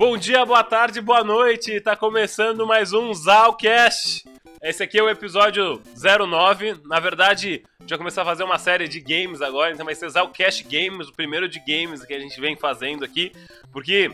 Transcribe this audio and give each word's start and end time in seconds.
Bom 0.00 0.16
dia, 0.16 0.46
boa 0.46 0.64
tarde, 0.64 0.98
boa 0.98 1.22
noite. 1.22 1.78
Tá 1.78 1.94
começando 1.94 2.66
mais 2.66 2.94
um 2.94 3.12
Zalcast. 3.12 4.24
Esse 4.62 4.82
aqui 4.82 4.98
é 4.98 5.02
o 5.02 5.10
episódio 5.10 5.78
09. 5.94 6.80
Na 6.86 6.98
verdade, 6.98 7.62
vai 7.86 7.98
começar 7.98 8.22
a 8.22 8.24
fazer 8.24 8.42
uma 8.42 8.56
série 8.56 8.88
de 8.88 8.98
games 8.98 9.42
agora, 9.42 9.74
então 9.74 9.84
vai 9.84 9.94
ser 9.94 10.08
Zalcast 10.08 10.64
Games, 10.64 11.08
o 11.08 11.12
primeiro 11.12 11.46
de 11.46 11.60
games 11.60 12.02
que 12.02 12.14
a 12.14 12.18
gente 12.18 12.40
vem 12.40 12.56
fazendo 12.56 13.04
aqui, 13.04 13.30
porque 13.70 14.10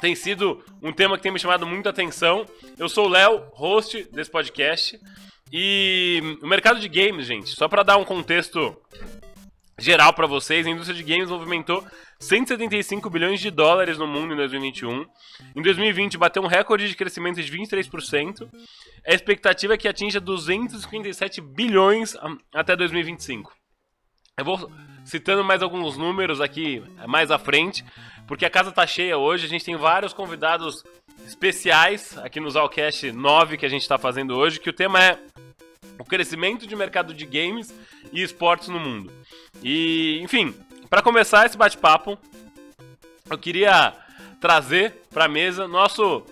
tem 0.00 0.14
sido 0.14 0.62
um 0.80 0.92
tema 0.92 1.16
que 1.16 1.24
tem 1.24 1.32
me 1.32 1.40
chamado 1.40 1.66
muita 1.66 1.90
atenção. 1.90 2.46
Eu 2.78 2.88
sou 2.88 3.06
o 3.06 3.10
Léo, 3.10 3.48
host 3.52 4.08
desse 4.12 4.30
podcast. 4.30 4.96
E 5.52 6.38
o 6.40 6.46
mercado 6.46 6.78
de 6.78 6.88
games, 6.88 7.26
gente, 7.26 7.50
só 7.50 7.66
para 7.66 7.82
dar 7.82 7.96
um 7.96 8.04
contexto 8.04 8.80
geral 9.78 10.12
para 10.12 10.26
vocês, 10.26 10.66
a 10.66 10.70
indústria 10.70 10.96
de 10.96 11.02
games 11.02 11.28
movimentou 11.28 11.84
175 12.20 13.10
bilhões 13.10 13.40
de 13.40 13.50
dólares 13.50 13.98
no 13.98 14.06
mundo 14.06 14.32
em 14.32 14.36
2021. 14.36 15.06
Em 15.54 15.62
2020 15.62 16.16
bateu 16.16 16.42
um 16.42 16.46
recorde 16.46 16.88
de 16.88 16.94
crescimento 16.94 17.42
de 17.42 17.52
23%. 17.52 18.48
A 19.06 19.12
expectativa 19.12 19.74
é 19.74 19.76
que 19.76 19.88
atinja 19.88 20.20
257 20.20 21.40
bilhões 21.40 22.16
até 22.52 22.76
2025. 22.76 23.52
Eu 24.38 24.44
vou 24.44 24.70
citando 25.04 25.44
mais 25.44 25.62
alguns 25.62 25.96
números 25.96 26.40
aqui 26.40 26.82
mais 27.06 27.30
à 27.30 27.38
frente, 27.38 27.84
porque 28.26 28.44
a 28.44 28.50
casa 28.50 28.72
tá 28.72 28.86
cheia 28.86 29.18
hoje, 29.18 29.46
a 29.46 29.48
gente 29.48 29.64
tem 29.64 29.76
vários 29.76 30.12
convidados 30.12 30.82
especiais 31.26 32.16
aqui 32.18 32.40
no 32.40 32.50
Zalcast 32.50 33.12
9 33.12 33.56
que 33.56 33.66
a 33.66 33.68
gente 33.68 33.82
está 33.82 33.98
fazendo 33.98 34.36
hoje, 34.36 34.58
que 34.58 34.70
o 34.70 34.72
tema 34.72 35.02
é 35.02 35.18
o 35.98 36.04
crescimento 36.04 36.66
de 36.66 36.76
mercado 36.76 37.14
de 37.14 37.26
games 37.26 37.72
e 38.12 38.22
esportes 38.22 38.68
no 38.68 38.80
mundo. 38.80 39.12
E, 39.62 40.20
enfim, 40.22 40.54
para 40.88 41.02
começar 41.02 41.46
esse 41.46 41.56
bate-papo, 41.56 42.18
eu 43.30 43.38
queria 43.38 43.94
trazer 44.40 45.02
para 45.10 45.24
a 45.24 45.28
mesa 45.28 45.66
nosso 45.66 46.22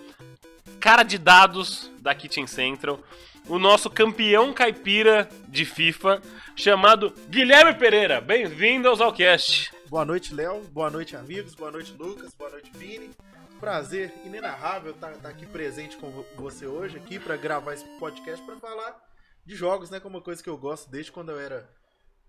cara 0.79 1.03
de 1.03 1.17
dados 1.17 1.91
da 1.99 2.13
Kitchen 2.13 2.45
Central, 2.45 2.99
o 3.47 3.57
nosso 3.57 3.89
campeão 3.89 4.53
caipira 4.53 5.29
de 5.47 5.65
FIFA, 5.65 6.21
chamado 6.55 7.13
Guilherme 7.29 7.73
Pereira. 7.73 8.21
Bem-vindo 8.21 8.87
ao 8.87 8.95
Zalcast. 8.95 9.71
Boa 9.89 10.05
noite, 10.05 10.33
Léo. 10.33 10.61
Boa 10.71 10.89
noite, 10.89 11.15
amigos. 11.15 11.55
Boa 11.55 11.71
noite, 11.71 11.93
Lucas. 11.97 12.33
Boa 12.37 12.51
noite, 12.51 12.71
Vini. 12.75 13.11
Prazer 13.59 14.13
inenarrável 14.25 14.91
estar 14.91 15.11
tá, 15.11 15.17
tá 15.23 15.29
aqui 15.29 15.45
presente 15.45 15.95
com 15.97 16.11
você 16.35 16.65
hoje 16.65 16.97
aqui 16.97 17.17
para 17.17 17.37
gravar 17.37 17.73
esse 17.73 17.85
podcast 17.97 18.43
para 18.45 18.57
falar 18.57 19.12
de 19.45 19.55
jogos, 19.55 19.89
né? 19.89 19.99
Como 19.99 20.17
uma 20.17 20.23
coisa 20.23 20.41
que 20.41 20.49
eu 20.49 20.57
gosto 20.57 20.89
desde 20.89 21.11
quando 21.11 21.29
eu 21.29 21.39
era 21.39 21.69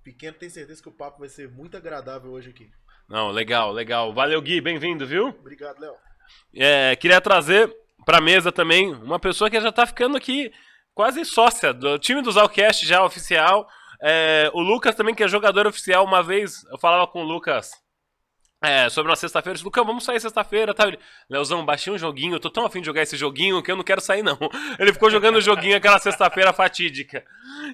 pequeno. 0.02 0.36
Tenho 0.36 0.50
certeza 0.50 0.82
que 0.82 0.88
o 0.88 0.92
papo 0.92 1.20
vai 1.20 1.28
ser 1.28 1.50
muito 1.50 1.76
agradável 1.76 2.30
hoje 2.30 2.50
aqui. 2.50 2.70
Não, 3.08 3.30
legal, 3.30 3.72
legal. 3.72 4.12
Valeu, 4.12 4.40
Gui, 4.40 4.60
bem-vindo, 4.60 5.06
viu? 5.06 5.28
Obrigado, 5.28 5.80
Léo. 5.80 5.94
É, 6.54 6.96
queria 6.96 7.20
trazer 7.20 7.74
para 8.04 8.20
mesa 8.20 8.50
também 8.50 8.94
uma 8.94 9.18
pessoa 9.18 9.50
que 9.50 9.60
já 9.60 9.72
tá 9.72 9.86
ficando 9.86 10.16
aqui 10.16 10.52
quase 10.94 11.24
sócia 11.24 11.72
do 11.72 11.98
time 11.98 12.22
do 12.22 12.32
Zalcast 12.32 12.86
já 12.86 13.04
oficial. 13.04 13.68
É, 14.02 14.50
o 14.52 14.60
Lucas 14.60 14.94
também, 14.94 15.14
que 15.14 15.22
é 15.22 15.28
jogador 15.28 15.66
oficial. 15.66 16.04
Uma 16.04 16.22
vez 16.22 16.64
eu 16.70 16.78
falava 16.78 17.06
com 17.06 17.20
o 17.22 17.26
Lucas 17.26 17.70
é, 18.64 18.88
sobre 18.88 19.10
uma 19.10 19.16
sexta-feira, 19.16 19.54
disse, 19.54 19.64
Lucão, 19.64 19.84
vamos 19.84 20.04
sair 20.04 20.20
sexta-feira, 20.20 20.74
tá? 20.74 20.88
Ele, 20.88 20.98
Leozão, 21.28 21.64
baixei 21.64 21.92
um 21.92 21.98
joguinho, 21.98 22.34
eu 22.34 22.40
tô 22.40 22.50
tão 22.50 22.64
afim 22.64 22.80
de 22.80 22.86
jogar 22.86 23.02
esse 23.02 23.16
joguinho 23.16 23.62
que 23.62 23.70
eu 23.70 23.76
não 23.76 23.84
quero 23.84 24.00
sair, 24.00 24.22
não. 24.22 24.38
Ele 24.78 24.92
ficou 24.92 25.10
jogando 25.10 25.36
o 25.36 25.40
joguinho 25.40 25.76
aquela 25.76 25.98
sexta-feira 25.98 26.52
fatídica. 26.52 27.24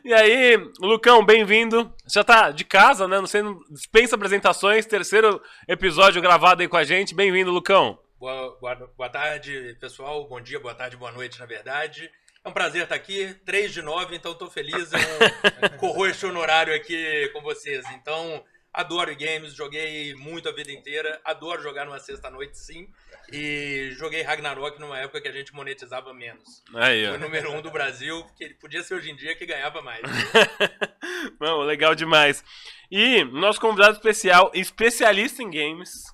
E 0.05 0.13
aí, 0.13 0.57
Lucão, 0.81 1.25
bem-vindo. 1.25 1.93
Já 2.07 2.25
tá 2.25 2.51
de 2.51 2.65
casa, 2.65 3.07
né? 3.07 3.19
Não 3.19 3.27
sei, 3.27 3.43
dispensa 3.71 4.17
apresentações, 4.17 4.87
terceiro 4.87 5.41
episódio 5.69 6.23
gravado 6.23 6.63
aí 6.63 6.69
com 6.69 6.77
a 6.77 6.85
gente. 6.85 7.15
Bem-vindo, 7.15 7.51
Lucão. 7.51 7.99
Boa, 8.19 8.57
boa, 8.61 8.93
boa 8.97 9.09
tarde, 9.09 9.77
pessoal. 9.81 10.29
Bom 10.29 10.41
dia, 10.41 10.61
boa 10.61 10.75
tarde, 10.75 10.97
boa 10.97 11.13
noite, 11.13 11.39
na 11.41 11.47
verdade. 11.47 12.11
É 12.45 12.49
um 12.49 12.53
prazer 12.53 12.85
estar 12.85 12.95
aqui, 12.95 13.35
3 13.45 13.73
de 13.73 13.83
9, 13.83 14.17
então 14.17 14.33
estou 14.33 14.51
feliz. 14.51 14.91
Eu 14.93 15.71
corro 15.79 16.07
este 16.07 16.27
honorário 16.27 16.75
aqui 16.75 17.29
com 17.33 17.41
vocês. 17.43 17.85
Então, 17.93 18.43
Adoro 18.73 19.15
games, 19.17 19.55
joguei 19.55 20.15
muito 20.15 20.49
a 20.49 20.53
vida 20.53 20.71
inteira. 20.71 21.21
Adoro 21.25 21.61
jogar 21.63 21.85
numa 21.85 21.99
sexta-noite, 21.99 22.57
sim. 22.57 22.89
E 23.33 23.91
joguei 23.93 24.23
Ragnarok 24.23 24.81
numa 24.81 24.99
época 24.99 25.21
que 25.21 25.29
a 25.29 25.33
gente 25.33 25.53
monetizava 25.53 26.15
menos. 26.15 26.63
Aí, 26.75 27.07
Foi 27.09 27.19
número 27.19 27.53
um 27.53 27.61
do 27.61 27.71
Brasil, 27.71 28.25
que 28.37 28.51
podia 28.55 28.83
ser 28.83 28.95
hoje 28.95 29.11
em 29.11 29.17
dia 29.17 29.35
que 29.35 29.45
ganhava 29.45 29.83
mais. 29.83 30.03
Não, 31.41 31.61
legal 31.61 31.95
demais. 31.95 32.45
E 32.91 33.25
nosso 33.25 33.61
convidado 33.61 33.95
especial, 33.95 34.51
especialista 34.55 35.43
em 35.43 35.51
games, 35.51 36.05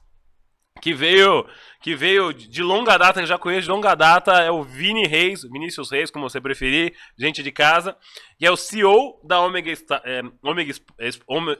que 0.80 0.92
veio 0.94 1.46
que 1.80 1.94
veio 1.94 2.32
de 2.32 2.64
longa 2.64 2.96
data, 2.96 3.20
que 3.20 3.26
já 3.26 3.38
conheço 3.38 3.62
de 3.62 3.70
longa 3.70 3.94
data, 3.94 4.32
é 4.40 4.50
o 4.50 4.64
Vini 4.64 5.06
Reis, 5.06 5.42
Vinícius 5.42 5.90
Reis, 5.92 6.10
como 6.10 6.28
você 6.28 6.40
preferir, 6.40 6.92
gente 7.16 7.44
de 7.44 7.52
casa, 7.52 7.96
e 8.40 8.46
é 8.46 8.50
o 8.50 8.56
CEO 8.56 9.20
da 9.22 9.40
Omega, 9.40 9.72
é, 10.04 10.22
Omega, 10.42 10.72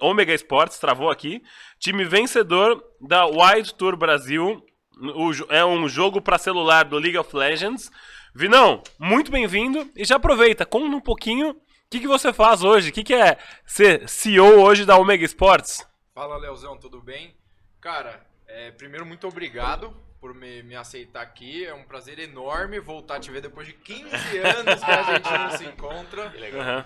Omega 0.00 0.34
Sports, 0.34 0.80
travou 0.80 1.10
aqui, 1.10 1.40
time 1.78 2.04
vencedor 2.04 2.82
da 3.00 3.24
Wild 3.24 3.74
Tour 3.74 3.96
Brasil, 3.96 4.60
o, 5.00 5.30
é 5.48 5.64
um 5.64 5.88
jogo 5.88 6.20
para 6.20 6.38
celular 6.38 6.86
do 6.86 6.98
League 6.98 7.18
of 7.18 7.36
Legends. 7.36 7.88
Vinão, 8.34 8.82
muito 8.98 9.30
bem-vindo, 9.30 9.88
e 9.94 10.04
já 10.04 10.16
aproveita, 10.16 10.66
conta 10.66 10.96
um 10.96 11.00
pouquinho 11.00 11.50
o 11.50 11.88
que, 11.88 12.00
que 12.00 12.08
você 12.08 12.32
faz 12.32 12.64
hoje, 12.64 12.90
o 12.90 12.92
que, 12.92 13.04
que 13.04 13.14
é 13.14 13.38
ser 13.64 14.08
CEO 14.08 14.60
hoje 14.60 14.84
da 14.84 14.96
Omega 14.96 15.24
Sports? 15.24 15.86
Fala, 16.12 16.36
Leozão, 16.36 16.76
tudo 16.76 17.00
bem? 17.00 17.36
Cara, 17.80 18.26
é, 18.48 18.70
primeiro, 18.70 19.04
muito 19.04 19.26
obrigado 19.26 19.94
por 20.20 20.34
me, 20.34 20.62
me, 20.62 20.74
aceitar 20.74 21.22
aqui. 21.22 21.64
É 21.64 21.74
um 21.74 21.84
prazer 21.84 22.18
enorme 22.18 22.80
voltar 22.80 23.16
a 23.16 23.20
te 23.20 23.30
ver 23.30 23.40
depois 23.40 23.66
de 23.66 23.72
15 23.72 24.08
anos 24.38 24.82
que 24.82 24.90
a 24.90 25.02
gente 25.02 25.30
não 25.30 25.50
se 25.50 25.64
encontra. 25.64 26.32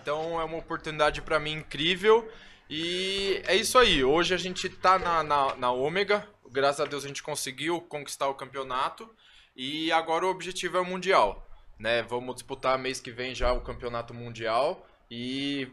Então 0.03 0.41
é 0.41 0.45
uma 0.45 0.59
oportunidade 0.59 1.23
para 1.23 1.39
mim 1.39 1.53
incrível. 1.53 2.31
E 2.69 3.43
é 3.47 3.55
isso 3.57 3.79
aí. 3.79 4.05
Hoje 4.05 4.35
a 4.35 4.37
gente 4.37 4.69
tá 4.69 4.99
na, 4.99 5.23
na, 5.23 5.55
na 5.57 5.71
Ômega. 5.71 6.27
Graças 6.51 6.81
a 6.81 6.85
Deus 6.85 7.05
a 7.05 7.09
gente 7.09 7.23
conseguiu 7.23 7.81
conquistar 7.81 8.29
o 8.29 8.35
campeonato. 8.35 9.09
E 9.55 9.91
agora 9.93 10.27
o 10.27 10.31
objetivo 10.31 10.77
é 10.77 10.81
o 10.81 10.85
Mundial. 10.85 11.47
Né? 11.79 12.03
Vamos 12.03 12.35
disputar 12.37 12.79
mês 12.79 13.01
que 13.01 13.11
vem 13.11 13.35
já 13.35 13.53
o 13.53 13.61
campeonato 13.61 14.15
mundial. 14.15 14.87
E 15.11 15.69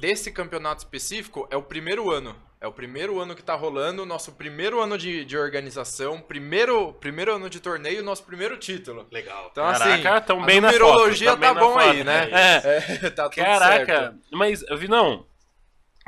desse 0.00 0.32
campeonato 0.32 0.82
específico 0.82 1.46
é 1.50 1.56
o 1.56 1.62
primeiro 1.62 2.10
ano 2.10 2.47
é 2.60 2.66
o 2.66 2.72
primeiro 2.72 3.20
ano 3.20 3.36
que 3.36 3.42
tá 3.42 3.54
rolando, 3.54 4.04
nosso 4.04 4.32
primeiro 4.32 4.80
ano 4.80 4.98
de, 4.98 5.24
de 5.24 5.38
organização, 5.38 6.20
primeiro, 6.20 6.92
primeiro 6.94 7.34
ano 7.34 7.48
de 7.48 7.60
torneio, 7.60 8.02
nosso 8.02 8.24
primeiro 8.24 8.56
título. 8.56 9.06
Legal. 9.12 9.48
Então, 9.52 9.64
assim, 9.64 10.02
Caraca, 10.02 10.20
tão 10.20 10.44
bem 10.44 10.60
na 10.60 10.68
numerologia 10.68 11.30
foto, 11.30 11.40
tá, 11.40 11.54
bom 11.54 11.72
foto, 11.74 11.90
aí, 11.90 12.02
né? 12.02 12.28
É. 12.32 13.06
é 13.06 13.10
tá 13.10 13.28
tudo 13.28 13.44
Caraca, 13.44 13.86
certo. 13.86 14.18
mas, 14.32 14.64
Vinão, 14.76 15.24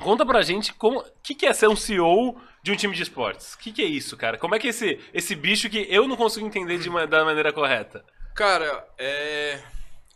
conta 0.01 0.27
pra 0.27 0.43
gente 0.43 0.75
o 0.83 1.05
que, 1.23 1.35
que 1.35 1.47
é 1.47 1.53
ser 1.53 1.69
um 1.69 1.77
CEO 1.77 2.41
de 2.63 2.73
um 2.73 2.77
time 2.77 2.95
de 2.95 3.03
esportes. 3.03 3.55
O 3.55 3.59
que, 3.59 3.73
que 3.73 3.83
é 3.83 3.87
isso, 3.87 4.17
cara? 4.17 4.37
Como 4.37 4.55
é 4.55 4.59
que 4.59 4.67
é 4.67 4.71
esse, 4.71 4.99
esse 5.15 5.37
bicho 5.37 5.71
que 5.71 5.87
eu 5.89 6.09
não 6.09 6.17
consigo 6.17 6.47
entender 6.47 6.79
de 6.79 6.89
uma, 6.89 7.07
da 7.07 7.25
maneira 7.25 7.53
correta? 7.53 8.05
Cara, 8.35 8.87
é 8.99 9.61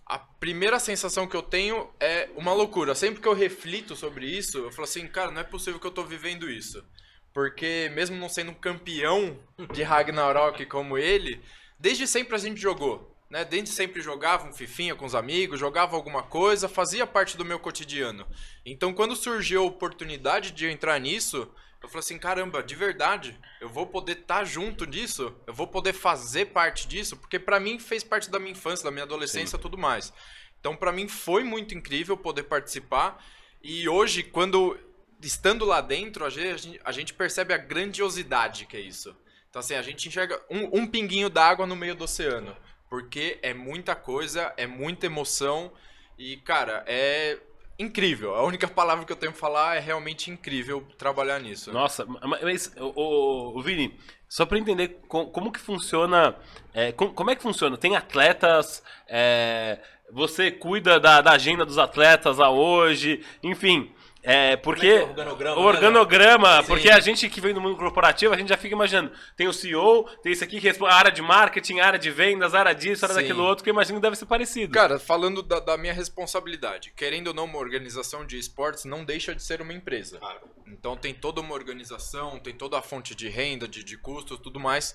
a 0.07 0.19
primeira 0.19 0.79
sensação 0.79 1.27
que 1.27 1.37
eu 1.37 1.43
tenho 1.43 1.89
é 1.99 2.29
uma 2.37 2.53
loucura. 2.53 2.95
Sempre 2.95 3.21
que 3.21 3.29
eu 3.29 3.33
reflito 3.33 3.97
sobre 3.97 4.27
isso, 4.27 4.59
eu 4.59 4.71
falo 4.71 4.85
assim, 4.85 5.07
cara, 5.07 5.31
não 5.31 5.41
é 5.41 5.45
possível 5.45 5.81
que 5.81 5.87
eu 5.87 5.91
tô 5.91 6.05
vivendo 6.05 6.51
isso. 6.51 6.85
Porque 7.33 7.91
mesmo 7.95 8.17
não 8.17 8.29
sendo 8.29 8.51
um 8.51 8.55
campeão 8.55 9.39
de 9.73 9.83
Ragnarok 9.83 10.67
como 10.67 10.99
ele, 10.99 11.41
desde 11.79 12.07
sempre 12.07 12.35
a 12.35 12.39
gente 12.39 12.61
jogou. 12.61 13.17
Né? 13.31 13.45
Desde 13.45 13.71
sempre 13.71 14.03
jogava 14.03 14.47
um 14.47 14.53
fifinha 14.53 14.95
com 14.95 15.07
os 15.07 15.15
amigos, 15.15 15.59
jogava 15.59 15.97
alguma 15.97 16.23
coisa, 16.23 16.69
fazia 16.69 17.07
parte 17.07 17.37
do 17.37 17.45
meu 17.45 17.59
cotidiano. 17.59 18.27
Então 18.65 18.93
quando 18.93 19.17
surgiu 19.17 19.63
a 19.63 19.67
oportunidade 19.67 20.53
de 20.53 20.67
eu 20.67 20.71
entrar 20.71 20.99
nisso, 21.01 21.51
eu 21.85 21.89
falei 21.89 22.01
assim, 22.01 22.19
caramba, 22.19 22.63
de 22.63 22.75
verdade, 22.75 23.39
eu 23.61 23.69
vou 23.69 23.87
poder 23.87 24.13
estar 24.13 24.39
tá 24.39 24.45
junto 24.45 24.87
disso, 24.87 25.37
eu 25.47 25.53
vou 25.53 25.67
poder 25.67 25.93
fazer 25.93 26.47
parte 26.47 26.89
disso, 26.89 27.15
porque 27.15 27.39
para 27.39 27.61
mim 27.61 27.79
fez 27.79 28.03
parte 28.03 28.31
da 28.31 28.39
minha 28.39 28.53
infância, 28.53 28.85
da 28.85 28.91
minha 28.91 29.03
adolescência, 29.03 29.57
e 29.57 29.61
tudo 29.61 29.77
mais. 29.77 30.11
Então 30.59 30.75
para 30.75 30.91
mim 30.91 31.07
foi 31.07 31.45
muito 31.45 31.75
incrível 31.75 32.17
poder 32.17 32.45
participar. 32.45 33.23
E 33.63 33.87
hoje 33.87 34.23
quando 34.23 34.79
estando 35.21 35.67
lá 35.67 35.83
dentro 35.83 36.25
a 36.25 36.31
gente, 36.31 36.81
a 36.83 36.91
gente 36.91 37.13
percebe 37.13 37.53
a 37.53 37.59
grandiosidade 37.59 38.65
que 38.65 38.79
é 38.79 38.81
isso. 38.81 39.15
Então 39.51 39.61
assim 39.61 39.75
a 39.75 39.83
gente 39.83 40.09
enxerga 40.09 40.43
um, 40.49 40.81
um 40.81 40.87
pinguinho 40.87 41.29
d'água 41.29 41.67
no 41.67 41.77
meio 41.77 41.95
do 41.95 42.05
oceano, 42.05 42.57
porque 42.89 43.39
é 43.43 43.53
muita 43.53 43.95
coisa, 43.95 44.55
é 44.57 44.67
muita 44.67 45.05
emoção. 45.05 45.71
E 46.17 46.39
cara 46.39 46.83
é 46.87 47.39
incrível. 47.79 48.35
A 48.35 48.45
única 48.45 48.69
palavra 48.69 49.05
que 49.05 49.13
eu 49.13 49.17
tenho 49.17 49.33
que 49.33 49.39
falar 49.39 49.77
é 49.77 49.81
realmente 49.81 50.31
incrível 50.31 50.87
trabalhar 50.97 51.39
nisso. 51.41 51.73
Nossa, 51.73 52.07
mas, 52.07 52.73
o, 52.79 53.61
Vini, 53.63 53.99
só 54.29 54.47
para 54.47 54.59
entender 54.59 55.01
como, 55.09 55.31
como, 55.31 55.53
que 55.53 55.61
funciona, 55.61 56.37
é, 56.73 56.93
como, 56.93 57.13
como, 57.13 57.31
é 57.31 57.37
que 57.37 57.43
funciona? 57.43 57.77
Tem 57.77 57.97
atletas, 57.97 58.83
é, 59.09 59.81
você 60.11 60.51
cuida 60.51 61.01
da, 61.01 61.21
da, 61.21 61.33
agenda 61.33 61.65
dos 61.65 61.79
atletas 61.79 62.39
a 62.41 62.51
hoje, 62.51 63.25
enfim. 63.43 63.93
É, 64.27 64.57
Como 64.57 64.75
é 64.75 64.81
que 64.81 64.87
porque. 64.87 64.87
é 64.87 65.03
o 65.03 65.09
organograma? 65.09 65.61
O 65.61 65.65
organograma, 65.65 66.63
Sim. 66.63 66.67
porque 66.67 66.91
a 66.91 66.99
gente 66.99 67.29
que 67.29 67.41
vem 67.43 67.53
do 67.53 67.61
mundo 67.61 67.77
corporativo, 67.77 68.33
a 68.33 68.37
gente 68.39 68.49
já 68.49 68.57
fica 68.57 68.75
imaginando. 68.75 69.13
Tem 69.37 69.47
o 69.47 69.53
CEO, 69.53 70.05
tem 70.23 70.33
esse 70.33 70.43
aqui 70.43 70.59
que 70.59 70.67
responde 70.67 70.93
a 70.93 70.97
área 70.97 71.13
de 71.13 71.21
marketing, 71.21 71.81
a 71.81 71.87
área 71.87 71.99
de 71.99 72.11
vendas, 72.11 72.55
a 72.55 72.61
área 72.61 72.75
disso, 72.75 73.05
a 73.05 73.07
área 73.07 73.17
Sim. 73.17 73.29
daquilo 73.29 73.45
outro, 73.45 73.63
que 73.63 73.69
eu 73.69 73.75
imagino 73.75 73.99
que 73.99 74.03
deve 74.03 74.17
ser 74.17 74.25
parecido. 74.25 74.73
Cara, 74.73 74.99
falando 74.99 75.43
da, 75.43 75.61
da 75.61 75.77
minha 75.77 75.93
responsabilidade, 75.93 76.91
querendo 76.97 77.29
ou 77.29 77.35
não, 77.35 77.45
uma 77.45 77.59
organização 77.59 78.25
de 78.25 78.39
esportes 78.39 78.87
não 78.87 79.05
deixa 79.05 79.35
de 79.35 79.43
ser 79.43 79.61
uma 79.61 79.75
empresa. 79.75 80.19
Claro. 80.19 80.41
Então 80.67 80.97
tem 80.97 81.13
toda 81.13 81.43
uma 81.43 81.53
organização, 81.53 82.39
tem 82.39 82.55
toda 82.55 82.79
a 82.79 82.83
fonte 82.83 83.15
de 83.15 83.29
renda, 83.29 83.69
de, 83.69 83.85
de 83.85 83.99
custos, 83.99 84.39
tudo 84.39 84.59
mais. 84.59 84.95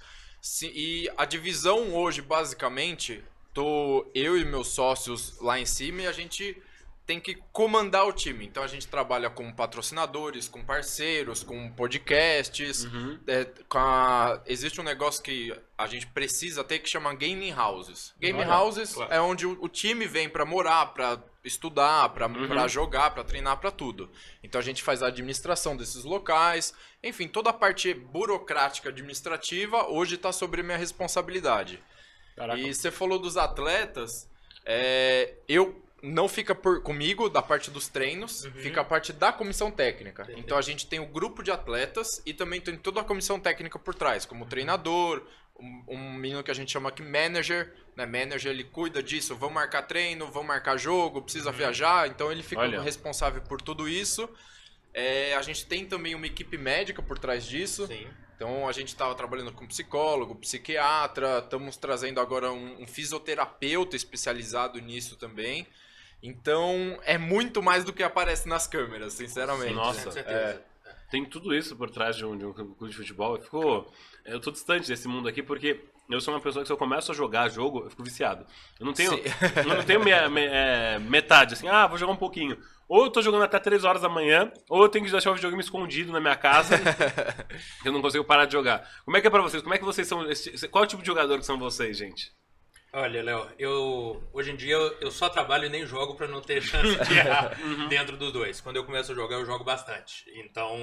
E 0.63 1.07
a 1.15 1.25
divisão 1.25 1.93
hoje, 1.93 2.21
basicamente, 2.23 3.23
tô 3.53 4.09
eu 4.15 4.37
e 4.37 4.43
meus 4.43 4.69
sócios 4.69 5.39
lá 5.39 5.59
em 5.59 5.65
cima 5.65 6.01
e 6.01 6.07
a 6.07 6.11
gente 6.11 6.57
tem 7.09 7.19
que 7.19 7.33
comandar 7.51 8.05
o 8.07 8.13
time. 8.13 8.45
Então 8.45 8.61
a 8.61 8.67
gente 8.67 8.87
trabalha 8.87 9.31
com 9.31 9.51
patrocinadores, 9.51 10.47
com 10.47 10.63
parceiros, 10.63 11.41
com 11.41 11.71
podcasts. 11.71 12.83
Uhum. 12.85 13.19
É, 13.25 13.45
com 13.67 13.79
a- 13.79 14.39
existe 14.45 14.79
um 14.79 14.83
negócio 14.83 15.23
que 15.23 15.51
a 15.75 15.87
gente 15.87 16.05
precisa 16.05 16.63
ter 16.63 16.77
que 16.77 16.87
chama 16.87 17.11
gaming 17.15 17.51
houses. 17.51 18.13
Gaming 18.21 18.41
Olha, 18.41 18.53
houses 18.57 18.93
claro. 18.93 19.11
é 19.11 19.19
onde 19.19 19.47
o, 19.47 19.57
o 19.59 19.67
time 19.67 20.05
vem 20.05 20.29
pra 20.29 20.45
morar, 20.45 20.93
pra 20.93 21.17
estudar, 21.43 22.09
pra 22.09 22.27
Uhum. 22.27 22.67
jogar, 22.69 23.09
pra 23.09 23.23
treinar, 23.23 23.57
pra 23.57 23.71
tudo. 23.71 24.11
Então 24.43 24.61
a 24.61 24.63
gente 24.63 24.83
faz 24.83 25.01
a 25.01 25.07
administração 25.07 25.75
desses 25.75 26.03
locais, 26.03 26.75
enfim, 27.03 27.27
toda 27.27 27.49
a 27.49 27.53
parte 27.53 27.91
burocrática 27.91 28.89
administrativa 28.89 29.87
hoje 29.89 30.15
tá 30.15 30.31
sobre 30.31 30.61
minha 30.61 30.77
responsabilidade. 30.77 31.81
Caraca. 32.35 32.59
E 32.59 32.71
você 32.71 32.91
falou 32.91 33.17
dos 33.17 33.35
atletas, 33.35 34.29
é, 34.63 35.33
eu 35.47 35.83
não 36.01 36.27
fica 36.27 36.53
por 36.55 36.81
comigo 36.81 37.29
da 37.29 37.41
parte 37.41 37.69
dos 37.71 37.87
treinos, 37.87 38.43
Uhum. 38.45 38.51
fica 38.53 38.81
a 38.81 38.83
parte 38.83 39.11
da 39.13 39.31
comissão 39.33 39.69
técnica. 39.71 40.23
Entendi. 40.23 40.39
Então 40.39 40.57
a 40.57 40.61
gente 40.61 40.87
tem 40.87 40.99
o 40.99 41.05
grupo 41.05 41.43
de 41.43 41.51
atletas 41.51 42.21
e 42.25 42.33
também 42.33 42.61
tem 42.61 42.77
toda 42.77 43.01
a 43.01 43.03
comissão 43.03 43.39
técnica 43.39 43.77
por 43.77 43.93
trás, 43.95 44.25
como 44.25 44.45
treinador, 44.45 45.25
um, 45.59 45.83
um 45.89 46.13
menino 46.13 46.41
que 46.43 46.51
a 46.51 46.53
gente 46.53 46.71
chama 46.71 46.89
aqui 46.89 47.01
manager, 47.01 47.73
né? 47.95 48.05
Manager 48.05 48.51
ele 48.51 48.63
cuida 48.63 49.03
disso, 49.03 49.35
vão 49.35 49.49
marcar 49.49 49.81
treino, 49.83 50.31
vão 50.31 50.43
marcar 50.43 50.77
jogo, 50.77 51.21
precisa 51.21 51.51
viajar, 51.51 52.07
então 52.07 52.31
ele 52.31 52.41
fica 52.43 52.61
Olha. 52.61 52.81
responsável 52.81 53.41
por 53.41 53.61
tudo 53.61 53.87
isso. 53.89 54.29
É, 54.93 55.35
a 55.35 55.41
gente 55.41 55.65
tem 55.65 55.85
também 55.85 56.15
uma 56.15 56.25
equipe 56.25 56.57
médica 56.57 57.01
por 57.01 57.19
trás 57.19 57.45
disso. 57.45 57.85
Sim. 57.87 58.07
Então 58.35 58.69
a 58.69 58.71
gente 58.71 58.87
estava 58.87 59.13
trabalhando 59.15 59.51
com 59.51 59.67
psicólogo, 59.67 60.33
psiquiatra, 60.35 61.39
estamos 61.39 61.75
trazendo 61.75 62.21
agora 62.21 62.51
um, 62.53 62.81
um 62.83 62.87
fisioterapeuta 62.87 63.97
especializado 63.97 64.79
nisso 64.79 65.17
também. 65.17 65.67
Então 66.21 66.99
é 67.03 67.17
muito 67.17 67.61
mais 67.61 67.83
do 67.83 67.93
que 67.93 68.03
aparece 68.03 68.47
nas 68.47 68.67
câmeras, 68.67 69.13
sinceramente. 69.13 69.73
Nossa. 69.73 70.03
Com 70.05 70.11
certeza. 70.11 70.61
Tem 71.09 71.25
tudo 71.25 71.55
isso 71.55 71.75
por 71.75 71.89
trás 71.89 72.15
de 72.15 72.23
um, 72.25 72.37
de 72.37 72.45
um 72.45 72.53
clube 72.53 72.89
de 72.91 72.95
futebol. 72.95 73.35
Eu, 73.35 73.41
fico, 73.41 73.87
eu 74.25 74.39
tô 74.39 74.51
distante 74.51 74.87
desse 74.87 75.07
mundo 75.07 75.27
aqui 75.27 75.41
porque 75.41 75.79
eu 76.07 76.21
sou 76.21 76.33
uma 76.33 76.39
pessoa 76.39 76.61
que 76.63 76.67
se 76.67 76.73
eu 76.73 76.77
começo 76.77 77.11
a 77.11 77.15
jogar 77.15 77.49
jogo, 77.49 77.83
eu 77.85 77.89
fico 77.89 78.03
viciado. 78.03 78.45
Eu 78.79 78.85
não 78.85 78.93
tenho, 78.93 79.11
eu 79.57 79.75
não 79.75 79.83
tenho 79.83 80.03
me- 80.03 80.29
me- 80.29 80.45
é, 80.45 80.99
metade, 80.99 81.53
assim, 81.55 81.67
ah, 81.67 81.87
vou 81.87 81.97
jogar 81.97 82.11
um 82.13 82.17
pouquinho. 82.17 82.57
Ou 82.87 83.05
eu 83.05 83.09
tô 83.11 83.21
jogando 83.23 83.43
até 83.43 83.57
3 83.59 83.83
horas 83.83 84.01
da 84.03 84.09
manhã, 84.09 84.51
ou 84.69 84.83
eu 84.83 84.89
tenho 84.89 85.05
que 85.05 85.11
deixar 85.11 85.31
o 85.31 85.35
videogame 85.35 85.63
escondido 85.63 86.11
na 86.11 86.19
minha 86.19 86.35
casa, 86.35 86.75
que 87.81 87.87
eu 87.87 87.91
não 87.93 88.01
consigo 88.01 88.23
parar 88.23 88.45
de 88.45 88.53
jogar. 88.53 88.87
Como 89.05 89.15
é 89.17 89.21
que 89.21 89.27
é 89.27 89.29
pra 89.31 89.41
vocês? 89.41 89.61
Como 89.63 89.73
é 89.73 89.77
que 89.79 89.85
vocês 89.85 90.07
são? 90.07 90.23
Qual 90.71 90.83
é 90.83 90.87
o 90.87 90.89
tipo 90.89 91.01
de 91.01 91.07
jogador 91.07 91.37
que 91.39 91.45
são 91.45 91.57
vocês, 91.57 91.97
gente? 91.97 92.31
Olha, 92.91 93.21
Léo, 93.21 93.47
eu 93.59 94.23
hoje 94.33 94.51
em 94.51 94.55
dia 94.55 94.73
eu, 94.73 94.97
eu 95.01 95.11
só 95.11 95.29
trabalho 95.29 95.65
e 95.65 95.69
nem 95.69 95.85
jogo 95.85 96.15
pra 96.15 96.27
não 96.27 96.41
ter 96.41 96.61
chance 96.63 96.97
de 97.07 97.17
errar 97.17 97.55
dentro 97.87 98.17
dos 98.17 98.31
dois. 98.31 98.59
Quando 98.59 98.77
eu 98.77 98.83
começo 98.83 99.11
a 99.11 99.15
jogar, 99.15 99.35
eu 99.35 99.45
jogo 99.45 99.63
bastante. 99.63 100.25
Então 100.35 100.75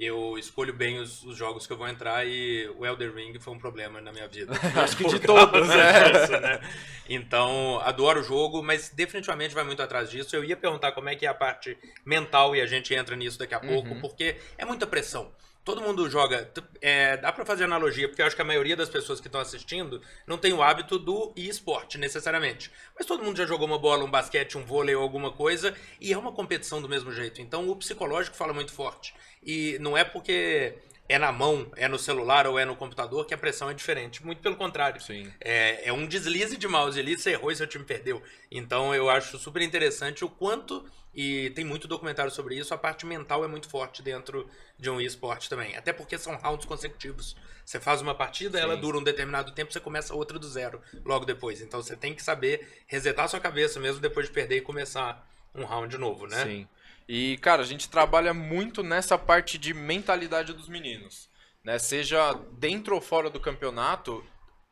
eu 0.00 0.38
escolho 0.38 0.72
bem 0.72 0.98
os, 0.98 1.22
os 1.24 1.36
jogos 1.36 1.66
que 1.66 1.72
eu 1.74 1.76
vou 1.76 1.86
entrar 1.86 2.26
e 2.26 2.66
o 2.78 2.86
Elder 2.86 3.14
Ring 3.14 3.38
foi 3.38 3.52
um 3.52 3.58
problema 3.58 4.00
na 4.00 4.10
minha 4.10 4.26
vida. 4.26 4.54
Acho 4.82 4.96
que 4.96 5.06
de 5.06 5.18
todos, 5.20 5.68
é. 5.68 6.40
Né? 6.40 6.60
Então, 7.06 7.78
adoro 7.80 8.20
o 8.20 8.22
jogo, 8.22 8.62
mas 8.62 8.88
definitivamente 8.88 9.54
vai 9.54 9.62
muito 9.62 9.82
atrás 9.82 10.10
disso. 10.10 10.34
Eu 10.34 10.42
ia 10.42 10.56
perguntar 10.56 10.92
como 10.92 11.10
é 11.10 11.16
que 11.16 11.26
é 11.26 11.28
a 11.28 11.34
parte 11.34 11.76
mental 12.02 12.56
e 12.56 12.62
a 12.62 12.66
gente 12.66 12.94
entra 12.94 13.14
nisso 13.14 13.38
daqui 13.38 13.54
a 13.54 13.60
pouco, 13.60 13.94
porque 14.00 14.38
é 14.56 14.64
muita 14.64 14.86
pressão. 14.86 15.30
Todo 15.70 15.82
mundo 15.82 16.10
joga. 16.10 16.50
é, 16.80 17.16
dá 17.16 17.30
pra 17.30 17.44
fazer 17.44 17.62
analogia, 17.62 18.08
porque 18.08 18.20
eu 18.20 18.26
acho 18.26 18.34
que 18.34 18.42
a 18.42 18.44
maioria 18.44 18.76
das 18.76 18.88
pessoas 18.88 19.20
que 19.20 19.28
estão 19.28 19.40
assistindo 19.40 20.02
não 20.26 20.36
tem 20.36 20.52
o 20.52 20.60
hábito 20.60 20.98
do 20.98 21.32
esporte, 21.36 21.96
necessariamente. 21.96 22.72
Mas 22.98 23.06
todo 23.06 23.22
mundo 23.22 23.36
já 23.36 23.46
jogou 23.46 23.68
uma 23.68 23.78
bola, 23.78 24.04
um 24.04 24.10
basquete, 24.10 24.58
um 24.58 24.64
vôlei 24.64 24.96
ou 24.96 25.02
alguma 25.02 25.30
coisa, 25.30 25.72
e 26.00 26.12
é 26.12 26.18
uma 26.18 26.32
competição 26.32 26.82
do 26.82 26.88
mesmo 26.88 27.12
jeito. 27.12 27.40
Então 27.40 27.68
o 27.68 27.76
psicológico 27.76 28.36
fala 28.36 28.52
muito 28.52 28.72
forte. 28.72 29.14
E 29.40 29.78
não 29.80 29.96
é 29.96 30.02
porque 30.02 30.74
é 31.08 31.18
na 31.20 31.30
mão, 31.30 31.70
é 31.76 31.86
no 31.86 31.98
celular 31.98 32.48
ou 32.48 32.58
é 32.58 32.64
no 32.64 32.74
computador 32.74 33.24
que 33.24 33.34
a 33.34 33.38
pressão 33.38 33.70
é 33.70 33.74
diferente. 33.74 34.24
Muito 34.26 34.42
pelo 34.42 34.56
contrário. 34.56 35.00
Sim. 35.00 35.32
É, 35.40 35.88
é 35.88 35.92
um 35.92 36.04
deslize 36.04 36.56
de 36.56 36.66
mouse 36.66 36.98
ali, 36.98 37.16
você 37.16 37.30
errou 37.30 37.52
e 37.52 37.56
seu 37.56 37.66
time 37.66 37.84
perdeu. 37.84 38.20
Então 38.50 38.92
eu 38.92 39.08
acho 39.08 39.38
super 39.38 39.62
interessante 39.62 40.24
o 40.24 40.28
quanto, 40.28 40.84
e 41.14 41.50
tem 41.50 41.64
muito 41.64 41.88
documentário 41.88 42.30
sobre 42.30 42.56
isso, 42.56 42.72
a 42.72 42.78
parte 42.78 43.04
mental 43.04 43.44
é 43.44 43.48
muito 43.48 43.68
forte 43.68 44.02
dentro 44.02 44.48
de 44.78 44.88
um 44.88 45.00
esporte 45.00 45.48
também. 45.48 45.76
Até 45.76 45.92
porque 45.92 46.16
são 46.16 46.36
rounds 46.36 46.66
consecutivos. 46.66 47.36
Você 47.64 47.80
faz 47.80 48.00
uma 48.00 48.14
partida, 48.14 48.58
ela 48.58 48.74
Sim. 48.74 48.80
dura 48.80 48.98
um 48.98 49.02
determinado 49.02 49.52
tempo, 49.52 49.72
você 49.72 49.80
começa 49.80 50.14
outra 50.14 50.38
do 50.38 50.48
zero 50.48 50.80
logo 51.04 51.24
depois. 51.24 51.60
Então 51.60 51.82
você 51.82 51.96
tem 51.96 52.14
que 52.14 52.22
saber 52.22 52.84
resetar 52.86 53.28
sua 53.28 53.40
cabeça 53.40 53.80
mesmo 53.80 54.00
depois 54.00 54.26
de 54.26 54.32
perder 54.32 54.58
e 54.58 54.60
começar 54.60 55.28
um 55.54 55.64
round 55.64 55.96
novo, 55.98 56.26
né? 56.26 56.44
Sim. 56.44 56.68
E, 57.08 57.38
cara, 57.38 57.62
a 57.62 57.66
gente 57.66 57.88
trabalha 57.88 58.32
muito 58.32 58.84
nessa 58.84 59.18
parte 59.18 59.58
de 59.58 59.74
mentalidade 59.74 60.52
dos 60.52 60.68
meninos. 60.68 61.28
Né? 61.64 61.76
Seja 61.76 62.34
dentro 62.52 62.94
ou 62.94 63.00
fora 63.00 63.28
do 63.28 63.40
campeonato, 63.40 64.24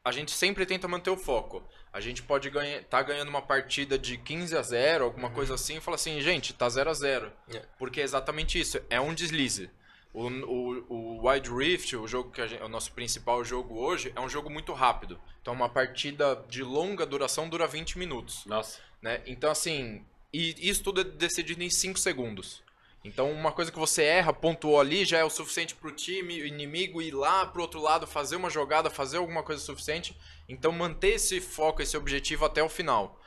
a 0.04 0.12
gente 0.12 0.30
sempre 0.30 0.64
tenta 0.64 0.88
manter 0.88 1.10
o 1.10 1.16
foco. 1.16 1.62
A 1.92 2.00
gente 2.00 2.22
pode 2.22 2.48
ganhar, 2.50 2.82
tá 2.84 3.02
ganhando 3.02 3.28
uma 3.28 3.42
partida 3.42 3.98
de 3.98 4.16
15 4.16 4.56
a 4.56 4.62
0, 4.62 5.04
alguma 5.04 5.30
coisa 5.30 5.54
assim, 5.54 5.76
e 5.76 5.80
fala 5.80 5.96
assim, 5.96 6.20
gente, 6.20 6.52
tá 6.54 6.68
0 6.68 6.90
a 6.90 6.94
0 6.94 7.32
É. 7.52 7.62
Porque 7.78 8.00
é 8.00 8.04
exatamente 8.04 8.58
isso, 8.60 8.80
é 8.88 9.00
um 9.00 9.14
deslize. 9.14 9.70
O, 10.14 10.26
o, 10.28 10.86
o 10.88 11.28
Wide 11.28 11.50
Rift, 11.50 11.94
o 11.96 12.06
jogo 12.08 12.30
que 12.30 12.46
gente- 12.46 12.60
é 12.60 12.64
o 12.64 12.68
nosso 12.68 12.92
principal 12.92 13.44
jogo 13.44 13.78
hoje, 13.78 14.12
é 14.16 14.20
um 14.20 14.28
jogo 14.28 14.48
muito 14.48 14.72
rápido. 14.72 15.20
Então 15.42 15.52
uma 15.52 15.68
partida 15.68 16.42
de 16.48 16.62
longa 16.62 17.04
duração 17.04 17.48
dura 17.48 17.66
20 17.66 17.98
minutos 17.98 18.44
Nossa. 18.46 18.80
né? 19.02 19.22
Então, 19.26 19.50
assim, 19.50 20.04
e 20.32 20.54
isso 20.68 20.82
tudo 20.82 21.02
é 21.02 21.04
decidido 21.04 21.62
em 21.62 21.70
5 21.70 21.98
segundos. 21.98 22.62
Então, 23.04 23.30
uma 23.30 23.52
coisa 23.52 23.70
que 23.70 23.78
você 23.78 24.02
erra, 24.02 24.32
pontuou 24.32 24.80
ali, 24.80 25.04
já 25.04 25.18
é 25.18 25.24
o 25.24 25.30
suficiente 25.30 25.74
pro 25.74 25.92
time, 25.92 26.42
o 26.42 26.46
inimigo 26.46 27.00
ir 27.00 27.12
lá 27.12 27.46
pro 27.46 27.62
outro 27.62 27.80
lado, 27.80 28.06
fazer 28.06 28.36
uma 28.36 28.50
jogada, 28.50 28.90
fazer 28.90 29.18
alguma 29.18 29.42
coisa 29.42 29.62
suficiente. 29.62 30.16
Então, 30.48 30.72
manter 30.72 31.14
esse 31.14 31.40
foco, 31.40 31.80
esse 31.80 31.96
objetivo 31.96 32.44
até 32.44 32.62
o 32.62 32.68
final. 32.68 33.20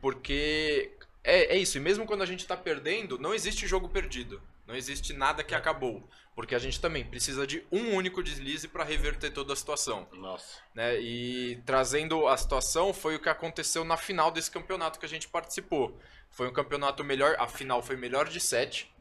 Porque 0.00 0.92
é, 1.22 1.54
é 1.54 1.58
isso, 1.58 1.78
e 1.78 1.80
mesmo 1.80 2.04
quando 2.04 2.22
a 2.22 2.26
gente 2.26 2.46
tá 2.46 2.56
perdendo, 2.56 3.18
não 3.18 3.34
existe 3.34 3.66
jogo 3.66 3.88
perdido. 3.88 4.42
Não 4.66 4.74
existe 4.74 5.12
nada 5.12 5.44
que 5.44 5.54
acabou. 5.54 6.08
Porque 6.34 6.54
a 6.54 6.58
gente 6.58 6.80
também 6.80 7.04
precisa 7.04 7.46
de 7.46 7.64
um 7.70 7.94
único 7.94 8.22
deslize 8.22 8.66
para 8.66 8.82
reverter 8.82 9.30
toda 9.30 9.52
a 9.52 9.56
situação 9.56 10.08
Nossa. 10.12 10.58
né? 10.74 11.00
E 11.00 11.62
trazendo 11.64 12.26
a 12.26 12.36
situação 12.36 12.92
foi 12.92 13.14
o 13.14 13.20
que 13.20 13.28
aconteceu 13.28 13.84
na 13.84 13.96
final 13.96 14.32
desse 14.32 14.50
campeonato 14.50 14.98
que 14.98 15.06
a 15.06 15.08
gente 15.08 15.28
participou. 15.28 15.96
Foi 16.32 16.48
um 16.48 16.52
campeonato 16.52 17.04
melhor, 17.04 17.36
a 17.38 17.46
final 17.46 17.80
foi 17.80 17.94
melhor 17.94 18.28
de 18.28 18.40
7. 18.40 18.92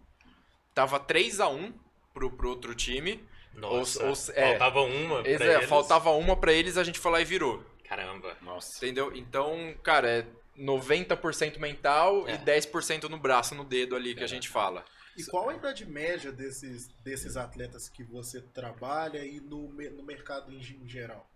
Tava 0.73 0.99
3 0.99 1.39
a 1.39 1.47
1 1.49 1.73
pro, 2.13 2.31
pro 2.31 2.49
outro 2.49 2.73
time. 2.75 3.23
Nossa, 3.53 4.01
Ou- 4.03 4.09
ou- 4.09 4.15
é. 4.35 4.49
faltava 4.49 4.81
uma 4.81 5.21
pra 5.21 5.31
é, 5.31 5.55
eles. 5.57 5.69
faltava 5.69 6.09
uma 6.11 6.35
pra 6.35 6.51
eles, 6.51 6.77
a 6.77 6.83
gente 6.83 6.99
foi 6.99 7.11
lá 7.11 7.21
e 7.21 7.25
virou. 7.25 7.63
Caramba. 7.87 8.35
Nossa. 8.41 8.77
Entendeu? 8.83 9.15
Então, 9.15 9.75
cara, 9.83 10.09
é 10.09 10.25
90% 10.57 11.59
mental 11.59 12.27
É. 12.27 12.33
e 12.33 12.37
10% 12.39 13.03
no 13.09 13.17
braço, 13.17 13.53
no 13.53 13.63
dedo 13.63 13.95
ali 13.95 14.15
que 14.15 14.23
a 14.23 14.27
gente 14.27 14.49
fala. 14.49 14.83
E 15.15 15.23
qual 15.25 15.49
a 15.49 15.53
idade 15.53 15.85
média 15.85 16.31
desses, 16.31 16.87
desses 17.03 17.37
atletas 17.37 17.87
que 17.87 18.03
você 18.03 18.41
trabalha 18.41 19.23
e 19.23 19.39
no, 19.39 19.67
no 19.71 20.03
mercado 20.03 20.51
em, 20.51 20.59
ge- 20.61 20.75
em 20.83 20.89
geral? 20.89 21.29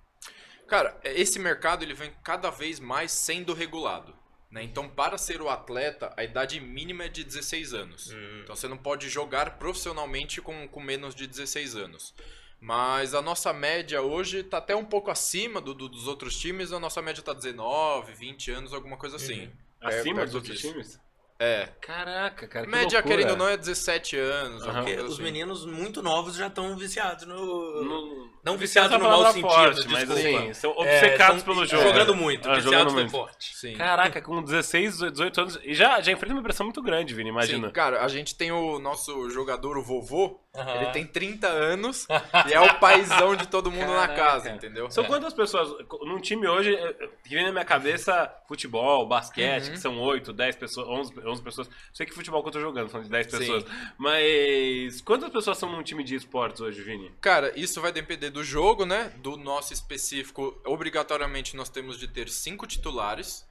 Cara, 0.68 1.00
esse 1.04 1.38
mercado 1.38 1.84
ele 1.84 1.94
vem 1.94 2.12
cada 2.24 2.50
vez 2.50 2.80
mais 2.80 3.12
sendo 3.12 3.54
regulado. 3.54 4.16
Né? 4.50 4.64
Então, 4.64 4.88
para 4.88 5.18
ser 5.18 5.42
o 5.42 5.50
atleta, 5.50 6.14
a 6.16 6.24
idade 6.24 6.60
mínima 6.60 7.04
é 7.06 7.10
de 7.10 7.24
16 7.24 7.74
anos. 7.74 8.12
Hum. 8.12 8.40
Então, 8.44 8.56
você 8.56 8.68
não 8.68 8.78
pode 8.78 9.10
jogar 9.10 9.58
profissionalmente 9.60 10.42
com, 10.42 10.68
com 10.68 10.80
menos 10.80 11.14
de 11.14 11.28
16 11.28 11.76
anos. 11.76 12.14
Mas 12.60 13.14
a 13.14 13.22
nossa 13.22 13.54
média 13.54 14.02
hoje 14.02 14.40
está 14.40 14.58
até 14.58 14.76
um 14.76 14.86
pouco 14.86 15.12
acima 15.12 15.62
do, 15.62 15.74
do- 15.74 15.90
dos 15.90 16.08
outros 16.08 16.38
times. 16.40 16.72
A 16.72 16.80
nossa 16.80 17.02
média 17.02 17.20
está 17.22 17.34
19, 17.34 18.14
20 18.14 18.52
anos, 18.52 18.74
alguma 18.74 18.98
coisa 18.98 19.18
assim. 19.18 19.44
Uhum. 19.44 19.52
Acima 19.82 20.16
perto 20.16 20.26
dos 20.28 20.36
outros 20.36 20.56
disso. 20.60 20.72
times? 20.72 21.00
É. 21.40 21.68
Caraca, 21.80 22.48
cara, 22.48 22.66
que 22.66 22.72
média, 22.72 22.98
loucura. 22.98 23.04
querendo 23.16 23.30
ou 23.32 23.38
não, 23.38 23.48
é 23.48 23.56
17 23.56 24.18
anos. 24.18 24.64
Porque 24.64 24.82
coisa 24.96 25.04
os 25.04 25.14
assim. 25.14 25.22
meninos 25.24 25.66
muito 25.68 26.02
novos 26.02 26.36
já 26.36 26.48
estão 26.48 26.76
viciados 26.76 27.28
no, 27.28 27.84
No- 27.84 28.37
Não 28.48 28.58
viciados 28.58 28.92
Essa 28.92 28.98
no 28.98 29.04
mau 29.10 29.18
palavra 29.20 29.34
sentido, 29.34 29.52
forte, 29.54 29.88
mas 29.90 30.10
assim, 30.12 30.54
são 30.54 30.72
É, 30.72 30.74
obcecados 30.82 31.44
tão- 31.44 31.54
pelo 31.54 31.66
jogo. 31.66 31.84
Jogando 31.84 32.14
É. 32.14 32.16
muito, 32.16 32.50
Ah, 32.50 32.56
viciados 32.56 32.94
muito. 32.94 33.12
forte. 33.12 33.56
Sim. 33.56 33.74
Caraca, 33.76 34.22
com 34.22 34.42
16, 34.42 35.00
18 35.00 35.42
anos. 35.42 35.60
E 35.64 35.74
já, 35.74 36.00
já 36.02 36.12
enfrenta 36.12 36.34
uma 36.34 36.42
pressão 36.44 36.66
muito 36.66 36.82
grande, 36.82 37.14
Vini, 37.14 37.30
imagina. 37.30 37.68
Sim, 37.68 37.74
cara, 37.74 38.04
a 38.04 38.08
gente 38.08 38.36
tem 38.36 38.52
o 38.52 38.80
nosso 38.80 39.30
jogador, 39.30 39.78
o 39.78 39.84
vovô, 39.84 40.40
ele 40.76 40.88
tem 40.92 41.06
30 41.06 41.48
anos 41.48 42.08
e 42.50 42.54
é 42.54 42.60
o 42.60 42.74
paizão 42.80 43.36
de 43.36 43.48
todo 43.48 43.70
mundo 43.70 43.92
na 43.94 44.08
Caraca. 44.08 44.16
casa, 44.16 44.50
entendeu? 44.50 44.90
São 44.90 45.04
É. 45.04 45.08
quantas 45.08 45.34
pessoas? 45.34 45.70
Num 46.02 46.20
time 46.20 46.48
hoje, 46.48 46.74
eh, 46.74 46.96
eh, 47.00 47.10
que 47.24 47.36
vem 47.36 47.44
na 47.46 47.52
minha 47.52 47.66
cabeça, 47.66 48.34
futebol, 48.48 49.06
basquete, 49.08 49.66
Uhum. 49.68 49.72
que 49.74 49.80
são 49.80 50.00
8, 50.00 50.32
10 50.34 50.56
pessoas, 50.56 50.88
11, 50.88 51.14
11 51.26 51.42
pessoas. 51.44 51.70
Sei 51.94 52.06
que 52.06 52.14
futebol 52.14 52.42
que 52.42 52.48
eu 52.50 52.54
tô 52.54 52.60
jogando, 52.62 52.90
são 52.90 53.02
de 53.02 53.10
10 53.10 53.30
Sim. 53.30 53.38
pessoas. 53.38 53.66
Mas 53.98 55.02
quantas 55.02 55.30
pessoas 55.30 55.58
são 55.58 55.70
num 55.72 55.84
time 55.84 56.04
de 56.04 56.16
esportes 56.16 56.62
hoje, 56.62 56.82
Vini? 56.82 57.12
Cara, 57.22 57.52
isso 57.60 57.82
vai 57.82 57.92
depender 57.92 58.30
do 58.30 58.37
jogo, 58.44 58.86
né? 58.86 59.14
Do 59.18 59.38
nosso 59.38 59.74
específico, 59.74 60.60
obrigatoriamente 60.66 61.56
nós 61.56 61.70
temos 61.70 61.98
de 61.98 62.08
ter 62.08 62.30
cinco 62.30 62.66
titulares, 62.68 63.46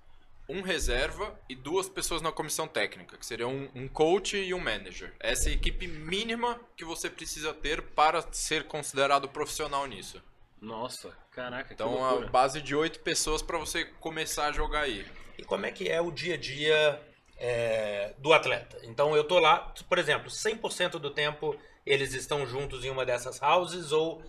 um 0.49 0.61
reserva 0.61 1.39
e 1.49 1.55
duas 1.55 1.89
pessoas 1.89 2.23
na 2.23 2.31
comissão 2.31 2.69
técnica, 2.69 3.17
que 3.17 3.27
seriam 3.27 3.51
um, 3.51 3.71
um 3.75 3.89
coach 3.89 4.37
e 4.37 4.55
um 4.55 4.59
manager. 4.59 5.13
Essa 5.19 5.49
é 5.49 5.53
a 5.53 5.55
equipe 5.55 5.87
mínima 5.87 6.61
que 6.77 6.85
você 6.85 7.11
precisa 7.11 7.53
ter 7.53 7.83
para 7.83 8.23
ser 8.33 8.65
considerado 8.65 9.29
profissional 9.29 9.87
nisso. 9.87 10.23
Nossa, 10.61 11.17
caraca, 11.33 11.69
que 11.69 11.75
Então, 11.75 12.05
a 12.05 12.27
base 12.27 12.61
de 12.63 12.75
oito 12.75 13.01
pessoas 13.01 13.43
para 13.43 13.59
você 13.59 13.85
começar 13.85 14.47
a 14.47 14.53
jogar 14.53 14.81
aí. 14.83 15.07
E 15.39 15.45
como 15.45 15.67
é 15.67 15.71
que 15.71 15.89
é 15.89 16.01
o 16.01 16.11
dia 16.11 16.35
a 16.35 16.39
dia 16.39 17.03
é, 17.37 18.15
do 18.19 18.33
atleta? 18.33 18.79
Então 18.85 19.15
eu 19.15 19.25
tô 19.25 19.39
lá, 19.39 19.73
por 19.89 19.99
exemplo, 19.99 20.31
100% 20.31 20.93
do 20.93 21.11
tempo 21.11 21.57
eles 21.85 22.15
estão 22.15 22.47
juntos 22.47 22.85
em 22.85 22.91
uma 22.91 23.07
dessas 23.07 23.41
houses 23.41 23.93
ou 23.93 24.23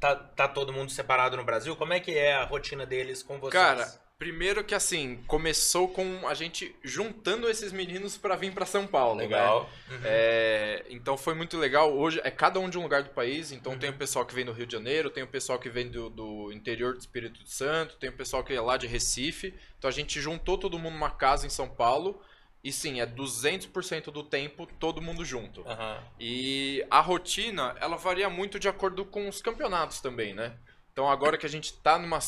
tá, 0.00 0.16
tá 0.16 0.48
todo 0.48 0.72
mundo 0.72 0.90
separado 0.90 1.36
no 1.36 1.44
Brasil? 1.44 1.76
Como 1.76 1.92
é 1.92 2.00
que 2.00 2.16
é 2.16 2.34
a 2.34 2.44
rotina 2.44 2.86
deles 2.86 3.22
com 3.22 3.38
vocês? 3.38 3.52
Cara, 3.52 3.86
primeiro 4.18 4.64
que 4.64 4.74
assim, 4.74 5.22
começou 5.26 5.88
com 5.88 6.26
a 6.26 6.34
gente 6.34 6.74
juntando 6.82 7.48
esses 7.48 7.70
meninos 7.70 8.16
para 8.16 8.34
vir 8.34 8.52
para 8.52 8.66
São 8.66 8.86
Paulo, 8.86 9.16
né? 9.16 9.22
legal. 9.24 9.70
Uhum. 9.90 10.00
É, 10.02 10.84
então 10.88 11.16
foi 11.16 11.34
muito 11.34 11.58
legal. 11.58 11.92
Hoje 11.92 12.20
é 12.24 12.30
cada 12.30 12.58
um 12.58 12.68
de 12.68 12.78
um 12.78 12.82
lugar 12.82 13.02
do 13.02 13.10
país. 13.10 13.52
Então 13.52 13.78
tem 13.78 13.90
o 13.90 13.96
pessoal 13.96 14.24
que 14.24 14.34
vem 14.34 14.44
do 14.44 14.52
Rio 14.52 14.66
de 14.66 14.72
Janeiro, 14.72 15.10
tem 15.10 15.22
o 15.22 15.28
pessoal 15.28 15.58
que 15.58 15.68
vem 15.68 15.88
do, 15.88 16.08
do 16.08 16.52
interior 16.52 16.94
do 16.94 17.00
Espírito 17.00 17.40
Santo, 17.46 17.96
tem 17.96 18.08
o 18.10 18.14
pessoal 18.14 18.42
que 18.42 18.54
é 18.54 18.60
lá 18.60 18.76
de 18.76 18.86
Recife. 18.86 19.54
Então 19.78 19.88
a 19.88 19.92
gente 19.92 20.20
juntou 20.20 20.56
todo 20.56 20.78
mundo 20.78 20.94
numa 20.94 21.10
casa 21.10 21.46
em 21.46 21.50
São 21.50 21.68
Paulo. 21.68 22.20
E 22.62 22.70
sim, 22.72 23.00
é 23.00 23.06
200% 23.06 24.10
do 24.10 24.22
tempo 24.22 24.66
todo 24.66 25.00
mundo 25.00 25.24
junto. 25.24 25.66
Aham. 25.66 25.98
E 26.18 26.84
a 26.90 27.00
rotina, 27.00 27.74
ela 27.80 27.96
varia 27.96 28.28
muito 28.28 28.58
de 28.58 28.68
acordo 28.68 29.04
com 29.04 29.28
os 29.28 29.40
campeonatos 29.40 30.00
também, 30.00 30.34
né? 30.34 30.54
Então 30.92 31.08
agora 31.08 31.38
que 31.38 31.46
a 31.46 31.48
gente 31.48 31.72
tá 31.72 31.98
numa, 31.98 32.18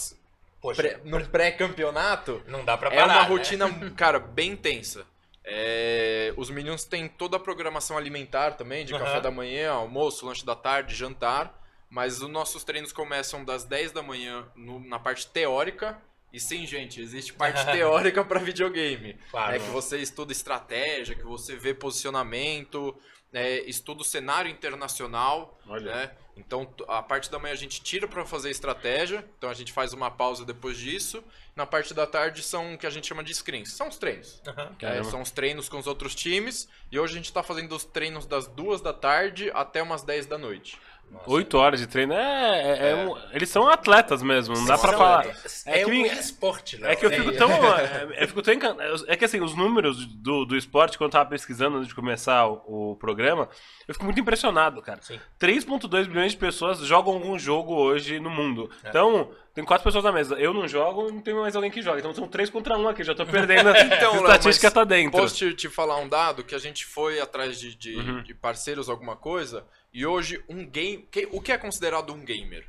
Poxa, 0.60 0.82
pré, 0.82 1.00
num 1.04 1.24
pré-campeonato, 1.26 2.42
não 2.48 2.64
dá 2.64 2.78
pra 2.78 2.88
é 2.90 2.96
parar, 2.96 3.06
uma 3.12 3.22
né? 3.22 3.28
rotina, 3.28 3.66
cara, 3.94 4.18
bem 4.18 4.56
tensa. 4.56 5.06
É, 5.44 6.32
os 6.36 6.48
meninos 6.48 6.84
têm 6.84 7.08
toda 7.08 7.36
a 7.36 7.40
programação 7.40 7.98
alimentar 7.98 8.52
também, 8.52 8.84
de 8.86 8.94
Aham. 8.94 9.04
café 9.04 9.20
da 9.20 9.30
manhã, 9.30 9.72
almoço, 9.72 10.24
lanche 10.24 10.46
da 10.46 10.54
tarde, 10.54 10.94
jantar. 10.94 11.60
Mas 11.90 12.22
os 12.22 12.28
nossos 12.30 12.64
treinos 12.64 12.90
começam 12.90 13.44
das 13.44 13.64
10 13.64 13.92
da 13.92 14.02
manhã 14.02 14.46
no- 14.56 14.80
na 14.80 14.98
parte 14.98 15.26
teórica. 15.26 16.00
E 16.32 16.40
sim, 16.40 16.66
gente, 16.66 17.00
existe 17.00 17.32
parte 17.32 17.64
teórica 17.70 18.24
para 18.24 18.40
videogame. 18.40 19.18
Claro. 19.30 19.54
É 19.54 19.58
que 19.58 19.66
você 19.66 19.98
estuda 19.98 20.32
estratégia, 20.32 21.14
que 21.14 21.24
você 21.24 21.56
vê 21.56 21.74
posicionamento, 21.74 22.96
é, 23.32 23.60
estuda 23.68 24.02
o 24.02 24.04
cenário 24.04 24.50
internacional. 24.50 25.58
Olha. 25.66 25.94
Né? 25.94 26.10
Então 26.36 26.72
a 26.88 27.02
parte 27.02 27.30
da 27.30 27.38
manhã 27.38 27.52
a 27.52 27.56
gente 27.56 27.82
tira 27.82 28.08
para 28.08 28.24
fazer 28.24 28.50
estratégia, 28.50 29.26
então 29.36 29.50
a 29.50 29.54
gente 29.54 29.72
faz 29.72 29.92
uma 29.92 30.10
pausa 30.10 30.44
depois 30.44 30.78
disso. 30.78 31.22
Na 31.54 31.66
parte 31.66 31.92
da 31.92 32.06
tarde 32.06 32.42
são 32.42 32.74
o 32.74 32.78
que 32.78 32.86
a 32.86 32.90
gente 32.90 33.06
chama 33.06 33.22
de 33.22 33.34
screens, 33.34 33.72
são 33.72 33.88
os 33.88 33.98
treinos. 33.98 34.40
Aham. 34.46 34.74
É, 34.80 35.02
são 35.02 35.20
os 35.20 35.30
treinos 35.30 35.68
com 35.68 35.78
os 35.78 35.86
outros 35.86 36.14
times 36.14 36.68
e 36.90 36.98
hoje 36.98 37.12
a 37.12 37.16
gente 37.16 37.26
está 37.26 37.42
fazendo 37.42 37.74
os 37.76 37.84
treinos 37.84 38.24
das 38.24 38.46
duas 38.46 38.80
da 38.80 38.94
tarde 38.94 39.50
até 39.52 39.82
umas 39.82 40.02
10 40.02 40.26
da 40.26 40.38
noite. 40.38 40.78
Nossa. 41.12 41.30
8 41.30 41.58
horas 41.58 41.78
de 41.80 41.86
treino. 41.86 42.14
É, 42.14 42.18
é- 42.18 42.78
é 42.78 42.90
É. 42.90 42.94
um- 43.06 43.16
eles 43.32 43.48
são 43.50 43.68
atletas 43.68 44.22
mesmo, 44.22 44.54
não 44.54 44.64
dá 44.64 44.78
pra 44.78 44.92
falar. 44.92 45.26
É, 45.66 45.80
É 45.80 45.84
que 45.84 45.90
um 45.90 46.06
esporte, 46.06 46.76
Léo. 46.78 46.90
É 46.90 46.96
que 46.96 47.04
eu 47.04 47.10
fico 47.10 47.32
tão. 47.32 47.48
é, 47.78 48.22
Eu 48.24 48.28
fico 48.28 48.40
tão 48.42 48.54
encantado. 48.54 49.04
É 49.06 49.16
que 49.16 49.24
assim, 49.24 49.40
os 49.40 49.54
números 49.54 50.06
do, 50.06 50.44
do 50.46 50.56
esporte, 50.56 50.96
quando 50.96 51.08
eu 51.08 51.12
tava 51.12 51.28
pesquisando 51.28 51.76
antes 51.76 51.88
de 51.88 51.94
começar 51.94 52.46
o, 52.46 52.92
o 52.92 52.96
programa, 52.96 53.48
eu 53.86 53.94
fico 53.94 54.04
muito 54.06 54.18
impressionado, 54.20 54.80
cara. 54.80 55.00
Sim. 55.02 55.20
3,2 55.38 56.06
bilhões 56.08 56.32
de 56.32 56.38
pessoas 56.38 56.78
jogam 56.78 57.12
algum 57.14 57.38
jogo 57.38 57.74
hoje 57.74 58.18
no 58.18 58.30
mundo. 58.30 58.70
É. 58.82 58.88
Então, 58.88 59.30
tem 59.54 59.64
quatro 59.64 59.84
pessoas 59.84 60.04
na 60.04 60.12
mesa. 60.12 60.34
Eu 60.36 60.54
não 60.54 60.66
jogo, 60.66 61.10
não 61.12 61.20
tem 61.20 61.34
mais 61.34 61.54
alguém 61.54 61.70
que 61.70 61.82
joga. 61.82 61.98
Então 61.98 62.14
são 62.14 62.26
3 62.26 62.48
contra 62.48 62.78
1 62.78 62.88
aqui, 62.88 63.04
já 63.04 63.14
tô 63.14 63.26
perdendo. 63.26 63.68
Então, 64.02 64.12
a 64.12 64.14
Léo, 64.14 64.22
estatística 64.24 64.66
mas 64.68 64.74
tá 64.74 64.84
dentro. 64.84 65.20
Posso 65.20 65.36
te, 65.36 65.52
te 65.54 65.68
falar 65.68 65.98
um 65.98 66.08
dado 66.08 66.42
que 66.42 66.54
a 66.54 66.58
gente 66.58 66.86
foi 66.86 67.20
atrás 67.20 67.60
de, 67.60 67.74
de, 67.74 67.96
Uhum. 67.96 68.22
de 68.22 68.32
parceiros, 68.34 68.88
alguma 68.88 69.14
coisa, 69.14 69.64
e 69.92 70.06
hoje 70.06 70.42
um 70.48 70.64
game. 70.66 71.06
que- 71.10 71.28
o 71.30 71.40
que 71.40 71.52
é 71.52 71.58
considerado 71.58 72.12
um 72.12 72.24
gamer? 72.24 72.66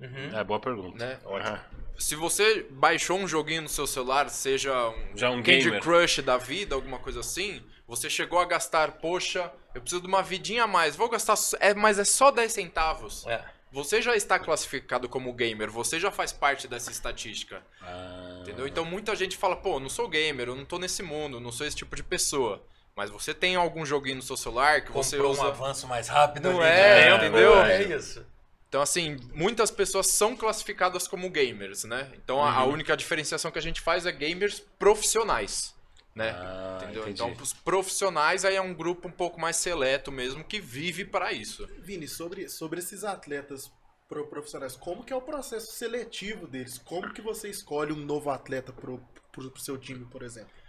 Uhum. 0.00 0.36
É, 0.36 0.42
boa 0.44 0.58
pergunta. 0.60 1.04
Né? 1.04 1.18
Ótimo. 1.24 1.54
Ah, 1.56 1.64
Se 1.98 2.16
você 2.16 2.66
baixou 2.70 3.18
um 3.18 3.28
joguinho 3.28 3.62
no 3.62 3.68
seu 3.68 3.86
celular, 3.86 4.28
seja 4.28 4.88
um, 4.88 5.16
Já 5.16 5.30
um 5.30 5.42
Candy 5.42 5.64
gamer. 5.64 5.80
Crush 5.82 6.20
da 6.22 6.36
vida, 6.36 6.74
alguma 6.74 6.98
coisa 6.98 7.20
assim, 7.20 7.62
você 7.86 8.10
chegou 8.10 8.40
a 8.40 8.44
gastar, 8.44 8.92
poxa, 8.92 9.52
eu 9.74 9.80
preciso 9.80 10.00
de 10.02 10.08
uma 10.08 10.22
vidinha 10.22 10.64
a 10.64 10.66
mais, 10.66 10.96
vou 10.96 11.08
gastar, 11.08 11.34
é, 11.60 11.74
mas 11.74 11.98
é 11.98 12.04
só 12.04 12.30
10 12.30 12.50
centavos. 12.52 13.24
É. 13.26 13.44
Você 13.70 14.02
já 14.02 14.16
está 14.16 14.38
classificado 14.38 15.08
como 15.08 15.32
gamer, 15.32 15.70
você 15.70 16.00
já 16.00 16.10
faz 16.10 16.32
parte 16.32 16.66
dessa 16.66 16.90
estatística, 16.90 17.62
ah. 17.80 18.38
entendeu? 18.42 18.66
Então 18.66 18.84
muita 18.84 19.14
gente 19.14 19.36
fala, 19.36 19.54
pô, 19.56 19.78
não 19.78 19.88
sou 19.88 20.08
gamer, 20.08 20.48
eu 20.48 20.56
não 20.56 20.64
tô 20.64 20.78
nesse 20.78 21.02
mundo, 21.02 21.38
não 21.40 21.52
sou 21.52 21.66
esse 21.66 21.76
tipo 21.76 21.94
de 21.94 22.02
pessoa. 22.02 22.62
Mas 22.94 23.10
você 23.10 23.32
tem 23.32 23.56
algum 23.56 23.86
joguinho 23.86 24.16
no 24.16 24.22
seu 24.22 24.36
celular 24.36 24.84
que 24.84 24.92
você 24.92 25.16
Comprou 25.16 25.32
usa... 25.32 25.42
um 25.42 25.46
avanço 25.46 25.86
mais 25.88 26.08
rápido 26.08 26.48
Não 26.48 26.60
ali 26.60 26.68
é, 26.70 27.04
tempo, 27.10 27.24
entendeu? 27.24 27.54
É 27.62 27.82
isso. 27.84 28.24
Então, 28.68 28.80
assim, 28.82 29.16
muitas 29.34 29.70
pessoas 29.70 30.06
são 30.08 30.36
classificadas 30.36 31.06
como 31.06 31.28
gamers, 31.30 31.84
né? 31.84 32.10
Então, 32.14 32.42
a- 32.42 32.52
a 32.52 32.64
Uhum. 32.64 32.72
única 32.72 32.96
diferenciação 32.96 33.50
que 33.50 33.58
a 33.58 33.62
gente 33.62 33.80
faz 33.80 34.06
é 34.06 34.12
gamers 34.12 34.60
profissionais, 34.78 35.74
né? 36.14 36.30
Ah, 36.32 36.78
Entendeu? 36.82 37.02
entendi. 37.02 37.22
Então, 37.22 37.36
os 37.42 37.52
profissionais 37.52 38.44
aí 38.44 38.56
é 38.56 38.62
um 38.62 38.74
grupo 38.74 39.08
um 39.08 39.12
pouco 39.12 39.40
mais 39.40 39.56
seleto 39.56 40.10
mesmo 40.10 40.42
que 40.42 40.58
vive 40.58 41.04
para 41.04 41.32
isso. 41.32 41.66
Vini, 41.80 42.08
sobre, 42.08 42.48
sobre 42.48 42.78
esses 42.80 43.04
atletas 43.04 43.70
pro- 44.08 44.26
profissionais, 44.26 44.74
como 44.74 45.04
que 45.04 45.12
é 45.12 45.16
o 45.16 45.20
processo 45.22 45.72
seletivo 45.72 46.46
deles? 46.46 46.78
Como 46.78 47.12
que 47.12 47.20
você 47.20 47.48
escolhe 47.48 47.92
um 47.92 47.96
novo 47.96 48.30
atleta 48.30 48.72
pro, 48.72 48.98
pro, 49.30 49.50
pro 49.50 49.62
seu 49.62 49.76
time, 49.78 50.04
por 50.06 50.22
exemplo? 50.22 50.61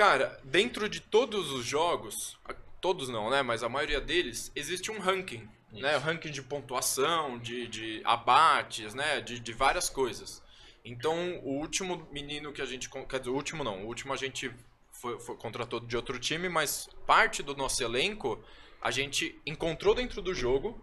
Cara, 0.00 0.40
dentro 0.42 0.88
de 0.88 0.98
todos 0.98 1.50
os 1.50 1.62
jogos, 1.66 2.38
todos 2.80 3.10
não, 3.10 3.28
né? 3.28 3.42
Mas 3.42 3.62
a 3.62 3.68
maioria 3.68 4.00
deles, 4.00 4.50
existe 4.56 4.90
um 4.90 4.98
ranking, 4.98 5.46
né? 5.70 5.94
Um 5.98 6.00
ranking 6.00 6.30
de 6.30 6.40
pontuação, 6.40 7.38
de, 7.38 7.68
de 7.68 8.00
abates, 8.02 8.94
né? 8.94 9.20
De, 9.20 9.38
de 9.38 9.52
várias 9.52 9.90
coisas. 9.90 10.42
Então, 10.82 11.38
o 11.42 11.50
último 11.58 12.08
menino 12.10 12.50
que 12.50 12.62
a 12.62 12.64
gente... 12.64 12.88
Quer 12.88 13.18
dizer, 13.18 13.28
o 13.30 13.34
último 13.34 13.62
não. 13.62 13.84
O 13.84 13.88
último 13.88 14.14
a 14.14 14.16
gente 14.16 14.50
foi, 14.90 15.20
foi- 15.20 15.36
contratou 15.36 15.78
de 15.78 15.94
outro 15.94 16.18
time, 16.18 16.48
mas 16.48 16.88
parte 17.06 17.42
do 17.42 17.54
nosso 17.54 17.84
elenco 17.84 18.42
a 18.80 18.90
gente 18.90 19.38
encontrou 19.44 19.94
dentro 19.94 20.22
do 20.22 20.32
jogo, 20.32 20.80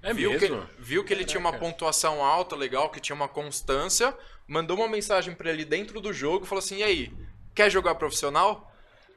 É 0.00 0.14
viu 0.14 0.30
mesmo? 0.38 0.64
que, 0.68 0.80
viu 0.80 1.02
que 1.04 1.12
ele 1.12 1.24
tinha 1.24 1.40
uma 1.40 1.50
Caraca. 1.50 1.68
pontuação 1.68 2.24
alta, 2.24 2.54
legal, 2.54 2.90
que 2.90 3.00
tinha 3.00 3.16
uma 3.16 3.26
constância, 3.26 4.16
mandou 4.46 4.76
uma 4.76 4.86
mensagem 4.86 5.34
pra 5.34 5.50
ele 5.50 5.64
dentro 5.64 6.00
do 6.00 6.12
jogo, 6.12 6.46
falou 6.46 6.60
assim: 6.62 6.76
"E 6.76 6.84
aí, 6.84 7.12
quer 7.54 7.70
jogar 7.70 7.94
profissional?" 7.96 8.68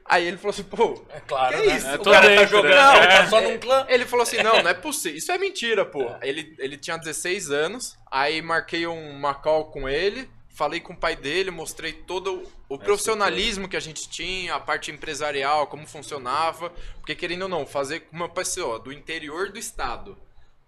Aí 0.08 0.24
ele 0.26 0.36
falou 0.36 0.50
assim: 0.50 0.62
"Pô, 0.62 1.04
É 1.10 1.18
claro, 1.20 1.58
Que 1.60 1.66
né? 1.66 1.76
isso? 1.76 1.86
É, 1.88 1.94
o 1.96 2.02
cara 2.04 2.20
tá 2.22 2.28
dentro, 2.28 2.46
jogando, 2.48 2.74
né? 2.74 2.98
ele 2.98 3.06
tá 3.08 3.12
É. 3.22 3.26
só 3.26 3.40
num 3.40 3.58
clã. 3.58 3.86
ele 3.88 4.04
falou 4.06 4.22
assim: 4.22 4.36
"Não, 4.42 4.62
não 4.62 4.70
é 4.70 4.74
possível. 4.74 5.18
Isso 5.18 5.32
é 5.32 5.38
mentira, 5.38 5.84
pô". 5.84 6.08
Ele 6.22 6.54
ele 6.60 6.76
tinha 6.76 6.96
16 6.96 7.50
anos, 7.50 7.96
aí 8.10 8.40
marquei 8.40 8.86
uma 8.86 9.34
call 9.34 9.64
com 9.66 9.88
ele, 9.88 10.30
falei 10.54 10.78
com 10.80 10.92
o 10.92 10.96
pai 10.96 11.16
dele, 11.16 11.50
mostrei 11.50 11.92
todo 11.92 12.48
o 12.68 12.78
profissionalismo 12.78 13.68
que 13.68 13.76
a 13.76 13.80
gente 13.80 14.08
tinha, 14.08 14.54
a 14.54 14.60
parte 14.60 14.90
empresarial, 14.92 15.66
como 15.66 15.86
funcionava, 15.88 16.72
porque 16.98 17.14
querendo 17.16 17.42
ou 17.42 17.48
não, 17.48 17.66
fazer 17.66 18.00
com 18.00 18.14
uma 18.16 18.28
pessoa 18.28 18.78
do 18.78 18.92
interior 18.92 19.50
do 19.50 19.58
estado. 19.58 20.16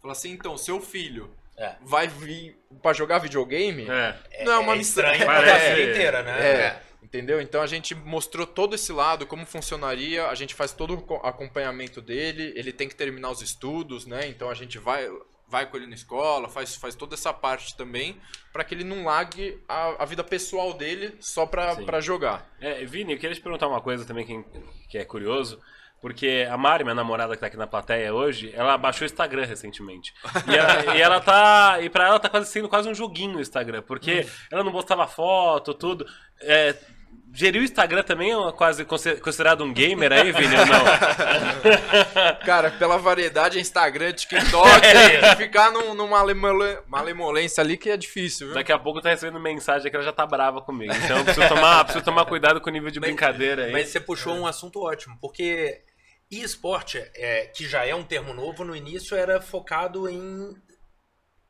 Falou 0.01 0.13
assim: 0.13 0.33
"Então, 0.33 0.57
seu 0.59 0.81
filho 0.81 1.31
É. 1.57 1.75
vai 1.83 2.09
vir 2.09 2.57
pra 2.83 2.93
jogar 2.93 3.19
videogame?" 3.19 3.87
É. 3.89 4.45
Não 4.45 4.53
é 4.53 4.59
uma 4.59 4.75
é 4.75 4.79
missão. 4.79 5.05
estranho 5.05 5.25
pra 5.25 5.35
Parece- 5.37 5.65
família 5.71 5.91
inteira, 5.93 6.23
né? 6.25 6.41
É, 6.41 6.83
entendeu? 7.03 7.41
Então 7.41 7.61
a 7.63 7.67
gente 7.67 7.95
mostrou 7.95 8.47
todo 8.47 8.75
esse 8.75 8.93
lado, 8.93 9.27
como 9.27 9.45
funcionaria, 9.47 10.27
a 10.29 10.35
gente 10.35 10.55
faz 10.55 10.73
todo 10.73 10.95
o 10.95 11.03
co- 11.03 11.21
acompanhamento 11.25 12.01
dele, 12.01 12.53
ele 12.57 12.73
tem 12.73 12.89
que 12.89 12.95
terminar 12.97 13.31
os 13.31 13.41
estudos, 13.43 14.07
né? 14.07 14.27
Então 14.29 14.49
a 14.51 14.55
gente 14.55 14.79
vai 14.79 15.09
vai 15.51 15.65
com 15.65 15.79
ele 15.79 15.87
na 15.87 15.95
escola, 15.95 16.47
faz, 16.47 16.77
faz 16.77 16.95
toda 16.95 17.15
essa 17.15 17.33
parte 17.33 17.75
também, 17.75 18.21
para 18.53 18.63
que 18.63 18.75
ele 18.75 18.85
não 18.85 19.05
largue 19.05 19.59
a, 19.67 20.03
a 20.03 20.05
vida 20.05 20.23
pessoal 20.23 20.75
dele 20.75 21.17
só 21.21 21.47
pra 21.47 22.01
jogar. 22.03 22.47
É, 22.61 22.85
Vini, 22.85 23.15
eu 23.15 23.19
queria 23.19 23.35
te 23.35 23.41
perguntar 23.41 23.67
uma 23.67 23.81
coisa 23.81 24.05
também 24.05 24.27
que, 24.27 24.45
que 24.91 24.99
é 24.99 25.07
curioso. 25.07 25.59
Porque 26.01 26.47
a 26.49 26.57
Mari, 26.57 26.85
minha 26.85 26.95
namorada 26.95 27.35
que 27.35 27.41
tá 27.41 27.49
aqui 27.49 27.57
na 27.57 27.67
plateia 27.67 28.15
hoje, 28.15 28.53
ela 28.55 28.79
baixou 28.79 29.03
o 29.03 29.07
Instagram 29.07 29.45
recentemente. 29.47 30.15
E 30.47 30.55
ela, 30.57 30.97
e 30.97 31.01
ela 31.01 31.21
tá. 31.21 31.79
E 31.81 31.91
pra 31.91 32.07
ela 32.07 32.21
tá 32.21 32.29
quase 32.29 32.51
sendo 32.51 32.69
quase 32.69 32.89
um 32.89 32.95
joguinho 32.95 33.33
no 33.33 33.41
Instagram. 33.41 33.83
Porque 33.83 34.27
ela 34.53 34.63
não 34.63 34.71
postava 34.73 35.07
foto, 35.09 35.75
tudo. 35.75 36.07
É, 36.41 36.75
gerir 37.35 37.61
o 37.61 37.65
Instagram 37.65 38.05
também 38.05 38.31
é 38.31 38.37
uma, 38.37 38.53
quase 38.53 38.85
consi- 38.85 39.17
considerado 39.17 39.65
um 39.65 39.73
gamer 39.73 40.13
aí, 40.13 40.31
Vini, 40.31 40.55
ou 40.57 40.67
não? 40.67 40.85
Cara, 42.47 42.71
pela 42.71 42.97
variedade, 42.97 43.59
Instagram, 43.59 44.13
TikTok, 44.15 44.87
É. 44.87 45.37
ficar 45.37 45.71
num, 45.73 45.95
numa 45.95 46.23
malemolência 46.87 47.61
ali 47.63 47.77
que 47.77 47.91
é 47.91 47.97
difícil, 47.97 48.47
viu? 48.49 48.55
Daqui 48.55 48.73
a 48.73 48.79
pouco 48.79 49.01
tá 49.01 49.11
recebendo 49.11 49.41
mensagem 49.41 49.91
que 49.91 49.97
ela 49.97 50.05
já 50.05 50.13
tá 50.13 50.27
brava 50.27 50.61
comigo. 50.61 50.93
Então 50.95 51.25
preciso 51.25 51.49
tomar, 51.49 51.85
preciso 51.85 52.05
tomar 52.05 52.25
cuidado 52.25 52.61
com 52.61 52.71
o 52.71 52.73
nível 52.73 52.91
de 52.91 53.01
Mas- 53.01 53.09
brincadeira 53.11 53.65
aí. 53.65 53.73
Mas 53.73 53.89
você 53.89 54.01
puxou 54.01 54.35
um 54.35 54.47
assunto 54.47 54.81
ótimo, 54.83 55.17
porque 55.21 55.81
e-esporte, 56.31 56.99
é, 57.15 57.47
que 57.47 57.67
já 57.67 57.87
é 57.87 57.95
um 57.95 58.05
termo 58.05 58.35
novo, 58.35 58.65
no 58.65 58.77
início 58.77 59.17
era 59.17 59.41
focado 59.41 60.09
em 60.09 60.55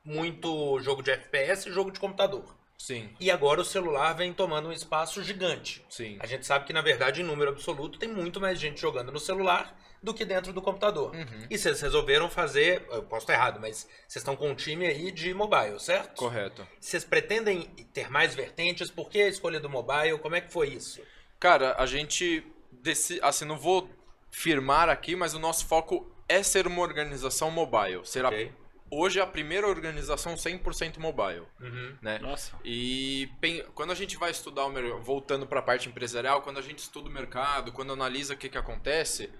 muito 0.05 0.79
jogo 0.81 1.03
de 1.03 1.11
FPS 1.11 1.69
e 1.69 1.73
jogo 1.73 1.91
de 1.91 2.01
computador. 2.01 2.57
Sim, 2.79 3.11
E 3.19 3.29
agora 3.29 3.61
o 3.61 3.65
celular 3.65 4.13
vem 4.13 4.33
tomando 4.33 4.69
um 4.69 4.73
espaço 4.73 5.21
gigante. 5.23 5.85
sim. 5.91 6.17
A 6.21 6.27
gente 6.27 6.47
sabe 6.47 6.65
que, 6.65 6.73
na 6.73 6.81
verdade, 6.81 7.21
em 7.21 7.25
número 7.25 7.51
absoluto, 7.51 7.99
tem 7.99 8.09
muito 8.09 8.41
mais 8.41 8.59
gente 8.61 8.81
jogando 8.81 9.11
no 9.11 9.19
celular 9.19 9.77
do 10.01 10.15
que 10.15 10.25
dentro 10.25 10.53
do 10.53 10.63
computador. 10.63 11.13
Uhum. 11.13 11.47
E 11.51 11.59
vocês 11.59 11.81
resolveram 11.81 12.31
fazer, 12.31 12.87
eu 12.93 13.03
posso 13.03 13.25
estar 13.25 13.35
errado, 13.35 13.59
mas 13.61 13.79
vocês 14.07 14.23
estão 14.23 14.37
com 14.37 14.51
um 14.51 14.55
time 14.55 14.87
aí 14.87 15.11
de 15.11 15.35
mobile, 15.35 15.81
certo? 15.81 16.15
Correto. 16.15 16.65
Vocês 16.81 17.03
pretendem 17.05 17.63
ter 17.93 18.09
mais 18.09 18.33
vertentes? 18.33 18.93
Por 18.93 19.11
que 19.11 19.23
a 19.23 19.29
escolha 19.29 19.59
do 19.59 19.69
mobile? 19.69 20.19
Como 20.21 20.37
é 20.37 20.41
que 20.41 20.53
foi 20.53 20.69
isso? 20.69 21.03
Cara, 21.41 21.75
a 21.79 21.85
gente. 21.85 22.47
Deci... 22.71 23.19
Assim, 23.23 23.45
não 23.45 23.59
vou 23.59 23.91
firmar 24.31 24.89
aqui, 24.89 25.17
mas 25.17 25.35
o 25.35 25.39
nosso 25.39 25.67
foco 25.67 26.11
é 26.29 26.43
ser 26.43 26.67
uma 26.67 26.83
organização 26.83 27.51
mobile. 27.51 28.01
Ser 28.05 28.25
a- 28.25 28.29
Ok. 28.29 28.53
Hoje 28.91 29.19
é 29.19 29.23
a 29.23 29.27
primeira 29.27 29.69
organização 29.69 30.35
100% 30.35 30.99
mobile. 30.99 31.43
Uhum. 31.61 31.95
Né? 32.01 32.19
Nossa. 32.21 32.57
E 32.65 33.29
quando 33.75 33.91
a 33.91 33.95
gente 33.95 34.17
vai 34.17 34.31
estudar, 34.31 34.65
o 34.65 34.71
voltando 35.03 35.47
para 35.47 35.59
a 35.61 35.63
parte 35.63 35.91
empresarial, 35.91 36.41
quando 36.41 36.57
a 36.59 36.63
gente 36.63 36.79
estuda 36.79 37.07
o 37.07 37.13
mercado, 37.13 37.71
quando 37.71 37.93
analisa 37.93 38.33
o 38.33 38.37
que, 38.37 38.49
que 38.49 38.57
acontece, 38.57 39.31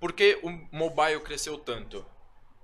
por 0.00 0.10
que 0.14 0.38
o 0.42 0.48
mobile 0.74 1.20
cresceu 1.20 1.58
tanto? 1.58 2.04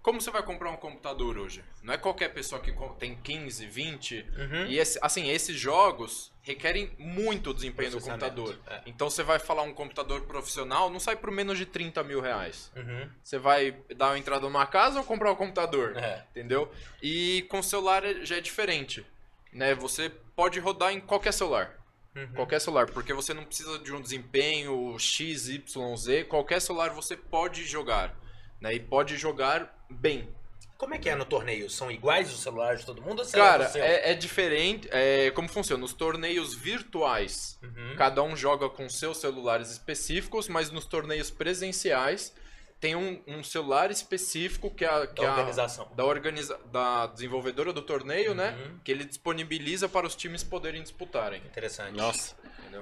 Como 0.03 0.19
você 0.21 0.31
vai 0.31 0.43
comprar 0.43 0.71
um 0.71 0.77
computador 0.77 1.37
hoje? 1.37 1.63
Não 1.83 1.93
é 1.93 1.99
qualquer 1.99 2.31
pessoa 2.33 2.61
que 2.61 2.73
tem 2.99 3.15
15, 3.17 3.67
20. 3.67 4.27
Uhum. 4.37 4.67
E 4.67 4.79
esse- 4.79 4.99
assim, 5.03 5.29
esses 5.29 5.55
jogos 5.59 6.33
requerem 6.43 6.91
muito 6.99 7.53
desempenho 7.53 7.91
do 7.91 8.01
computador. 8.01 8.59
é. 8.67 8.81
Então 8.87 9.11
você 9.11 9.23
vai 9.23 9.39
falar 9.39 9.63
um 9.63 9.75
computador 9.75 10.23
profissional, 10.23 10.89
não 10.89 10.99
sai 10.99 11.17
por 11.17 11.31
menos 11.31 11.59
de 11.59 11.67
30 11.67 12.03
mil 12.03 12.21
reais. 12.21 12.73
Uhum. 12.75 13.11
Você 13.23 13.39
vai 13.39 13.73
dar 13.95 14.07
uma 14.09 14.19
entrada 14.19 14.41
numa 14.41 14.65
casa 14.67 14.99
ou 15.01 15.05
comprar 15.05 15.33
um 15.33 15.37
computador? 15.37 15.95
É. 15.99 16.25
Entendeu? 16.31 16.73
E 17.03 17.43
com 17.51 17.63
celular 17.63 18.03
é- 18.03 18.25
já 18.25 18.37
é 18.37 18.41
diferente. 18.41 19.05
Né? 19.53 19.75
Você 19.75 20.09
pode 20.35 20.59
rodar 20.61 20.93
em 20.93 21.01
qualquer 21.01 21.33
celular. 21.33 21.77
Uhum. 22.17 22.27
Qualquer 22.35 22.61
celular, 22.61 22.87
porque 22.91 23.13
você 23.13 23.35
não 23.35 23.45
precisa 23.45 23.79
de 23.79 23.93
um 23.93 24.01
desempenho 24.01 24.99
X, 24.99 25.47
Y, 25.49 25.97
Z. 25.97 26.25
Qualquer 26.25 26.61
celular 26.61 26.91
você 26.91 27.17
pode 27.17 27.65
jogar. 27.67 28.19
Né? 28.61 28.75
E 28.75 28.81
pode 28.81 29.17
jogar 29.17 29.75
bem. 29.89 30.29
Como 30.77 30.95
é 30.95 30.99
que 30.99 31.11
é 31.11 31.15
no 31.15 31.27
torneio? 31.27 31.69
São 31.69 31.91
iguais 31.91 32.33
os 32.33 32.41
celulares 32.41 32.81
de 32.81 32.87
todo 32.87 33.03
mundo? 33.03 33.23
Cara, 33.33 33.71
é, 33.75 34.13
é 34.13 34.15
diferente. 34.15 34.89
É, 34.91 35.31
como 35.33 35.47
funciona? 35.49 35.85
Os 35.85 35.93
torneios 35.93 36.55
virtuais, 36.55 37.59
Uhum. 37.63 37.97
cada 37.97 38.23
um 38.23 38.35
joga 38.35 38.69
com 38.71 38.89
seus 38.89 39.19
celulares 39.19 39.71
específicos, 39.71 40.49
mas 40.49 40.71
nos 40.71 40.87
torneios 40.87 41.31
presenciais 41.31 42.35
tem 42.81 42.97
um, 42.97 43.23
um 43.27 43.43
celular 43.45 43.91
específico 43.91 44.71
que 44.71 44.87
é 44.87 44.89
a, 44.89 45.07
que 45.07 45.21
Da 45.21 45.25
é 45.25 45.27
a- 45.27 45.31
organização. 45.33 45.87
da, 45.95 46.03
organiza 46.07 46.59
da 46.73 47.09
desenvolvedora 47.09 47.75
do 47.75 47.83
torneio, 47.83 48.35
né? 48.35 48.57
Uhum. 48.59 48.79
Que 48.83 48.91
ele 48.91 49.05
disponibiliza 49.05 49.87
para 49.87 50.07
os 50.07 50.17
times 50.17 50.43
poderem 50.43 50.81
disputarem. 50.83 51.43
Interessante. 51.45 51.95
Nossa. 51.95 52.35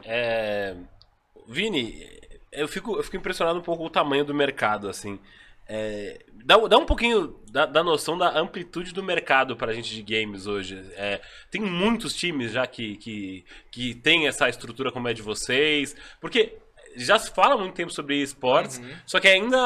É... 0.04 0.76
Vini, 1.48 2.06
eu 2.52 2.68
fico, 2.68 2.96
eu 2.96 3.02
fico 3.02 3.16
impressionado 3.16 3.58
um 3.58 3.62
pouco 3.62 3.82
com 3.82 3.88
o 3.88 3.90
tamanho 3.90 4.24
do 4.24 4.34
mercado, 4.34 4.88
assim. 4.88 5.18
É, 5.68 6.18
dá, 6.44 6.56
dá 6.56 6.78
um 6.78 6.86
pouquinho 6.86 7.38
da, 7.52 7.66
da 7.66 7.84
noção 7.84 8.16
da 8.16 8.38
amplitude 8.38 8.92
do 8.94 9.02
mercado 9.02 9.54
pra 9.56 9.72
gente 9.74 9.94
de 9.94 10.02
games 10.02 10.46
hoje. 10.46 10.82
É, 10.96 11.20
tem 11.50 11.60
muitos 11.60 12.14
times 12.14 12.52
já 12.52 12.66
que, 12.66 12.96
que, 12.96 13.44
que 13.70 13.94
tem 13.94 14.26
essa 14.26 14.48
estrutura 14.48 14.90
como 14.90 15.08
é 15.08 15.12
de 15.12 15.20
vocês. 15.20 15.94
Porque 16.20 16.56
já 16.96 17.18
se 17.18 17.30
fala 17.30 17.54
há 17.54 17.58
muito 17.58 17.74
tempo 17.74 17.92
sobre 17.92 18.16
esportes, 18.22 18.78
Uhum. 18.78 18.90
só 19.06 19.20
que 19.20 19.28
ainda 19.28 19.58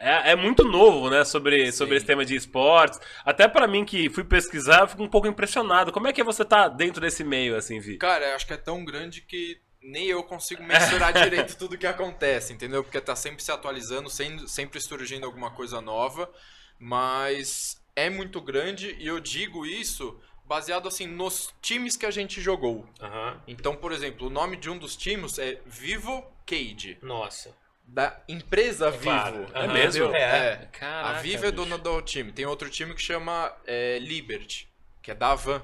é, 0.00 0.32
é 0.32 0.36
muito 0.36 0.62
novo, 0.64 1.08
né? 1.08 1.24
Sobre, 1.24 1.72
sobre 1.72 1.96
esse 1.96 2.04
tema 2.06 2.24
de 2.26 2.36
esportes. 2.36 3.00
Até 3.24 3.48
pra 3.48 3.66
mim 3.66 3.84
que 3.86 4.10
fui 4.10 4.22
pesquisar, 4.22 4.80
eu 4.82 4.86
fico 4.88 5.02
um 5.02 5.08
pouco 5.08 5.26
impressionado. 5.26 5.90
Como 5.90 6.06
é 6.06 6.12
que 6.12 6.22
você 6.22 6.44
tá 6.44 6.68
dentro 6.68 7.00
desse 7.00 7.24
meio, 7.24 7.56
assim, 7.56 7.80
Vi? 7.80 7.96
Cara, 7.96 8.26
eu 8.28 8.36
acho 8.36 8.46
que 8.46 8.52
é 8.52 8.56
tão 8.58 8.84
grande 8.84 9.22
que 9.22 9.58
nem 9.82 10.06
eu 10.06 10.22
consigo 10.22 10.62
mensurar 10.62 11.12
direito 11.12 11.56
tudo 11.56 11.78
que 11.78 11.86
acontece, 11.86 12.52
entendeu? 12.52 12.82
Porque 12.82 13.00
tá 13.00 13.14
sempre 13.16 13.42
se 13.42 13.50
atualizando, 13.52 14.10
sem- 14.10 14.46
sempre 14.48 14.80
surgindo 14.80 15.24
alguma 15.26 15.50
coisa 15.50 15.80
nova, 15.80 16.30
mas 16.78 17.80
é 17.94 18.08
muito 18.08 18.40
grande 18.40 18.96
e 18.98 19.06
eu 19.06 19.20
digo 19.20 19.66
isso 19.66 20.18
baseado 20.44 20.88
assim 20.88 21.06
nos 21.06 21.54
times 21.60 21.96
que 21.96 22.06
a 22.06 22.10
gente 22.10 22.40
jogou. 22.40 22.88
Aham. 23.00 23.40
Então, 23.46 23.76
por 23.76 23.92
exemplo, 23.92 24.26
o 24.28 24.30
nome 24.30 24.56
de 24.56 24.70
um 24.70 24.78
dos 24.78 24.96
times 24.96 25.38
é 25.38 25.60
Vivo 25.66 26.24
Cage, 26.46 26.96
Nossa. 27.02 27.54
da 27.84 28.18
empresa 28.28 28.90
Vivo. 28.90 29.02
Claro. 29.04 29.46
É 29.52 29.58
Aham. 29.64 29.72
mesmo? 29.74 30.14
É. 30.14 30.68
Caraca, 30.72 31.18
a 31.18 31.20
Vivo 31.20 31.44
é 31.46 31.50
dona 31.50 31.76
do 31.76 32.00
time. 32.00 32.32
Tem 32.32 32.46
outro 32.46 32.70
time 32.70 32.94
que 32.94 33.02
chama 33.02 33.54
é, 33.66 33.98
Liberty, 33.98 34.68
que 35.02 35.10
é 35.10 35.14
da 35.14 35.34
Van. 35.34 35.62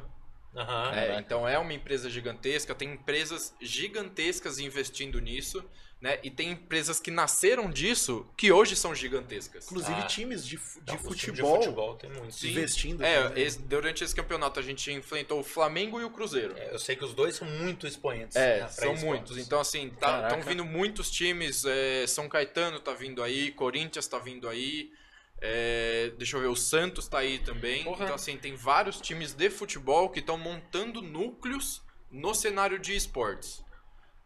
Aham. 0.56 0.92
É, 0.94 1.18
então 1.18 1.48
é 1.48 1.58
uma 1.58 1.72
empresa 1.72 2.08
gigantesca, 2.08 2.74
tem 2.74 2.92
empresas 2.92 3.54
gigantescas 3.60 4.58
investindo 4.58 5.20
nisso, 5.20 5.64
né? 6.00 6.18
E 6.22 6.30
tem 6.30 6.50
empresas 6.50 7.00
que 7.00 7.10
nasceram 7.10 7.70
disso 7.70 8.26
que 8.36 8.52
hoje 8.52 8.76
são 8.76 8.94
gigantescas. 8.94 9.64
Inclusive 9.66 10.00
Ah. 10.00 10.06
times 10.06 10.44
de, 10.46 10.56
de, 10.56 10.98
futebol, 10.98 11.58
de 11.58 11.64
futebol 11.64 11.94
tem 11.96 12.10
muito. 12.10 12.34
Sim. 12.34 12.50
investindo. 12.50 13.02
É, 13.02 13.32
esse- 13.40 13.58
durante 13.62 14.04
esse 14.04 14.14
campeonato 14.14 14.60
a 14.60 14.62
gente 14.62 14.92
enfrentou 14.92 15.40
o 15.40 15.44
Flamengo 15.44 16.00
e 16.00 16.04
o 16.04 16.10
Cruzeiro. 16.10 16.54
É, 16.58 16.74
eu 16.74 16.78
sei 16.78 16.94
que 16.94 17.04
os 17.04 17.14
dois 17.14 17.36
são 17.36 17.48
muito 17.48 17.86
expoentes. 17.86 18.36
É, 18.36 18.60
né, 18.60 18.68
são 18.68 18.94
muitos. 18.96 19.38
Então, 19.38 19.58
assim, 19.60 19.86
estão 19.86 19.98
Caraca. 20.20 20.36
vindo 20.42 20.64
muitos 20.64 21.10
times. 21.10 21.64
é, 21.64 22.06
São 22.06 22.28
Caetano 22.28 22.80
tá 22.80 22.92
vindo 22.92 23.22
aí, 23.22 23.50
Corinthians 23.52 24.06
tá 24.06 24.18
vindo 24.18 24.48
aí. 24.48 24.92
É, 25.40 26.10
deixa 26.16 26.36
eu 26.36 26.40
ver, 26.40 26.46
o 26.48 26.56
Santos 26.56 27.06
tá 27.08 27.18
aí 27.18 27.38
também. 27.38 27.84
Porra. 27.84 28.04
Então, 28.04 28.14
assim, 28.14 28.36
tem 28.36 28.54
vários 28.56 29.00
times 29.00 29.32
de 29.34 29.50
futebol 29.50 30.08
que 30.10 30.20
estão 30.20 30.38
montando 30.38 31.02
núcleos 31.02 31.82
no 32.10 32.34
cenário 32.34 32.78
de 32.78 32.94
esportes. 32.94 33.62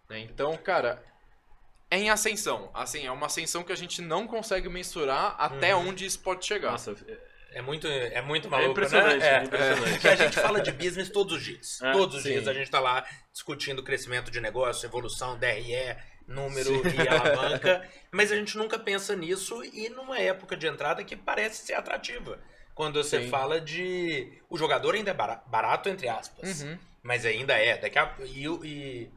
né? 0.08 0.20
Então, 0.20 0.56
cara, 0.56 1.02
é 1.90 1.98
em 1.98 2.10
ascensão. 2.10 2.70
Assim, 2.74 3.06
é 3.06 3.10
uma 3.12 3.26
ascensão 3.26 3.62
que 3.62 3.72
a 3.72 3.76
gente 3.76 4.00
não 4.02 4.26
consegue 4.26 4.68
mensurar 4.68 5.34
até 5.38 5.74
Uhum. 5.74 5.88
onde 5.88 6.04
isso 6.06 6.20
pode 6.20 6.46
chegar. 6.46 6.72
Nossa, 6.72 6.94
É 7.50 7.62
muito, 7.62 7.86
é 7.86 8.20
muito 8.20 8.46
é 8.46 8.50
maluco, 8.50 8.70
impressionante, 8.72 9.18
né? 9.20 9.40
é 9.40 9.44
impressionante. 9.44 9.92
Porque 9.92 10.08
a 10.08 10.16
gente 10.16 10.34
fala 10.38 10.60
de 10.60 10.70
business 10.70 11.08
todos 11.08 11.32
os 11.38 11.42
dias. 11.42 11.80
É, 11.82 11.92
todos 11.92 12.16
os 12.16 12.22
sim. 12.22 12.32
dias 12.32 12.46
a 12.46 12.52
gente 12.52 12.70
tá 12.70 12.78
lá 12.78 13.02
discutindo 13.32 13.82
crescimento 13.82 14.30
de 14.30 14.38
negócio, 14.38 14.86
evolução, 14.86 15.38
DRE, 15.38 15.96
número 16.28 16.82
Sim. 16.88 16.96
e 17.02 17.08
alavanca. 17.08 17.88
mas 18.12 18.30
a 18.30 18.36
gente 18.36 18.56
nunca 18.56 18.78
pensa 18.78 19.16
nisso 19.16 19.64
e 19.64 19.88
numa 19.88 20.18
época 20.20 20.56
de 20.56 20.66
entrada 20.68 21.02
que 21.02 21.16
parece 21.16 21.64
ser 21.66 21.74
atrativa. 21.74 22.38
Quando 22.74 23.02
você 23.02 23.22
Sim. 23.22 23.28
fala 23.28 23.60
de. 23.60 24.30
O 24.48 24.56
jogador 24.56 24.94
ainda 24.94 25.10
é 25.10 25.14
bara- 25.14 25.42
barato, 25.46 25.88
entre 25.88 26.08
aspas. 26.08 26.62
Uhum. 26.62 26.78
Mas 27.02 27.26
ainda 27.26 27.54
é. 27.54 27.76
Daqui 27.76 27.98
a... 27.98 28.14
e, 28.20 28.44
e 28.62 29.10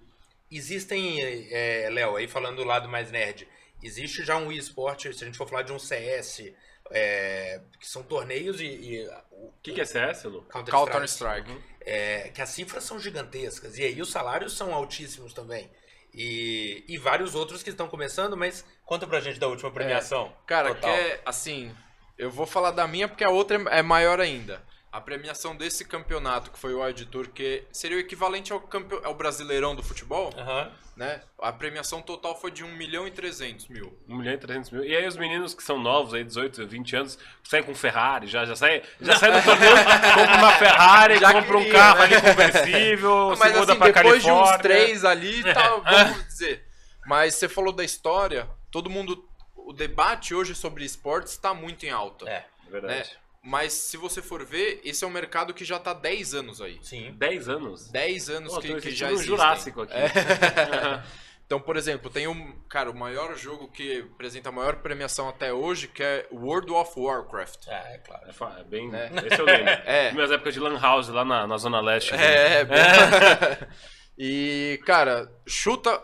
existem, 0.50 1.20
é, 1.52 1.88
Léo, 1.92 2.16
aí 2.16 2.28
falando 2.28 2.58
do 2.58 2.64
lado 2.64 2.90
mais 2.90 3.12
nerd, 3.12 3.48
existe 3.84 4.24
já 4.24 4.36
um 4.38 4.52
esporte, 4.52 5.14
se 5.14 5.24
a 5.24 5.28
gente 5.28 5.38
for 5.38 5.48
falar 5.48 5.62
de 5.62 5.72
um 5.72 5.78
CS, 5.78 6.52
é, 6.90 7.62
que 7.80 7.88
são 7.88 8.02
torneios 8.02 8.60
e. 8.60 8.66
e 8.66 9.08
o 9.32 9.52
que, 9.62 9.74
que 9.74 9.82
é 9.82 9.86
CS, 9.86 10.24
Lu? 10.24 10.42
Counter-Strike, 10.44 10.92
Counter-Strike. 10.92 11.58
é, 11.82 12.30
que 12.34 12.42
as 12.42 12.50
cifras 12.50 12.84
são 12.84 13.00
gigantescas. 13.00 13.78
E 13.78 13.84
aí 13.84 14.02
os 14.02 14.10
salários 14.10 14.58
são 14.58 14.74
altíssimos 14.74 15.34
também. 15.34 15.70
E, 16.14 16.84
e 16.88 16.98
vários 16.98 17.36
outros 17.36 17.64
que 17.64 17.70
estão 17.70 17.88
começando, 17.88 18.36
mas 18.36 18.66
conta 18.86 19.08
pra 19.08 19.22
gente 19.22 19.40
da 19.40 19.48
última 19.48 19.72
premiação. 19.72 20.34
Cara, 20.46 20.76
Total. 20.76 20.94
que 20.94 21.00
é 21.00 21.22
assim. 21.26 21.74
Eu 22.18 22.30
vou 22.30 22.46
falar 22.46 22.72
da 22.72 22.88
minha 22.88 23.08
porque 23.08 23.24
a 23.24 23.30
outra 23.30 23.58
é 23.70 23.80
é 23.80 23.82
maior 23.82 24.20
ainda. 24.20 24.62
A 24.92 25.00
premiação 25.00 25.56
desse 25.56 25.86
campeonato, 25.86 26.52
que 26.52 26.60
foi 26.60 26.74
o 26.74 27.06
Tour, 27.06 27.30
que 27.30 27.64
seria 27.72 27.96
o 27.96 28.00
equivalente 28.00 28.52
ao, 28.52 28.60
campe... 28.60 29.00
ao 29.04 29.16
Brasileirão 29.16 29.74
do 29.74 29.82
futebol, 29.82 30.34
Aham. 30.38 30.70
né? 30.98 31.22
A 31.40 31.54
premiação 31.54 32.02
total 32.02 32.38
foi 32.40 32.52
de 32.52 32.62
1 32.62 32.76
milhão 32.76 33.08
e 33.08 33.12
300 33.12 33.70
mil. 33.70 33.98
1 34.10 34.16
milhão 34.18 34.34
e 34.34 34.38
300 34.38 34.70
mil. 34.72 34.84
E 34.84 34.94
aí 34.94 35.08
os 35.08 35.16
meninos 35.16 35.54
que 35.54 35.64
são 35.64 35.80
novos, 35.80 36.14
aí 36.14 36.26
18, 36.26 36.68
20 36.68 36.96
anos, 36.98 37.20
saem 37.42 37.64
com 37.64 37.74
Ferrari, 37.74 38.28
já, 38.28 38.44
já 38.46 38.54
sai, 38.54 38.84
já 39.00 39.16
sai 39.16 39.32
do 39.32 39.42
torneio, 39.46 39.76
compra 39.78 40.38
uma 40.38 40.52
Ferrari, 40.54 41.18
Já 41.22 41.34
compra 41.34 41.58
um 41.58 41.70
carro 41.70 42.00
né? 42.00 42.04
ali 42.04 42.22
conversível, 42.22 43.32
se 43.36 43.40
Mas 43.40 43.54
muda 43.54 43.72
assim, 43.72 43.80
pra 43.80 43.88
depois 43.92 44.24
Califórnia. 44.24 44.44
de 44.44 44.56
uns 44.56 44.62
três 44.62 45.06
ali, 45.06 45.44
tá, 45.54 45.76
vamos 45.78 46.26
dizer. 46.28 46.68
Mas 47.06 47.36
você 47.36 47.48
falou 47.48 47.72
da 47.72 47.84
história, 47.86 48.50
todo 48.70 48.90
mundo. 48.90 49.26
o 49.56 49.72
debate 49.72 50.36
hoje 50.36 50.54
sobre 50.54 50.84
esportes 50.84 51.32
está 51.32 51.54
muito 51.54 51.86
em 51.86 51.90
alta. 51.92 52.30
É, 52.30 52.46
Verdade. 52.70 53.21
Mas 53.44 53.74
se 53.74 53.98
você 53.98 54.22
for 54.22 54.46
ver, 54.46 54.82
esse 54.84 55.04
é 55.04 55.08
um 55.08 55.12
mercado 55.12 55.54
que 55.54 55.66
já 55.66 55.80
tá 55.80 55.94
10 55.94 56.36
anos 56.36 56.62
aí. 56.62 56.80
sim. 56.84 57.12
10 57.18 57.50
anos. 57.50 57.90
10 57.90 58.30
anos 58.30 58.54
Pô, 58.54 58.62
que, 58.62 58.80
que 58.80 58.92
já 58.92 59.08
um 59.08 59.12
existem. 59.12 59.36
Jurássico 59.36 59.82
aqui. 59.82 59.94
Aham. 59.94 61.04
Então, 61.52 61.60
por 61.60 61.76
exemplo, 61.76 62.10
tem 62.10 62.30
um, 62.30 62.54
cara, 62.70 62.90
o 62.90 62.98
maior 62.98 63.36
jogo 63.36 63.68
que 63.68 64.08
apresenta 64.14 64.48
a 64.48 64.52
maior 64.54 64.78
premiação 64.78 65.28
até 65.28 65.52
hoje, 65.52 65.90
que 65.90 66.02
é 66.02 66.26
World 66.32 66.72
of 66.72 66.98
Warcraft. 66.98 67.68
É, 67.68 67.96
é 67.96 67.98
claro. 67.98 68.24
É 68.26 68.62
é 68.62 68.64
bem. 68.64 68.90
É. 68.96 69.12
Esse 69.28 69.42
eu 69.42 69.46
lembro. 69.46 69.70
É. 69.70 70.14
Minhas 70.14 70.32
épocas 70.32 70.54
de 70.54 70.62
Lan 70.62 70.80
House 70.80 71.10
lá 71.10 71.26
na, 71.26 71.46
na 71.46 71.58
Zona 71.58 71.82
Leste. 71.82 72.16
É, 72.16 72.60
é 72.62 72.64
bom. 72.64 72.74
e, 74.18 74.80
cara, 74.86 75.30
chuta. 75.46 76.02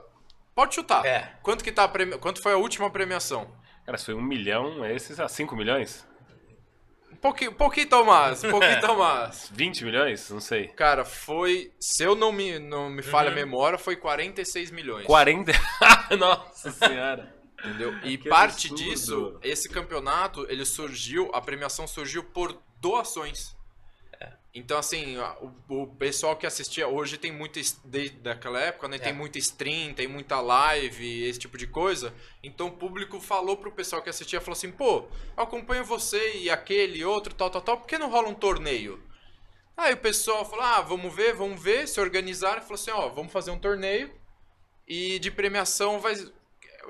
Pode 0.54 0.76
chutar. 0.76 1.06
É. 1.06 1.32
Quanto 1.42 1.64
que 1.64 1.72
tá 1.72 1.86
a 1.86 1.88
premi... 1.88 2.18
Quanto 2.18 2.42
foi 2.42 2.52
a 2.52 2.58
última 2.58 2.90
premiação? 2.92 3.50
Cara, 3.86 3.98
se 3.98 4.04
foi 4.04 4.16
um 4.16 4.22
milhão, 4.22 4.86
esses 4.86 5.18
a 5.18 5.30
5 5.30 5.56
milhões? 5.56 6.06
Um 7.28 7.30
pouquinho, 7.30 7.52
pouquinho 7.54 8.06
mais, 8.06 8.42
um 8.44 8.50
pouquinho 8.52 8.98
mais. 8.98 9.50
20 9.54 9.84
milhões? 9.84 10.30
Não 10.30 10.40
sei. 10.40 10.70
Cara, 10.70 11.04
foi, 11.04 11.72
se 11.80 12.02
eu 12.04 12.16
não 12.16 12.32
me, 12.32 12.58
não 12.58 12.90
me 12.90 13.02
falha 13.04 13.28
a 13.28 13.32
Uhum. 13.32 13.36
memória, 13.36 13.78
foi 13.78 13.98
46 13.98 14.72
milhões. 14.72 15.06
40. 15.06 15.52
Nossa 16.18 16.72
senhora. 16.72 17.36
Entendeu? 17.60 17.94
E 18.04 18.18
Que 18.18 18.30
parte 18.30 18.68
absurdo. 18.68 18.76
disso, 18.84 19.40
esse 19.44 19.68
campeonato, 19.68 20.46
ele 20.50 20.64
surgiu, 20.64 21.30
a 21.34 21.42
premiação 21.42 21.86
surgiu 21.86 22.24
por 22.24 22.58
doações. 22.80 23.57
Então, 24.58 24.78
assim, 24.80 25.18
o, 25.70 25.84
o 25.84 25.88
pessoal 25.88 26.36
que 26.36 26.46
assistia 26.48 26.88
hoje 26.88 27.18
tem 27.18 27.32
muita. 27.32 27.60
es- 27.60 27.80
Desde 27.86 28.18
daquela 28.18 28.60
época, 28.60 28.88
né? 28.88 28.98
Tem 28.98 29.12
É. 29.12 29.16
muita 29.16 29.38
stream, 29.38 29.94
tem 29.94 30.08
muita 30.08 30.42
live, 30.42 31.24
esse 31.26 31.38
tipo 31.40 31.58
de 31.58 31.68
coisa. 31.68 32.14
Então 32.44 32.68
o 32.68 32.72
público 32.72 33.20
falou 33.20 33.56
pro 33.58 33.72
pessoal 33.72 34.02
que 34.02 34.10
assistia, 34.10 34.42
falou 34.42 34.54
assim, 34.58 34.72
pô, 34.72 35.08
acompanho 35.36 35.86
você 35.86 36.38
e 36.38 36.50
aquele 36.50 37.00
e 37.00 37.06
outro, 37.06 37.34
tal, 37.36 37.50
tal, 37.50 37.62
tal, 37.62 37.78
por 37.78 37.88
que 37.88 37.98
não 37.98 38.10
rola 38.10 38.30
um 38.30 38.34
torneio? 38.34 39.00
Aí 39.76 39.94
o 39.94 39.98
pessoal 39.98 40.44
falou, 40.44 40.66
ah, 40.66 40.82
vamos 40.82 41.14
ver, 41.16 41.34
vamos 41.36 41.62
ver, 41.62 41.88
se 41.88 42.00
organizaram, 42.02 42.62
falou 42.62 42.76
assim, 42.76 42.90
ó, 42.92 43.10
vamos 43.10 43.32
fazer 43.32 43.52
um 43.52 43.60
torneio 43.60 44.12
e 44.88 45.20
de 45.20 45.30
premiação 45.30 46.00
vai. 46.00 46.16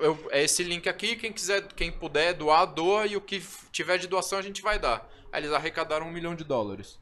eu- 0.00 0.28
é 0.30 0.42
esse 0.44 0.62
link 0.62 0.88
aqui, 0.88 1.16
quem 1.16 1.32
quiser, 1.32 1.66
quem 1.74 1.92
puder 1.92 2.32
doar, 2.32 2.64
doa, 2.66 3.06
e 3.06 3.14
o 3.16 3.20
que 3.20 3.42
tiver 3.72 3.98
de 3.98 4.06
doação 4.06 4.38
a 4.38 4.42
gente 4.42 4.62
vai 4.62 4.78
dar. 4.78 5.06
Aí 5.30 5.40
eles 5.42 5.52
arrecadaram 5.52 6.06
um 6.06 6.12
milhão 6.12 6.34
de 6.34 6.44
dólares. 6.44 6.98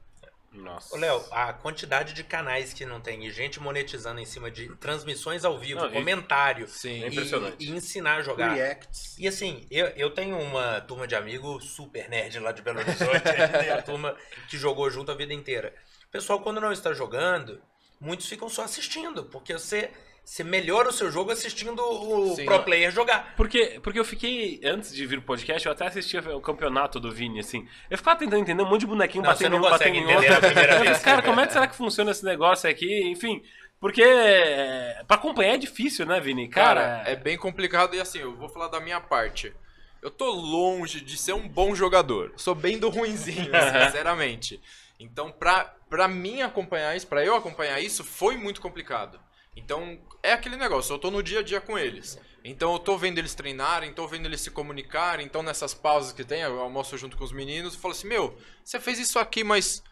Nossa. 0.57 0.95
Ô, 0.95 0.99
Léo, 0.99 1.25
a 1.31 1.53
quantidade 1.53 2.13
de 2.13 2.25
canais 2.25 2.73
que 2.73 2.85
não 2.87 3.01
tem 3.01 3.27
e 3.27 3.31
gente 3.31 3.61
monetizando 3.61 4.21
em 4.21 4.25
cima 4.25 4.51
de 4.51 4.75
transmissões 4.77 5.45
ao 5.45 5.59
vivo, 5.59 5.81
Não, 5.81 5.91
e- 5.91 5.93
comentário 5.93 6.69
Sim. 6.69 7.05
É 7.05 7.09
impressionante. 7.09 7.57
E, 7.65 7.71
e 7.71 7.77
ensinar 7.77 8.17
a 8.17 8.23
jogar. 8.23 8.55
Reacts. 8.55 9.17
E 9.19 9.29
assim, 9.29 9.67
eu, 9.71 9.87
eu 9.89 10.11
tenho 10.11 10.39
uma 10.39 10.81
turma 10.81 11.07
de 11.07 11.15
amigos 11.15 11.71
super 11.71 12.09
nerd 12.09 12.39
lá 12.39 12.53
de 12.53 12.63
Belo 12.63 12.81
Horizonte, 12.81 13.21
tem 13.23 13.71
a 13.71 13.83
turma 13.83 14.17
que 14.49 14.57
jogou 14.57 14.91
junto 14.91 15.11
a 15.13 15.15
vida 15.15 15.33
inteira. 15.33 15.75
O 16.09 16.11
pessoal, 16.11 16.41
quando 16.41 16.61
não 16.61 16.73
está 16.73 16.93
jogando, 16.93 17.61
muitos 18.01 18.27
ficam 18.27 18.49
só 18.49 18.63
assistindo, 18.63 19.25
porque 19.25 19.53
você, 19.53 19.91
você 20.27 20.43
melhora 20.43 20.89
o 20.89 20.93
seu 20.93 21.09
jogo 21.09 21.31
assistindo 21.31 21.81
o 21.81 22.35
Sim. 22.35 22.47
pro 22.47 22.65
player 22.65 22.91
jogar. 22.91 23.35
Porque, 23.37 23.79
porque 23.81 23.97
eu 23.97 24.05
fiquei, 24.05 24.61
antes 24.65 24.93
de 24.93 25.07
vir 25.07 25.19
o 25.19 25.23
podcast, 25.23 25.65
eu 25.65 25.73
até 25.73 25.87
assistia 25.87 26.21
o 26.37 26.41
campeonato 26.41 26.99
do 26.99 27.13
Vini, 27.13 27.39
assim. 27.39 27.67
Eu 27.89 27.97
ficava 27.97 28.19
tentando 28.19 28.43
entender 28.43 28.61
um 28.61 28.69
monte 28.69 28.81
de 28.81 28.89
bonequinho 28.89 29.23
Não, 29.23 29.31
batendo 29.31 29.55
em 29.55 29.59
um, 29.61 29.63
batendo 29.63 29.95
em 29.95 30.05
outro. 30.05 30.27
Eu 30.35 30.41
falei, 30.41 30.95
cara, 30.99 31.23
como 31.23 31.41
é 31.41 31.47
que 31.47 31.53
será 31.53 31.69
que 31.69 31.77
funciona 31.77 32.11
esse 32.11 32.25
negócio 32.25 32.69
aqui? 32.69 33.05
Enfim, 33.09 33.41
porque 33.79 34.03
é, 34.03 35.05
pra 35.07 35.17
acompanhar 35.17 35.55
é 35.55 35.59
difícil, 35.59 36.05
né, 36.05 36.19
Vini? 36.19 36.49
Cara, 36.49 36.81
Cara, 36.81 37.09
é 37.09 37.15
bem 37.15 37.39
complicado 37.39 37.95
e 37.95 38.01
assim, 38.01 38.19
eu 38.19 38.35
vou 38.35 38.49
falar 38.49 38.67
da 38.67 38.81
minha 38.81 39.01
parte. 39.01 39.55
Eu 40.03 40.11
tô 40.11 40.29
longe 40.29 41.01
de 41.01 41.17
ser 41.17 41.35
um 41.35 41.49
bom 41.49 41.73
jogador. 41.73 42.33
Sou 42.37 42.55
bem 42.55 42.79
do 42.79 42.89
ruinzinho, 42.89 43.53
sinceramente. 43.87 44.61
Então, 44.99 45.31
pra, 45.31 45.73
pra 45.89 46.09
mim 46.09 46.43
acompanhar 46.43 46.97
isso, 46.97 47.07
pra 47.07 47.25
eu 47.25 47.37
acompanhar 47.37 47.81
isso, 47.81 48.03
foi 48.03 48.37
muito 48.37 48.61
complicado. 48.61 49.21
Então, 49.57 49.99
é 50.23 50.33
aquele 50.33 50.57
negócio, 50.57 50.93
eu 50.95 50.99
tô 50.99 51.11
no 51.11 51.23
dia 51.23 51.41
a 51.41 51.43
dia 51.43 51.61
com 51.61 51.79
eles. 51.79 52.19
Então, 52.45 52.73
eu 52.75 52.79
tô 52.79 52.97
vendo 52.97 53.19
eles 53.19 53.35
treinarem, 53.35 53.93
tô 53.93 54.07
vendo 54.07 54.27
eles 54.27 54.41
se 54.41 54.51
comunicarem. 54.51 55.27
Então, 55.27 55.43
nessas 55.43 55.75
pausas 55.75 56.13
que 56.13 56.23
tem, 56.25 56.43
eu 56.43 56.61
almoço 56.61 56.97
junto 56.97 57.17
com 57.17 57.25
os 57.25 57.33
meninos 57.33 57.75
e 57.75 57.79
falo 57.79 57.93
assim: 57.93 58.07
Meu, 58.07 58.37
você 58.63 58.79
fez 58.79 58.99
isso 58.99 59.19
aqui, 59.19 59.43
mas 59.43 59.83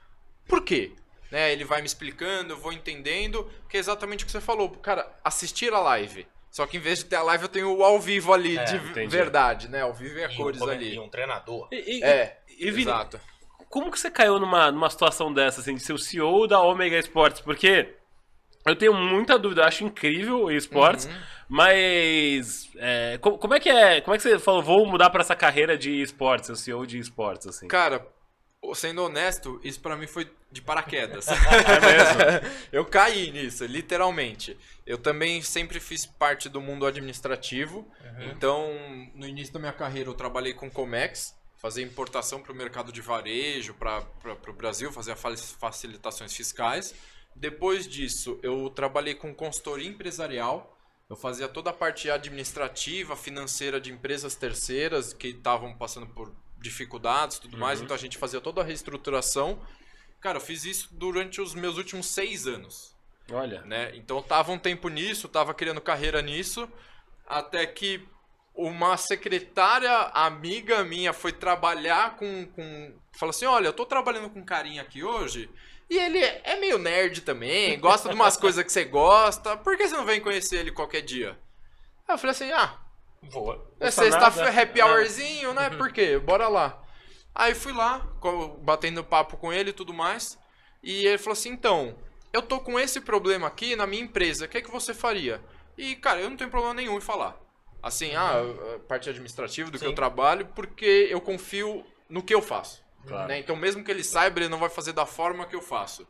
por 0.46 0.62
quê? 0.62 0.92
Né, 1.32 1.52
ele 1.52 1.64
vai 1.64 1.80
me 1.80 1.86
explicando, 1.86 2.52
eu 2.52 2.58
vou 2.58 2.72
entendendo, 2.72 3.50
que 3.68 3.76
é 3.76 3.80
exatamente 3.80 4.22
o 4.22 4.26
que 4.26 4.30
você 4.32 4.40
falou. 4.40 4.70
Cara, 4.70 5.10
assistir 5.24 5.72
a 5.72 5.80
live. 5.80 6.28
Só 6.48 6.64
que 6.64 6.76
em 6.76 6.80
vez 6.80 7.00
de 7.00 7.06
ter 7.06 7.16
a 7.16 7.22
live, 7.22 7.44
eu 7.44 7.48
tenho 7.48 7.76
o 7.76 7.82
ao 7.82 7.98
vivo 7.98 8.32
ali, 8.32 8.56
É, 8.56 8.62
de 8.62 8.76
entendi. 8.76 9.08
verdade, 9.08 9.66
né? 9.68 9.80
Ao 9.82 9.92
vivo 9.92 10.16
e 10.16 10.24
a 10.24 10.28
E 10.30 10.34
um 10.34 10.36
cores 10.36 10.60
come- 10.60 10.72
ali. 10.72 10.94
E 10.94 10.98
um 11.00 11.08
treinador. 11.08 11.66
E, 11.72 11.98
e- 11.98 12.04
É, 12.04 12.38
e, 12.56 12.68
exato. 12.68 13.20
como 13.68 13.90
que 13.90 13.98
você 13.98 14.08
caiu 14.08 14.38
numa, 14.38 14.70
numa 14.70 14.88
situação 14.88 15.34
dessa, 15.34 15.60
assim, 15.60 15.74
de 15.74 15.82
ser 15.82 15.92
o 15.94 15.98
CEO 15.98 16.46
da 16.46 16.60
Omega 16.62 16.96
Sports? 17.00 17.40
Porque 17.40 17.96
eu 18.66 18.76
tenho 18.76 18.94
muita 18.94 19.38
dúvida, 19.38 19.64
acho 19.66 19.84
incrível 19.84 20.44
o 20.44 20.50
esportes, 20.50 21.06
Uhum. 21.06 21.12
mas 21.48 22.68
é, 22.76 23.18
co- 23.18 23.38
como, 23.38 23.54
é 23.54 23.60
que 23.60 23.68
é? 23.68 24.00
Como 24.00 24.14
é 24.14 24.18
que 24.18 24.22
você 24.22 24.38
falou, 24.38 24.62
vou 24.62 24.86
mudar 24.86 25.10
pra 25.10 25.20
essa 25.20 25.36
carreira 25.36 25.76
de 25.76 25.90
esportes, 26.02 26.48
o 26.50 26.56
CEO 26.56 26.86
de 26.86 26.98
esportes, 26.98 27.46
assim? 27.46 27.68
Cara, 27.68 28.06
sendo 28.74 29.02
honesto, 29.04 29.60
isso 29.62 29.80
pra 29.80 29.96
mim 29.96 30.06
foi 30.06 30.30
de 30.50 30.62
paraquedas. 30.62 31.26
É 31.28 31.80
mesmo? 31.80 32.50
eu 32.72 32.84
caí 32.84 33.30
nisso, 33.30 33.64
literalmente. 33.66 34.56
Eu 34.86 34.96
também 34.98 35.42
sempre 35.42 35.78
fiz 35.80 36.06
parte 36.06 36.48
do 36.48 36.60
mundo 36.60 36.86
administrativo. 36.86 37.86
Então, 38.20 38.70
no 39.14 39.26
início 39.26 39.52
da 39.52 39.58
minha 39.60 39.72
carreira, 39.72 40.08
eu 40.08 40.14
trabalhei 40.14 40.54
com 40.54 40.70
Comex, 40.70 41.34
fazer 41.56 41.82
importação 41.82 42.40
para 42.40 42.52
o 42.52 42.54
mercado 42.54 42.92
de 42.92 43.00
varejo, 43.00 43.74
para 43.74 44.02
o 44.48 44.52
Brasil, 44.52 44.92
fazer 44.92 45.16
fa- 45.16 45.34
facilitações 45.36 46.34
fiscais. 46.34 46.94
Depois 47.34 47.86
disso, 47.86 48.38
eu 48.42 48.70
trabalhei 48.70 49.14
com 49.14 49.34
consultoria 49.34 49.88
empresarial. 49.88 50.76
Eu 51.08 51.16
fazia 51.16 51.48
toda 51.48 51.70
a 51.70 51.72
parte 51.72 52.10
administrativa, 52.10 53.14
financeira 53.16 53.80
de 53.80 53.92
empresas 53.92 54.34
terceiras 54.34 55.12
que 55.12 55.28
estavam 55.28 55.76
passando 55.76 56.06
por 56.06 56.32
dificuldades 56.58 57.36
e 57.36 57.40
tudo 57.42 57.58
mais. 57.58 57.80
Então 57.80 57.94
a 57.94 57.98
gente 57.98 58.16
fazia 58.16 58.40
toda 58.40 58.60
a 58.60 58.64
reestruturação. 58.64 59.60
Cara, 60.20 60.38
eu 60.38 60.42
fiz 60.42 60.64
isso 60.64 60.88
durante 60.92 61.40
os 61.40 61.54
meus 61.54 61.76
últimos 61.76 62.06
seis 62.06 62.46
anos 62.46 62.94
Olha. 63.30 63.62
né? 63.62 63.92
Então 63.94 64.16
eu 64.16 64.22
tava 64.22 64.52
um 64.52 64.58
tempo 64.58 64.88
nisso, 64.88 65.28
tava 65.28 65.54
criando 65.54 65.80
carreira 65.80 66.20
nisso, 66.20 66.68
até 67.26 67.66
que 67.66 68.06
uma 68.54 68.96
secretária 68.96 69.92
amiga 70.14 70.84
minha 70.84 71.12
foi 71.12 71.32
trabalhar 71.32 72.16
com, 72.16 72.46
com 72.46 72.94
falou 73.12 73.30
assim, 73.30 73.46
olha, 73.46 73.66
eu 73.68 73.72
tô 73.72 73.84
trabalhando 73.84 74.30
com 74.30 74.40
um 74.40 74.44
carinha 74.44 74.82
aqui 74.82 75.02
hoje, 75.02 75.50
e 75.88 75.98
ele 75.98 76.18
é 76.18 76.56
meio 76.56 76.78
nerd 76.78 77.20
também, 77.22 77.78
gosta 77.78 78.08
de 78.08 78.14
umas 78.14 78.36
coisas 78.36 78.64
que 78.64 78.72
você 78.72 78.84
gosta, 78.84 79.56
por 79.56 79.76
que 79.76 79.86
você 79.86 79.96
não 79.96 80.04
vem 80.04 80.20
conhecer 80.20 80.58
ele 80.58 80.72
qualquer 80.72 81.02
dia? 81.02 81.38
Aí 82.06 82.14
eu 82.14 82.18
falei 82.18 82.32
assim, 82.32 82.50
ah, 82.52 82.78
Voa. 83.30 83.66
é 83.80 83.86
Custa 83.86 84.02
sexta-feira, 84.02 84.50
nada. 84.50 84.62
happy 84.62 84.82
hourzinho, 84.82 85.54
né? 85.54 85.70
Por 85.70 85.92
quê? 85.92 86.18
Bora 86.18 86.48
lá. 86.48 86.82
Aí 87.34 87.54
fui 87.54 87.72
lá, 87.72 88.06
batendo 88.62 89.02
papo 89.02 89.36
com 89.36 89.52
ele 89.52 89.70
e 89.70 89.72
tudo 89.72 89.92
mais. 89.92 90.38
E 90.82 91.06
ele 91.06 91.18
falou 91.18 91.32
assim: 91.32 91.50
então, 91.50 91.96
eu 92.32 92.42
tô 92.42 92.60
com 92.60 92.78
esse 92.78 93.00
problema 93.00 93.46
aqui 93.46 93.74
na 93.74 93.86
minha 93.86 94.02
empresa, 94.02 94.44
o 94.44 94.48
que, 94.48 94.58
é 94.58 94.62
que 94.62 94.70
você 94.70 94.94
faria? 94.94 95.42
E, 95.76 95.96
cara, 95.96 96.20
eu 96.20 96.30
não 96.30 96.36
tenho 96.36 96.50
problema 96.50 96.74
nenhum 96.74 96.96
em 96.96 97.00
falar. 97.00 97.40
Assim, 97.82 98.14
ah, 98.14 98.40
a 98.76 98.78
parte 98.80 99.10
administrativa 99.10 99.70
do 99.70 99.78
que 99.78 99.84
Sim. 99.84 99.90
eu 99.90 99.94
trabalho, 99.94 100.46
porque 100.54 101.08
eu 101.10 101.20
confio 101.20 101.84
no 102.08 102.22
que 102.22 102.34
eu 102.34 102.40
faço. 102.40 102.83
Claro. 103.06 103.28
né? 103.28 103.38
Então, 103.38 103.56
mesmo 103.56 103.84
que 103.84 103.90
ele 103.90 104.04
saiba, 104.04 104.40
ele 104.40 104.48
não 104.48 104.58
vai 104.58 104.68
fazer 104.70 104.92
da 104.92 105.06
forma 105.06 105.46
que 105.46 105.56
eu 105.56 105.62
faço. 105.62 106.06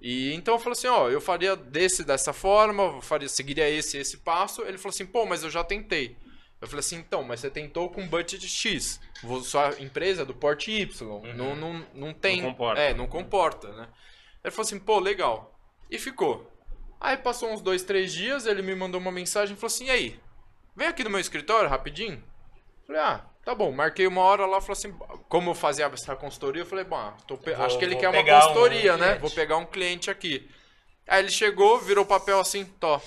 E 0.00 0.32
então 0.34 0.54
eu 0.54 0.58
falei 0.58 0.72
assim, 0.72 0.88
ó, 0.88 1.08
eu 1.08 1.20
faria 1.20 1.56
desse 1.56 2.04
dessa 2.04 2.32
forma, 2.32 2.82
eu 2.82 3.00
faria, 3.00 3.28
seguiria 3.28 3.68
esse 3.68 3.96
esse 3.96 4.18
passo. 4.18 4.62
Ele 4.62 4.78
falou 4.78 4.90
assim, 4.90 5.06
pô, 5.06 5.24
mas 5.24 5.42
eu 5.42 5.50
já 5.50 5.64
tentei. 5.64 6.16
Eu 6.60 6.66
falei 6.66 6.80
assim, 6.80 6.96
então, 6.96 7.22
mas 7.22 7.40
você 7.40 7.50
tentou 7.50 7.90
com 7.90 8.06
budget 8.08 8.46
X. 8.48 9.00
Sua 9.42 9.74
empresa 9.78 10.22
é 10.22 10.24
do 10.24 10.34
porte 10.34 10.70
Y. 10.70 11.22
Não, 11.34 11.54
não, 11.54 11.86
não 11.94 12.14
tem. 12.14 12.40
Não 12.40 12.50
comporta. 12.50 12.80
É, 12.80 12.94
não 12.94 13.06
comporta, 13.06 13.72
né? 13.72 13.88
Ele 14.42 14.50
falou 14.50 14.66
assim, 14.66 14.78
pô, 14.78 14.98
legal. 14.98 15.58
E 15.90 15.98
ficou. 15.98 16.50
Aí 17.00 17.16
passou 17.16 17.52
uns 17.52 17.60
dois, 17.60 17.82
três 17.82 18.12
dias, 18.12 18.46
ele 18.46 18.62
me 18.62 18.74
mandou 18.74 19.00
uma 19.00 19.12
mensagem 19.12 19.54
e 19.54 19.58
falou 19.58 19.66
assim, 19.66 19.86
e 19.86 19.90
aí? 19.90 20.20
Vem 20.74 20.88
aqui 20.88 21.04
no 21.04 21.10
meu 21.10 21.20
escritório 21.20 21.68
rapidinho. 21.68 22.22
Falei, 22.86 23.02
ah, 23.02 23.24
tá 23.46 23.54
bom. 23.54 23.70
Marquei 23.70 24.08
uma 24.08 24.22
hora 24.22 24.44
lá, 24.44 24.60
falei 24.60 24.72
assim, 24.72 24.92
como 25.28 25.50
eu 25.50 25.54
fazia 25.54 25.86
essa 25.86 26.16
consultoria, 26.16 26.62
eu 26.62 26.66
falei, 26.66 26.84
bom, 26.84 26.96
ah, 26.96 27.14
tô 27.28 27.36
Vou- 27.36 27.64
acho 27.64 27.78
que 27.78 27.84
ele 27.84 27.94
quer 27.94 28.08
uma 28.08 28.12
pegar 28.14 28.38
um 28.38 28.40
consultoria, 28.40 28.96
né? 28.96 29.04
cliente. 29.06 29.20
Vou 29.20 29.30
pegar 29.30 29.56
um 29.56 29.64
cliente 29.64 30.10
aqui. 30.10 30.50
Aí 31.06 31.22
ele 31.22 31.30
chegou, 31.30 31.78
virou 31.78 32.02
o 32.02 32.06
papel 32.06 32.40
assim, 32.40 32.64
tó. 32.64 33.00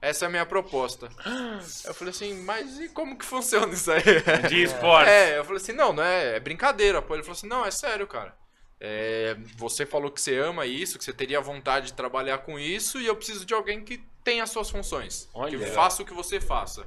Essa 0.00 0.24
é 0.24 0.28
a 0.28 0.30
minha 0.30 0.46
proposta. 0.46 1.10
Eu 1.84 1.92
falei 1.92 2.10
assim, 2.12 2.32
mas 2.44 2.78
e 2.80 2.88
como 2.88 3.18
que 3.18 3.24
funciona 3.24 3.72
isso 3.74 3.90
aí? 3.90 4.00
De 4.48 4.62
esportes. 4.62 5.12
É, 5.12 5.38
eu 5.38 5.44
falei 5.44 5.60
assim, 5.60 5.72
não, 5.72 5.92
não 5.92 6.02
é, 6.02 6.36
é 6.36 6.40
brincadeira, 6.40 7.02
pô. 7.02 7.14
Ele 7.14 7.22
falou 7.22 7.36
assim, 7.36 7.48
não, 7.48 7.66
é 7.66 7.70
sério, 7.70 8.06
cara. 8.06 8.34
É, 8.80 9.36
você 9.56 9.84
falou 9.84 10.10
que 10.10 10.20
você 10.20 10.38
ama 10.38 10.64
isso, 10.64 10.96
que 10.96 11.04
você 11.04 11.12
teria 11.12 11.38
vontade 11.40 11.86
de 11.88 11.92
trabalhar 11.92 12.38
com 12.38 12.58
isso, 12.58 12.98
e 12.98 13.06
eu 13.06 13.14
preciso 13.16 13.44
de 13.44 13.52
alguém 13.52 13.84
que 13.84 14.02
tenha 14.24 14.42
as 14.42 14.50
suas 14.50 14.70
funções. 14.70 15.28
Olha. 15.34 15.58
que 15.58 15.66
faça 15.66 16.02
o 16.02 16.06
que 16.06 16.14
você 16.14 16.40
faça. 16.40 16.86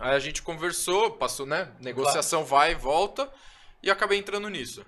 Aí 0.00 0.14
a 0.14 0.18
gente 0.18 0.42
conversou, 0.42 1.12
passou, 1.12 1.46
né? 1.46 1.70
Negociação 1.80 2.44
vai 2.44 2.72
e 2.72 2.74
volta, 2.74 3.30
e 3.82 3.90
acabei 3.90 4.18
entrando 4.18 4.48
nisso. 4.48 4.84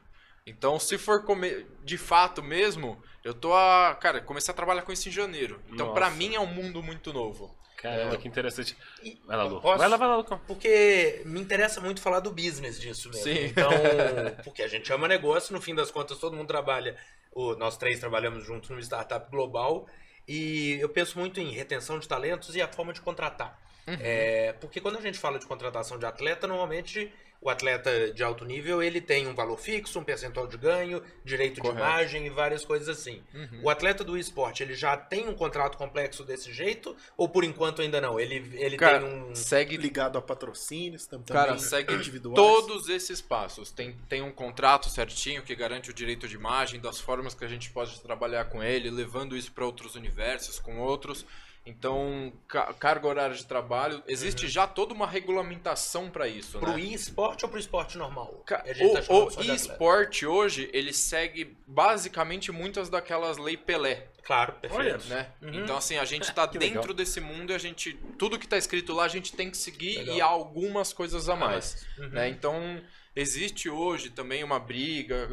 Então, 0.47 0.79
se 0.81 0.99
for 0.99 1.23
come- 1.25 1.67
de 1.85 1.97
fato 1.97 2.43
mesmo, 2.43 3.01
eu 3.23 3.33
tô 3.33 3.53
a. 3.55 3.97
Cara, 4.01 4.21
comecei 4.21 4.51
a 4.53 4.57
trabalhar 4.57 4.83
com 4.83 4.91
isso 4.93 5.09
em 5.09 5.13
janeiro. 5.13 5.63
Então, 5.71 5.93
pra 5.95 6.07
Nossa. 6.07 6.17
mim, 6.19 6.35
é 6.35 6.41
um 6.41 6.47
mundo 6.47 6.83
muito 6.83 7.13
novo. 7.13 7.57
Caramba, 7.77 8.15
É. 8.15 8.17
que 8.17 8.29
interessante. 8.29 8.77
E- 9.03 9.21
Vai 9.27 9.37
lá, 9.37 9.45
Lu. 9.45 9.61
Posso? 9.61 9.79
Vai 9.79 9.89
lá, 9.89 9.97
vai 9.97 10.09
lá, 10.09 10.17
Lucão. 10.17 10.41
Porque 10.47 11.23
me 11.27 11.41
interessa 11.41 11.81
muito 11.81 12.01
falar 12.01 12.21
do 12.21 12.31
business 12.31 12.81
disso 12.81 13.09
mesmo. 13.09 13.23
Sim. 13.25 13.45
Então, 13.47 13.71
porque 14.45 14.63
a 14.63 14.69
gente 14.69 14.93
ama 14.93 15.07
negócio, 15.09 15.53
no 15.55 15.61
fim 15.61 15.75
das 15.75 15.91
contas, 15.91 16.19
todo 16.19 16.37
mundo 16.37 16.47
trabalha. 16.49 16.97
o- 17.35 17.55
nós 17.57 17.77
três 17.79 17.99
trabalhamos 17.99 18.45
juntos 18.45 18.69
numa 18.69 18.81
startup 18.83 19.31
global. 19.31 19.87
E 20.29 20.77
eu 20.81 20.89
penso 20.89 21.19
muito 21.19 21.41
em 21.41 21.51
retenção 21.51 21.99
de 21.99 22.07
talentos 22.07 22.55
e 22.55 22.61
a 22.63 22.69
forma 22.69 22.93
de 22.93 23.01
contratar. 23.01 23.59
É, 23.87 24.53
porque 24.61 24.81
quando 24.81 24.99
a 24.99 25.01
gente 25.01 25.19
fala 25.19 25.39
de 25.39 25.47
contratação 25.47 25.99
de 25.99 26.07
atleta, 26.07 26.47
normalmente 26.47 27.13
o 27.41 27.51
atleta 27.51 28.13
de 28.13 28.23
alto 28.23 28.45
nível 28.45 28.81
ele 28.81 29.01
tem 29.01 29.27
um 29.27 29.35
valor 29.35 29.59
fixo, 29.59 29.99
um 29.99 30.05
percentual 30.05 30.47
de 30.47 30.57
ganho, 30.57 31.03
direito 31.25 31.61
Correto. 31.61 31.77
de 31.77 31.83
imagem 31.83 32.27
e 32.27 32.31
várias 32.31 32.65
coisas 32.65 32.89
assim. 32.89 33.21
Uhum. 33.35 33.63
O 33.65 33.69
atleta 33.69 34.05
do 34.05 34.17
esporte 34.17 34.63
ele 34.63 34.75
já 34.77 34.97
tem 34.97 35.29
um 35.29 35.35
contrato 35.35 35.77
complexo 35.77 36.23
desse 36.23 36.53
jeito 36.53 36.97
ou 37.17 37.29
por 37.29 37.43
enquanto 37.43 37.83
ainda 37.83 38.01
não? 38.01 38.21
Ele, 38.21 38.49
ele 38.57 38.77
Cara, 38.77 39.01
tem 39.01 39.09
um 39.09 39.35
segue 39.35 39.77
Ligado 39.77 40.17
a 40.17 40.23
patrocínios 40.23 41.05
tam- 41.09 41.21
também. 41.21 41.43
Cara, 41.45 41.59
segue 41.59 41.93
individuais. 41.93 42.37
todos 42.37 42.89
esses 42.89 43.21
passos. 43.21 43.73
Tem, 43.73 43.97
tem 44.09 44.23
um 44.23 44.31
contrato 44.31 44.89
certinho 44.89 45.43
que 45.43 45.57
garante 45.57 45.91
o 45.91 45.93
direito 45.93 46.29
de 46.29 46.37
imagem, 46.37 46.79
das 46.79 47.01
formas 47.01 47.35
que 47.35 47.45
a 47.45 47.49
gente 47.49 47.71
pode 47.73 48.01
trabalhar 48.03 48.45
com 48.45 48.63
ele, 48.63 48.89
levando 48.89 49.37
isso 49.37 49.51
para 49.51 49.65
outros 49.67 49.97
universos, 49.97 50.61
com 50.61 50.79
outros. 50.79 51.27
Então, 51.65 52.33
ca- 52.49 52.75
carga 52.75 53.07
horária 53.07 53.37
de 53.37 53.47
trabalho, 53.47 54.03
existe 54.09 54.49
já 54.49 54.67
toda 54.67 54.93
uma 54.93 55.07
regulamentação 55.07 56.11
para 56.11 56.27
isso. 56.27 56.59
Pro 56.59 56.73
né? 56.73 56.81
e-sport 56.81 57.41
ou 57.45 57.49
pro 57.49 57.59
esporte 57.59 57.97
normal? 57.97 58.43
Ca- 58.45 58.59
tá 58.59 58.73
O, 59.09 59.25
o 59.25 59.29
atleta. 59.29 59.53
e-sport 59.53 60.23
hoje, 60.25 60.69
ele 60.73 60.93
segue 60.93 61.57
basicamente 61.67 62.51
muitas 62.51 62.89
daquelas 62.89 63.39
lei 63.39 63.57
Pelé, 63.57 64.09
Claro, 64.25 64.53
perfeito. 64.55 65.05
né? 65.09 65.29
Uhum. 65.41 65.63
Então, 65.63 65.77
assim, 65.77 65.99
a 65.99 66.05
gente 66.05 66.31
tá 66.35 66.47
Que 66.49 66.59
dentro 66.59 66.81
legal. 66.81 66.95
desse 66.95 67.21
mundo 67.21 67.51
e 67.51 67.55
a 67.55 67.59
gente... 67.59 67.93
Tudo 68.19 68.39
que 68.39 68.47
tá 68.47 68.57
escrito 68.57 68.93
lá, 68.93 69.05
a 69.05 69.09
gente 69.09 69.33
tem 69.33 69.51
que 69.51 69.57
seguir 69.57 69.99
Legal. 69.99 70.17
e 70.17 70.21
há 70.21 70.27
algumas 70.27 70.93
coisas 70.93 71.29
a 71.29 71.37
mais. 71.37 71.87
Uhum. 71.99 72.09
né? 72.09 72.29
Então, 72.29 72.81
existe 73.15 73.69
hoje 73.69 74.11
também 74.11 74.43
uma 74.43 74.59
briga 74.59 75.29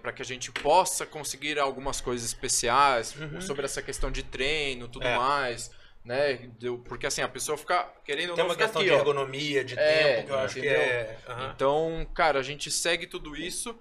para 0.00 0.12
que 0.12 0.22
a 0.22 0.24
gente 0.24 0.50
possa 0.52 1.04
conseguir 1.06 1.58
algumas 1.58 2.00
coisas 2.00 2.26
especiais 2.26 3.14
Uhum. 3.16 3.40
sobre 3.40 3.64
essa 3.64 3.82
questão 3.82 4.10
de 4.10 4.22
treino 4.22 4.88
tudo 4.88 5.06
É. 5.06 5.16
mais, 5.16 5.70
né? 6.04 6.48
Porque 6.86 7.06
assim, 7.06 7.22
a 7.22 7.28
pessoa 7.28 7.56
fica 7.58 7.84
querendo 8.04 8.34
Tem 8.34 8.44
não 8.44 8.50
uma 8.50 8.56
questão 8.56 8.82
aqui, 8.82 8.90
de 8.90 8.96
ergonomia, 8.96 9.64
de 9.64 9.74
É, 9.76 10.14
tempo, 10.16 10.26
que 10.26 10.32
eu 10.32 10.38
acho 10.38 10.58
entendeu? 10.58 10.80
que 10.80 10.86
é. 10.86 11.18
Aham. 11.28 11.52
Então, 11.54 12.06
cara, 12.14 12.38
a 12.38 12.42
gente 12.42 12.70
segue 12.70 13.06
tudo 13.06 13.36
isso 13.36 13.76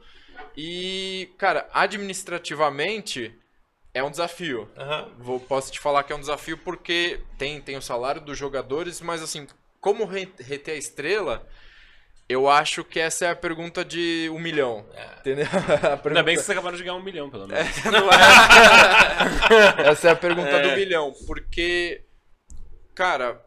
e, 0.57 1.29
cara, 1.37 1.69
administrativamente 1.73 3.35
é 3.93 4.03
um 4.03 4.09
desafio. 4.09 4.69
Aham. 4.75 5.11
Vou, 5.19 5.39
posso 5.39 5.71
te 5.71 5.79
falar 5.79 6.03
que 6.03 6.11
é 6.11 6.15
um 6.15 6.19
desafio 6.19 6.57
porque 6.57 7.21
tem, 7.37 7.61
tem 7.61 7.77
o 7.77 7.81
salário 7.81 8.21
dos 8.21 8.37
jogadores, 8.37 8.99
mas 9.01 9.21
assim, 9.21 9.47
como 9.79 10.05
re- 10.05 10.31
reter 10.39 10.73
a 10.73 10.77
estrela, 10.77 11.47
eu 12.33 12.49
acho 12.49 12.83
que 12.83 12.99
essa 12.99 13.25
é 13.25 13.29
a 13.29 13.35
pergunta 13.35 13.83
de 13.85 14.29
um 14.33 14.39
milhão. 14.39 14.85
É. 14.93 15.19
Entendeu? 15.19 15.45
A 15.53 15.57
Ainda 15.73 15.97
pergunta- 15.97 16.23
bem 16.23 16.35
que 16.35 16.41
vocês 16.41 16.49
acabaram 16.57 16.77
de 16.77 16.83
ganhar 16.83 16.95
um 16.95 17.03
milhão, 17.03 17.29
pelo 17.29 17.47
menos. 17.47 17.83
Não 17.85 18.09
é? 18.11 19.89
essa 19.89 20.09
é 20.09 20.11
a 20.11 20.15
pergunta 20.15 20.49
É. 20.49 20.69
do 20.69 20.75
milhão. 20.75 21.13
Porque, 21.25 22.03
cara, 22.95 23.41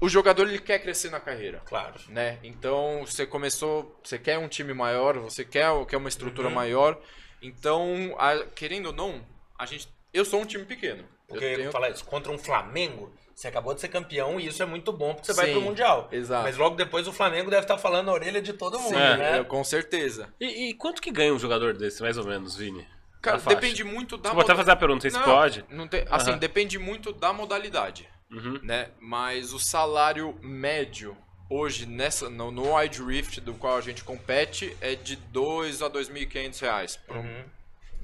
o 0.00 0.08
jogador 0.08 0.48
ele 0.48 0.58
quer 0.58 0.78
crescer 0.80 1.10
na 1.10 1.20
carreira 1.20 1.62
Claro. 1.64 1.94
né? 2.08 2.38
Então 2.42 3.04
você 3.06 3.26
começou, 3.26 3.98
você 4.02 4.18
quer 4.18 4.38
um 4.38 4.48
time 4.48 4.74
maior, 4.74 5.18
você 5.18 5.44
quer, 5.44 5.68
quer 5.86 5.96
uma 5.96 6.08
estrutura 6.08 6.48
Uhum. 6.48 6.54
maior. 6.54 7.00
Então, 7.42 8.14
a- 8.18 8.44
querendo 8.54 8.86
ou 8.86 8.92
não, 8.92 9.24
a 9.58 9.66
gente, 9.66 9.88
eu 10.12 10.24
sou 10.24 10.40
um 10.40 10.44
time 10.46 10.64
pequeno. 10.64 11.04
Porque 11.28 11.44
eu 11.44 11.56
tenho, 11.56 11.72
falar 11.72 11.90
isso, 11.90 12.04
contra 12.04 12.30
um 12.30 12.38
Flamengo, 12.38 13.12
você 13.36 13.48
acabou 13.48 13.74
de 13.74 13.82
ser 13.82 13.88
campeão 13.88 14.40
e 14.40 14.46
isso 14.46 14.62
é 14.62 14.66
muito 14.66 14.90
bom 14.90 15.12
porque 15.12 15.26
você 15.26 15.34
vai 15.34 15.46
Sim, 15.48 15.52
pro 15.52 15.60
Mundial. 15.60 16.08
exato. 16.10 16.42
Mas 16.44 16.56
logo 16.56 16.74
depois 16.74 17.06
o 17.06 17.12
Flamengo 17.12 17.50
deve 17.50 17.62
estar 17.62 17.76
falando 17.76 18.06
na 18.06 18.12
orelha 18.12 18.40
de 18.40 18.54
todo 18.54 18.78
mundo, 18.80 18.88
Sim, 18.94 18.94
né? 18.94 19.38
eu- 19.40 19.44
com 19.44 19.62
certeza. 19.62 20.32
E, 20.40 20.70
e 20.70 20.74
quanto 20.74 21.02
que 21.02 21.10
ganha 21.10 21.34
um 21.34 21.38
jogador 21.38 21.76
desse, 21.76 22.00
mais 22.02 22.16
ou 22.16 22.24
menos, 22.24 22.56
Vini? 22.56 22.88
Cara, 23.20 23.36
depende 23.36 23.84
muito 23.84 24.16
da 24.16 24.32
Vou 24.32 24.40
até 24.40 24.54
fazer 24.54 24.70
a 24.70 24.76
pergunta, 24.76 24.94
não 24.94 25.00
sei 25.02 25.10
se 25.10 25.20
pode. 25.22 25.64
Não 25.68 25.86
tem, 25.86 26.06
assim, 26.10 26.30
Aham. 26.30 26.38
depende 26.38 26.78
muito 26.78 27.12
da 27.12 27.30
modalidade, 27.34 28.08
Uhum. 28.30 28.58
né? 28.62 28.88
Mas 28.98 29.52
o 29.52 29.58
salário 29.58 30.34
médio 30.40 31.14
hoje 31.50 31.84
nessa 31.84 32.30
no, 32.30 32.50
no 32.50 32.74
Wide 32.74 33.02
Rift 33.02 33.40
do 33.42 33.52
qual 33.54 33.76
a 33.76 33.80
gente 33.82 34.02
compete 34.02 34.74
é 34.80 34.94
de 34.94 35.14
2 35.16 35.82
a 35.82 35.90
2.500 35.90 36.58
reais 36.60 36.96
pra 36.96 37.18
um- 37.18 37.20
Uhum. 37.20 37.44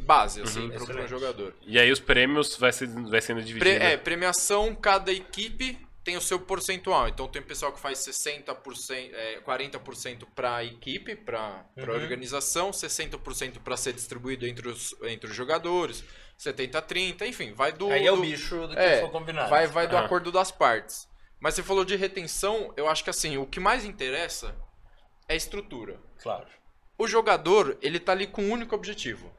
Base 0.02 0.42
assim 0.42 0.68
para 0.68 1.02
um 1.02 1.08
jogador. 1.08 1.54
E 1.66 1.78
aí 1.78 1.90
os 1.90 2.00
prêmios 2.00 2.56
vai, 2.56 2.72
ser, 2.72 2.88
vai 2.88 3.20
sendo 3.20 3.36
Pre- 3.38 3.44
divididos. 3.46 3.80
é, 3.82 3.96
premiação, 3.96 4.74
cada 4.74 5.12
equipe 5.12 5.78
tem 6.04 6.16
o 6.16 6.20
seu 6.20 6.38
percentual. 6.40 7.08
Então 7.08 7.28
tem 7.28 7.40
pessoal 7.40 7.72
que 7.72 7.78
faz 7.80 7.98
60%, 8.00 9.10
é, 9.14 9.40
40% 9.40 10.26
para 10.34 10.56
a 10.56 10.64
equipe, 10.64 11.14
para 11.14 11.38
a 11.76 11.80
Uhum. 11.80 11.90
organização, 11.94 12.70
60% 12.72 13.60
para 13.60 13.76
ser 13.76 13.92
distribuído 13.92 14.46
entre 14.46 14.68
os, 14.68 14.94
entre 15.02 15.30
os 15.30 15.36
jogadores, 15.36 16.02
70 16.36 16.82
30, 16.82 17.26
enfim, 17.26 17.52
vai 17.52 17.72
do 17.72 17.88
Aí 17.90 18.04
é 18.06 18.12
o 18.12 18.16
do- 18.16 18.22
bicho 18.22 18.66
do 18.66 18.74
que 18.74 18.80
é, 18.80 19.00
for 19.00 19.10
combinado. 19.10 19.48
vai 19.48 19.66
vai 19.68 19.86
do 19.86 19.96
Ah. 19.96 20.00
acordo 20.04 20.32
das 20.32 20.50
partes. 20.50 21.08
Mas 21.38 21.54
você 21.54 21.62
falou 21.62 21.84
de 21.84 21.94
retenção, 21.96 22.72
eu 22.76 22.88
acho 22.88 23.02
que 23.04 23.10
assim, 23.10 23.36
o 23.36 23.46
que 23.46 23.58
mais 23.60 23.84
interessa 23.84 24.54
é 25.28 25.34
a 25.34 25.36
estrutura. 25.36 25.98
Claro. 26.22 26.46
O 26.98 27.06
jogador, 27.06 27.76
ele 27.82 27.98
tá 27.98 28.12
ali 28.12 28.26
com 28.26 28.42
um 28.44 28.50
único 28.52 28.74
objetivo, 28.74 29.32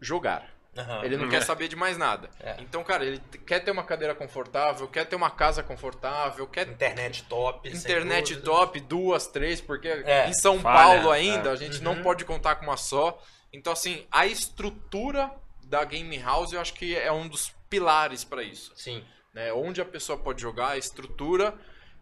jogar. 0.00 0.48
Aham. 0.76 1.04
Ele 1.04 1.16
não 1.16 1.28
quer 1.28 1.42
saber 1.42 1.66
de 1.66 1.74
mais 1.74 1.98
nada. 1.98 2.30
É. 2.38 2.54
Então, 2.60 2.84
cara, 2.84 3.04
ele 3.04 3.20
quer 3.44 3.58
ter 3.58 3.72
uma 3.72 3.82
cadeira 3.82 4.14
confortável, 4.14 4.86
quer 4.86 5.04
ter 5.04 5.16
uma 5.16 5.28
casa 5.30 5.62
confortável, 5.64 6.46
quer 6.46 6.68
Internet 6.68 7.24
top. 7.24 7.68
internet 7.68 8.36
top, 8.36 8.78
duas, 8.80 9.26
três, 9.26 9.60
porque 9.60 9.88
É, 9.88 10.28
em 10.28 10.32
São 10.32 10.60
falha, 10.60 10.94
Paulo 11.00 11.10
ainda 11.10 11.50
é. 11.50 11.52
a 11.52 11.56
gente 11.56 11.78
Uhum. 11.78 11.82
não 11.96 12.02
pode 12.02 12.24
contar 12.24 12.54
com 12.54 12.64
uma 12.66 12.76
só. 12.76 13.20
Então, 13.52 13.72
assim, 13.72 14.06
a 14.12 14.26
estrutura 14.26 15.30
da 15.64 15.84
Game 15.84 16.16
House 16.18 16.52
eu 16.52 16.60
acho 16.60 16.72
que 16.74 16.96
é 16.96 17.10
um 17.10 17.26
dos 17.26 17.52
pilares 17.68 18.22
para 18.22 18.42
isso. 18.42 18.72
Sim. 18.76 19.04
Né? 19.34 19.52
Onde 19.52 19.80
a 19.80 19.84
pessoa 19.84 20.16
pode 20.16 20.40
jogar, 20.40 20.68
a 20.70 20.78
estrutura 20.78 21.52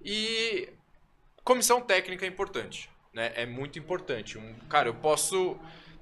e 0.04 0.68
comissão 1.42 1.80
técnica 1.80 2.24
é 2.26 2.28
importante. 2.28 2.90
Né? 3.14 3.32
É 3.34 3.46
muito 3.46 3.78
importante. 3.78 4.36
Um, 4.38 4.54
cara, 4.68 4.88
eu 4.90 4.94
posso. 4.94 5.58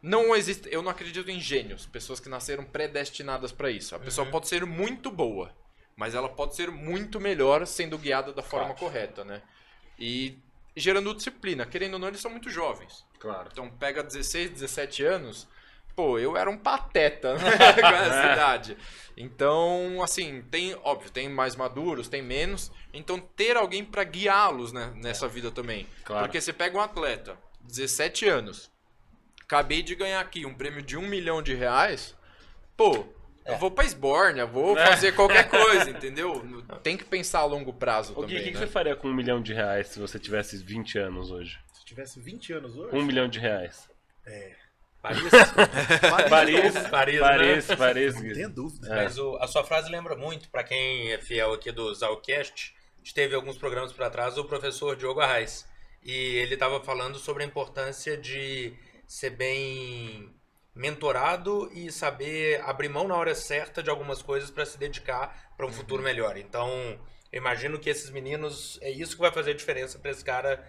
Não 0.08 0.36
existe. 0.36 0.68
Eu 0.70 0.82
não 0.82 0.90
acredito 0.90 1.28
em 1.30 1.40
gênios, 1.40 1.84
pessoas 1.84 2.20
que 2.20 2.28
nasceram 2.28 2.62
predestinadas 2.64 3.50
para 3.50 3.70
isso. 3.70 3.94
A 3.94 3.98
pessoa 3.98 4.24
Uhum. 4.24 4.30
pode 4.30 4.46
ser 4.46 4.64
muito 4.64 5.10
boa, 5.10 5.52
mas 5.96 6.14
ela 6.14 6.28
pode 6.28 6.54
ser 6.54 6.70
muito 6.70 7.18
melhor 7.20 7.66
sendo 7.66 7.98
guiada 7.98 8.32
da 8.32 8.40
forma 8.42 8.66
Claro. 8.74 8.78
correta, 8.80 9.24
né? 9.24 9.42
E 9.98 10.38
gerando 10.76 11.12
disciplina. 11.12 11.66
Querendo 11.66 11.94
ou 11.94 11.98
não, 11.98 12.06
eles 12.06 12.20
são 12.20 12.30
muito 12.30 12.48
jovens. 12.48 13.04
Claro. 13.18 13.48
Então 13.50 13.68
pega 13.68 14.00
16, 14.02 14.50
17 14.50 15.02
anos. 15.04 15.48
Pô, 15.96 16.18
eu 16.20 16.36
era 16.36 16.48
um 16.48 16.58
pateta 16.58 17.34
né, 17.34 17.40
com 17.80 17.86
essa 17.86 18.32
idade. 18.32 18.76
Então, 19.16 20.00
assim, 20.04 20.42
tem, 20.50 20.74
óbvio, 20.84 21.10
tem 21.10 21.28
mais 21.28 21.56
maduros, 21.56 22.06
tem 22.06 22.22
menos. 22.22 22.70
Então, 22.92 23.18
ter 23.18 23.56
alguém 23.56 23.82
pra 23.84 24.04
guiá-los 24.04 24.72
né, 24.72 24.92
nessa 24.96 25.26
vida 25.26 25.50
também. 25.50 25.86
Claro. 26.04 26.26
Porque 26.26 26.40
você 26.40 26.52
pega 26.52 26.76
um 26.76 26.80
atleta, 26.82 27.36
17 27.62 28.28
anos, 28.28 28.70
acabei 29.46 29.82
de 29.82 29.94
ganhar 29.94 30.20
aqui 30.20 30.44
um 30.44 30.54
prêmio 30.54 30.82
de 30.82 30.96
um 30.96 31.02
milhão 31.06 31.40
de 31.40 31.54
reais. 31.54 32.14
Pô, 32.76 33.06
É. 33.44 33.54
eu 33.54 33.58
vou 33.58 33.70
pra 33.70 33.84
Esbórnia, 33.84 34.44
vou 34.44 34.76
fazer 34.76 35.12
qualquer 35.14 35.48
coisa, 35.48 35.88
entendeu? 35.90 36.44
Tem 36.82 36.96
que 36.96 37.04
pensar 37.04 37.40
a 37.40 37.44
longo 37.44 37.72
prazo 37.72 38.12
O 38.12 38.16
que, 38.16 38.20
também. 38.22 38.38
que 38.38 38.44
que 38.50 38.58
né? 38.58 38.66
você 38.66 38.72
faria 38.72 38.96
com 38.96 39.08
um 39.08 39.14
milhão 39.14 39.40
de 39.40 39.52
reais 39.54 39.88
se 39.88 39.98
você 40.00 40.18
tivesse 40.18 40.56
20 40.58 40.98
anos 40.98 41.30
hoje? 41.30 41.58
Se 41.72 41.84
tivesse 41.84 42.18
20 42.20 42.52
anos 42.54 42.76
hoje. 42.76 42.94
Um 42.96 43.02
milhão 43.02 43.28
de 43.28 43.38
reais. 43.38 43.88
Paris. 45.00 45.22
Paris, 46.28 46.88
Paris, 46.90 47.20
Paris, 47.20 47.68
né? 47.68 47.76
Paris. 47.76 48.14
Não 48.16 48.32
tenha 48.34 48.48
dúvida. 48.48 48.88
É. 48.92 49.04
Mas 49.04 49.16
o- 49.18 49.36
a 49.36 49.46
sua 49.46 49.62
frase 49.62 49.88
lembra 49.88 50.16
muito, 50.16 50.48
pra 50.50 50.64
quem 50.64 51.12
é 51.12 51.18
fiel 51.18 51.52
aqui 51.52 51.70
do 51.70 51.94
Zalcast, 51.94 52.74
a 52.94 52.98
gente 52.98 53.14
teve 53.14 53.36
alguns 53.36 53.56
programas 53.56 53.92
para 53.92 54.10
trás, 54.10 54.36
o 54.36 54.44
professor 54.44 54.96
Diogo 54.96 55.20
Arraes. 55.20 55.64
E 56.02 56.10
ele 56.12 56.54
estava 56.54 56.80
falando 56.80 57.18
sobre 57.18 57.44
a 57.44 57.46
importância 57.46 58.16
de 58.16 58.72
ser 59.06 59.30
bem 59.30 60.34
mentorado 60.74 61.70
e 61.72 61.90
saber 61.90 62.60
abrir 62.62 62.88
mão 62.88 63.08
na 63.08 63.16
hora 63.16 63.34
certa 63.34 63.82
de 63.82 63.88
algumas 63.88 64.20
coisas 64.20 64.50
para 64.50 64.66
se 64.66 64.78
dedicar 64.78 65.54
para 65.56 65.66
um 65.66 65.72
futuro 65.72 66.02
melhor. 66.02 66.36
Então, 66.36 66.70
eu 67.32 67.38
imagino 67.40 67.78
que 67.78 67.88
esses 67.88 68.10
meninos, 68.10 68.78
é 68.82 68.90
isso 68.90 69.14
que 69.14 69.22
vai 69.22 69.32
fazer 69.32 69.52
a 69.52 69.56
diferença 69.56 69.98
para 69.98 70.10
esse 70.10 70.24
cara 70.24 70.62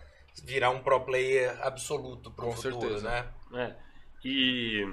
virar 0.43 0.69
um 0.69 0.79
pro 0.79 1.01
player 1.01 1.57
absoluto 1.61 2.31
para 2.31 2.45
o 2.45 2.51
futuro, 2.53 2.79
certeza. 2.79 3.09
né? 3.09 3.33
É. 3.53 3.75
E 4.23 4.85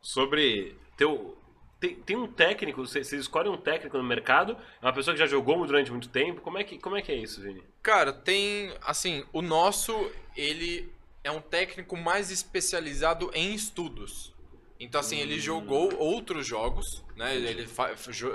sobre 0.00 0.76
teu 0.96 1.38
tem, 1.82 1.96
tem 1.96 2.16
um 2.16 2.28
técnico, 2.28 2.86
vocês 2.86 3.08
vocês 3.08 3.22
escolhem 3.22 3.50
um 3.50 3.56
técnico 3.56 3.98
no 3.98 4.04
mercado, 4.04 4.56
é 4.80 4.86
uma 4.86 4.92
pessoa 4.92 5.14
que 5.14 5.18
já 5.18 5.26
jogou 5.26 5.66
durante 5.66 5.90
muito 5.90 6.08
tempo. 6.08 6.40
Como 6.40 6.56
é 6.56 6.62
que, 6.62 6.78
como 6.78 6.96
é, 6.96 7.02
que 7.02 7.10
é 7.10 7.16
isso, 7.16 7.40
Vini? 7.40 7.60
Cara, 7.82 8.12
tem. 8.12 8.72
Assim, 8.82 9.24
o 9.32 9.42
nosso, 9.42 9.92
ele 10.36 10.92
é 11.24 11.30
um 11.30 11.40
técnico 11.40 11.96
mais 11.96 12.30
especializado 12.30 13.30
em 13.34 13.54
estudos. 13.54 14.32
Então, 14.80 15.00
assim, 15.00 15.18
ele 15.18 15.38
jogou 15.38 15.96
outros 15.98 16.44
jogos, 16.46 17.04
né? 17.16 17.36
Ele 17.36 17.68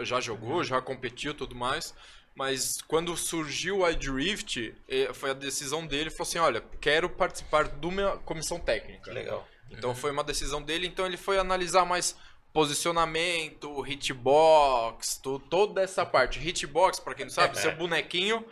já 0.06 0.22
jogou, 0.22 0.64
já 0.64 0.82
competiu 0.82 1.32
e 1.32 1.36
tudo 1.36 1.54
mais. 1.56 1.94
Mas 2.34 2.82
quando 2.88 3.18
surgiu 3.18 3.80
o 3.80 3.90
iDrift, 3.90 4.74
eh, 4.88 5.12
foi 5.14 5.32
a 5.32 5.34
decisão 5.34 5.86
dele. 5.86 6.10
Falou 6.10 6.28
assim: 6.30 6.38
olha, 6.38 6.62
quero 6.80 7.10
participar 7.10 7.68
de 7.68 7.86
uma 7.88 8.18
comissão 8.20 8.60
técnica. 8.60 9.12
Legal. 9.12 9.46
Então 9.72 9.94
foi 9.94 10.12
uma 10.12 10.24
decisão 10.24 10.62
dele. 10.62 10.88
Então 10.88 11.06
ele 11.06 11.18
foi 11.18 11.38
analisar 11.38 11.84
mais 11.84 12.16
posicionamento, 12.54 13.86
hitbox, 13.86 15.18
to- 15.18 15.40
toda 15.50 15.82
essa 15.82 16.06
parte. 16.06 16.40
Hitbox, 16.40 17.00
pra 17.00 17.14
quem 17.14 17.26
não 17.26 17.32
sabe, 17.32 17.58
seu 17.60 17.76
bonequinho 17.76 18.46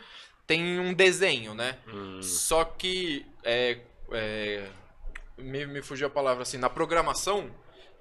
tem 0.48 0.80
um 0.80 0.94
desenho, 0.94 1.54
né? 1.54 1.78
Hum. 1.88 2.22
Só 2.22 2.64
que 2.66 3.26
é, 3.44 3.80
é, 4.12 4.68
me, 5.38 5.66
me 5.66 5.82
fugiu 5.82 6.08
a 6.08 6.10
palavra 6.10 6.44
assim. 6.44 6.58
Na 6.58 6.70
programação 6.70 7.50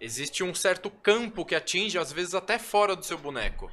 existe 0.01 0.43
um 0.43 0.55
certo 0.55 0.91
campo 0.91 1.45
que 1.45 1.55
atinge 1.55 1.99
às 1.99 2.13
vezes 2.13 2.35
até 2.35 2.59
fora 2.59 2.95
do 2.95 3.05
seu 3.05 3.17
boneco 3.17 3.71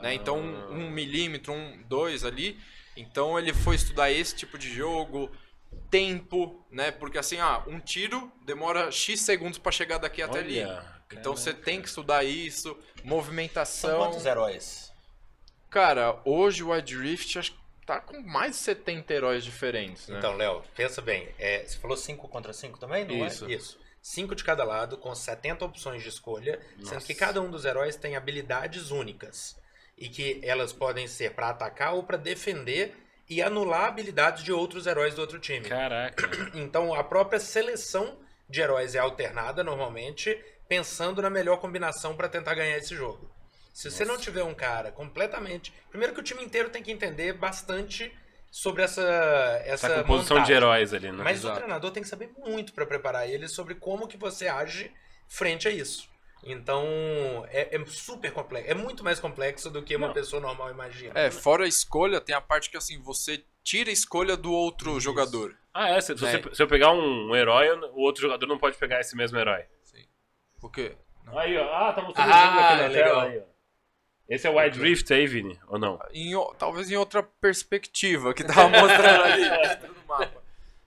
né? 0.00 0.14
Então, 0.14 0.38
um, 0.38 0.72
um 0.72 0.90
milímetro, 0.90 1.52
um, 1.52 1.82
dois 1.88 2.24
ali. 2.24 2.58
Então, 2.96 3.38
ele 3.38 3.52
foi 3.52 3.74
estudar 3.76 4.10
esse 4.10 4.34
tipo 4.34 4.56
de 4.56 4.72
jogo, 4.72 5.30
tempo, 5.90 6.64
né? 6.70 6.90
Porque 6.90 7.18
assim, 7.18 7.38
ah, 7.38 7.62
um 7.66 7.80
tiro 7.80 8.30
demora 8.44 8.90
X 8.90 9.20
segundos 9.20 9.58
para 9.58 9.72
chegar 9.72 9.98
daqui 9.98 10.22
até 10.22 10.38
ali. 10.38 10.62
Olha, 10.62 10.84
Então, 11.12 11.36
você 11.36 11.52
tem 11.52 11.80
que 11.80 11.88
estudar 11.88 12.24
isso, 12.24 12.76
São 12.96 13.06
movimentação. 13.06 13.98
quantos 13.98 14.24
heróis? 14.26 14.92
Cara, 15.70 16.20
hoje 16.24 16.62
o 16.62 16.74
iDrift 16.76 17.38
acho 17.38 17.52
que 17.52 17.58
tá 17.84 18.00
com 18.00 18.20
mais 18.20 18.52
de 18.52 18.56
70 18.58 19.12
heróis 19.12 19.44
diferentes, 19.44 20.08
né? 20.08 20.18
Então, 20.18 20.36
Léo, 20.36 20.62
pensa 20.74 21.02
bem. 21.02 21.28
é, 21.38 21.64
você 21.64 21.78
falou 21.78 21.96
5 21.96 22.28
contra 22.28 22.52
5 22.52 22.78
também? 22.78 23.04
Não 23.04 23.26
Isso. 23.26 23.46
É? 23.46 23.52
Isso. 23.52 23.78
5 24.02 24.34
de 24.34 24.44
cada 24.44 24.64
lado, 24.64 24.98
com 24.98 25.14
70 25.14 25.64
opções 25.64 26.02
de 26.02 26.10
escolha, 26.10 26.60
sendo 26.76 26.94
Nossa. 26.94 27.06
que 27.06 27.14
cada 27.14 27.40
um 27.40 27.50
dos 27.50 27.64
heróis 27.64 27.96
tem 27.96 28.16
habilidades 28.16 28.90
únicas. 28.90 29.56
E 29.96 30.08
que 30.08 30.40
elas 30.42 30.72
podem 30.72 31.06
ser 31.06 31.32
para 31.32 31.48
atacar 31.48 31.94
ou 31.94 32.02
para 32.02 32.18
defender 32.18 32.94
e 33.30 33.40
anular 33.40 33.86
habilidades 33.86 34.44
de 34.44 34.52
outros 34.52 34.86
heróis 34.86 35.14
do 35.14 35.20
outro 35.20 35.38
time. 35.38 35.66
Caraca. 35.66 36.28
Então, 36.54 36.92
a 36.92 37.02
própria 37.02 37.40
seleção 37.40 38.18
de 38.48 38.60
heróis 38.60 38.94
é 38.94 38.98
alternada 38.98 39.64
normalmente, 39.64 40.38
pensando 40.68 41.22
na 41.22 41.30
melhor 41.30 41.58
combinação 41.58 42.14
para 42.14 42.28
tentar 42.28 42.54
ganhar 42.54 42.76
esse 42.76 42.94
jogo. 42.94 43.33
Se 43.74 43.90
você 43.90 44.04
não 44.04 44.16
tiver 44.16 44.44
um 44.44 44.54
cara 44.54 44.90
completamente. 44.92 45.74
Primeiro 45.90 46.14
que 46.14 46.20
o 46.20 46.22
time 46.22 46.42
inteiro 46.44 46.70
tem 46.70 46.82
que 46.82 46.92
entender 46.92 47.32
bastante 47.34 48.10
sobre 48.50 48.82
essa 48.84 49.02
essa, 49.66 49.86
Essa 49.88 50.02
composição 50.02 50.36
de 50.36 50.40
montagem. 50.42 50.56
heróis 50.56 50.94
ali, 50.94 51.10
né? 51.10 51.22
Mas 51.24 51.38
o 51.42 51.48
Exato. 51.48 51.56
treinador 51.58 51.90
tem 51.90 52.02
que 52.02 52.08
saber 52.08 52.30
muito 52.38 52.72
para 52.72 52.86
preparar 52.86 53.28
ele 53.28 53.48
sobre 53.48 53.74
como 53.74 54.06
que 54.06 54.16
você 54.16 54.46
age 54.46 54.92
frente 55.28 55.66
a 55.66 55.72
isso. 55.72 56.08
Então, 56.46 56.84
é, 57.50 57.74
é 57.74 57.84
super 57.86 58.30
complexo. 58.32 58.70
É 58.70 58.74
muito 58.74 59.02
mais 59.02 59.18
complexo 59.18 59.68
do 59.70 59.82
que 59.82 59.96
uma 59.96 60.06
Não. 60.08 60.14
pessoa 60.14 60.40
normal 60.40 60.70
imagina. 60.70 61.18
É, 61.18 61.30
fora 61.30 61.64
a 61.64 61.68
escolha, 61.68 62.20
tem 62.20 62.34
a 62.34 62.40
parte 62.40 62.70
que 62.70 62.76
assim, 62.76 63.00
você 63.02 63.42
tira 63.64 63.90
a 63.90 63.92
escolha 63.92 64.36
do 64.36 64.52
outro 64.52 64.90
Isso. 64.92 65.00
jogador. 65.00 65.56
Ah, 65.72 65.88
é? 65.90 66.00
Se, 66.00 66.12
É. 66.12 66.14
você- 66.14 66.54
se 66.54 66.62
eu 66.62 66.68
pegar 66.68 66.92
um, 66.92 67.30
um 67.30 67.34
herói, 67.34 67.68
o 67.70 68.00
outro 68.02 68.22
jogador 68.22 68.46
não 68.46 68.58
pode 68.58 68.76
pegar 68.76 69.00
esse 69.00 69.16
mesmo 69.16 69.36
herói. 69.38 69.64
Por 70.60 70.70
quê? 70.70 70.94
Aí, 71.36 71.56
ó. 71.58 71.74
Ah, 71.74 71.92
tá 71.92 72.02
mostrando 72.02 72.30
Ah, 72.30 72.36
o 72.36 72.44
jogo 72.46 72.60
aqui 72.60 72.76
na 72.82 72.86
legal. 72.88 73.08
tela. 73.08 73.24
Aí, 73.24 73.38
ó. 73.38 73.53
Esse 74.28 74.46
é 74.46 74.50
o 74.50 74.58
Wide 74.58 74.78
Rift 74.80 75.12
aí, 75.12 75.26
Vini? 75.26 75.58
Ou 75.68 75.78
não? 75.78 75.98
Em 76.12 76.32
talvez 76.58 76.90
em 76.90 76.96
outra 76.96 77.22
perspectiva 77.22 78.32
que 78.32 78.42
tava 78.44 78.68
mostrando 78.68 79.22
ali 79.22 79.42
dentro 79.68 79.94
do 79.94 80.06
mapa. 80.06 80.42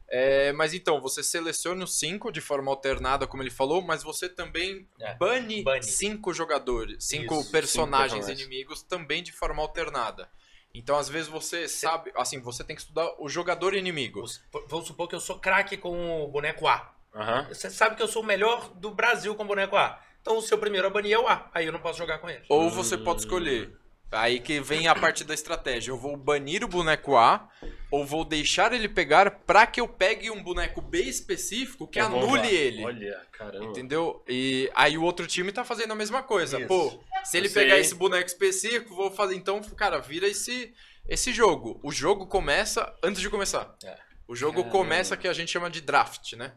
É, 0.10 0.54
mas 0.54 0.74
então, 0.74 1.02
você 1.02 1.22
seleciona 1.22 1.84
os 1.84 2.00
cinco 2.00 2.32
de 2.32 2.40
forma 2.40 2.72
alternada, 2.72 3.28
como 3.28 3.44
ele 3.44 3.50
falou, 3.52 3.82
mas 3.82 4.02
você 4.04 4.30
também 4.30 4.88
É, 5.00 5.16
bane, 5.16 5.64
bane. 5.64 5.84
cinco 5.84 6.34
jogadores, 6.34 7.04
cinco 7.04 7.42
Isso, 7.42 7.52
personagens 7.52 8.26
cinco 8.26 8.40
inimigos 8.40 8.82
também 8.82 9.22
de 9.22 9.34
forma 9.34 9.62
alternada. 9.62 10.30
Então, 10.74 10.98
às 10.98 11.10
vezes 11.10 11.28
você 11.28 11.68
sabe, 11.68 12.12
assim, 12.16 12.40
você 12.40 12.64
tem 12.64 12.76
que 12.76 12.82
estudar 12.84 13.10
o 13.20 13.28
jogador 13.28 13.74
inimigo. 13.74 14.24
Vamos- 14.70 14.88
supor 14.88 15.08
que 15.10 15.16
eu 15.16 15.20
sou 15.20 15.40
craque 15.40 15.76
com 15.76 16.24
o 16.24 16.28
boneco 16.30 16.68
A. 16.68 16.94
Aham. 17.14 17.48
Você 17.50 17.70
sabe 17.70 17.96
que 17.96 18.02
eu 18.02 18.08
sou 18.08 18.22
o 18.22 18.26
melhor 18.26 18.70
do 18.76 18.92
Brasil 18.92 19.36
com 19.36 19.44
o 19.44 19.48
boneco 19.48 19.76
A. 19.76 20.02
Então 20.28 20.40
o 20.40 20.42
seu 20.42 20.58
primeiro 20.58 20.88
a 20.88 20.90
banir 20.90 21.14
é 21.14 21.18
o 21.18 21.26
A. 21.26 21.50
Aí 21.54 21.66
eu 21.66 21.72
não 21.72 21.80
posso 21.80 21.98
jogar 21.98 22.18
com 22.20 22.30
ele. 22.30 22.44
Ou 22.50 22.70
você 22.70 22.98
pode 22.98 23.22
escolher. 23.22 23.74
Aí 24.12 24.42
que 24.42 24.60
vem 24.60 24.86
a 24.86 24.94
parte 24.94 25.24
da 25.24 25.34
estratégia. 25.34 25.92
Eu 25.92 25.98
vou 25.98 26.18
banir 26.18 26.66
o 26.66 26.68
boneco 26.68 27.16
A, 27.16 27.48
ou 27.90 28.06
vou 28.06 28.26
deixar 28.26 28.74
ele 28.74 28.90
pegar 28.90 29.32
pra 29.46 29.66
que 29.66 29.80
eu 29.80 29.88
pegue 29.88 30.30
um 30.30 30.44
boneco 30.44 30.82
B 30.82 31.02
específico 31.04 31.88
que 31.88 31.98
Eu 31.98 32.08
anule 32.08 32.54
ele. 32.54 32.84
Olha, 32.84 33.22
caramba. 33.32 33.66
Entendeu? 33.68 34.22
E 34.28 34.70
aí 34.76 34.98
o 34.98 35.04
outro 35.04 35.26
time 35.26 35.50
tá 35.54 35.64
fazendo 35.64 35.92
a 35.92 35.96
mesma 35.96 36.22
coisa. 36.22 36.60
Isso. 36.60 36.68
Pô, 36.68 37.02
se 37.24 37.38
ele 37.38 37.48
Eu 37.48 37.52
sei. 37.52 37.64
pegar 37.64 37.78
esse 37.80 37.96
boneco 37.96 38.28
específico, 38.28 38.94
vou 38.94 39.10
fazer. 39.10 39.36
Então, 39.36 39.62
cara, 39.62 40.00
vira 40.00 40.28
esse, 40.28 40.74
esse 41.08 41.32
jogo. 41.32 41.80
O 41.82 41.92
jogo 41.92 42.28
começa 42.28 42.94
antes 43.02 43.22
de 43.22 43.30
começar. 43.30 43.78
É. 43.82 43.96
O 44.28 44.36
jogo 44.36 44.58
Caramba. 44.58 44.72
começa 44.72 45.16
que 45.16 45.26
a 45.28 45.32
gente 45.32 45.52
chama 45.52 45.70
de 45.70 45.80
draft, 45.80 46.34
né? 46.34 46.54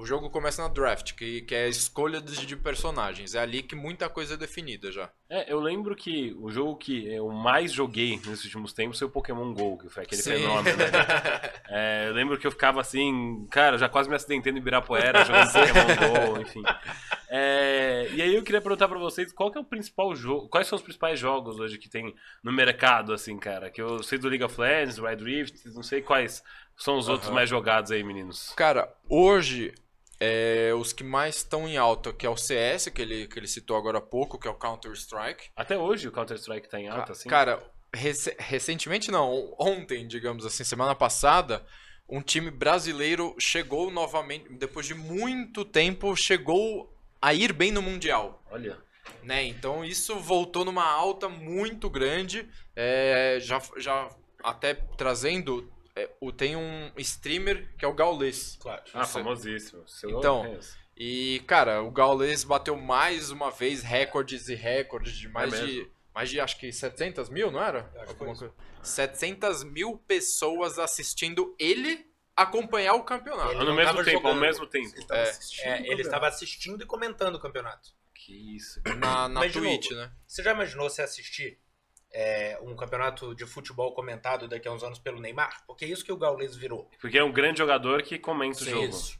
O 0.00 0.06
jogo 0.06 0.30
começa 0.30 0.62
na 0.62 0.68
draft, 0.68 1.12
que, 1.12 1.42
que 1.42 1.54
é 1.54 1.64
a 1.64 1.68
escolha 1.68 2.22
de, 2.22 2.46
de 2.46 2.56
personagens. 2.56 3.34
É 3.34 3.38
ali 3.38 3.62
que 3.62 3.76
muita 3.76 4.08
coisa 4.08 4.32
é 4.32 4.36
definida 4.36 4.90
já. 4.90 5.10
É, 5.28 5.52
eu 5.52 5.60
lembro 5.60 5.94
que 5.94 6.34
o 6.40 6.50
jogo 6.50 6.74
que 6.76 7.06
eu 7.06 7.28
mais 7.28 7.70
joguei 7.70 8.16
nesses 8.16 8.46
últimos 8.46 8.72
tempos 8.72 8.98
foi 8.98 9.08
o 9.08 9.10
Pokémon 9.10 9.52
GO, 9.52 9.76
que 9.76 9.90
foi 9.90 10.04
aquele 10.04 10.22
Sim. 10.22 10.30
fenômeno, 10.32 10.78
né? 10.78 10.90
É, 11.72 12.08
eu 12.08 12.14
lembro 12.14 12.36
que 12.36 12.44
eu 12.44 12.50
ficava 12.50 12.80
assim, 12.80 13.46
cara, 13.48 13.78
já 13.78 13.88
quase 13.88 14.08
me 14.08 14.16
acidentei 14.16 14.50
no 14.50 14.58
Ibirapuera 14.58 15.22
jogando 15.24 15.52
Pokémon 15.52 16.34
GO, 16.34 16.40
enfim. 16.40 16.62
É, 17.28 18.08
e 18.12 18.20
aí 18.20 18.34
eu 18.34 18.42
queria 18.42 18.60
perguntar 18.60 18.88
pra 18.88 18.98
vocês 18.98 19.32
qual 19.32 19.52
que 19.52 19.58
é 19.58 19.60
o 19.60 19.64
principal 19.64 20.12
jogo, 20.16 20.48
quais 20.48 20.66
são 20.66 20.74
os 20.74 20.82
principais 20.82 21.20
jogos 21.20 21.60
hoje 21.60 21.78
que 21.78 21.88
tem 21.88 22.12
no 22.42 22.52
mercado, 22.52 23.12
assim, 23.12 23.38
cara? 23.38 23.70
Que 23.70 23.80
eu 23.80 24.02
sei 24.02 24.18
do 24.18 24.28
League 24.28 24.42
of 24.42 24.60
Legends, 24.60 24.96
do 24.96 25.04
Wild 25.04 25.22
Rift, 25.22 25.68
não 25.68 25.82
sei 25.82 26.02
quais 26.02 26.42
são 26.76 26.96
os 26.96 27.08
outros 27.08 27.28
Aham. 27.28 27.34
mais 27.36 27.48
jogados 27.48 27.92
aí, 27.92 28.02
meninos. 28.02 28.52
Cara, 28.56 28.92
hoje, 29.08 29.72
é, 30.20 30.72
os 30.76 30.92
que 30.92 31.02
mais 31.02 31.36
estão 31.36 31.66
em 31.66 31.76
alta, 31.78 32.12
que 32.12 32.26
é 32.26 32.30
o 32.30 32.36
CS, 32.36 32.88
que 32.90 33.00
ele, 33.00 33.26
que 33.26 33.38
ele 33.38 33.48
citou 33.48 33.76
agora 33.76 33.98
há 33.98 34.02
pouco, 34.02 34.38
que 34.38 34.46
é 34.46 34.50
o 34.50 34.54
Counter-Strike. 34.54 35.48
Até 35.56 35.78
hoje 35.78 36.06
o 36.08 36.12
Counter-Strike 36.12 36.68
tá 36.68 36.78
em 36.78 36.88
alta, 36.88 37.12
assim? 37.12 37.28
Cara, 37.28 37.62
rece- 37.94 38.36
recentemente 38.38 39.10
não, 39.10 39.54
ontem, 39.58 40.06
digamos 40.06 40.44
assim, 40.44 40.62
semana 40.62 40.94
passada, 40.94 41.64
um 42.08 42.20
time 42.20 42.50
brasileiro 42.50 43.34
chegou 43.40 43.90
novamente, 43.90 44.48
depois 44.50 44.84
de 44.86 44.94
muito 44.94 45.64
tempo, 45.64 46.14
chegou 46.16 46.94
a 47.22 47.32
ir 47.32 47.52
bem 47.52 47.72
no 47.72 47.80
Mundial. 47.80 48.42
Olha. 48.50 48.78
Né? 49.22 49.44
Então 49.44 49.84
isso 49.84 50.18
voltou 50.18 50.64
numa 50.64 50.84
alta 50.84 51.28
muito 51.28 51.88
grande. 51.90 52.48
é, 52.76 53.38
já, 53.40 53.60
já 53.76 54.08
até 54.42 54.74
trazendo. 54.74 55.70
É, 56.02 56.10
o, 56.20 56.32
tem 56.32 56.56
um 56.56 56.90
streamer 56.98 57.68
que 57.78 57.84
é 57.84 57.88
o 57.88 57.94
Gaules. 57.94 58.56
Claro. 58.60 58.82
Ah, 58.94 59.04
Você- 59.04 59.12
famosíssimo. 59.14 59.86
Seu 59.88 60.10
Então, 60.18 60.44
é? 60.46 60.58
E, 60.96 61.40
cara, 61.46 61.82
o 61.82 61.90
Gaules 61.90 62.44
bateu 62.44 62.76
mais 62.76 63.30
uma 63.30 63.50
vez 63.50 63.82
recordes 63.82 64.48
e 64.48 64.54
recordes 64.54 65.14
de 65.16 65.28
mais 65.28 65.52
É 65.54 65.64
de. 65.64 65.90
Mais 66.14 66.28
de 66.28 66.40
acho 66.40 66.58
que 66.58 66.72
700 66.72 67.28
mil, 67.30 67.50
não 67.52 67.62
era? 67.62 67.90
Eu 67.94 68.00
acho 68.02 68.14
que 68.14 68.20
Alguma 68.22 68.34
foi 68.36 68.48
coisa. 68.48 68.54
700 68.82 69.62
mil 69.64 69.96
pessoas 69.96 70.78
assistindo 70.78 71.54
ele 71.58 72.04
acompanhar 72.36 72.94
o 72.94 73.04
campeonato. 73.04 73.52
Ele 73.52 73.60
Ah, 73.60 73.64
no 73.64 73.74
mesmo 73.74 74.04
tempo, 74.04 74.16
ao 74.26 74.34
jogando. 74.34 74.40
mesmo 74.40 74.66
tempo. 74.66 74.92
Ele 74.96 75.06
tava 75.06 75.20
É. 75.20 75.30
assistindo 75.30 75.66
É, 75.68 75.86
ele 75.86 76.02
estava 76.02 76.26
assistindo 76.28 76.82
e 76.82 76.86
comentando 76.86 77.36
o 77.36 77.40
campeonato. 77.40 77.90
Que 78.14 78.56
isso. 78.56 78.80
Na, 78.98 79.28
na 79.28 79.40
Mas, 79.40 79.52
Twitch, 79.52 79.90
novo, 79.90 80.02
né? 80.02 80.12
Você 80.26 80.42
já 80.42 80.52
imaginou 80.52 80.90
você 80.90 81.00
assistir 81.02 81.58
é, 82.12 82.58
um 82.62 82.74
campeonato 82.76 83.34
de 83.34 83.46
futebol 83.46 83.92
comentado 83.94 84.48
daqui 84.48 84.66
a 84.68 84.72
uns 84.72 84.82
anos 84.82 84.98
pelo 84.98 85.20
Neymar? 85.20 85.62
Porque 85.66 85.84
é 85.84 85.88
isso 85.88 86.04
que 86.04 86.12
o 86.12 86.16
Gaules 86.16 86.56
virou. 86.56 86.88
Porque 87.00 87.18
é 87.18 87.24
um 87.24 87.32
grande 87.32 87.58
jogador 87.58 88.02
que 88.02 88.18
comenta 88.18 88.62
o 88.62 88.64
jogo. 88.64 88.84
Isso. 88.86 89.18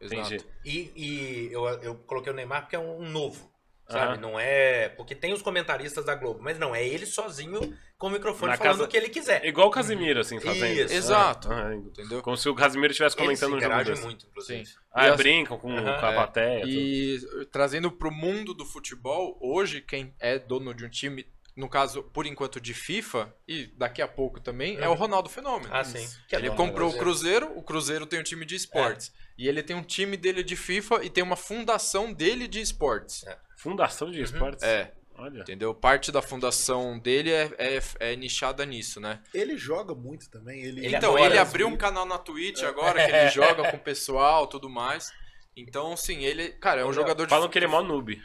Entendi. 0.00 0.34
Exato. 0.36 0.50
E, 0.64 0.92
e 0.96 1.48
eu, 1.52 1.64
eu 1.80 1.94
coloquei 1.94 2.32
o 2.32 2.36
Neymar 2.36 2.62
porque 2.62 2.76
é 2.76 2.78
um, 2.78 3.08
novo. 3.08 3.50
Sabe? 3.88 4.12
Aham. 4.12 4.20
Não 4.20 4.40
é. 4.40 4.88
Porque 4.90 5.14
tem 5.14 5.32
os 5.32 5.42
comentaristas 5.42 6.04
da 6.04 6.14
Globo, 6.14 6.40
mas 6.42 6.58
não, 6.58 6.74
é 6.74 6.86
ele 6.86 7.04
sozinho 7.04 7.76
com 7.98 8.06
o 8.06 8.10
microfone 8.10 8.52
Na 8.52 8.56
falando 8.56 8.72
casa- 8.74 8.84
o 8.84 8.88
que 8.88 8.96
ele 8.96 9.08
quiser. 9.08 9.44
Igual 9.44 9.68
o 9.68 9.70
Casimiro, 9.70 10.20
assim, 10.20 10.40
fazendo. 10.40 10.72
Isso. 10.80 10.94
Exato. 10.94 11.52
Ah, 11.52 11.68
ah, 11.68 11.74
Entendeu? 11.74 12.22
como 12.22 12.36
se 12.36 12.48
o 12.48 12.54
Casimiro 12.54 12.90
estivesse 12.92 13.16
Eles 13.20 13.38
comentando 13.40 13.58
um 13.58 13.60
jogo 13.60 13.84
desse. 13.84 14.02
muito, 14.02 14.26
inclusive. 14.26 14.64
Sim. 14.66 14.74
Ah, 14.92 15.08
E 15.08 15.10
as- 15.10 15.16
brincam 15.16 15.58
com, 15.58 15.70
Aham. 15.70 16.00
com 16.00 16.06
a 16.06 16.10
É. 16.10 16.14
plateia. 16.14 16.60
tudo. 16.62 16.70
E 16.72 17.18
trazendo 17.50 17.90
pro 17.92 18.10
mundo 18.10 18.54
do 18.54 18.64
futebol, 18.64 19.36
hoje 19.40 19.80
quem 19.82 20.14
é 20.18 20.38
dono 20.38 20.72
de 20.72 20.84
um 20.86 20.88
time 20.88 21.26
no 21.54 21.68
caso, 21.68 22.02
por 22.02 22.26
enquanto, 22.26 22.60
de 22.60 22.72
FIFA, 22.72 23.34
e 23.46 23.66
daqui 23.76 24.00
a 24.00 24.08
pouco 24.08 24.40
também, 24.40 24.78
é 24.78 24.88
o 24.88 24.94
Ronaldo 24.94 25.28
Fenômeno. 25.28 25.72
Ah, 25.72 25.84
sim. 25.84 26.08
Que 26.26 26.34
é 26.34 26.38
ele 26.38 26.48
dono 26.48 26.56
comprou 26.56 26.90
o 26.90 26.98
Cruzeiro, 26.98 27.52
o 27.56 27.62
Cruzeiro 27.62 28.06
tem 28.06 28.18
um 28.18 28.22
time 28.22 28.44
de 28.44 28.54
esportes. 28.54 29.12
E 29.36 29.48
ele 29.48 29.62
tem 29.62 29.76
um 29.76 29.82
time 29.82 30.16
dele 30.16 30.42
de 30.42 30.56
FIFA 30.56 31.04
e 31.04 31.10
tem 31.10 31.22
uma 31.22 31.36
fundação 31.36 32.12
dele 32.12 32.48
de 32.48 32.60
esportes. 32.60 33.24
Fundação 33.56 34.10
de 34.10 34.20
esportes? 34.20 34.62
É, 34.62 34.92
Olha. 35.14 35.40
entendeu? 35.40 35.74
Parte 35.74 36.10
da 36.10 36.22
fundação 36.22 36.98
dele 36.98 37.30
é, 37.30 37.50
é, 37.58 37.82
é 38.00 38.16
nichada 38.16 38.64
nisso, 38.64 38.98
né? 38.98 39.20
Ele 39.34 39.56
joga 39.56 39.94
muito 39.94 40.30
também. 40.30 40.62
Ele, 40.62 40.86
Ele 40.86 40.96
Então, 40.96 41.18
ele 41.18 41.38
as 41.38 41.48
abriu 41.48 41.68
um 41.68 41.76
canal 41.76 42.06
na 42.06 42.18
Twitch 42.18 42.62
agora, 42.62 43.04
que 43.04 43.12
ele 43.14 43.28
joga 43.28 43.70
com 43.70 43.76
o 43.76 43.80
pessoal 43.80 44.46
tudo 44.46 44.70
mais. 44.70 45.12
Então, 45.56 45.96
sim, 45.96 46.24
ele, 46.24 46.50
cara, 46.52 46.80
é 46.80 46.84
um 46.84 46.92
jogador 46.92 47.24
de 47.24 47.30
Falam 47.30 47.48
que 47.48 47.58
ele 47.58 47.66
é 47.66 47.68
mó 47.68 47.82
noob. 47.82 48.20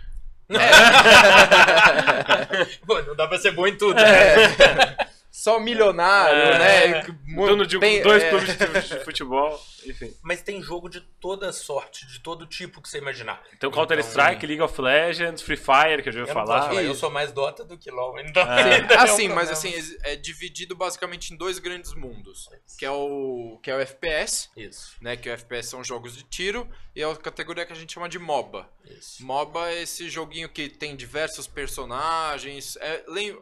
Pô, 2.88 3.02
não 3.02 3.16
dá 3.16 3.28
pra 3.28 3.38
ser 3.38 3.52
bom 3.52 3.68
em 3.68 3.78
tudo. 3.78 4.00
É. 4.00 5.07
Só 5.48 5.62
milionário, 5.62 6.38
É. 6.38 6.88
né? 6.90 7.16
Dono 7.34 7.66
de 7.66 7.80
tem- 7.80 8.02
dois 8.02 8.22
é, 8.22 8.30
clubes 8.30 8.58
de 8.90 9.00
futebol, 9.06 9.58
enfim. 9.86 10.14
Mas 10.22 10.42
tem 10.42 10.62
jogo 10.62 10.90
de 10.90 11.00
toda 11.22 11.54
sorte, 11.54 12.06
de 12.06 12.20
todo 12.20 12.46
tipo 12.46 12.82
que 12.82 12.90
você 12.90 12.98
imaginar. 12.98 13.42
Então 13.54 13.72
Counter-Strike, 13.72 14.46
League 14.46 14.62
of 14.62 14.82
Legends, 14.82 15.42
Free 15.42 15.56
Fire, 15.56 16.04
que 16.04 16.10
eu 16.10 16.14
já 16.14 16.20
ouvi 16.22 16.34
falar. 16.34 16.68
falar, 16.68 16.84
eu 16.84 16.94
sou 16.94 17.10
mais 17.10 17.32
Dota 17.32 17.64
do 17.64 17.78
que 17.78 17.90
LoL, 17.90 18.20
então 18.20 18.44
É. 18.44 18.76
ainda 18.84 18.94
é 18.94 18.98
um 18.98 19.02
Assim, 19.04 19.30
mas 19.30 19.50
assim, 19.50 19.74
é 20.04 20.18
dividido 20.18 20.76
basicamente 20.76 21.34
em 21.34 21.38
dois 21.38 21.60
grandes 21.60 21.94
mundos. 21.94 22.50
Que 22.78 22.86
é 22.86 22.92
o, 22.92 23.58
que 23.64 23.72
é 23.72 23.76
o 23.76 23.80
FPS, 23.80 24.50
Isso, 24.58 24.98
né? 25.00 25.16
Que 25.16 25.30
o 25.30 25.32
FPS 25.32 25.70
são 25.70 25.82
jogos 25.82 26.14
de 26.18 26.24
tiro, 26.24 26.68
e 26.94 27.02
é 27.02 27.10
a 27.10 27.16
categoria 27.16 27.66
que 27.66 27.72
a 27.72 27.76
gente 27.76 27.94
chama 27.94 28.10
de 28.10 28.20
MOBA. 28.20 28.68
isso. 28.86 29.26
MOBA 29.26 29.70
é 29.70 29.82
esse 29.84 30.10
joguinho 30.10 30.50
que 30.50 30.68
tem 30.68 30.94
diversos 30.94 31.48
personagens. 31.48 32.76
É, 32.82 33.04
lem... 33.08 33.38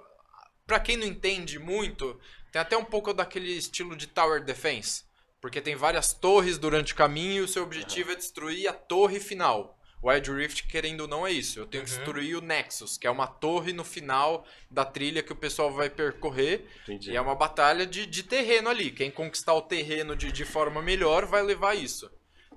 Pra 0.66 0.80
quem 0.80 0.98
não 0.98 1.06
entende 1.06 1.60
muito, 1.60 2.20
tem 2.52 2.62
até 2.62 2.76
um 2.78 2.86
pouco 2.86 3.14
daquele 3.14 3.52
estilo 3.52 3.96
de 3.96 4.08
Tower 4.08 4.44
Defense. 4.44 5.04
Porque 5.40 5.62
tem 5.62 5.76
várias 5.76 6.12
torres 6.14 6.58
durante 6.58 6.94
o 6.94 6.96
caminho 6.96 7.34
e 7.34 7.42
o 7.42 7.48
seu 7.48 7.64
objetivo 7.64 8.12
é 8.12 8.16
destruir 8.16 8.68
a 8.68 8.74
torre 8.74 9.20
final. 9.20 9.78
O 10.02 10.10
Wild 10.10 10.32
Rift, 10.32 10.68
querendo 10.68 11.02
ou 11.02 11.08
não, 11.08 11.26
é 11.26 11.32
isso. 11.32 11.60
Eu 11.60 11.68
tenho 11.68 11.84
que 11.84 11.92
Uhum. 11.92 11.98
destruir 11.98 12.36
o 12.36 12.42
Nexus, 12.42 12.98
que 12.98 13.06
é 13.06 13.12
uma 13.12 13.28
torre 13.28 13.74
no 13.74 13.84
final 13.84 14.46
da 14.70 14.84
trilha 14.84 15.22
que 15.24 15.32
o 15.34 15.36
pessoal 15.36 15.72
vai 15.72 15.90
percorrer. 15.90 16.68
Entendi. 16.84 17.12
E 17.12 17.16
é 17.16 17.22
uma 17.22 17.36
batalha 17.36 17.86
de, 17.86 18.06
de 18.08 18.24
terreno 18.24 18.70
ali. 18.70 18.92
Quem 18.92 19.12
conquistar 19.12 19.54
o 19.54 19.62
terreno 19.62 20.16
de, 20.16 20.32
de 20.32 20.46
forma 20.46 20.82
melhor 20.82 21.26
vai 21.26 21.44
levar 21.44 21.76
isso. 21.76 22.10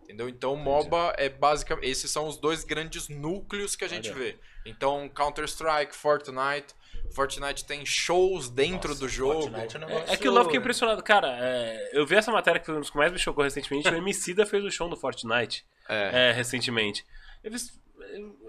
Entendeu? 0.03 0.29
Então, 0.29 0.57
MOBA 0.57 1.15
é 1.19 1.29
basicamente. 1.29 1.87
Esses 1.91 2.11
são 2.11 2.27
os 2.27 2.39
dois 2.39 2.65
grandes 2.65 3.09
núcleos 3.09 3.77
que 3.77 3.85
a 3.85 3.89
gente 3.89 4.09
Olha. 4.11 4.19
vê. 4.19 4.39
Então, 4.65 5.09
Counter-Strike, 5.11 5.95
Fortnite. 5.95 6.75
Fortnite 7.13 7.65
tem 7.65 7.85
shows 7.87 8.49
dentro 8.51 8.89
Nossa, 8.91 9.01
do 9.01 9.09
jogo. 9.09 9.43
Fortnite 9.43 9.77
é 9.77 9.79
um 9.79 9.83
negócio- 9.87 10.11
É, 10.11 10.15
é 10.15 10.17
que 10.17 10.29
o 10.29 10.33
Love 10.33 10.45
fiquei 10.45 10.61
impressionado. 10.61 11.03
Cara, 11.03 11.37
é, 11.41 11.91
eu 11.93 12.07
vi 12.07 12.17
essa 12.17 12.31
matéria 12.33 12.59
que 12.61 12.67
foi 12.67 12.77
um 12.77 12.81
dos 12.81 12.91
que 12.91 12.97
mais 12.97 13.13
me 13.13 13.19
chocou 13.19 13.45
recentemente. 13.45 13.89
o 13.89 13.95
Emicida 13.97 14.45
fez 14.47 14.65
o 14.65 14.71
show 14.71 14.89
no 14.89 14.97
Fortnite 14.97 15.65
É. 15.89 16.31
é, 16.31 16.33
recentemente. 16.33 17.05
Eu, 17.43 17.53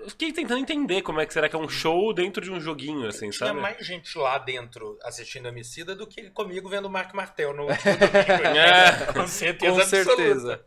eu 0.03 0.09
fiquei 0.09 0.31
tentando 0.31 0.59
entender 0.59 1.01
como 1.01 1.19
é 1.19 1.25
que 1.25 1.33
será 1.33 1.49
que 1.49 1.55
é 1.55 1.59
um 1.59 1.67
show 1.67 2.13
dentro 2.13 2.41
de 2.43 2.49
um 2.51 2.59
joguinho, 2.61 3.07
assim, 3.07 3.29
Tinha 3.29 3.47
sabe? 3.49 3.59
mais 3.59 3.85
gente 3.85 4.17
lá 4.17 4.37
dentro 4.37 4.97
assistindo 5.03 5.47
a 5.47 5.49
Emicida 5.49 5.95
do 5.95 6.07
que 6.07 6.29
comigo 6.29 6.69
vendo 6.69 6.85
o 6.85 6.89
Mark 6.89 7.13
Martel 7.13 7.53
no, 7.53 7.65
domingo. 7.67 8.57
É. 8.57 9.13
Com 9.13 9.27
certeza 9.27 9.73
Com 9.75 9.81
absoluta. 9.81 10.65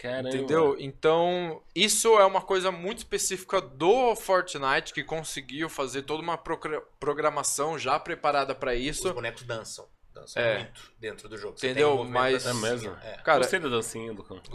Caramba. 0.00 0.28
Entendeu? 0.30 0.76
Então, 0.78 1.62
isso 1.74 2.18
é 2.18 2.24
uma 2.24 2.40
coisa 2.40 2.72
muito 2.72 2.98
específica 2.98 3.60
do 3.60 4.16
Fortnite 4.16 4.94
que 4.94 5.04
conseguiu 5.04 5.68
fazer 5.68 6.02
toda 6.02 6.22
uma 6.22 6.38
progra- 6.38 6.82
programação 6.98 7.78
já 7.78 7.98
preparada 8.00 8.54
pra 8.54 8.72
Os 8.72 8.78
isso. 8.80 9.12
bonecos 9.12 9.42
dançam. 9.42 9.86
Dançam 10.14 10.42
É. 10.42 10.58
muito 10.58 10.90
dentro 10.98 11.28
do 11.28 11.36
jogo. 11.38 11.56
Você 11.58 11.66
Entendeu? 11.68 11.92
tem 11.92 12.00
um 12.00 12.08
Mas- 12.08 12.44
É 12.46 12.52
mesmo? 12.54 12.96
É. 13.02 13.18
Cara, 13.22 13.38
Gostei 13.38 13.60
da 13.60 13.68
dancinha 13.68 14.12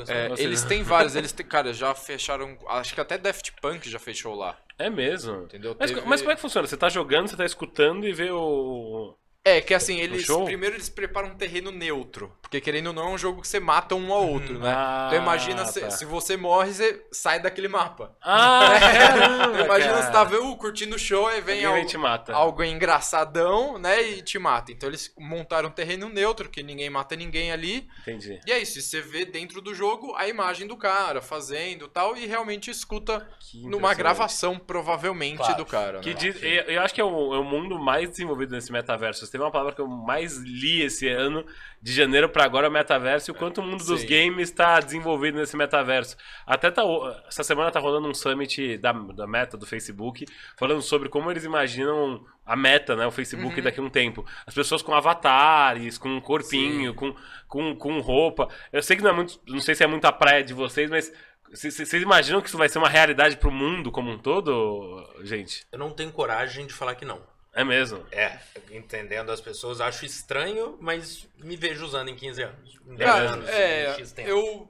é, 0.07 0.33
eles 0.41 0.63
têm 0.63 0.83
vários, 0.83 1.15
eles 1.15 1.31
têm, 1.31 1.45
cara, 1.45 1.71
já 1.73 1.93
fecharam, 1.95 2.57
acho 2.67 2.93
que 2.93 2.99
até 2.99 3.17
Daft 3.17 3.53
Punk 3.61 3.89
já 3.89 3.97
fechou 3.99 4.35
lá, 4.35 4.57
É 4.77 4.89
mesmo. 4.89 5.43
entendeu? 5.43 5.75
Mas, 5.79 5.91
Teve- 5.91 6.05
mas 6.07 6.21
como 6.21 6.31
é 6.31 6.35
que 6.35 6.41
funciona? 6.41 6.67
Você 6.67 6.75
tá 6.75 6.89
jogando, 6.89 7.27
você 7.29 7.37
tá 7.37 7.45
escutando 7.45 8.05
e 8.07 8.11
vê 8.11 8.29
o. 8.31 9.15
É, 9.47 9.61
que 9.61 9.75
assim, 9.75 9.99
eles 9.99 10.25
primeiro 10.25 10.75
eles 10.75 10.89
preparam 10.89 11.27
um 11.29 11.35
terreno 11.35 11.69
neutro, 11.71 12.35
porque 12.41 12.59
querendo 12.59 12.87
ou 12.87 12.93
não 12.93 13.09
é 13.09 13.11
um 13.11 13.17
jogo 13.17 13.41
que 13.43 13.47
você 13.47 13.59
mata 13.59 13.93
um 13.93 14.11
ao 14.11 14.27
outro, 14.27 14.57
né? 14.57 14.73
Ah, 14.75 15.09
então 15.11 15.21
imagina 15.21 15.63
se, 15.65 15.81
tá. 15.81 15.91
se 15.91 16.03
você 16.03 16.35
morre, 16.35 16.73
você 16.73 17.05
sai 17.11 17.39
daquele 17.39 17.67
mapa. 17.67 18.15
Ah, 18.23 18.71
caramba, 18.81 19.53
Então, 19.53 19.65
imagina 19.65 19.93
cara. 19.93 20.03
você 20.07 20.11
tá 20.11 20.23
vendo, 20.23 20.55
curtindo 20.55 20.95
o 20.95 20.99
show 20.99 21.29
e 21.31 21.41
vem 21.41 21.57
Alguém 21.57 21.65
al- 21.67 21.73
vem 21.75 21.85
te 21.85 21.95
mata. 21.97 22.33
algo 22.33 22.63
engraçadão, 22.63 23.77
né, 23.77 24.01
e 24.01 24.21
te 24.23 24.39
mata. 24.39 24.71
Então 24.71 24.89
eles 24.89 25.13
montaram 25.17 25.69
um 25.69 25.71
terreno 25.71 26.09
neutro, 26.09 26.49
que 26.49 26.63
ninguém 26.63 26.89
mata 26.89 27.15
ninguém 27.15 27.51
ali. 27.51 27.87
Entendi. 28.01 28.39
E 28.47 28.51
é 28.51 28.57
isso, 28.57 28.81
você 28.81 28.99
vê 28.99 29.25
dentro 29.25 29.61
do 29.61 29.75
jogo 29.75 30.15
a 30.15 30.27
imagem 30.27 30.65
do 30.67 30.75
cara 30.75 31.21
fazendo 31.21 31.87
tal, 31.87 32.17
e 32.17 32.25
realmente 32.25 32.71
escuta 32.71 33.27
Que 33.39 33.61
numa 33.67 33.93
gravação, 33.93 34.57
provavelmente, 34.57 35.37
Claro. 35.37 35.55
do 35.57 35.65
cara. 35.67 35.99
Que 35.99 36.09
né? 36.09 36.15
diz- 36.15 36.41
eu, 36.41 36.49
eu 36.63 36.81
acho 36.81 36.93
que 36.95 37.01
é 37.01 37.03
o, 37.03 37.33
é 37.35 37.37
o 37.39 37.43
mundo 37.43 37.77
mais 37.77 38.09
desenvolvido 38.09 38.51
nesse 38.55 38.71
metaverso. 38.71 39.34
Teve 39.35 39.43
uma 39.43 39.51
palavra 39.51 39.75
que 39.75 39.81
eu 39.81 39.87
mais 39.87 40.37
li 40.37 40.81
esse 40.81 41.09
ano, 41.09 41.45
de 41.81 41.91
janeiro 41.91 42.29
pra 42.29 42.45
agora, 42.45 42.67
é 42.67 42.69
o 42.69 42.71
metaverso, 42.71 43.29
e 43.29 43.33
o 43.33 43.35
quanto 43.35 43.59
o 43.59 43.63
mundo 43.65 43.83
dos 43.83 43.99
Sim. 43.99 44.07
games 44.07 44.47
está 44.49 44.79
desenvolvido 44.79 45.37
nesse 45.37 45.57
metaverso. 45.57 46.15
Até 46.47 46.71
tá, 46.71 46.85
o- 46.85 47.05
essa 47.27 47.43
semana 47.43 47.69
tá 47.69 47.77
rolando 47.81 48.07
um 48.07 48.13
summit 48.13 48.77
da, 48.77 48.93
da 48.93 49.27
meta 49.27 49.57
do 49.57 49.65
Facebook, 49.65 50.25
falando 50.57 50.81
sobre 50.81 51.09
como 51.09 51.29
eles 51.29 51.43
imaginam 51.43 52.25
a 52.45 52.55
meta, 52.55 52.95
né? 52.95 53.05
O 53.05 53.11
Facebook 53.11 53.57
Uhum. 53.57 53.61
daqui 53.63 53.81
a 53.81 53.83
um 53.83 53.89
tempo. 53.89 54.25
As 54.47 54.53
pessoas 54.53 54.81
com 54.81 54.93
avatares, 54.93 55.97
com 55.97 56.07
um 56.07 56.21
corpinho, 56.21 56.93
com, 56.93 57.13
com, 57.45 57.75
com 57.75 57.99
roupa. 57.99 58.47
Eu 58.71 58.81
sei 58.81 58.95
que 58.95 59.03
não 59.03 59.09
é 59.09 59.13
muito. 59.13 59.37
Não 59.45 59.59
sei 59.59 59.75
se 59.75 59.83
é 59.83 59.87
muito 59.87 60.05
a 60.05 60.13
praia 60.13 60.45
de 60.45 60.53
vocês, 60.53 60.89
mas. 60.89 61.11
Vocês 61.51 61.93
imaginam 62.01 62.41
que 62.41 62.47
isso 62.47 62.57
vai 62.57 62.67
ser 62.67 62.79
uma 62.79 62.89
realidade 62.89 63.37
pro 63.37 63.51
mundo 63.51 63.91
como 63.91 64.09
um 64.11 64.17
todo, 64.17 65.07
gente? 65.23 65.65
Eu 65.71 65.77
não 65.79 65.91
tenho 65.91 66.11
coragem 66.11 66.65
de 66.65 66.73
falar 66.73 66.95
que 66.95 67.05
não. 67.05 67.21
É 67.55 67.63
mesmo. 67.63 68.05
É, 68.11 68.37
entendendo 68.69 69.31
as 69.31 69.39
pessoas, 69.39 69.79
acho 69.79 70.05
estranho, 70.05 70.77
mas 70.81 71.25
me 71.37 71.55
vejo 71.55 71.85
usando 71.85 72.09
em 72.09 72.15
15 72.15 72.43
anos. 72.43 72.79
Em 72.85 72.95
10 72.95 73.09
Cara, 73.09 73.29
anos, 73.31 73.49
é, 73.49 73.91
em 73.91 73.93
X 73.95 74.11
tempo. 74.11 74.29
eu, 74.29 74.69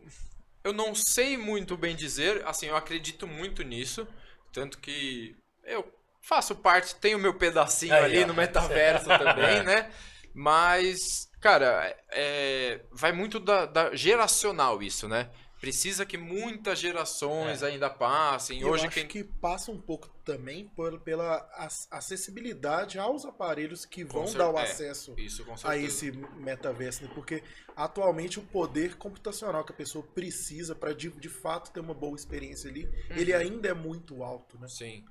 eu 0.63 0.71
não 0.71 0.93
sei 0.93 1.36
muito 1.36 1.75
bem 1.75 1.95
dizer, 1.95 2.45
assim, 2.45 2.67
eu 2.67 2.75
acredito 2.75 3.25
muito 3.25 3.63
nisso, 3.63 4.07
tanto 4.53 4.77
que 4.77 5.36
eu 5.63 5.91
faço 6.21 6.55
parte, 6.55 6.95
tenho 6.95 7.17
meu 7.17 7.33
pedacinho 7.33 7.93
Aí, 7.95 8.03
ali 8.03 8.23
ó. 8.23 8.27
no 8.27 8.36
metaverso 8.36 9.07
também, 9.17 9.63
né? 9.63 9.91
Mas, 10.31 11.27
cara, 11.41 11.95
é, 12.11 12.81
vai 12.91 13.11
muito 13.11 13.39
da, 13.39 13.65
da 13.65 13.95
geracional 13.95 14.83
isso, 14.83 15.07
né? 15.07 15.31
Precisa 15.59 16.05
que 16.05 16.17
muitas 16.17 16.77
gerações 16.79 17.63
ainda 17.63 17.89
passem. 17.89 18.61
Eu 18.61 18.69
Hoje 18.69 18.85
acho 18.87 18.93
quem 18.93 19.07
que 19.07 19.23
passa 19.23 19.71
um 19.71 19.79
pouco 19.79 20.09
também 20.23 20.67
por- 20.75 20.99
pela 20.99 21.37
ac- 21.55 21.87
acessibilidade 21.89 22.99
aos 22.99 23.25
aparelhos 23.25 23.85
que 23.85 24.03
vão 24.03 24.27
cer- 24.27 24.37
dar 24.37 24.49
o 24.51 24.59
é, 24.59 24.63
acesso 24.63 25.15
a 25.63 25.77
esse 25.77 26.11
metaverso, 26.37 27.03
né? 27.03 27.09
porque 27.15 27.41
atualmente 27.75 28.37
o 28.37 28.43
poder 28.43 28.95
computacional 28.95 29.63
que 29.63 29.71
a 29.71 29.75
pessoa 29.75 30.03
precisa 30.13 30.75
para 30.75 30.93
de, 30.93 31.09
de 31.09 31.29
fato 31.29 31.71
ter 31.71 31.79
uma 31.79 31.93
boa 31.93 32.15
experiência 32.15 32.69
ali, 32.69 32.89
ele 33.11 33.33
Uhum. 33.33 33.39
ainda 33.39 33.69
é 33.69 33.73
muito 33.73 34.23
alto, 34.23 34.59
né? 34.59 34.67
Sim. 34.67 35.05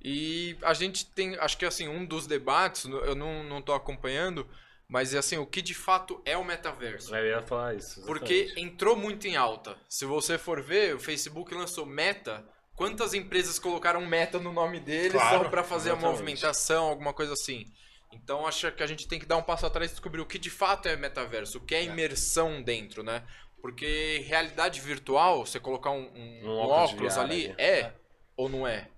E 0.00 0.56
a 0.62 0.74
gente 0.74 1.06
tem, 1.06 1.36
acho 1.36 1.56
que 1.58 1.64
assim, 1.64 1.88
um 1.88 2.04
dos 2.04 2.26
debates, 2.26 2.84
eu 2.84 3.14
não, 3.14 3.42
não 3.42 3.62
tô 3.62 3.72
acompanhando, 3.72 4.46
mas 4.88 5.12
é 5.14 5.18
assim, 5.18 5.36
o 5.38 5.46
que 5.46 5.60
de 5.62 5.74
fato 5.74 6.20
é 6.24 6.36
o 6.36 6.44
metaverso? 6.44 7.14
Eu 7.14 7.26
ia 7.26 7.42
falar 7.42 7.74
isso. 7.74 8.02
Porque 8.06 8.32
exatamente. 8.34 8.60
entrou 8.66 8.96
muito 8.96 9.26
em 9.26 9.36
alta. 9.36 9.76
Se 9.88 10.04
você 10.04 10.38
for 10.38 10.62
ver, 10.62 10.94
o 10.94 11.00
Facebook 11.00 11.54
lançou 11.54 11.84
Meta. 11.86 12.44
Quantas 12.74 13.14
empresas 13.14 13.58
colocaram 13.58 14.04
Meta 14.04 14.38
no 14.38 14.52
nome 14.52 14.78
deles 14.80 15.12
Claro, 15.12 15.44
só 15.44 15.48
para 15.50 15.62
fazer 15.64 15.90
a 15.90 15.92
exatamente. 15.94 16.12
movimentação, 16.20 16.84
alguma 16.88 17.12
coisa 17.14 17.32
assim? 17.32 17.64
Então 18.12 18.46
acho 18.46 18.70
que 18.72 18.82
a 18.82 18.86
gente 18.86 19.08
tem 19.08 19.18
que 19.18 19.26
dar 19.26 19.36
um 19.38 19.42
passo 19.42 19.66
atrás 19.66 19.90
e 19.90 19.94
descobrir 19.94 20.20
o 20.20 20.26
que 20.26 20.38
de 20.38 20.50
fato 20.50 20.86
é 20.86 20.94
metaverso, 20.96 21.58
o 21.58 21.60
que 21.60 21.74
é 21.74 21.82
imersão 21.84 22.62
dentro, 22.62 23.02
né? 23.02 23.22
Porque 23.62 24.22
realidade 24.26 24.80
virtual, 24.80 25.44
você 25.44 25.58
colocar 25.58 25.90
um, 25.90 26.06
um- 26.14 26.40
Um 26.44 26.56
óculos 26.58 26.92
óculos, 26.92 27.18
ali, 27.18 27.46
ali. 27.46 27.54
é 27.58 27.92
ou 28.36 28.48
não 28.48 28.66
é? 28.66 28.88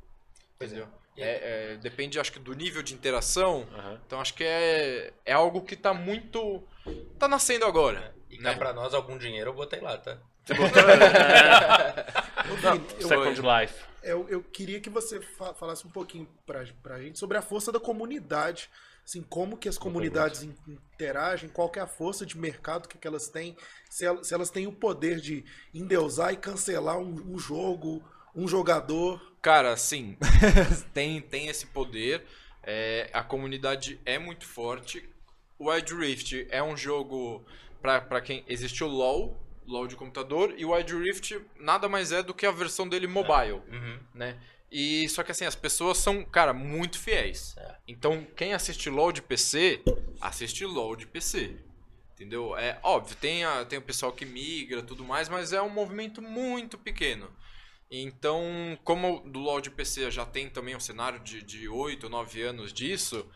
Pois 0.59 0.73
é. 0.73 0.77
Entendeu? 0.77 0.98
É, 1.23 1.73
é, 1.73 1.77
depende, 1.77 2.19
acho 2.19 2.33
que, 2.33 2.39
do 2.39 2.53
nível 2.55 2.83
de 2.83 2.95
interação. 2.95 3.67
Aham. 3.75 4.01
Então 4.07 4.21
acho 4.21 4.35
que 4.35 4.45
é, 4.45 5.13
é 5.25 5.33
algo 5.33 5.63
que 5.63 5.77
tá 5.77 5.93
muito. 5.95 6.63
tá 7.19 7.27
nascendo 7.29 7.65
agora. 7.65 8.15
E 8.31 8.37
né? 8.39 8.53
cá 8.53 8.59
pra 8.59 8.73
nós 8.73 8.95
algum 8.95 9.17
dinheiro 9.19 9.51
eu 9.51 9.55
botei 9.55 9.81
lá, 9.81 9.97
tá? 9.99 10.19
Ô, 12.51 12.55
Vini, 12.57 12.87
eu, 13.01 13.09
Second 13.09 13.41
Life. 13.43 13.75
eu, 14.03 14.29
eu 14.29 14.43
queria 14.43 14.81
que 14.81 14.91
você 14.91 15.21
fa- 15.21 15.55
falasse 15.55 15.87
um 15.87 15.91
pouquinho 15.91 16.29
pra, 16.47 16.65
pra 16.83 17.01
gente 17.01 17.19
sobre 17.19 17.37
a 17.39 17.43
força 17.43 17.71
da 17.73 17.81
comunidade. 17.81 18.69
Assim, 19.05 19.23
como 19.23 19.57
que 19.57 19.69
as 19.71 19.79
comunidades 19.79 20.43
in- 20.43 20.55
interagem, 20.67 21.49
qual 21.49 21.71
que 21.71 21.79
é 21.79 21.83
a 21.83 21.87
força 21.87 22.27
de 22.27 22.37
mercado 22.37 22.87
que, 22.87 22.99
que 22.99 23.09
elas 23.09 23.29
têm, 23.29 23.57
se 23.89 24.05
elas, 24.05 24.27
se 24.27 24.35
elas 24.35 24.51
têm 24.51 24.67
o 24.67 24.73
poder 24.73 25.19
de 25.19 25.47
endeusar 25.73 26.33
e 26.35 26.37
cancelar 26.37 26.99
um, 26.99 27.15
um 27.35 27.39
jogo, 27.39 28.05
um 28.39 28.47
jogador. 28.49 29.21
Cara, 29.43 29.77
sim, 29.77 30.17
tem, 30.95 31.21
tem 31.21 31.49
esse 31.49 31.67
poder. 31.67 32.25
É, 32.63 33.09
a 33.13 33.23
comunidade 33.23 34.01
é 34.05 34.19
muito 34.19 34.47
forte. 34.47 35.09
O 35.59 35.71
Wild 35.71 35.95
Rift 35.95 36.47
é 36.51 36.63
um 36.63 36.77
jogo 36.77 37.45
para 37.81 38.21
quem 38.21 38.45
existe 38.47 38.83
o 38.85 38.87
LoL, 38.87 39.37
LoL 39.67 39.87
de 39.87 39.97
computador, 39.97 40.55
e 40.57 40.65
o 40.65 40.73
Wild 40.73 40.95
Rift 40.95 41.41
nada 41.59 41.89
mais 41.89 42.13
é 42.13 42.23
do 42.23 42.35
que 42.35 42.47
a 42.47 42.51
versão 42.51 42.89
dele 42.89 43.07
mobile, 43.07 43.63
Uhum. 43.71 43.99
né? 44.15 44.39
E 44.71 45.09
só 45.09 45.23
que 45.23 45.31
assim, 45.33 45.47
as 45.47 45.55
pessoas 45.55 45.97
são, 45.99 46.23
cara, 46.25 46.53
muito 46.53 46.99
fiéis. 46.99 47.55
É. 47.57 47.77
Então, 47.89 48.27
quem 48.37 48.53
assiste 48.53 48.91
LoL 48.91 49.13
de 49.13 49.23
PC, 49.23 49.81
assiste 50.21 50.65
LoL 50.67 50.95
de 50.95 51.07
PC. 51.07 51.57
Entendeu? 52.15 52.57
É 52.57 52.79
óbvio, 52.83 53.17
tem, 53.17 53.45
a, 53.45 53.65
tem 53.65 53.79
o 53.79 53.83
pessoal 53.83 54.13
que 54.13 54.27
migra 54.27 54.83
tudo 54.83 55.05
mais, 55.05 55.29
mas 55.29 55.53
é 55.53 55.63
um 55.63 55.71
movimento 55.71 56.21
muito 56.21 56.77
pequeno. 56.77 57.31
Então, 57.91 58.79
como 58.85 59.21
do 59.21 59.39
LoL 59.39 59.61
de 59.61 59.71
PC 59.71 60.11
já 60.11 60.27
tem 60.27 60.49
também 60.51 60.77
um 60.77 60.81
cenário 60.81 61.21
de, 61.21 61.43
de 61.43 61.69
8 61.69 62.05
ou 62.05 62.11
9 62.11 62.43
anos 62.43 62.73
disso, 62.73 63.27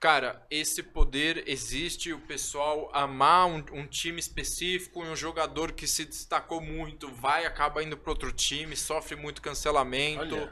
cara, 0.00 0.44
esse 0.50 0.82
poder 0.82 1.44
existe, 1.46 2.12
o 2.12 2.18
pessoal 2.20 2.90
amar 2.92 3.46
um, 3.46 3.64
um 3.72 3.86
time 3.86 4.18
específico 4.18 5.04
e 5.04 5.08
um 5.08 5.14
jogador 5.16 5.72
que 5.72 5.86
se 5.86 6.04
destacou 6.04 6.60
muito, 6.60 7.08
vai, 7.12 7.46
acaba 7.46 7.82
indo 7.82 7.96
para 7.96 8.10
outro 8.10 8.32
time, 8.32 8.76
sofre 8.76 9.14
muito 9.16 9.40
cancelamento. 9.40 10.50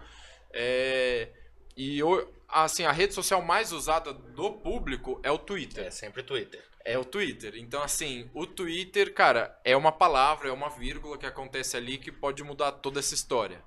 É, 0.52 1.28
e 1.76 2.00
o- 2.02 2.32
assim, 2.48 2.84
a 2.84 2.92
rede 2.92 3.14
social 3.14 3.42
mais 3.42 3.72
usada 3.72 4.12
do 4.12 4.52
público 4.52 5.20
é 5.24 5.30
o 5.30 5.38
Twitter. 5.38 5.84
É 5.86 5.90
sempre 5.90 6.22
Twitter. 6.22 6.62
É 6.84 6.98
o 6.98 7.04
Twitter. 7.04 7.54
Então, 7.56 7.82
assim, 7.82 8.30
o 8.34 8.46
Twitter, 8.46 9.14
cara, 9.14 9.58
é 9.64 9.74
uma 9.74 9.90
palavra, 9.90 10.48
é 10.48 10.52
uma 10.52 10.68
vírgula 10.68 11.16
que 11.16 11.24
acontece 11.24 11.76
ali 11.76 11.96
que 11.96 12.12
pode 12.12 12.42
mudar 12.42 12.72
toda 12.72 13.00
essa 13.00 13.14
história. 13.14 13.62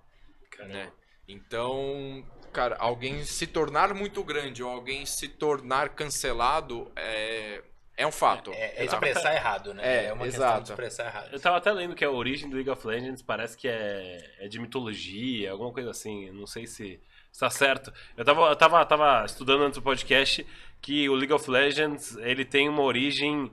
Né? 0.60 0.92
Então, 1.28 2.24
cara, 2.54 2.76
alguém 2.80 3.24
se 3.24 3.46
tornar 3.48 3.94
muito 3.94 4.24
grande 4.24 4.64
ou 4.64 4.70
alguém 4.70 5.06
se 5.06 5.28
tornar 5.28 5.90
cancelado 5.90 6.92
é, 6.96 7.62
é 7.98 8.06
um 8.06 8.12
fato. 8.12 8.52
É, 8.52 8.84
é 8.84 8.86
expressar 8.86 9.34
errado, 9.34 9.74
né? 9.74 9.84
É, 10.08 10.14
uma 10.14 10.26
questão 10.26 10.46
exato. 10.46 10.64
de 10.64 10.70
expressar 10.72 11.06
errado. 11.08 11.30
Eu 11.32 11.40
tava 11.40 11.58
até 11.58 11.72
lendo 11.72 11.96
que 11.96 12.06
a 12.06 12.12
origem 12.12 12.48
do 12.50 12.56
League 12.56 12.70
of 12.70 12.86
Legends 12.86 13.24
parece 13.24 13.58
que 13.58 13.68
é, 13.68 14.36
é 14.40 14.48
de 14.48 14.60
mitologia, 14.60 15.52
alguma 15.52 15.74
coisa 15.74 15.90
assim. 15.90 16.30
Não 16.32 16.46
sei 16.46 16.68
se 16.68 17.00
está 17.32 17.50
certo. 17.50 17.92
Eu 18.16 18.24
tava, 18.24 18.42
eu 18.50 18.56
tava, 18.56 18.86
tava 18.86 19.26
estudando 19.26 19.64
antes 19.64 19.80
do 19.80 19.84
podcast 19.84 20.46
que 20.82 21.10
o 21.10 21.16
League 21.16 21.34
of 21.34 21.50
Legends 21.50 22.16
ele 22.18 22.46
tem 22.46 22.70
uma 22.70 22.82
origem 22.82 23.52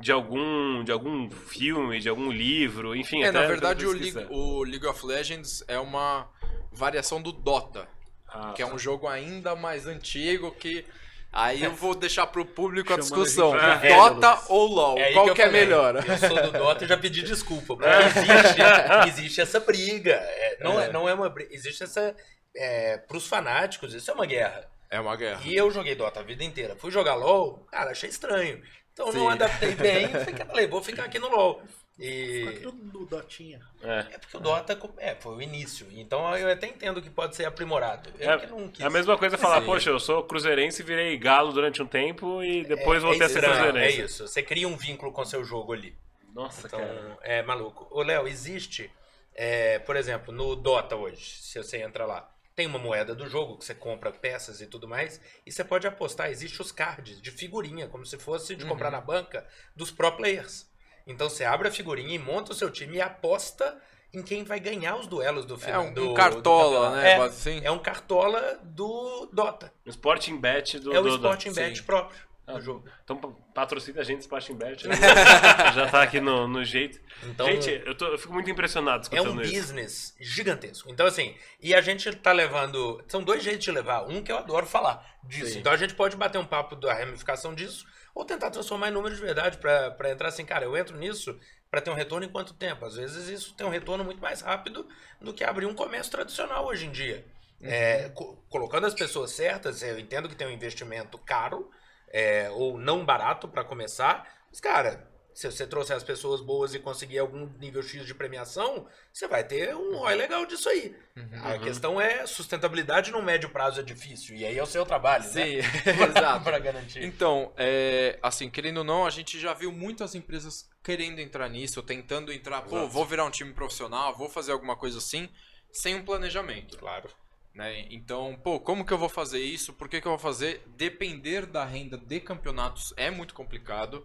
de 0.00 0.10
algum, 0.10 0.82
de 0.82 0.90
algum 0.90 1.30
filme, 1.30 2.00
de 2.00 2.08
algum 2.08 2.30
livro, 2.30 2.96
enfim. 2.96 3.22
É, 3.22 3.28
até 3.28 3.40
na 3.40 3.46
verdade, 3.46 3.86
o. 3.86 3.92
League, 3.92 4.26
o 4.30 4.62
League 4.64 4.86
of 4.86 5.06
Legends 5.06 5.62
é 5.68 5.78
uma 5.78 6.28
variação 6.72 7.22
do 7.22 7.30
Dota, 7.32 7.88
Ah, 8.28 8.52
que 8.54 8.62
é 8.62 8.66
um 8.66 8.78
jogo 8.78 9.06
ainda 9.06 9.54
mais 9.54 9.86
antigo 9.86 10.50
que. 10.52 10.84
Aí 11.32 11.64
eu 11.64 11.72
vou 11.72 11.96
deixar 11.96 12.28
pro 12.28 12.44
público 12.44 12.92
a 12.92 12.96
Chamando 12.96 13.20
a 13.20 13.24
discussão. 13.24 13.52
gente 13.58 13.80
pra 13.80 14.08
Dota 14.08 14.42
ou 14.48 14.66
LoL? 14.68 14.98
É 14.98 15.12
Qual 15.12 15.26
eu 15.26 15.34
que, 15.34 15.42
é 15.42 15.50
melhor? 15.50 15.96
Eu 15.96 16.18
sou 16.18 16.42
do 16.42 16.52
Dota 16.52 16.84
e 16.84 16.88
já 16.88 16.96
pedi 16.96 17.22
desculpa. 17.22 17.74
Porque 17.76 17.88
existe, 17.88 19.08
existe 19.08 19.40
essa 19.40 19.58
briga. 19.58 20.12
É, 20.12 20.58
não, 20.62 20.80
é. 20.80 20.92
não 20.92 21.08
é 21.08 21.14
uma 21.14 21.28
briga. 21.28 21.52
Existe 21.52 21.82
essa. 21.82 22.14
É, 22.56 22.98
pros 22.98 23.26
fanáticos, 23.26 23.94
isso 23.94 24.08
é 24.12 24.14
uma 24.14 24.26
guerra. 24.26 24.70
É 24.94 25.00
uma 25.00 25.16
guerra. 25.16 25.40
E 25.44 25.54
eu 25.56 25.70
joguei 25.70 25.94
Dota 25.94 26.20
a 26.20 26.22
vida 26.22 26.44
inteira. 26.44 26.76
Fui 26.76 26.90
jogar 26.90 27.14
LOL, 27.14 27.66
cara, 27.70 27.90
achei 27.90 28.08
estranho. 28.08 28.62
Então 28.92 29.10
Sim. 29.10 29.18
não 29.18 29.28
adaptei 29.28 29.74
bem, 29.74 30.08
fiquei- 30.24 30.44
falei, 30.46 30.66
vou 30.68 30.82
ficar 30.82 31.04
aqui 31.04 31.18
no 31.18 31.28
LOL. 31.28 31.62
E 31.98 32.58
tudo 32.62 32.98
no 32.98 33.06
Dotinha. 33.06 33.60
é. 33.80 34.14
é 34.14 34.18
porque 34.18 34.36
o 34.36 34.40
Dota 34.40 34.76
é, 34.98 35.14
foi 35.14 35.34
o 35.36 35.40
início. 35.42 35.86
Então 35.92 36.36
eu 36.36 36.50
até 36.50 36.66
entendo 36.66 37.00
que 37.00 37.08
pode 37.08 37.36
ser 37.36 37.44
aprimorado. 37.44 38.10
Eu 38.18 38.30
É, 38.32 38.38
que 38.38 38.46
não 38.46 38.68
quis. 38.68 38.80
É 38.80 38.84
a 38.86 38.90
mesma 38.90 39.16
coisa 39.16 39.38
falar, 39.38 39.60
Sim. 39.60 39.66
poxa, 39.66 39.90
eu 39.90 40.00
sou 40.00 40.24
cruzeirense 40.24 40.82
e 40.82 40.84
virei 40.84 41.16
galo 41.16 41.52
durante 41.52 41.80
um 41.80 41.86
tempo 41.86 42.42
e 42.42 42.64
depois 42.64 43.00
é, 43.02 43.06
voltei 43.06 43.26
a 43.26 43.28
ser 43.28 43.38
estranho, 43.44 43.54
É 43.54 43.62
cruzeirense. 43.70 44.00
isso. 44.02 44.26
Você 44.26 44.42
cria 44.42 44.66
um 44.66 44.76
vínculo 44.76 45.12
com 45.12 45.24
seu 45.24 45.44
jogo 45.44 45.72
ali. 45.72 45.96
Nossa, 46.34 46.66
Então, 46.66 46.80
cara. 46.80 47.18
é 47.22 47.42
maluco. 47.42 47.86
Ô, 47.92 48.02
Léo, 48.02 48.26
existe, 48.26 48.90
é, 49.32 49.78
por 49.78 49.94
exemplo, 49.94 50.34
no 50.34 50.56
Dota 50.56 50.96
hoje, 50.96 51.24
se 51.42 51.62
você 51.62 51.78
entra 51.80 52.04
lá, 52.06 52.28
tem 52.54 52.66
uma 52.66 52.78
moeda 52.78 53.14
do 53.14 53.28
jogo 53.28 53.58
que 53.58 53.64
você 53.64 53.74
compra 53.74 54.12
peças 54.12 54.60
e 54.60 54.66
tudo 54.66 54.86
mais, 54.86 55.20
e 55.44 55.50
você 55.52 55.64
pode 55.64 55.86
apostar, 55.86 56.30
existe 56.30 56.60
os 56.62 56.70
cards 56.70 57.20
de 57.20 57.30
figurinha, 57.30 57.88
como 57.88 58.06
se 58.06 58.16
fosse 58.18 58.54
de 58.54 58.64
comprar 58.64 58.90
na 58.90 59.00
banca, 59.00 59.46
dos 59.74 59.90
pro 59.90 60.12
players. 60.12 60.66
Então 61.06 61.28
você 61.28 61.44
abre 61.44 61.68
a 61.68 61.72
figurinha 61.72 62.14
e 62.14 62.18
monta 62.18 62.52
o 62.52 62.54
seu 62.54 62.70
time 62.70 62.96
e 62.96 63.00
aposta 63.00 63.76
em 64.12 64.22
quem 64.22 64.44
vai 64.44 64.60
ganhar 64.60 64.96
os 64.96 65.06
duelos 65.08 65.44
do 65.44 65.54
É 65.54 65.58
final. 65.58 65.84
um, 65.86 65.92
do, 65.92 66.10
um 66.12 66.14
cartola, 66.14 66.90
do 66.90 66.96
né? 66.96 67.10
É, 67.10 67.16
assim. 67.16 67.60
é 67.64 67.70
um 67.70 67.78
cartola 67.80 68.60
do 68.62 69.28
Dota. 69.32 69.72
O 69.84 69.90
Sporting 69.90 70.36
Bet 70.40 70.78
do 70.78 70.94
é 70.94 71.00
o 71.00 71.02
do- 71.02 71.08
do- 71.10 71.14
Sporting 71.16 71.52
Bet 71.52 71.76
sim. 71.78 71.82
próprio 71.82 72.18
Ah. 72.46 72.58
Então 73.02 73.16
pa- 73.16 73.28
patrocina 73.54 74.00
a 74.00 74.04
gente, 74.04 74.20
Sporting 74.20 74.54
Bet. 74.54 74.86
né? 74.86 74.94
Já 75.74 75.88
tá 75.90 76.02
aqui 76.02 76.20
no, 76.20 76.46
no 76.46 76.62
jeito. 76.64 77.00
Então, 77.22 77.46
gente, 77.46 77.70
eu, 77.86 77.94
tô- 77.94 78.06
eu 78.08 78.18
fico 78.18 78.32
muito 78.34 78.50
impressionado 78.50 79.08
É 79.12 79.22
um 79.22 79.40
isso. 79.40 79.52
business 79.52 80.14
gigantesco. 80.20 80.90
Então, 80.90 81.06
assim, 81.06 81.34
e 81.60 81.74
a 81.74 81.80
gente 81.80 82.12
tá 82.16 82.32
levando. 82.32 83.02
São 83.08 83.22
dois 83.22 83.42
jeitos 83.42 83.64
de 83.64 83.70
levar. 83.70 84.02
Um 84.08 84.22
que 84.22 84.30
eu 84.30 84.36
adoro 84.38 84.66
falar 84.66 85.04
disso. 85.24 85.52
Sim. 85.52 85.60
Então 85.60 85.72
a 85.72 85.76
gente 85.76 85.94
pode 85.94 86.16
bater 86.16 86.38
um 86.38 86.44
papo 86.44 86.76
da 86.76 86.92
ramificação 86.92 87.54
disso, 87.54 87.86
ou 88.14 88.24
tentar 88.24 88.50
transformar 88.50 88.88
em 88.88 88.92
número 88.92 89.14
de 89.14 89.20
verdade 89.20 89.56
pra 89.58 89.90
pra 89.92 90.10
entrar 90.10 90.28
assim, 90.28 90.44
cara, 90.44 90.64
eu 90.64 90.76
entro 90.76 90.96
nisso 90.98 91.38
pra 91.70 91.80
ter 91.80 91.90
um 91.90 91.94
retorno 91.94 92.26
em 92.26 92.30
quanto 92.30 92.52
tempo? 92.54 92.84
Às 92.84 92.94
vezes 92.96 93.26
isso 93.28 93.54
tem 93.56 93.66
um 93.66 93.70
retorno 93.70 94.04
muito 94.04 94.20
mais 94.20 94.40
rápido 94.42 94.86
do 95.20 95.32
que 95.32 95.42
abrir 95.42 95.66
um 95.66 95.74
comércio 95.74 96.12
tradicional 96.12 96.66
hoje 96.66 96.86
em 96.86 96.90
dia. 96.92 97.24
É, 97.62 98.10
co- 98.10 98.36
colocando 98.50 98.86
as 98.86 98.92
pessoas 98.94 99.30
certas, 99.30 99.82
eu 99.82 99.98
entendo 99.98 100.28
que 100.28 100.36
tem 100.36 100.46
um 100.46 100.50
investimento 100.50 101.16
caro 101.18 101.70
é, 102.14 102.48
ou 102.52 102.78
não 102.78 103.04
barato 103.04 103.48
pra 103.48 103.64
começar, 103.64 104.24
mas, 104.48 104.60
cara, 104.60 105.10
se 105.34 105.50
você 105.50 105.66
trouxer 105.66 105.96
as 105.96 106.04
pessoas 106.04 106.40
boas 106.40 106.72
e 106.72 106.78
conseguir 106.78 107.18
algum 107.18 107.46
nível 107.58 107.82
X 107.82 108.06
de 108.06 108.14
premiação, 108.14 108.86
você 109.12 109.26
vai 109.26 109.42
ter 109.42 109.74
um 109.74 109.96
ROI 109.96 110.14
legal 110.14 110.46
disso 110.46 110.68
aí. 110.68 110.96
A 111.42 111.58
questão 111.58 112.00
é 112.00 112.24
sustentabilidade 112.24 113.10
no 113.10 113.20
médio 113.20 113.50
prazo 113.50 113.80
é 113.80 113.82
difícil, 113.82 114.36
e 114.36 114.46
aí 114.46 114.56
é 114.56 114.62
o 114.62 114.66
seu 114.66 114.86
trabalho, 114.86 115.24
Sim, 115.24 115.56
né? 115.56 115.62
exato. 116.08 116.44
pra 116.44 116.60
garantir. 116.60 117.02
Então, 117.02 117.52
é, 117.56 118.16
assim, 118.22 118.48
querendo 118.48 118.78
ou 118.78 118.84
não, 118.84 119.04
a 119.04 119.10
gente 119.10 119.40
já 119.40 119.52
viu 119.52 119.72
muitas 119.72 120.14
empresas 120.14 120.70
querendo 120.84 121.18
entrar 121.18 121.48
nisso, 121.48 121.82
tentando 121.82 122.32
entrar, 122.32 122.62
pô, 122.62 122.76
Exato. 122.76 122.92
vou 122.92 123.04
virar 123.04 123.24
um 123.24 123.30
time 123.30 123.52
profissional, 123.52 124.16
vou 124.16 124.30
fazer 124.30 124.52
alguma 124.52 124.76
coisa 124.76 124.98
assim, 124.98 125.28
sem 125.72 125.96
um 125.96 126.04
planejamento. 126.04 126.78
Claro. 126.78 127.10
Né? 127.54 127.86
Então, 127.90 128.36
pô, 128.42 128.58
como 128.58 128.84
que 128.84 128.92
eu 128.92 128.98
vou 128.98 129.08
fazer 129.08 129.40
isso? 129.40 129.72
Por 129.72 129.88
que, 129.88 130.00
que 130.00 130.06
eu 130.06 130.12
vou 130.12 130.18
fazer? 130.18 130.62
Depender 130.76 131.46
da 131.46 131.64
renda 131.64 131.96
de 131.96 132.18
campeonatos 132.20 132.92
é 132.96 133.10
muito 133.10 133.32
complicado. 133.32 134.04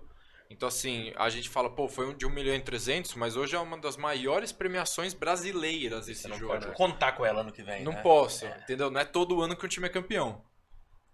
Então, 0.52 0.68
assim, 0.68 1.12
a 1.16 1.30
gente 1.30 1.48
fala, 1.50 1.70
pô, 1.70 1.88
foi 1.88 2.08
um 2.08 2.14
de 2.14 2.26
1 2.26 2.30
milhão 2.30 2.56
e 2.56 2.60
300, 2.62 3.14
mas 3.16 3.36
hoje 3.36 3.56
é 3.56 3.60
uma 3.60 3.78
das 3.78 3.98
maiores 3.98 4.52
premiações 4.52 5.14
brasileiras 5.14 6.08
esse 6.08 6.24
Você 6.24 6.28
não 6.28 6.38
jogo. 6.38 6.54
pode 6.54 6.72
contar 6.76 7.12
com 7.14 7.26
ela 7.26 7.44
no 7.44 7.52
que 7.52 7.62
vem. 7.64 7.84
Não 7.84 7.92
né? 7.94 8.02
posso, 8.02 8.46
É. 8.46 8.58
entendeu? 8.64 8.90
Não 8.90 9.00
é 9.00 9.06
todo 9.06 9.42
ano 9.42 9.56
que 9.56 9.66
um 9.66 9.70
time 9.70 9.86
é 9.88 9.90
campeão. 9.90 10.44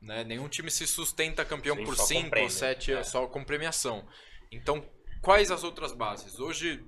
Né? 0.01 0.23
Nenhum 0.23 0.47
time 0.47 0.69
se 0.71 0.85
sustenta 0.87 1.43
campeão 1.43 1.75
Sim, 1.75 1.83
por 1.83 1.95
só 1.95 2.01
com 2.03 2.07
5 2.07 2.23
ou 2.23 2.29
prêmio. 2.29 2.49
7 2.49 2.93
É. 2.93 3.03
só 3.03 3.27
com 3.27 3.43
premiação. 3.43 4.07
Então, 4.51 4.85
quais 5.21 5.51
as 5.51 5.63
outras 5.65 5.91
bases? 5.91 6.39
Hoje, 6.39 6.85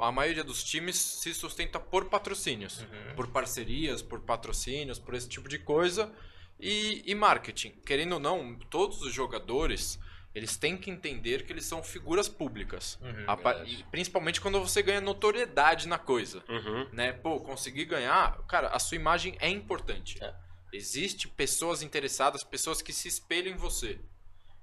a 0.00 0.10
maioria 0.10 0.42
dos 0.42 0.64
times 0.64 0.96
se 0.96 1.32
sustenta 1.32 1.78
por 1.78 2.06
patrocínios. 2.06 2.80
Uhum. 2.80 3.14
Por 3.16 3.28
parcerias, 3.28 4.02
por 4.02 4.20
patrocínios, 4.20 4.98
por 4.98 5.14
esse 5.14 5.28
tipo 5.28 5.48
de 5.48 5.58
coisa. 5.58 6.12
E, 6.58 7.02
e 7.06 7.14
marketing. 7.14 7.70
Querendo 7.86 8.12
ou 8.14 8.20
não, 8.20 8.54
todos 8.68 9.00
os 9.00 9.12
jogadores, 9.12 9.98
eles 10.34 10.56
têm 10.56 10.76
que 10.76 10.90
entender 10.90 11.44
que 11.44 11.52
eles 11.52 11.64
são 11.64 11.82
figuras 11.82 12.28
públicas. 12.28 12.98
Uhum. 13.00 13.24
A 13.26 13.64
e 13.64 13.82
principalmente 13.90 14.40
quando 14.40 14.60
você 14.60 14.82
ganha 14.82 15.00
notoriedade 15.00 15.88
na 15.88 15.98
coisa 15.98 16.42
Uhum. 16.48 16.88
né? 16.92 17.12
Pô, 17.12 17.40
conseguir 17.40 17.86
ganhar, 17.86 18.38
cara, 18.46 18.68
a 18.68 18.78
sua 18.78 18.96
imagem 18.96 19.36
é 19.40 19.48
importante. 19.48 20.22
É. 20.22 20.34
Existe 20.72 21.26
pessoas 21.26 21.82
interessadas, 21.82 22.44
pessoas 22.44 22.80
que 22.80 22.92
se 22.92 23.08
espelham 23.08 23.52
em 23.52 23.56
você. 23.56 23.98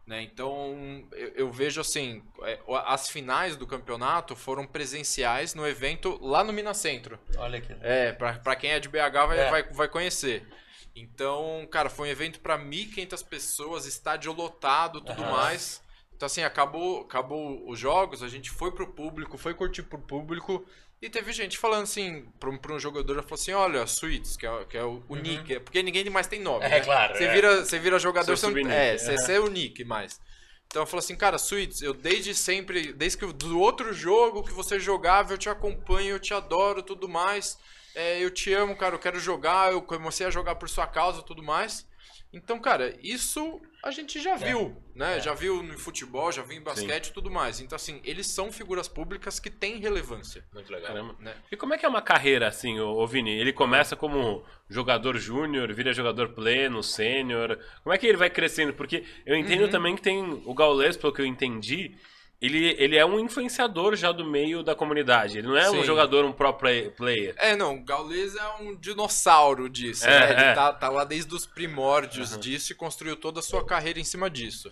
Né? 0.07 0.21
Então, 0.21 1.05
eu, 1.11 1.27
eu 1.35 1.51
vejo 1.51 1.81
assim, 1.81 2.23
é, 2.43 2.57
as 2.85 3.09
finais 3.09 3.57
do 3.57 3.67
campeonato 3.67 4.37
foram 4.37 4.65
presenciais 4.65 5.53
no 5.53 5.67
evento 5.67 6.17
lá 6.25 6.45
no 6.45 6.53
Minas 6.53 6.77
Centro. 6.77 7.19
Olha 7.37 7.59
aqui. 7.59 7.75
É, 7.81 8.13
pra, 8.13 8.39
pra 8.39 8.55
quem 8.55 8.71
é 8.71 8.79
de 8.79 8.87
BH 8.87 9.27
vai, 9.27 9.37
É. 9.37 9.51
vai, 9.51 9.63
vai 9.63 9.87
conhecer. 9.89 10.47
Então, 10.95 11.67
cara, 11.69 11.89
foi 11.89 12.07
um 12.07 12.11
evento 12.11 12.39
pra 12.39 12.57
1.500 12.57 13.27
pessoas, 13.27 13.85
estádio 13.85 14.31
lotado, 14.31 15.01
tudo 15.01 15.21
Aham. 15.23 15.31
mais. 15.31 15.83
Então, 16.17 16.25
assim, 16.27 16.43
acabou, 16.43 17.01
acabou 17.01 17.69
os 17.69 17.79
jogos, 17.79 18.23
a 18.23 18.27
gente 18.27 18.49
foi 18.51 18.71
pro 18.71 18.87
público, 18.91 19.37
foi 19.37 19.53
curtir 19.53 19.83
pro 19.83 19.99
público. 19.99 20.65
E 21.01 21.09
teve 21.11 21.31
gente 21.31 21.59
falando 21.59 21.83
assim, 21.83 22.25
pra 22.39 22.49
um, 22.49 22.57
pra 22.57 22.73
um 22.73 22.79
jogador, 22.79 23.13
já 23.15 23.21
falou 23.21 23.35
assim, 23.35 23.51
olha, 23.53 23.85
Suítes, 23.85 24.35
que 24.35 24.47
é, 24.47 24.65
que 24.65 24.77
é 24.77 24.83
o, 24.83 25.03
o 25.07 25.15
nick, 25.15 25.53
é 25.53 25.59
porque 25.59 25.83
ninguém 25.83 26.09
mais 26.09 26.25
tem 26.25 26.39
nome, 26.41 26.65
É, 26.65 26.69
né? 26.69 26.81
claro, 26.81 27.13
Você 27.13 27.23
é. 27.23 27.33
vira, 27.33 27.63
você 27.65 27.79
vira 27.79 27.99
jogador, 27.99 28.35
você 28.35 28.49
não, 28.49 28.71
é, 28.71 28.95
é. 28.95 28.97
você, 28.97 29.15
você 29.17 29.33
é 29.33 29.39
o 29.39 29.47
nick 29.47 29.83
mais. 29.85 30.19
Então 30.65 30.81
eu 30.81 30.87
falo 30.87 30.99
assim, 30.99 31.15
cara, 31.15 31.37
Suítes, 31.37 31.81
eu 31.81 31.93
desde 31.93 32.33
sempre, 32.33 32.91
desde 32.93 33.17
que 33.19 33.25
eu- 33.25 33.31
do 33.33 33.59
outro 33.59 33.93
jogo 33.93 34.43
que 34.43 34.51
você 34.51 34.79
jogava, 34.79 35.33
eu 35.33 35.37
te 35.37 35.49
acompanho, 35.49 36.09
eu 36.15 36.19
te 36.19 36.33
adoro, 36.33 36.83
tudo 36.83 37.07
mais. 37.07 37.57
É, 37.95 38.23
eu 38.23 38.29
te 38.31 38.53
amo, 38.53 38.75
cara, 38.75 38.95
eu 38.95 38.99
quero 38.99 39.19
jogar, 39.19 39.71
eu 39.71 39.81
comecei 39.81 40.25
a 40.27 40.29
jogar 40.31 40.55
por 40.55 40.67
sua 40.69 40.85
causa, 40.87 41.21
tudo 41.23 41.41
mais. 41.41 41.86
Então, 42.33 42.59
cara, 42.59 42.93
isso 43.01 43.61
a 43.83 43.89
gente 43.89 44.19
já 44.21 44.35
viu, 44.35 44.75
né? 44.93 45.17
É. 45.17 45.19
Já 45.21 45.33
viu 45.33 45.63
no 45.63 45.77
futebol, 45.77 46.31
já 46.31 46.41
viu 46.41 46.57
em 46.57 46.61
basquete 46.61 47.07
e 47.07 47.13
tudo 47.13 47.31
mais. 47.31 47.61
Então, 47.61 47.75
assim, 47.75 48.01
eles 48.03 48.27
são 48.27 48.51
figuras 48.51 48.87
públicas 48.87 49.39
que 49.39 49.49
têm 49.49 49.77
relevância. 49.77 50.43
Muito 50.53 50.71
legal. 50.71 50.87
Caramba. 50.87 51.15
Né? 51.19 51.33
E 51.51 51.55
como 51.55 51.73
é 51.73 51.77
que 51.77 51.85
é 51.85 51.89
uma 51.89 52.01
carreira 52.01 52.47
assim, 52.47 52.79
ô 52.79 53.05
Vini? 53.07 53.31
Ele 53.31 53.53
começa 53.53 53.95
como 53.95 54.43
jogador 54.69 55.17
júnior, 55.17 55.71
vira 55.73 55.93
jogador 55.93 56.29
pleno, 56.33 56.83
sênior. 56.83 57.57
Como 57.81 57.93
é 57.93 57.97
que 57.97 58.05
ele 58.05 58.17
vai 58.17 58.29
crescendo? 58.29 58.73
Porque 58.73 59.05
eu 59.25 59.35
entendo 59.35 59.63
Uhum. 59.63 59.69
também 59.69 59.95
que 59.95 60.01
tem 60.01 60.21
o 60.45 60.53
Gaules, 60.53 60.97
pelo 60.97 61.13
que 61.13 61.21
eu 61.21 61.25
entendi, 61.25 61.95
ele, 62.41 62.75
ele 62.77 62.95
é 62.95 63.05
um 63.05 63.19
influenciador 63.19 63.95
já 63.95 64.11
do 64.11 64.23
meio 64.25 64.61
da 64.63 64.75
comunidade. 64.75 65.37
Ele 65.39 65.47
não 65.47 65.57
é 65.57 65.69
um 65.69 65.79
Sim. 65.79 65.83
jogador, 65.83 66.23
um 66.25 66.31
pro 66.31 66.53
play- 66.53 66.89
player. 66.91 67.33
É, 67.37 67.55
não, 67.55 67.75
o 67.77 67.83
Gaules 67.83 68.35
é 68.35 68.47
um 68.61 68.75
dinossauro 68.75 69.67
disso, 69.69 70.05
É, 70.05 70.19
né? 70.19 70.31
Ele 70.31 70.41
é. 70.51 70.53
tá, 70.53 70.71
tá 70.73 70.89
lá 70.89 71.03
desde 71.03 71.33
os 71.33 71.45
primórdios 71.45 72.37
disso 72.37 72.71
e 72.71 72.75
construiu 72.75 73.15
toda 73.15 73.39
a 73.39 73.43
sua 73.43 73.65
carreira 73.65 73.99
em 73.99 74.03
cima 74.03 74.29
disso. 74.29 74.71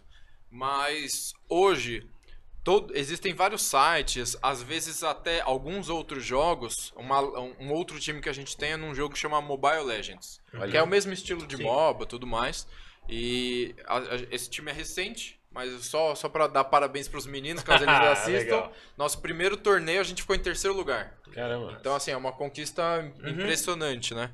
Mas 0.52 1.34
hoje, 1.50 2.08
todo- 2.64 2.96
existem 2.96 3.34
vários 3.34 3.64
sites, 3.64 4.38
às 4.42 4.62
vezes 4.62 5.04
até 5.04 5.42
alguns 5.42 5.90
outros 5.90 6.24
jogos. 6.24 6.94
uma- 6.96 7.20
um 7.60 7.72
outro 7.72 8.00
time 8.00 8.22
que 8.22 8.30
a 8.30 8.34
gente 8.34 8.56
tem 8.56 8.72
é 8.74 8.78
num 8.78 8.94
jogo 8.96 9.14
que 9.14 9.20
chama 9.20 9.42
Mobile 9.42 9.84
Legends, 9.84 10.40
que 10.70 10.78
é 10.78 10.84
o 10.84 10.88
mesmo 10.88 11.12
estilo 11.14 11.46
de 11.46 11.58
Sim. 11.58 11.64
MOBA 11.64 12.04
e 12.04 12.08
tudo 12.08 12.28
mais. 12.28 12.68
E 13.10 13.76
a- 13.86 13.98
a- 13.98 14.16
esse 14.32 14.50
time 14.50 14.72
é 14.72 14.74
recente, 14.74 15.40
mas 15.56 15.86
só, 15.86 16.14
só 16.14 16.30
para 16.30 16.46
dar 16.48 16.66
parabéns 16.66 17.08
pros 17.08 17.26
meninos, 17.26 17.64
caso 17.64 17.84
eles 17.84 17.96
assistam. 18.12 18.56
Legal. 18.58 18.74
Nosso 18.98 19.20
primeiro 19.22 19.56
torneio 19.58 20.02
a 20.02 20.04
gente 20.04 20.22
ficou 20.22 20.36
em 20.36 20.40
terceiro 20.40 20.76
lugar. 20.76 21.18
Caramba. 21.34 21.78
Então, 21.80 21.96
assim, 21.96 22.12
é 22.12 22.18
uma 22.18 22.32
conquista 22.34 22.84
impressionante, 23.26 24.14
né? 24.14 24.32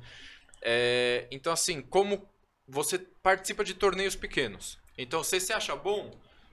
É, 0.60 1.26
então, 1.30 1.52
assim, 1.52 1.80
como 1.80 2.28
você 2.68 2.98
participa 2.98 3.64
de 3.64 3.74
torneios 3.74 4.14
pequenos. 4.16 4.78
Então, 4.98 5.22
se 5.24 5.38
você 5.40 5.52
acha 5.52 5.74
bom, 5.74 6.10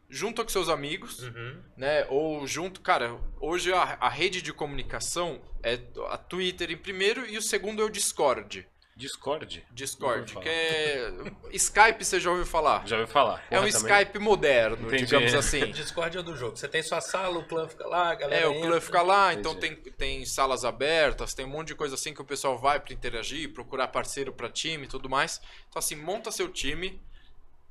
junta 0.09 0.43
com 0.43 0.49
seus 0.49 0.69
amigos, 0.69 1.19
Uhum. 1.23 1.61
né? 1.77 2.05
Ou 2.09 2.45
junto, 2.47 2.81
cara, 2.81 3.15
hoje 3.39 3.71
a, 3.73 3.97
a 3.99 4.09
rede 4.09 4.41
de 4.41 4.53
comunicação 4.53 5.41
é 5.63 5.79
a 6.09 6.17
Twitter 6.17 6.71
em 6.71 6.77
primeiro 6.77 7.25
e 7.27 7.37
o 7.37 7.41
segundo 7.41 7.81
é 7.81 7.85
o 7.85 7.89
Discord. 7.89 8.67
Discord? 8.99 9.65
Discord, 9.71 10.35
que 10.35 10.49
é. 10.49 11.09
Skype, 11.53 12.03
você 12.03 12.19
já 12.19 12.29
ouviu 12.29 12.45
falar? 12.45 12.85
Já 12.85 12.97
ouviu 12.97 13.07
falar. 13.11 13.41
É 13.49 13.57
um 13.57 13.69
também. 13.69 13.69
Skype 13.69 14.19
moderno, 14.19 14.87
Entendi. 14.87 15.05
digamos 15.05 15.33
assim. 15.33 15.71
Discord 15.71 16.17
é 16.17 16.21
do 16.21 16.35
jogo. 16.35 16.57
Você 16.57 16.67
tem 16.67 16.83
sua 16.83 16.99
sala, 16.99 17.39
o 17.39 17.47
clã 17.47 17.65
fica 17.69 17.87
lá, 17.87 18.09
a 18.11 18.15
galera 18.15 18.41
É, 18.43 18.45
o 18.47 18.51
entra. 18.53 18.67
clã 18.67 18.81
fica 18.81 19.01
lá, 19.01 19.33
Entendi. 19.33 19.39
então 19.39 19.55
tem, 19.59 19.75
tem 19.75 20.25
salas 20.25 20.65
abertas, 20.65 21.33
tem 21.33 21.45
um 21.45 21.49
monte 21.49 21.69
de 21.69 21.75
coisa 21.75 21.95
assim 21.95 22.13
que 22.13 22.21
o 22.21 22.25
pessoal 22.25 22.57
vai 22.57 22.77
pra 22.77 22.93
interagir, 22.93 23.53
procurar 23.53 23.87
parceiro 23.87 24.33
pra 24.33 24.49
time 24.49 24.83
e 24.83 24.87
tudo 24.89 25.09
mais. 25.09 25.39
Então, 25.69 25.79
assim, 25.79 25.95
monta 25.95 26.29
seu 26.29 26.49
time 26.49 27.01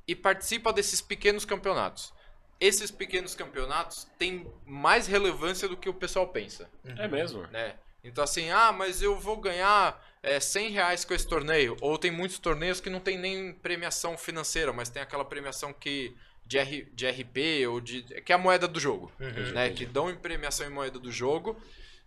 e 0.07 0.15
participa 0.15 0.73
desses 0.73 0.99
pequenos 0.99 1.45
campeonatos. 1.45 2.11
Esses 2.59 2.89
pequenos 2.89 3.35
campeonatos 3.35 4.07
têm 4.17 4.51
mais 4.65 5.05
relevância 5.05 5.67
do 5.67 5.77
que 5.77 5.87
o 5.87 5.93
pessoal 5.93 6.27
pensa, 6.27 6.67
É 6.97 7.07
mesmo. 7.07 7.43
né? 7.51 7.75
Então, 8.03 8.23
assim, 8.23 8.49
ah, 8.49 8.71
mas 8.71 9.01
eu 9.01 9.17
vou 9.19 9.37
ganhar 9.37 10.03
é, 10.21 10.39
100 10.39 10.69
reais 10.71 11.05
com 11.05 11.13
esse 11.13 11.27
torneio. 11.27 11.75
Ou 11.81 11.97
tem 11.97 12.11
muitos 12.11 12.39
torneios 12.39 12.79
que 12.81 12.89
não 12.89 12.99
tem 12.99 13.17
nem 13.17 13.53
premiação 13.53 14.17
financeira, 14.17 14.71
mas 14.73 14.89
tem 14.89 15.01
aquela 15.01 15.23
premiação 15.25 15.71
que 15.73 16.15
de, 16.45 16.57
R, 16.57 16.89
de 16.93 17.07
RP 17.07 17.67
ou 17.69 17.79
de. 17.79 18.01
que 18.21 18.31
é 18.31 18.35
a 18.35 18.37
moeda 18.39 18.67
do 18.67 18.79
jogo 18.79 19.11
Uhum. 19.19 19.51
né, 19.53 19.69
que 19.69 19.85
dão 19.85 20.09
em 20.09 20.15
premiação 20.15 20.65
em 20.65 20.69
moeda 20.71 20.97
do 20.99 21.11
jogo, 21.11 21.55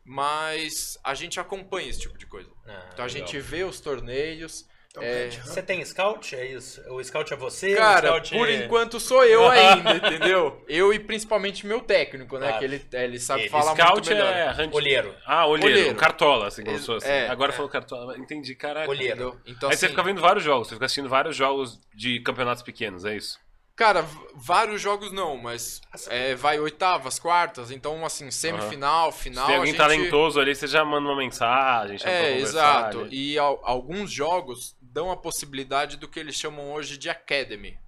mas 0.04 0.98
a 1.04 1.14
gente 1.14 1.38
acompanha 1.38 1.88
esse 1.88 2.00
tipo 2.00 2.18
de 2.18 2.26
coisa. 2.26 2.50
Ah, 2.66 2.90
Então 2.92 3.04
a 3.04 3.08
legal. 3.08 3.26
gente 3.26 3.38
vê 3.40 3.64
os 3.64 3.80
torneios. 3.80 4.66
Então, 4.92 5.02
É. 5.02 5.30
Você 5.30 5.62
tem 5.62 5.82
scout? 5.86 6.36
É 6.36 6.44
isso? 6.44 6.82
O 6.92 7.02
scout 7.02 7.32
é 7.32 7.36
você? 7.36 7.74
Cara, 7.74 8.08
o 8.10 8.16
scout 8.16 8.30
por 8.36 8.46
é... 8.46 8.56
enquanto 8.56 9.00
sou 9.00 9.24
eu 9.24 9.48
ainda, 9.48 9.94
entendeu? 9.96 10.62
Eu 10.68 10.92
e 10.92 10.98
principalmente 10.98 11.66
meu 11.66 11.80
técnico, 11.80 12.36
né? 12.36 12.48
Claro. 12.48 12.58
Que 12.58 12.64
ele, 12.66 12.86
ele 12.92 13.18
sabe 13.18 13.42
Ele, 13.42 13.48
falar 13.48 13.74
Scout 13.74 13.92
muito 13.92 14.08
melhor. 14.10 14.32
é 14.32 14.50
hunt... 14.62 14.74
Olheiro. 14.74 15.14
Ah, 15.26 15.46
olheiro. 15.46 15.72
Olheiro. 15.78 15.94
Cartola, 15.96 16.48
assim, 16.48 16.62
como 16.62 16.78
fosse. 16.78 17.08
é, 17.08 17.26
Agora 17.28 17.52
é. 17.52 17.54
falou 17.54 17.70
cartola. 17.70 18.18
Entendi, 18.18 18.54
caraca. 18.54 18.90
Olheiro. 18.90 19.40
Então, 19.46 19.70
Aí 19.70 19.76
você 19.76 19.86
assim, 19.86 19.94
fica 19.94 20.02
vendo 20.02 20.20
vários 20.20 20.44
jogos, 20.44 20.68
você 20.68 20.74
fica 20.74 20.84
assistindo 20.84 21.08
vários 21.08 21.34
jogos 21.34 21.80
de 21.94 22.20
campeonatos 22.20 22.62
pequenos, 22.62 23.06
é 23.06 23.16
isso? 23.16 23.40
cara, 23.74 24.04
vários 24.36 24.80
jogos 24.80 25.10
não, 25.10 25.36
mas 25.36 25.80
é, 26.08 26.36
vai 26.36 26.56
oitavas, 26.60 27.18
quartas, 27.18 27.72
então 27.72 28.04
assim, 28.04 28.30
semifinal, 28.30 29.10
final. 29.10 29.42
Se 29.44 29.46
tem 29.48 29.54
a 29.56 29.58
alguém 29.58 29.72
gente... 29.72 29.80
talentoso 29.80 30.38
ali, 30.38 30.54
você 30.54 30.68
já 30.68 30.84
manda 30.84 31.08
uma 31.08 31.16
mensagem, 31.16 31.98
É, 32.04 32.38
exato. 32.38 33.00
ali. 33.00 33.32
E 33.32 33.38
al- 33.38 33.60
alguns 33.64 34.12
jogos 34.12 34.76
dão 34.92 35.10
a 35.10 35.16
possibilidade 35.16 35.96
do 35.96 36.08
que 36.08 36.20
eles 36.20 36.34
chamam 36.36 36.72
hoje 36.72 36.96
de 36.98 37.08
Academy. 37.08 37.78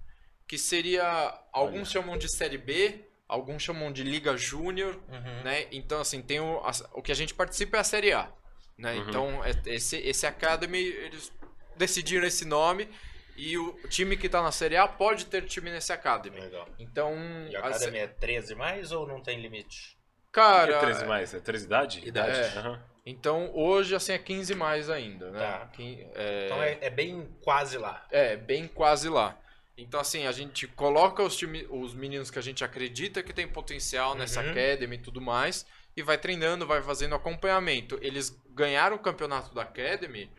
Que 0.47 0.57
seria. 0.57 1.03
Alguns 1.51 1.89
chamam 1.91 2.17
de 2.17 2.29
Série 2.29 2.57
B, 2.57 3.05
alguns 3.27 3.63
chamam 3.63 3.91
de 3.91 4.03
Liga 4.03 4.35
Júnior, 4.37 4.95
Uhum. 5.09 5.43
né? 5.43 5.67
Então, 5.71 5.99
assim, 6.01 6.21
tem 6.21 6.39
o, 6.39 6.59
as- 6.65 6.83
o 6.93 7.01
que 7.01 7.11
a 7.11 7.15
gente 7.15 7.33
participa 7.33 7.77
é 7.77 7.79
a 7.79 7.83
Série 7.83 8.13
A. 8.13 8.31
Né? 8.77 8.93
Uhum. 8.95 9.09
Então, 9.09 9.45
é- 9.45 9.53
esse, 9.67 9.97
esse 9.97 10.25
Academy, 10.27 10.79
eles 10.79 11.31
decidiram 11.77 12.27
esse 12.27 12.45
nome. 12.45 12.89
E 13.37 13.57
o 13.57 13.73
time 13.89 14.15
que 14.15 14.29
tá 14.29 14.41
na 14.41 14.51
Série 14.51 14.77
A 14.77 14.87
pode 14.87 15.25
ter 15.25 15.45
time 15.45 15.69
nesse 15.69 15.91
Academy. 15.91 16.39
Legal. 16.39 16.67
Então, 16.79 17.13
E 17.51 17.55
a 17.55 17.61
a 17.61 17.67
academia 17.67 18.03
é 18.03 18.07
13 18.07 18.55
mais 18.55 18.91
ou 18.93 19.05
não 19.07 19.21
tem 19.21 19.39
limite? 19.41 19.97
cara. 20.31 20.75
é 20.75 20.79
13 20.79 21.05
mais? 21.05 21.33
É 21.33 21.39
13 21.39 21.65
idade? 21.65 22.07
Idade. 22.07 22.39
É. 22.39 22.57
Aham. 22.59 22.83
Então, 23.05 23.51
hoje, 23.53 23.93
assim, 23.95 24.13
é 24.13 24.17
15 24.17 24.55
mais 24.55 24.89
ainda, 24.89 25.29
né? 25.29 25.39
Tá. 25.39 25.69
É, 26.15 26.45
Então 26.45 26.63
é, 26.63 26.77
é 26.81 26.89
bem 26.89 27.29
quase 27.43 27.77
lá. 27.77 28.05
É, 28.09 28.35
bem 28.35 28.67
quase 28.67 29.07
lá. 29.09 29.37
Então, 29.77 29.99
assim, 29.99 30.25
a 30.25 30.31
gente 30.31 30.67
coloca 30.67 31.21
os, 31.21 31.35
time, 31.35 31.67
os 31.69 31.93
meninos 31.93 32.31
que 32.31 32.39
a 32.39 32.41
gente 32.41 32.63
acredita 32.63 33.21
que 33.21 33.33
tem 33.33 33.47
potencial 33.47 34.15
nessa 34.15 34.41
Uhum. 34.41 34.51
Academy 34.51 34.95
e 34.95 34.99
tudo 34.99 35.21
mais, 35.21 35.65
e 35.95 36.01
vai 36.01 36.17
treinando, 36.17 36.65
vai 36.65 36.81
fazendo 36.81 37.13
acompanhamento. 37.13 37.99
Eles 38.01 38.29
ganharam 38.49 38.95
o 38.95 38.99
campeonato 38.99 39.53
da 39.53 39.61
Academy. 39.63 40.31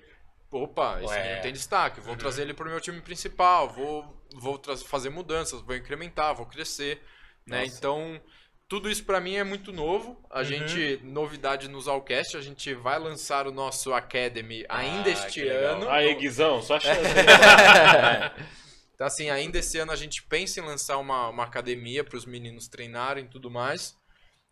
Opa, 0.51 1.01
esse 1.03 1.13
Ué. 1.13 1.23
menino 1.23 1.43
tem 1.43 1.53
destaque. 1.53 2.01
Vou 2.01 2.13
Uhum. 2.13 2.19
trazer 2.19 2.43
ele 2.43 2.55
pro 2.55 2.69
meu 2.69 2.81
time 2.81 3.01
principal, 3.01 3.69
vou, 3.69 4.25
vou 4.35 4.61
fazer 4.87 5.11
mudanças, 5.11 5.61
vou 5.61 5.77
incrementar, 5.77 6.35
vou 6.35 6.47
crescer. 6.47 7.03
Né? 7.47 7.63
Nossa. 7.63 7.77
Então, 7.77 8.21
tudo 8.69 8.91
isso 8.91 9.05
pra 9.05 9.21
mim 9.21 9.35
é 9.37 9.45
muito 9.45 9.73
novo. 9.73 10.21
A 10.31 10.39
Uhum. 10.39 10.45
gente, 10.45 11.01
novidade 11.05 11.69
no 11.69 11.81
Zalcast, 11.81 12.37
a 12.37 12.41
gente 12.41 12.75
vai 12.75 12.99
lançar 12.99 13.47
o 13.47 13.53
nosso 13.53 13.93
Academy 13.93 14.65
ainda 14.69 15.09
Ah, 15.09 15.13
este 15.13 15.47
ano. 15.49 15.89
Aí, 15.89 16.15
Guizão, 16.15 16.61
só 16.63 16.79
chance. 16.81 17.01
Então, 18.95 19.07
assim, 19.07 19.29
ainda 19.29 19.59
esse 19.59 19.79
ano 19.79 19.93
a 19.93 19.97
gente 19.97 20.23
pensa 20.23 20.59
em 20.59 20.63
lançar 20.63 20.97
uma, 20.97 21.29
uma 21.29 21.45
academia 21.45 22.03
para 22.03 22.17
os 22.17 22.25
meninos 22.25 22.67
treinarem 22.67 23.27
e 23.27 23.29
tudo 23.29 23.51
mais. 23.51 23.95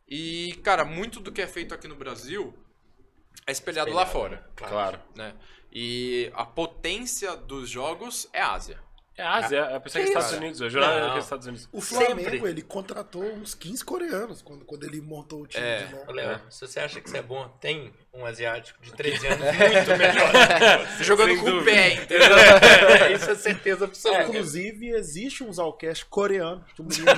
E, 0.06 0.60
cara, 0.62 0.84
muito 0.84 1.18
do 1.18 1.32
que 1.32 1.40
é 1.40 1.46
feito 1.46 1.72
aqui 1.72 1.88
no 1.88 1.96
Brasil 1.96 2.54
é 3.46 3.52
espelhado, 3.52 3.90
lá 3.94 4.04
fora, 4.04 4.46
claro. 4.54 5.00
né? 5.16 5.34
E 5.72 6.30
a 6.34 6.44
potência 6.44 7.34
dos 7.34 7.70
jogos 7.70 8.28
é 8.34 8.40
a 8.42 8.52
Ásia. 8.52 8.78
É 9.16 9.22
Ásia, 9.22 9.68
eu 9.72 9.80
pensei 9.80 10.02
que 10.04 10.10
Que 10.10 10.18
Estados? 10.18 10.38
Unidos. 10.38 10.60
Eu 10.60 10.68
jurava 10.68 11.12
que 11.12 11.18
Estados 11.20 11.46
Unidos. 11.46 11.68
O 11.72 11.80
Flamengo, 11.80 12.28
Sempre. 12.30 12.48
ele 12.50 12.62
contratou 12.62 13.22
uns 13.22 13.54
15 13.54 13.84
coreanos 13.84 14.42
quando, 14.42 14.64
quando 14.64 14.82
ele 14.84 15.00
montou 15.00 15.42
o 15.42 15.46
time 15.46 15.64
É. 15.64 15.84
de 15.84 15.92
novo. 15.94 16.12
Léo, 16.12 16.30
É. 16.32 16.40
se 16.50 16.66
você 16.66 16.80
acha 16.80 17.00
que 17.00 17.06
isso 17.06 17.16
é 17.16 17.22
bom, 17.22 17.46
tem 17.60 17.92
um 18.12 18.26
asiático 18.26 18.82
de 18.82 18.92
13 18.92 19.24
anos 19.28 19.38
muito 19.56 19.96
melhor 19.98 20.32
você. 20.96 21.04
Jogando 21.04 21.36
com 21.38 21.48
o 21.48 21.64
pé, 21.64 21.94
entendeu? 21.94 22.26
Isso 23.14 23.30
é 23.30 23.34
certeza 23.36 23.84
absoluta. 23.84 24.24
Inclusive, 24.24 24.88
existe 24.90 25.44
um 25.44 25.52
Zalcast 25.52 26.04
coreano. 26.06 26.64
que 26.74 26.82
o 26.82 26.84
menino 26.84 27.06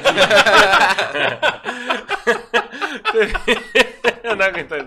Eu 4.22 4.36
não 4.36 4.44
aguento 4.44 4.70
mais 4.70 4.86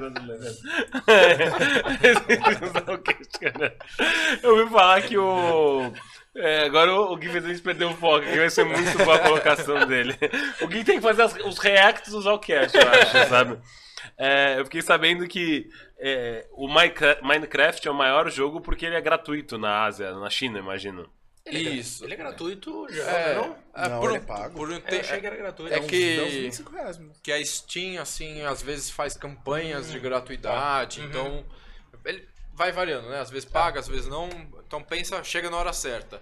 Eu 4.43 4.57
ouvi 4.57 4.71
falar 4.71 5.01
que 5.01 5.17
o. 5.17 5.91
é, 6.35 6.63
agora 6.65 6.93
o, 6.93 7.15
Gui 7.17 7.29
fez 7.29 7.43
a 7.45 7.47
gente 7.49 7.61
perder 7.61 7.85
o 7.85 7.93
foco, 7.95 8.25
que 8.25 8.37
vai 8.37 8.49
ser 8.49 8.63
muito 8.65 8.97
boa 8.97 9.15
a 9.15 9.19
colocação 9.19 9.85
dele. 9.87 10.15
O 10.61 10.67
Gui 10.67 10.83
tem 10.83 10.97
que 10.97 11.01
fazer 11.01 11.23
as- 11.23 11.35
os 11.45 11.57
reacts 11.59 12.11
dos 12.11 12.25
Allcast, 12.27 12.77
eu 12.77 12.87
acho, 12.89 13.29
sabe? 13.29 13.59
É, 14.17 14.59
eu 14.59 14.65
fiquei 14.65 14.81
sabendo 14.81 15.27
que 15.27 15.69
é, 15.97 16.45
o 16.53 16.67
Minecra- 16.67 17.19
Minecraft 17.21 17.87
é 17.87 17.91
o 17.91 17.95
maior 17.95 18.29
jogo 18.29 18.61
porque 18.61 18.85
ele 18.85 18.95
é 18.95 19.01
gratuito 19.01 19.57
na 19.57 19.83
Ásia, 19.85 20.11
na 20.13 20.29
China, 20.29 20.59
imagino. 20.59 21.09
Isso. 21.45 22.03
Ele 22.05 22.13
é 22.13 22.17
gratuito 22.17 22.85
já, 22.91 23.03
É, 23.09 23.35
não? 23.35 23.55
é, 23.73 23.89
Não, 23.89 23.99
por, 23.99 24.09
ele 24.09 24.19
um- 24.19 24.21
é 24.21 24.25
pago. 24.25 24.55
por 24.55 24.69
um 24.71 24.75
achei 24.87 25.19
que 25.19 25.25
era 25.25 25.35
gratuito. 25.35 25.73
É 25.73 25.79
uns- 25.79 25.87
que- 25.87 26.17
dá 26.17 26.23
uns 26.23 26.33
25 26.33 26.71
reais, 26.73 26.97
mano. 26.99 27.11
que 27.23 27.31
a 27.31 27.43
Steam, 27.45 27.99
assim, 28.01 28.41
às 28.43 28.61
vezes 28.61 28.89
faz 28.91 29.17
campanhas 29.17 29.89
de 29.91 29.99
gratuidade, 29.99 30.99
Uhum. 31.01 31.07
então 31.07 31.45
ele 32.05 32.27
vai 32.59 32.71
variando, 32.73 33.07
né? 33.09 33.19
Às 33.21 33.29
vezes 33.31 33.49
paga, 33.49 33.79
às 33.79 33.87
vezes 33.87 34.05
não. 34.07 34.27
Então 34.67 34.83
pensa, 34.83 35.23
chega 35.23 35.49
na 35.49 35.57
hora 35.57 35.71
certa. 35.73 36.21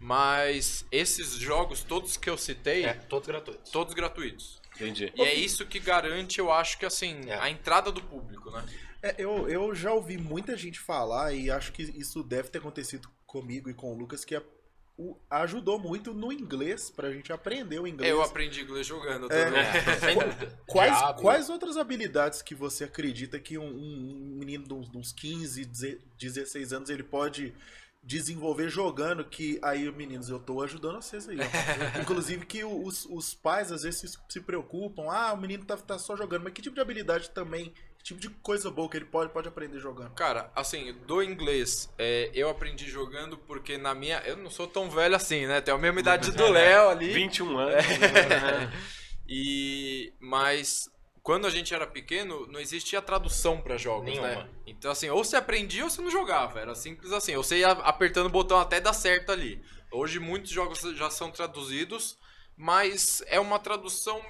Mas 0.00 0.84
esses 0.90 1.34
jogos, 1.34 1.82
todos 1.84 2.16
que 2.16 2.28
eu 2.28 2.36
citei, 2.36 2.84
É, 2.84 2.94
todos 2.94 3.28
gratuitos. 3.28 3.70
todos 3.70 3.94
gratuitos. 3.94 4.60
Entendi. 4.74 5.12
E 5.14 5.22
é 5.22 5.32
isso 5.34 5.64
que 5.66 5.78
garante, 5.78 6.38
eu 6.40 6.50
acho 6.50 6.78
que 6.78 6.84
assim, 6.86 7.20
É. 7.28 7.38
a 7.38 7.48
entrada 7.48 7.92
do 7.92 8.02
público, 8.02 8.50
né? 8.50 8.64
É, 9.02 9.14
eu, 9.18 9.48
eu 9.48 9.74
já 9.74 9.92
ouvi 9.92 10.16
muita 10.16 10.56
gente 10.56 10.80
falar, 10.80 11.32
e 11.34 11.50
acho 11.50 11.70
que 11.72 11.82
isso 11.82 12.22
deve 12.24 12.48
ter 12.48 12.58
acontecido 12.58 13.08
comigo 13.26 13.68
e 13.70 13.74
com 13.74 13.92
o 13.92 13.96
Lucas, 13.96 14.24
que 14.24 14.34
a 14.34 14.42
o- 14.96 15.16
ajudou 15.30 15.78
muito 15.78 16.14
no 16.14 16.32
inglês, 16.32 16.90
pra 16.90 17.10
gente 17.12 17.32
aprender 17.32 17.80
o 17.80 17.86
inglês. 17.86 18.10
Eu 18.12 18.22
aprendi 18.22 18.60
inglês 18.62 18.86
jogando 18.86 19.30
É. 19.32 19.50
Quais, 20.66 20.96
quais 21.20 21.48
outras 21.50 21.76
habilidades 21.76 22.42
que 22.42 22.54
você 22.54 22.84
acredita 22.84 23.38
que 23.40 23.58
um, 23.58 23.66
um 23.66 24.36
menino 24.38 24.64
de 24.64 24.72
uns- 24.74 24.90
de 24.90 24.98
uns 24.98 25.12
15, 25.12 25.64
16 26.18 26.72
anos 26.72 26.90
ele 26.90 27.02
pode 27.02 27.54
desenvolver 28.02 28.68
jogando 28.68 29.24
que 29.24 29.58
aí, 29.62 29.90
meninos, 29.90 30.28
eu 30.28 30.38
tô 30.38 30.62
ajudando 30.62 31.00
vocês 31.00 31.26
aí. 31.28 31.38
ó. 31.40 31.40
Inclusive 32.02 32.44
que 32.44 32.62
os, 32.62 33.06
os 33.06 33.32
pais 33.34 33.72
às 33.72 33.82
vezes 33.82 34.00
se, 34.00 34.18
se 34.28 34.40
preocupam, 34.40 35.04
ah, 35.10 35.32
o 35.32 35.40
menino 35.40 35.64
tá, 35.64 35.76
tá 35.76 35.98
só 35.98 36.14
jogando, 36.14 36.42
mas 36.44 36.52
que 36.52 36.60
tipo 36.62 36.74
de 36.74 36.82
habilidade 36.82 37.30
também, 37.30 37.72
que 38.04 38.08
tipo 38.08 38.20
de 38.20 38.28
coisa 38.28 38.70
boa 38.70 38.86
que 38.86 38.98
ele 38.98 39.06
pode, 39.06 39.32
pode 39.32 39.48
aprender 39.48 39.78
jogando? 39.78 40.10
Cara, 40.10 40.52
assim, 40.54 40.92
do 41.06 41.22
inglês, 41.22 41.90
é, 41.96 42.30
eu 42.34 42.50
aprendi 42.50 42.86
jogando 42.86 43.38
porque 43.38 43.78
na 43.78 43.94
minha. 43.94 44.18
Eu 44.26 44.36
não 44.36 44.50
sou 44.50 44.66
tão 44.68 44.90
velho 44.90 45.16
assim, 45.16 45.46
né? 45.46 45.62
Tenho 45.62 45.78
a 45.78 45.80
mesma 45.80 46.00
idade 46.00 46.30
do 46.30 46.44
Léo 46.52 46.90
ali. 46.90 47.14
21 47.14 47.58
anos. 47.58 47.74
É. 47.74 48.70
E 49.26 50.12
mas 50.20 50.90
quando 51.22 51.46
a 51.46 51.50
gente 51.50 51.72
era 51.72 51.86
pequeno, 51.86 52.46
não 52.46 52.60
existia 52.60 53.00
tradução 53.00 53.58
pra 53.58 53.78
jogos, 53.78 54.04
Nenhuma. 54.04 54.28
né? 54.28 54.48
Então 54.66 54.90
assim, 54.90 55.08
ou 55.08 55.24
você 55.24 55.36
aprendia 55.36 55.84
ou 55.84 55.88
você 55.88 56.02
não 56.02 56.10
jogava, 56.10 56.60
era 56.60 56.74
simples 56.74 57.10
assim. 57.10 57.34
Ou 57.34 57.42
você 57.42 57.60
ia 57.60 57.70
apertando 57.70 58.26
o 58.26 58.30
botão 58.30 58.58
até 58.58 58.82
dar 58.82 58.92
certo 58.92 59.32
ali. 59.32 59.64
Hoje 59.90 60.18
muitos 60.18 60.50
jogos 60.50 60.78
já 60.94 61.08
são 61.08 61.30
traduzidos, 61.30 62.18
mas 62.54 63.22
é 63.28 63.40
uma 63.40 63.58
tradução 63.58 64.20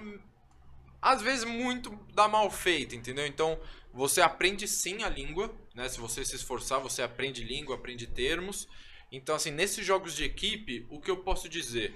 às 1.05 1.21
vezes 1.21 1.45
muito 1.45 1.91
da 2.15 2.27
mal 2.27 2.51
feita, 2.51 2.97
entendeu? 2.97 3.27
Então, 3.27 3.61
você 3.93 4.23
aprende 4.23 4.67
sim 4.67 5.03
a 5.03 5.09
língua, 5.11 5.55
né? 5.75 5.87
Se 5.87 6.01
você 6.01 6.25
se 6.25 6.35
esforçar, 6.35 6.81
você 6.81 7.03
aprende 7.03 7.45
língua, 7.45 7.77
aprende 7.77 8.07
termos. 8.07 8.67
Então, 9.13 9.37
assim, 9.37 9.51
nesses 9.51 9.85
jogos 9.85 10.17
de 10.17 10.25
equipe, 10.25 10.87
o 10.89 10.99
que 10.99 11.11
eu 11.11 11.19
posso 11.19 11.47
dizer? 11.47 11.95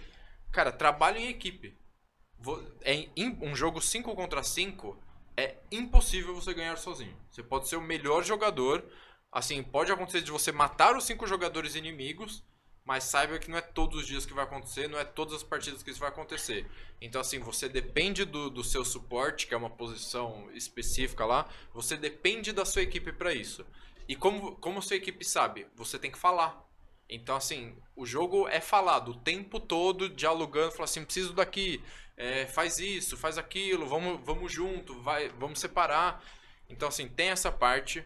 Cara, 0.53 0.71
trabalho 0.71 1.17
em 1.17 1.29
equipe. 1.29 1.75
É 2.83 3.09
um 3.41 3.57
jogo 3.57 3.81
5 3.81 4.15
contra 4.15 4.43
5 4.43 5.03
é 5.39 5.57
impossível 5.73 6.35
você 6.35 6.53
ganhar 6.53 6.77
sozinho. 6.77 7.17
Você 7.31 7.43
pode 7.43 7.67
ser 7.67 7.77
o 7.77 7.81
melhor 7.81 8.23
jogador, 8.23 8.85
assim, 9.33 9.63
pode 9.63 9.91
acontecer 9.91 10.21
de 10.21 10.31
você 10.31 10.53
matar 10.53 10.95
os 10.95 11.05
cinco 11.05 11.27
jogadores 11.27 11.75
inimigos, 11.75 12.45
mas 12.89 13.05
saiba 13.05 13.39
que 13.39 13.51
não 13.51 13.59
é 13.59 13.61
todos 13.61 14.01
os 14.01 14.07
dias 14.07 14.25
que 14.25 14.33
vai 14.33 14.45
acontecer, 14.45 14.89
não 14.89 14.99
é 14.99 15.05
todas 15.05 15.35
as 15.35 15.43
partidas 15.43 15.83
que 15.83 15.91
isso 15.91 16.01
vai 16.01 16.09
acontecer. 16.09 16.67
Então, 17.03 17.21
assim, 17.21 17.39
você 17.39 17.69
depende 17.69 18.25
do, 18.25 18.49
do 18.49 18.65
seu 18.65 18.83
suporte, 18.83 19.47
que 19.47 19.53
é 19.53 19.57
uma 19.59 19.69
posição 19.69 20.49
específica 20.55 21.27
lá, 21.27 21.47
você 21.75 21.99
depende 21.99 22.51
da 22.51 22.65
sua 22.65 22.81
equipe 22.81 23.13
para 23.13 23.35
isso. 23.35 23.63
E 24.09 24.17
como, 24.17 24.57
como 24.57 24.81
sua 24.81 24.97
equipe 24.97 25.23
sabe? 25.23 25.67
Você 25.77 25.99
tem 25.99 26.11
que 26.11 26.17
falar. 26.17 26.67
Então, 27.11 27.37
assim, 27.37 27.77
o 27.95 28.07
jogo 28.07 28.49
é 28.49 28.59
falado 28.59 29.11
o 29.11 29.17
tempo 29.17 29.61
todo, 29.61 30.09
dialogando, 30.09 30.73
fala 30.73 30.85
assim, 30.85 31.05
preciso 31.05 31.35
daqui, 31.35 31.85
é, 32.17 32.47
faz 32.47 32.79
isso, 32.79 33.19
faz 33.19 33.37
aquilo, 33.37 33.87
vamos, 33.87 34.19
vamos 34.25 34.51
junto, 34.51 34.99
vai, 35.03 35.29
vamos 35.29 35.61
separar. 35.61 36.25
Então, 36.71 36.89
assim, 36.89 37.07
tem 37.07 37.29
essa 37.29 37.53
parte. 37.53 38.03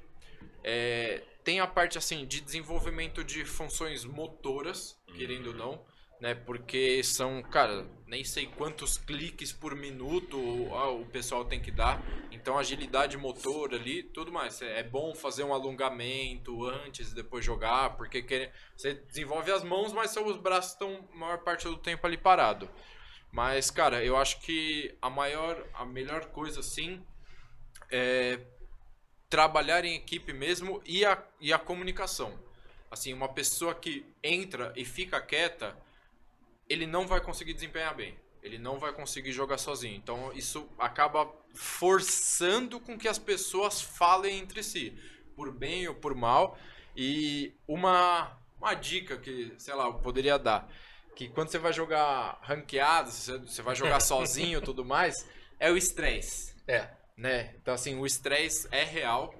É, 0.64 1.22
tem 1.45 1.61
a 1.61 1.66
parte, 1.66 1.99
assim, 1.99 2.26
de 2.26 2.40
desenvolvimento 2.40 3.24
de 3.24 3.45
funções 3.45 4.05
motoras, 4.05 4.99
querendo 5.16 5.49
ou 5.49 5.55
não, 5.55 5.84
né? 6.20 6.34
Porque 6.34 7.03
são, 7.03 7.43
cara, 7.43 7.86
nem 8.07 8.22
sei 8.24 8.47
quantos 8.47 8.97
cliques 8.97 9.53
por 9.53 9.74
minuto 9.74 10.38
o 10.38 11.05
pessoal 11.07 11.45
tem 11.45 11.61
que 11.61 11.70
dar. 11.70 12.01
Então, 12.30 12.59
agilidade 12.59 13.16
motor 13.16 13.74
ali, 13.74 14.03
tudo 14.05 14.30
mais. 14.32 14.62
É 14.62 14.80
é 14.80 14.82
bom 14.82 15.14
fazer 15.14 15.45
um 15.45 15.53
alongamento 15.53 16.64
antes 16.64 17.11
e 17.12 17.14
depois 17.14 17.45
jogar, 17.45 17.97
porque 17.97 18.22
quer- 18.22 18.53
você 18.76 18.95
desenvolve 18.95 19.51
as 19.51 19.62
mãos, 19.64 19.93
mas 19.93 20.11
seus 20.12 20.36
braços 20.36 20.72
estão 20.72 21.09
a 21.12 21.16
maior 21.16 21.38
parte 21.38 21.64
do 21.66 21.76
tempo 21.76 22.07
ali 22.07 22.16
parado. 22.16 22.68
Mas, 23.32 23.70
cara, 23.70 24.05
eu 24.05 24.16
acho 24.16 24.40
que 24.43 24.97
a 25.01 25.09
maior, 25.11 25.66
a 25.74 25.84
melhor 25.86 26.26
coisa, 26.26 26.61
assim, 26.61 27.03
é 27.90 28.40
trabalhar 29.33 29.83
em 29.83 29.95
equipe 29.95 30.30
mesmo 30.30 30.83
e 30.85 31.07
a, 31.07 31.16
e 31.41 31.55
a 31.55 31.59
comunicação. 31.59 32.39
Assim, 32.91 33.14
uma 33.14 33.30
pessoa 33.30 33.74
que 33.74 34.05
entra 34.22 34.74
e 34.76 34.85
fica 34.85 35.18
quieta, 35.22 35.74
ele 36.68 36.87
não 36.87 37.07
vai 37.07 37.18
conseguir 37.18 37.55
desempenhar 37.55 37.97
bem. 37.97 38.14
Ele 38.43 38.59
não 38.59 38.78
vai 38.78 38.93
conseguir 38.93 39.33
jogar 39.33 39.57
sozinho. 39.57 39.97
Então, 39.97 40.30
isso 40.35 40.68
acaba 40.78 41.33
forçando 41.55 42.78
com 42.78 42.99
que 42.99 43.09
as 43.09 43.18
pessoas 43.18 43.80
falem 43.80 44.39
entre 44.39 44.62
si, 44.62 44.93
por 45.35 45.51
bem 45.51 45.89
ou 45.89 45.95
por 45.95 46.14
mal. 46.14 46.59
E 46.95 47.55
uma, 47.66 48.37
uma 48.61 48.74
dica 48.74 49.16
que, 49.16 49.55
sei 49.57 49.72
lá, 49.72 49.87
eu 49.87 49.95
poderia 49.95 50.39
dar, 50.39 50.70
que 51.16 51.26
quando 51.26 51.49
você 51.49 51.59
vai 51.59 51.72
jogar 51.72 52.39
ranqueado, 52.43 53.11
você 53.11 53.39
você 53.39 53.62
vai 53.62 53.74
jogar 53.74 54.01
sozinho 54.05 54.59
e 54.59 54.62
tudo 54.62 54.85
mais, 54.85 55.26
é 55.59 55.72
o 55.72 55.76
estresse, 55.78 56.55
É, 56.68 56.91
né? 57.17 57.55
Então, 57.61 57.75
assim, 57.75 57.99
o 57.99 58.07
estresse 58.07 58.67
é 58.71 58.85
real. 58.85 59.35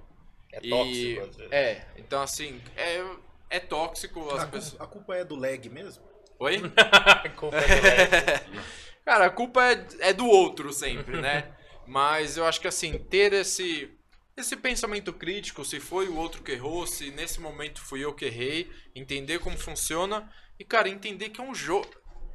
é 0.51 0.59
E- 0.61 0.69
tóxico. 0.69 1.21
às 1.21 1.35
vezes. 1.35 1.51
É, 1.51 1.87
então 1.97 2.21
assim, 2.21 2.61
é, 2.77 3.03
é 3.49 3.59
tóxico 3.59 4.29
as 4.29 4.43
A, 4.43 4.47
pessoas. 4.47 4.69
culpa, 4.71 4.83
a 4.83 4.87
culpa 4.87 5.15
é 5.15 5.25
do 5.25 5.35
lag 5.35 5.69
mesmo? 5.69 6.03
Oi? 6.39 6.59
Culpa 7.37 7.57
é 7.57 7.67
do 7.67 7.83
Lex. 7.83 8.65
Cara, 9.05 9.25
a 9.25 9.29
culpa 9.29 9.63
é, 9.63 9.85
é 9.99 10.13
do 10.13 10.25
outro 10.27 10.71
sempre, 10.73 11.19
né? 11.21 11.53
Mas 11.87 12.37
eu 12.37 12.45
acho 12.45 12.59
que 12.61 12.67
assim, 12.67 12.97
ter 12.97 13.33
esse 13.33 13.89
esse 14.35 14.55
pensamento 14.55 15.13
crítico, 15.13 15.63
se 15.63 15.79
foi 15.79 16.07
o 16.07 16.15
outro 16.15 16.41
que 16.41 16.51
errou, 16.53 16.87
se 16.87 17.11
nesse 17.11 17.39
momento 17.39 17.79
fui 17.81 18.03
eu 18.03 18.13
que 18.13 18.25
errei, 18.25 18.69
entender 18.95 19.37
como 19.39 19.55
funciona 19.57 20.27
e 20.59 20.65
cara, 20.65 20.89
entender 20.89 21.29
que 21.29 21.39
é 21.39 21.43
um 21.43 21.53
jogo. 21.53 21.87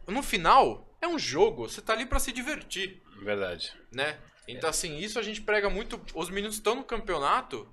No 0.06 0.22
final, 0.22 0.88
é 1.02 1.08
um 1.08 1.18
jogo, 1.18 1.68
você 1.68 1.80
tá 1.82 1.92
ali 1.92 2.06
pra 2.06 2.20
se 2.20 2.30
divertir. 2.32 3.02
Verdade. 3.22 3.72
né? 3.92 4.16
Então, 4.48 4.70
assim, 4.70 4.96
isso 4.98 5.18
a 5.18 5.22
gente 5.22 5.40
prega 5.42 5.68
muito. 5.68 6.00
Os 6.14 6.30
meninos 6.30 6.56
estão 6.56 6.74
no 6.74 6.84
campeonato, 6.84 7.68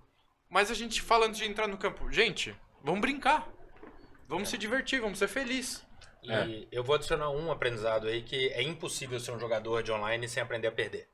mas 0.50 0.70
a 0.70 0.74
gente 0.74 1.02
fala 1.02 1.26
antes 1.26 1.40
de 1.40 1.46
entrar 1.46 1.68
no 1.68 1.78
campo, 1.78 2.12
gente, 2.12 2.56
vamos 2.84 3.02
brincar. 3.02 3.48
Vamos 4.28 4.50
se 4.50 4.58
divertir, 4.58 5.00
vamos 5.00 5.20
ser 5.20 5.28
felizes. 5.28 5.86
E 6.24 6.68
eu 6.72 6.84
vou 6.84 6.96
adicionar 6.96 7.30
um 7.30 7.52
aprendizado 7.52 8.08
aí 8.08 8.24
que 8.24 8.48
é 8.50 8.62
impossível 8.64 9.20
ser 9.20 9.32
um 9.32 9.40
jogador 9.40 9.84
de 9.84 9.92
online 9.92 10.28
sem 10.28 10.42
aprender 10.42 10.68
a 10.68 10.72
perder. 10.72 11.08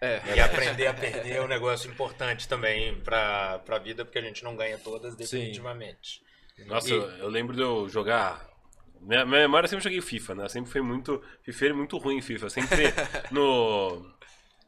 É. 0.00 0.20
E 0.36 0.40
aprender 0.40 0.86
a 0.86 0.94
perder 0.94 1.36
é 1.36 1.42
um 1.42 1.48
negócio 1.48 1.90
importante 1.90 2.46
também 2.46 2.94
pra, 3.00 3.58
pra 3.60 3.78
vida, 3.78 4.04
porque 4.04 4.18
a 4.18 4.22
gente 4.22 4.44
não 4.44 4.54
ganha 4.54 4.78
todas 4.78 5.16
definitivamente. 5.16 6.22
Nossa, 6.66 6.90
E- 6.90 7.20
eu, 7.20 7.28
lembro 7.28 7.56
de 7.56 7.62
eu 7.62 7.88
jogar. 7.88 8.46
Minha, 9.00 9.24
minha 9.24 9.40
memória 9.40 9.68
sempre 9.68 9.82
joguei 9.84 10.00
FIFA, 10.00 10.34
né? 10.34 10.48
Sempre 10.48 10.70
fui 10.70 10.82
muito. 10.82 11.22
FIFA 11.42 11.72
muito 11.74 11.96
ruim 11.98 12.18
em 12.18 12.22
FIFA. 12.22 12.50
Sempre 12.50 12.84
no. 13.32 14.17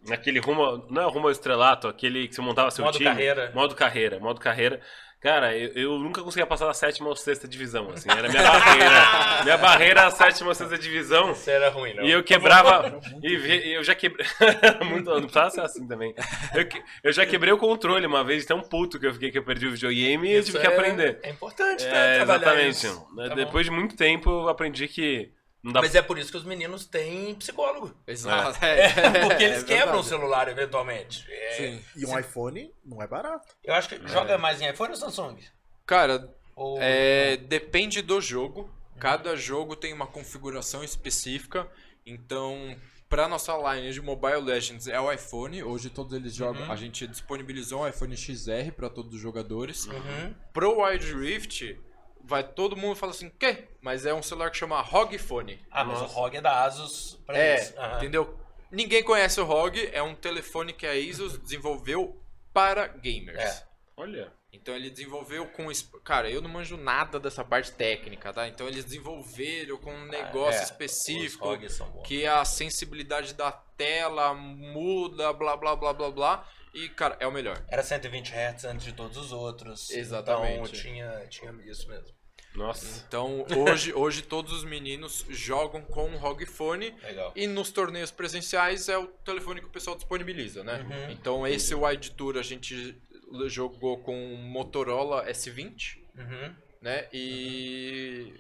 Naquele 0.09 0.39
rumo. 0.41 0.87
Não 0.91 1.03
é 1.03 1.07
o 1.07 1.11
rumo 1.11 1.27
ao 1.27 1.33
estrelato, 1.33 1.87
aquele 1.89 2.27
que 2.29 2.35
você 2.35 2.41
montava 2.41 2.71
seu 2.71 2.85
Modo 2.85 2.97
time. 2.97 3.11
carreira. 3.11 3.51
Modo 3.55 3.75
carreira. 3.75 4.19
Modo 4.19 4.41
carreira. 4.41 4.81
Cara, 5.21 5.55
eu, 5.55 5.69
eu 5.75 5.99
nunca 5.99 6.23
conseguia 6.23 6.47
passar 6.47 6.65
da 6.65 6.73
sétima 6.73 7.07
ou 7.11 7.15
sexta 7.15 7.47
divisão, 7.47 7.91
assim. 7.91 8.09
Era 8.11 8.27
minha 8.27 8.43
barreira. 8.43 8.91
minha 9.45 9.59
barreira 9.59 10.01
era 10.01 10.07
a 10.07 10.11
sétima 10.11 10.49
ou 10.49 10.55
sexta 10.55 10.79
divisão. 10.79 11.33
Isso 11.33 11.51
era 11.51 11.69
ruim, 11.69 11.93
não. 11.93 12.05
E 12.05 12.11
eu 12.11 12.23
quebrava. 12.25 12.99
e 13.23 13.37
ve- 13.37 13.69
eu 13.77 13.85
já 13.85 13.95
quebrei. 13.95 14.27
Muito, 14.89 15.11
não 15.11 15.21
precisava 15.21 15.51
ser 15.51 15.61
assim 15.61 15.87
também. 15.87 16.15
Eu, 16.55 16.67
que- 16.67 16.83
eu 17.05 17.13
já 17.13 17.27
quebrei 17.27 17.53
o 17.53 17.59
controle 17.59 18.07
uma 18.07 18.25
vez, 18.25 18.47
tão 18.47 18.63
puto 18.63 18.99
que 18.99 19.07
eu 19.07 19.13
fiquei 19.13 19.31
que 19.31 19.37
eu 19.37 19.45
perdi 19.45 19.67
o 19.67 19.73
videogame 19.73 20.27
e 20.27 20.33
eu 20.37 20.43
tive 20.43 20.59
que 20.59 20.67
é- 20.67 20.73
aprender. 20.75 21.19
É 21.23 21.29
importante, 21.29 21.85
né? 21.85 22.17
É, 22.19 22.23
exatamente. 22.23 22.71
isso. 22.87 23.07
Né, 23.15 23.29
Tá 23.29 23.35
Depois 23.35 23.67
de 23.67 23.71
muito 23.73 23.95
tempo 23.99 24.31
eu 24.31 24.49
aprendi 24.49 24.89
que 24.89 25.31
dá 25.65 25.81
Mas 25.81 25.95
é 25.95 26.03
por 26.03 26.19
isso 26.19 26.31
que 26.31 26.37
os 26.37 26.45
meninos 26.45 26.87
têm 26.87 27.35
psicólogo. 27.35 27.95
Exato. 28.07 28.59
Porque 29.27 29.45
eles 29.45 29.63
É 29.63 29.67
quebram 29.67 30.01
o 30.01 30.05
celular 30.05 30.49
eventualmente. 30.49 31.27
É, 31.29 31.53
Sim. 31.53 31.85
E 31.97 32.07
um 32.07 32.19
iPhone 32.19 32.73
não 32.85 33.03
é 33.03 33.07
barato. 33.07 33.55
Eu 33.63 33.75
acho 33.75 33.89
que 33.89 34.09
joga 34.09 34.39
mais 34.39 34.61
em 34.61 34.71
iPhone 34.71 34.91
ou 34.91 34.97
Samsung? 34.97 35.39
Cara, 35.87 36.33
Ou... 36.57 36.79
é, 36.81 37.37
depende 37.37 38.03
do 38.03 38.21
jogo. 38.21 38.71
Cada 38.99 39.35
jogo 39.35 39.75
tem 39.75 39.93
uma 39.93 40.07
configuração 40.07 40.85
específica. 40.85 41.67
Então, 42.05 42.77
para 43.09 43.27
nossa 43.27 43.57
line 43.57 43.93
de 43.93 44.01
Mobile 44.01 44.43
Legends 44.43 44.87
é 44.87 45.01
o 45.01 45.11
iPhone. 45.11 45.63
Hoje 45.63 45.91
todos 45.91 46.13
eles 46.13 46.35
jogam. 46.35 46.63
Uhum. 46.63 46.73
A 46.73 46.77
gente 46.77 47.07
disponibilizou 47.07 47.83
um 47.83 47.89
iPhone 47.89 48.17
XR 48.17 48.73
para 48.77 48.89
todos 48.89 49.15
os 49.15 49.21
jogadores. 49.21 49.87
Uhum. 49.87 50.35
Pro 50.53 50.83
Wide 50.83 51.13
Rift, 51.13 51.77
vai 52.25 52.43
todo 52.43 52.77
mundo 52.77 52.97
fala 52.97 53.13
assim, 53.13 53.31
quê? 53.31 53.69
Mas 53.81 54.07
é 54.07 54.13
um 54.15 54.23
celular 54.23 54.51
que 54.51 54.57
chama 54.57 54.81
ROG 54.81 55.17
Phone. 55.19 55.61
Ah, 55.71 55.85
mas 55.85 56.01
o 56.01 56.07
ROG 56.07 56.37
é 56.37 56.41
da 56.41 56.65
Asus 56.65 57.19
pra 57.27 57.37
É, 57.39 57.57
isso. 57.61 57.79
Aham. 57.79 57.97
entendeu? 57.99 58.39
Ninguém 58.71 59.03
conhece 59.03 59.41
o 59.41 59.45
ROG, 59.45 59.77
é 59.93 60.03
um 60.03 60.15
telefone 60.15 60.73
que 60.73 60.87
a 60.87 60.93
Asus 60.93 61.37
desenvolveu 61.39 62.21
para 62.53 62.87
gamers. 62.87 63.39
É. 63.43 63.65
Olha. 63.97 64.33
Então 64.53 64.75
ele 64.75 64.91
desenvolveu 64.91 65.47
com. 65.47 65.69
Cara, 66.05 66.29
eu 66.29 66.41
não 66.43 66.51
manjo 66.51 66.77
nada 66.77 67.21
dessa 67.21 67.45
parte 67.45 67.71
técnica, 67.71 68.33
tá? 68.33 68.49
Então 68.49 68.67
eles 68.67 68.85
desenvolveram 68.85 69.77
com 69.77 69.93
um 69.95 70.07
negócio 70.07 70.61
é, 70.61 70.65
específico 70.65 71.45
Os 71.49 71.55
ROGs 71.55 71.73
são 71.75 71.89
bons. 71.91 72.03
que 72.07 72.27
a 72.27 72.45
sensibilidade 72.45 73.33
da 73.35 73.53
tela 73.53 74.35
muda, 74.35 75.33
blá 75.33 75.57
blá 75.57 75.77
blá 75.77 75.93
blá 75.93 76.11
blá. 76.11 76.49
E, 76.75 76.89
cara, 76.91 77.17
é 77.21 77.27
o 77.27 77.33
melhor. 77.33 77.63
Era 77.69 77.83
120 77.83 78.31
Hz 78.33 78.65
antes 78.65 78.85
de 78.87 78.93
todos 78.93 79.17
os 79.17 79.33
outros. 79.33 79.91
Exatamente. 79.91 80.55
Então 80.55 80.67
tinha, 80.69 81.27
tinha 81.29 81.53
isso 81.67 81.89
mesmo. 81.89 82.15
Nossa. 82.55 83.05
Então, 83.07 83.47
hoje, 83.69 83.93
hoje 83.95 84.23
todos 84.23 84.53
os 84.53 84.65
meninos 84.65 85.25
jogam 85.29 85.83
com 85.83 86.11
o 86.11 86.17
ROG 86.17 86.45
Phone 86.47 86.91
Legal. 87.03 87.33
e 87.37 87.47
nos 87.47 87.71
torneios 87.71 88.11
presenciais 88.11 88.89
é 88.89 88.99
o 88.99 89.07
telefone 89.07 89.61
que 89.61 89.67
o 89.69 89.71
pessoal 89.71 89.95
disponibiliza, 89.97 90.65
né? 90.65 90.81
Uhum. 90.89 91.11
Então, 91.13 91.47
esse 91.47 91.75
Wide 91.77 92.11
Tour 92.13 92.37
a 92.37 92.43
gente 92.43 93.01
jogou 93.47 93.99
com 93.99 94.35
o 94.35 94.37
Motorola 94.37 95.25
S20, 95.31 95.99
Uhum. 96.17 96.55
né? 96.83 97.07
E 97.13 98.35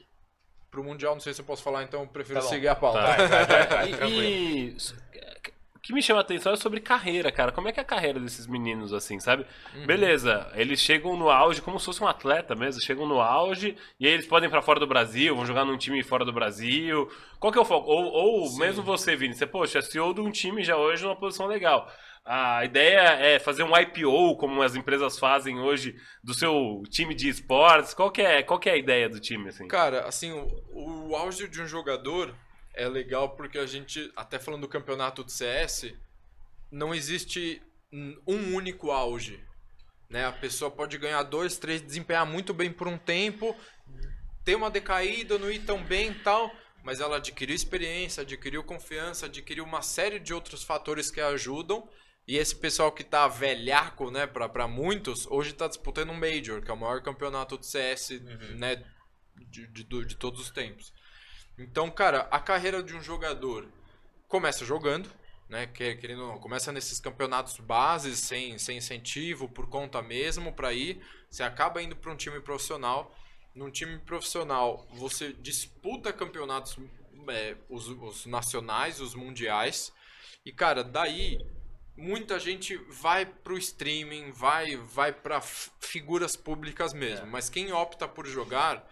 pro 0.73 0.83
Mundial, 0.83 1.15
não 1.15 1.21
sei 1.21 1.33
se 1.33 1.41
eu 1.41 1.45
posso 1.45 1.63
falar, 1.63 1.85
então 1.85 2.01
eu 2.03 2.09
prefiro 2.09 2.41
Tá 2.41 2.47
seguir 2.49 2.67
a 2.69 2.75
pauta. 2.75 2.99
Tá. 3.01 3.27
Vai, 3.67 3.91
E- 4.11 4.75
e 4.75 4.77
que 5.83 5.93
me 5.93 6.03
chama 6.03 6.21
a 6.21 6.23
atenção 6.23 6.53
é 6.53 6.57
sobre 6.57 6.81
carreira, 6.81 7.33
cara. 7.33 7.53
Como 7.53 7.69
é 7.69 7.73
que 7.73 7.81
é 7.81 7.83
a 7.83 7.87
carreira 7.87 8.21
desses 8.21 8.47
meninos, 8.47 8.93
assim, 8.93 9.19
sabe? 9.19 9.47
Uhum. 9.75 9.87
Beleza, 9.87 10.51
eles 10.55 10.81
chegam 10.81 11.17
no 11.17 11.31
auge 11.31 11.63
como 11.63 11.79
se 11.79 11.87
fosse 11.87 12.03
um 12.03 12.09
atleta 12.09 12.55
mesmo. 12.55 12.81
Chegam 12.83 13.07
no 13.07 13.21
auge 13.21 13.77
e 13.99 14.07
aí 14.07 14.13
eles 14.13 14.27
podem 14.27 14.49
ir 14.49 14.51
pra 14.51 14.63
fora 14.63 14.79
do 14.79 14.87
Brasil, 14.87 15.35
vão 15.35 15.47
jogar 15.47 15.65
num 15.65 15.79
time 15.79 16.03
fora 16.03 16.25
do 16.25 16.33
Brasil. 16.33 17.11
Qual 17.39 17.53
que 17.53 17.59
é 17.59 17.63
o 17.63 17.65
foco? 17.65 17.91
Ou, 17.91 18.05
ou 18.05 18.57
mesmo 18.59 18.83
você, 18.83 19.17
Vini, 19.17 19.35
você, 19.35 19.47
poxa, 19.47 19.79
é 19.79 19.83
CEO 19.83 20.13
de 20.13 20.21
um 20.21 20.31
time 20.31 20.63
já 20.63 20.77
hoje 20.77 21.03
numa 21.03 21.17
posição 21.17 21.47
legal. 21.47 21.91
A 22.25 22.65
ideia 22.65 23.01
é 23.15 23.39
fazer 23.39 23.63
um 23.63 23.77
IPO, 23.77 24.37
como 24.37 24.63
as 24.63 24.77
empresas 24.77 25.19
fazem 25.19 25.59
hoje, 25.59 25.97
do 26.23 26.35
seu 26.35 26.83
time 26.91 27.15
de 27.15 27.29
esportes. 27.29 27.95
Qual 27.95 28.11
que 28.11 28.21
é, 28.21 28.43
qual 28.43 28.61
que 28.61 28.69
é 28.69 28.75
a 28.75 28.77
ideia 28.77 29.09
do 29.09 29.19
time, 29.19 29.49
assim? 29.49 29.67
Cara, 29.67 30.07
assim, 30.07 30.31
o, 30.31 31.09
o 31.09 31.17
auge 31.17 31.49
de 31.49 31.63
um 31.63 31.67
jogador 31.67 32.35
é 32.75 32.89
legal 32.89 33.37
porque 33.37 33.59
a 33.59 33.67
gente, 33.67 34.11
até 34.17 34.39
falando 34.39 34.63
do 34.63 34.69
campeonato 34.69 35.25
de 35.25 35.33
CS, 35.33 35.93
não 36.71 36.95
existe 36.95 37.63
um 37.93 38.55
único 38.55 38.91
auge. 38.91 39.43
Né? 40.09 40.27
A 40.27 40.33
pessoa 40.33 40.71
pode 40.71 40.99
ganhar 40.99 41.23
dois, 41.23 41.57
três, 41.57 41.83
desempenhar 41.83 42.27
muito 42.27 42.53
bem 42.53 42.73
por 42.73 42.89
um 42.89 42.99
tempo, 42.99 43.57
ter 44.45 44.55
uma 44.55 44.71
decaída, 44.71 45.39
não 45.39 45.51
ir 45.51 45.61
tão 45.61 45.83
bem 45.83 46.11
e 46.11 46.15
tal, 46.15 46.51
mas 46.83 47.01
ela 47.01 47.17
adquiriu 47.17 47.55
experiência, 47.55 48.23
adquiriu 48.23 48.65
confiança, 48.65 49.27
adquiriu 49.27 49.65
uma 49.65 49.83
série 49.83 50.19
de 50.19 50.33
outros 50.33 50.63
fatores 50.63 51.11
que 51.11 51.21
ajudam. 51.21 51.89
E 52.27 52.37
esse 52.37 52.55
pessoal 52.55 52.93
que 52.93 53.03
tá 53.03 53.27
velhaco, 53.27 54.11
né, 54.11 54.27
pra, 54.27 54.49
pra 54.49 54.69
muitos, 54.69 55.27
hoje 55.27 55.53
tá 55.53 55.67
disputando 55.67 56.11
um 56.11 56.19
Major, 56.19 56.63
que 56.63 56.71
é 56.71 56.75
o 56.75 56.77
maior 56.77 57.03
campeonato 57.03 57.59
de 57.59 57.67
CS, 57.67 58.11
né, 58.57 58.85
de, 59.37 59.67
de, 59.67 59.85
de 59.85 60.17
todos 60.17 60.41
os 60.41 60.51
tempos. 60.51 60.93
Então, 61.61 61.91
cara, 61.91 62.27
a 62.31 62.41
carreira 62.41 62.83
de 62.83 62.95
um 62.97 63.03
jogador 63.03 63.69
começa 64.27 64.65
jogando, 64.65 65.11
né, 65.49 65.67
que- 65.67 65.97
querendo 65.97 66.27
não, 66.27 66.39
começa 66.39 66.73
nesses 66.73 66.99
campeonatos 67.01 67.59
bases, 67.59 68.19
sem, 68.21 68.57
sem 68.59 68.79
incentivo, 68.79 69.49
por 69.49 69.69
conta 69.69 70.01
mesmo, 70.01 70.53
pra 70.53 70.73
ir. 70.73 71.01
Você 71.31 71.43
acaba 71.43 71.83
indo 71.83 71.95
pra 71.97 72.13
um 72.13 72.17
time 72.17 72.41
profissional. 72.41 73.15
Num 73.55 73.71
time 73.71 73.99
profissional, 73.99 74.87
você 74.95 75.33
disputa 75.35 76.13
campeonatos, 76.13 76.79
é, 77.29 77.57
os, 77.69 77.89
os 77.89 78.25
nacionais, 78.27 79.01
os 79.01 79.15
mundiais. 79.15 79.93
E, 80.47 80.53
cara, 80.53 80.83
daí 80.83 81.37
muita 81.97 82.39
gente 82.39 82.77
vai 82.89 83.27
pro 83.27 83.59
streaming, 83.59 84.31
vai 84.31 84.77
vai 84.77 85.13
para 85.13 85.41
figuras 85.43 86.37
públicas 86.37 86.95
mesmo. 86.95 87.27
Mas 87.27 87.51
quem 87.51 87.73
opta 87.73 88.09
por 88.09 88.27
jogar, 88.27 88.89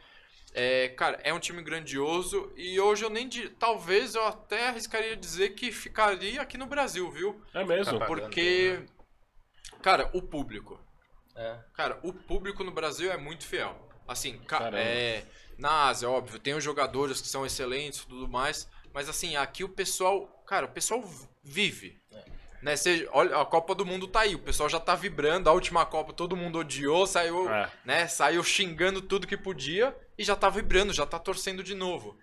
é, 0.55 0.89
cara, 0.89 1.21
é 1.23 1.33
um 1.33 1.39
time 1.39 1.63
grandioso 1.63 2.53
e 2.57 2.81
hoje 2.81 3.05
eu 3.05 3.11
nem 3.11 3.29
talvez 3.59 4.15
eu 4.15 4.25
até 4.25 4.69
arriscaria 4.69 5.17
dizer 5.17 5.51
que 5.51 5.71
ficaria 5.71 6.41
aqui 6.43 6.57
no 6.59 6.67
Brasil, 6.67 7.11
viu? 7.11 7.41
É 7.55 7.65
mesmo? 7.65 7.99
Tá 7.99 8.07
Porque 8.07 8.81
cara, 9.83 10.11
o 10.13 10.23
público, 10.23 10.81
É. 11.37 11.59
cara, 11.75 11.99
o 12.03 12.13
público 12.13 12.65
no 12.65 12.71
Brasil 12.73 13.11
é 13.13 13.17
muito 13.17 13.47
fiel. 13.47 13.87
Assim, 14.07 14.39
ca- 14.39 14.59
Caramba. 14.59 14.79
é, 14.81 15.25
na 15.59 15.89
Ásia, 15.89 16.09
óbvio, 16.09 16.39
tem 16.39 16.55
os 16.55 16.65
jogadores 16.65 17.21
que 17.21 17.29
são 17.29 17.45
excelentes 17.45 18.01
e 18.01 18.07
tudo 18.07 18.27
mais, 18.27 18.69
mas 18.93 19.09
assim, 19.09 19.37
aqui 19.37 19.63
o 19.65 19.69
pessoal, 19.69 20.27
cara, 20.47 20.65
o 20.67 20.71
pessoal 20.71 21.05
vive. 21.45 22.01
Né, 22.61 22.75
você, 22.75 23.09
olha, 23.13 23.37
a 23.41 23.45
Copa 23.47 23.73
do 23.73 23.87
Mundo 23.87 24.09
tá 24.09 24.21
aí, 24.21 24.35
o 24.35 24.39
pessoal 24.41 24.69
já 24.69 24.81
tá 24.81 24.97
vibrando, 24.97 25.49
a 25.49 25.53
última 25.53 25.87
Copa 25.87 26.13
todo 26.13 26.35
mundo 26.37 26.59
odiou, 26.59 27.07
saiu, 27.07 27.49
É. 27.49 27.71
né, 27.85 28.09
saiu 28.09 28.43
xingando 28.43 29.01
tudo 29.01 29.29
que 29.29 29.37
podia 29.37 29.95
e 30.19 30.25
já 30.25 30.35
tá 30.37 30.49
vibrando, 30.51 30.93
já 30.93 31.07
tá 31.07 31.19
torcendo 31.19 31.63
de 31.63 31.75
novo, 31.75 32.17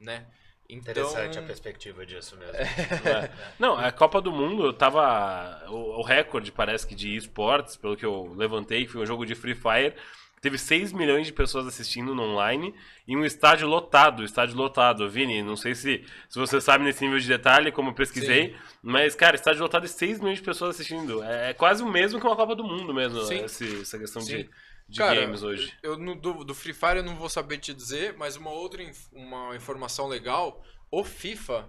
né? 0.00 0.26
Então, 0.70 0.92
Interessante 0.92 1.38
a 1.38 1.42
perspectiva 1.42 2.06
disso 2.06 2.36
mesmo. 2.36 2.54
É. 3.04 3.30
Não, 3.58 3.76
a 3.76 3.90
Copa 3.92 4.22
do 4.22 4.32
Mundo 4.32 4.72
tava. 4.72 5.64
O, 5.68 5.98
o 6.00 6.02
recorde, 6.02 6.50
parece 6.52 6.86
que 6.86 6.94
de 6.94 7.14
esportes, 7.16 7.76
pelo 7.76 7.96
que 7.96 8.06
eu 8.06 8.32
levantei, 8.34 8.86
que 8.86 8.92
foi 8.92 9.02
um 9.02 9.06
jogo 9.06 9.26
de 9.26 9.34
Free 9.34 9.54
Fire. 9.54 9.94
Teve 10.40 10.58
6 10.58 10.92
milhões 10.92 11.26
de 11.26 11.32
pessoas 11.32 11.68
assistindo 11.68 12.16
no 12.16 12.22
online 12.22 12.74
e 13.06 13.16
um 13.16 13.24
estádio 13.24 13.68
lotado, 13.68 14.24
estádio 14.24 14.56
lotado. 14.56 15.08
Vini, 15.08 15.40
não 15.40 15.54
sei 15.54 15.72
se, 15.72 16.04
se 16.28 16.36
você 16.38 16.60
sabe 16.60 16.82
nesse 16.82 17.04
nível 17.04 17.20
de 17.20 17.28
detalhe, 17.28 17.70
como 17.70 17.90
eu 17.90 17.94
pesquisei, 17.94 18.56
mas, 18.82 19.14
cara, 19.14 19.36
estádio 19.36 19.62
lotado 19.62 19.86
e 19.86 19.88
6 19.88 20.18
milhões 20.18 20.38
de 20.38 20.44
pessoas 20.44 20.74
assistindo. 20.74 21.22
É, 21.22 21.50
é 21.50 21.54
quase 21.54 21.82
o 21.84 21.88
mesmo 21.88 22.18
que 22.18 22.26
uma 22.26 22.34
Copa 22.34 22.56
do 22.56 22.64
Mundo 22.64 22.92
mesmo, 22.92 23.20
Sim. 23.22 23.44
esse- 23.44 23.82
essa 23.82 23.96
questão 23.98 24.20
Sim. 24.22 24.38
de, 24.38 24.50
de 24.92 24.98
Cara, 24.98 25.20
games 25.22 25.42
hoje. 25.42 25.72
Eu, 25.82 25.96
no- 25.96 26.14
do, 26.14 26.44
do 26.44 26.54
Free 26.54 26.72
Fire 26.74 26.96
eu 26.98 27.02
não 27.02 27.16
vou 27.16 27.28
saber 27.28 27.58
te 27.58 27.72
dizer, 27.74 28.14
mas 28.16 28.36
uma 28.36 28.50
outra 28.50 28.82
inf- 28.82 29.08
uma 29.12 29.56
informação 29.56 30.06
legal, 30.06 30.62
o 30.90 31.02
FIFA, 31.02 31.68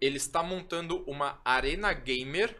ele 0.00 0.16
está 0.18 0.42
montando 0.42 1.02
uma 1.10 1.40
arena 1.44 1.92
gamer 1.92 2.56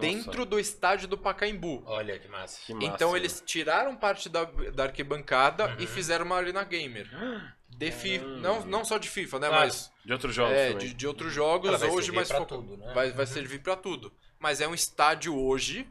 dentro 0.00 0.44
do 0.46 0.58
estádio 0.58 1.08
do 1.08 1.18
Pacaembu. 1.18 1.82
Olha 1.86 2.18
que 2.18 2.28
massa. 2.28 2.60
Que 2.64 2.72
massa. 2.74 2.86
Então 2.86 3.16
eles 3.16 3.42
tiraram 3.44 3.96
parte 3.96 4.28
da, 4.28 4.44
da 4.44 4.84
arquibancada 4.84 5.74
e 5.78 5.86
fizeram 5.86 6.24
uma 6.24 6.36
arena 6.36 6.62
gamer. 6.64 7.08
De 7.68 7.92
FIFA, 7.92 8.24
não, 8.26 8.66
não 8.66 8.84
só 8.84 8.98
de 8.98 9.08
FIFA, 9.08 9.38
né? 9.38 9.46
Claro. 9.48 9.64
mas 9.66 9.92
De 10.04 10.12
outros 10.12 10.34
jogos 10.34 10.52
é, 10.56 10.72
de, 10.72 10.92
de 10.94 11.06
outros 11.06 11.32
jogos 11.32 11.68
Ela 11.68 11.78
vai 11.78 11.88
hoje, 11.90 12.06
servir 12.06 12.16
mas 12.16 12.28
pra 12.28 12.38
foca- 12.38 12.56
tudo, 12.56 12.76
né? 12.76 12.92
vai, 12.92 13.12
vai 13.12 13.24
servir 13.26 13.60
pra 13.62 13.76
tudo. 13.76 14.12
Mas 14.36 14.60
é 14.60 14.66
um 14.66 14.74
estádio 14.74 15.36
hoje 15.38 15.86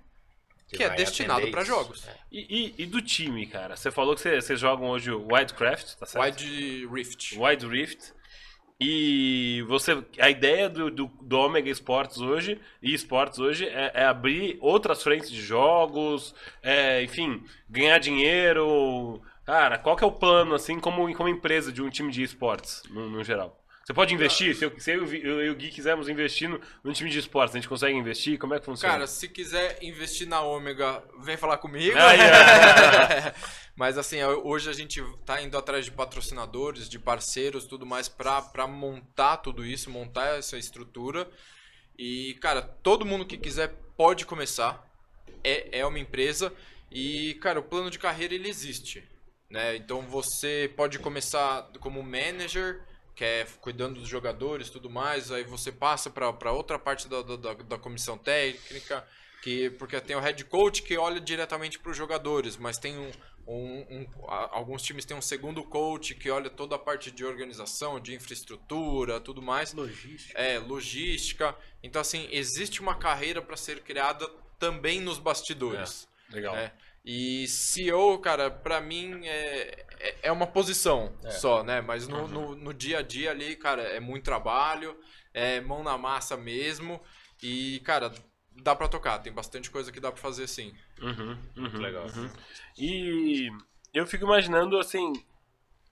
que, 0.75 0.83
é 0.83 0.87
vai 0.87 0.97
destinado 0.97 1.47
isso. 1.47 1.65
jogos. 1.65 2.07
É. 2.07 2.15
E, 2.31 2.73
e- 2.77 2.83
e 2.83 2.85
do 2.85 3.01
time, 3.01 3.45
cara? 3.47 3.75
Você 3.75 3.89
falou 3.91 4.13
que 4.15 4.21
você- 4.21 4.41
vocês 4.41 4.59
jogam 4.59 4.89
hoje 4.89 5.11
o 5.11 5.27
Wildcraft, 5.31 5.95
tá 5.95 6.05
certo? 6.05 6.25
Wide 6.41 6.87
Rift. 6.87 7.37
Wide 7.39 7.65
Rift. 7.67 8.13
E 8.79 9.63
você, 9.67 10.03
a 10.19 10.29
ideia 10.29 10.69
do, 10.69 10.91
do, 10.91 11.07
do 11.21 11.39
Omega 11.39 11.69
Sports 11.71 12.19
hoje 12.19 12.59
e 12.81 12.93
esportes 12.93 13.39
hoje 13.39 13.65
é, 13.67 13.91
é 13.93 14.03
abrir 14.05 14.57
outras 14.61 15.01
frentes 15.01 15.31
de 15.31 15.41
jogos, 15.41 16.35
é, 16.61 17.01
enfim, 17.01 17.43
ganhar 17.67 17.97
dinheiro. 17.97 19.19
Cara, 19.45 19.79
qual 19.79 19.95
que 19.95 20.03
é 20.03 20.07
o 20.07 20.11
plano, 20.11 20.53
assim, 20.53 20.79
como, 20.79 21.11
como 21.15 21.27
empresa 21.29 21.71
de 21.71 21.81
um 21.81 21.89
time 21.89 22.11
de 22.11 22.21
esportes, 22.21 22.83
no, 22.91 23.09
no 23.09 23.23
geral? 23.23 23.59
Você 23.87 23.93
pode 23.93 24.13
investir? 24.13 24.53
Se 24.53 24.65
eu, 24.65 24.77
se 24.77 24.91
eu, 24.91 25.05
e 25.13 25.25
eu 25.25 25.45
e 25.45 25.49
o 25.49 25.55
Gui 25.55 25.69
quisermos 25.69 26.09
investir 26.09 26.49
no, 26.49 26.59
num 26.83 26.91
time 26.91 27.09
de 27.09 27.19
esportes, 27.19 27.55
a 27.55 27.57
gente 27.57 27.69
consegue 27.69 27.97
investir? 27.97 28.37
Como 28.37 28.53
é 28.53 28.59
que 28.59 28.65
funciona? 28.65 28.93
Cara, 28.93 29.07
se 29.07 29.29
quiser 29.29 29.81
investir 29.81 30.27
na 30.27 30.41
Ômega, 30.41 31.01
vem 31.21 31.37
falar 31.37 31.57
comigo. 31.57 31.97
Aí, 31.97 32.19
é. 32.19 33.33
Mas 33.77 33.97
assim, 33.97 34.21
hoje 34.21 34.69
a 34.69 34.73
gente 34.73 35.01
tá 35.25 35.41
indo 35.41 35.57
atrás 35.57 35.85
de 35.85 35.91
patrocinadores, 35.91 36.89
de 36.89 36.99
parceiros, 36.99 37.65
tudo 37.65 37.85
mais 37.85 38.09
pra, 38.09 38.41
pra 38.41 38.67
montar 38.67 39.37
tudo 39.37 39.65
isso, 39.65 39.89
montar 39.89 40.37
essa 40.37 40.57
estrutura. 40.57 41.25
E, 41.97 42.33
cara, 42.41 42.61
todo 42.61 43.05
mundo 43.05 43.25
que 43.25 43.37
quiser 43.37 43.69
pode 43.95 44.25
começar. 44.25 44.85
É, 45.45 45.79
é 45.79 45.85
uma 45.85 45.97
empresa. 45.97 46.51
E, 46.91 47.35
cara, 47.35 47.61
o 47.61 47.63
plano 47.63 47.89
de 47.89 47.99
carreira 47.99 48.35
ele 48.35 48.49
existe. 48.49 49.07
Né? 49.49 49.77
Então 49.77 50.01
você 50.01 50.69
pode 50.75 50.99
começar 50.99 51.71
como 51.79 52.03
manager, 52.03 52.85
que 53.17 53.23
é 53.25 53.45
cuidando 53.59 53.99
dos 53.99 54.07
jogadores 54.07 54.69
tudo 54.69 54.89
mais. 54.89 55.31
Aí 55.31 55.43
você 55.43 55.71
passa 55.71 56.09
para 56.09 56.51
outra 56.51 56.77
parte 56.77 57.07
da, 57.09 57.21
da, 57.23 57.53
da 57.55 57.77
comissão 57.77 58.17
técnica. 58.17 59.05
Que, 59.41 59.69
porque 59.71 59.99
tem 60.01 60.15
o 60.15 60.19
head 60.19 60.43
coach 60.45 60.81
que 60.81 60.97
olha 60.97 61.19
diretamente 61.21 61.77
para 61.79 61.91
os 61.91 61.95
jogadores, 61.97 62.57
mas 62.57 62.77
tem 62.79 62.97
um, 62.97 63.11
um- 63.47 63.85
um- 63.99 64.07
alguns 64.51 64.81
times 64.81 65.05
têm 65.05 65.15
um 65.15 65.21
segundo 65.21 65.63
coach 65.63 66.15
que 66.15 66.29
olha 66.29 66.49
toda 66.49 66.75
a 66.75 66.79
parte 66.79 67.11
de 67.11 67.23
organização, 67.23 67.99
de 67.99 68.13
infraestrutura, 68.15 69.19
tudo 69.21 69.41
mais. 69.41 69.73
Logística. 69.73 70.37
É, 70.37 70.57
logística. 70.59 71.55
Então, 71.83 72.01
assim, 72.01 72.27
existe 72.31 72.81
uma 72.81 72.95
carreira 72.95 73.41
para 73.41 73.55
ser 73.55 73.81
criada 73.83 74.27
também 74.59 74.99
nos 74.99 75.17
bastidores. 75.19 76.07
Legal. 76.29 76.55
né? 76.55 76.71
E 77.09 77.47
CEO, 77.47 78.19
cara, 78.19 78.51
pra 78.51 78.81
mim 78.81 79.25
é, 79.25 79.85
é, 79.97 80.15
é 80.23 80.31
uma 80.31 80.45
posição 80.45 81.17
É. 81.23 81.31
só, 81.31 81.63
né? 81.63 81.79
Mas 81.79 82.05
no, 82.05 82.27
no, 82.27 82.53
no 82.53 82.73
dia 82.73 82.99
a 82.99 83.01
dia 83.01 83.31
ali, 83.31 83.55
cara, 83.55 83.81
é 83.81 83.97
muito 83.97 84.25
trabalho, 84.25 84.93
é 85.33 85.61
mão 85.61 85.81
na 85.83 85.97
massa 85.97 86.35
mesmo. 86.35 86.99
E, 87.41 87.79
cara, 87.85 88.11
dá 88.51 88.75
pra 88.75 88.89
tocar. 88.89 89.19
Tem 89.19 89.31
bastante 89.31 89.71
coisa 89.71 89.89
que 89.89 90.01
dá 90.01 90.11
pra 90.11 90.21
fazer 90.21 90.47
sim. 90.47 90.73
Uhum, 91.01 91.37
uhum, 91.55 91.79
Legal. 91.79 92.07
uhum. 92.13 92.29
E 92.77 93.49
eu 93.93 94.05
fico 94.05 94.25
imaginando, 94.25 94.77
assim, 94.77 95.13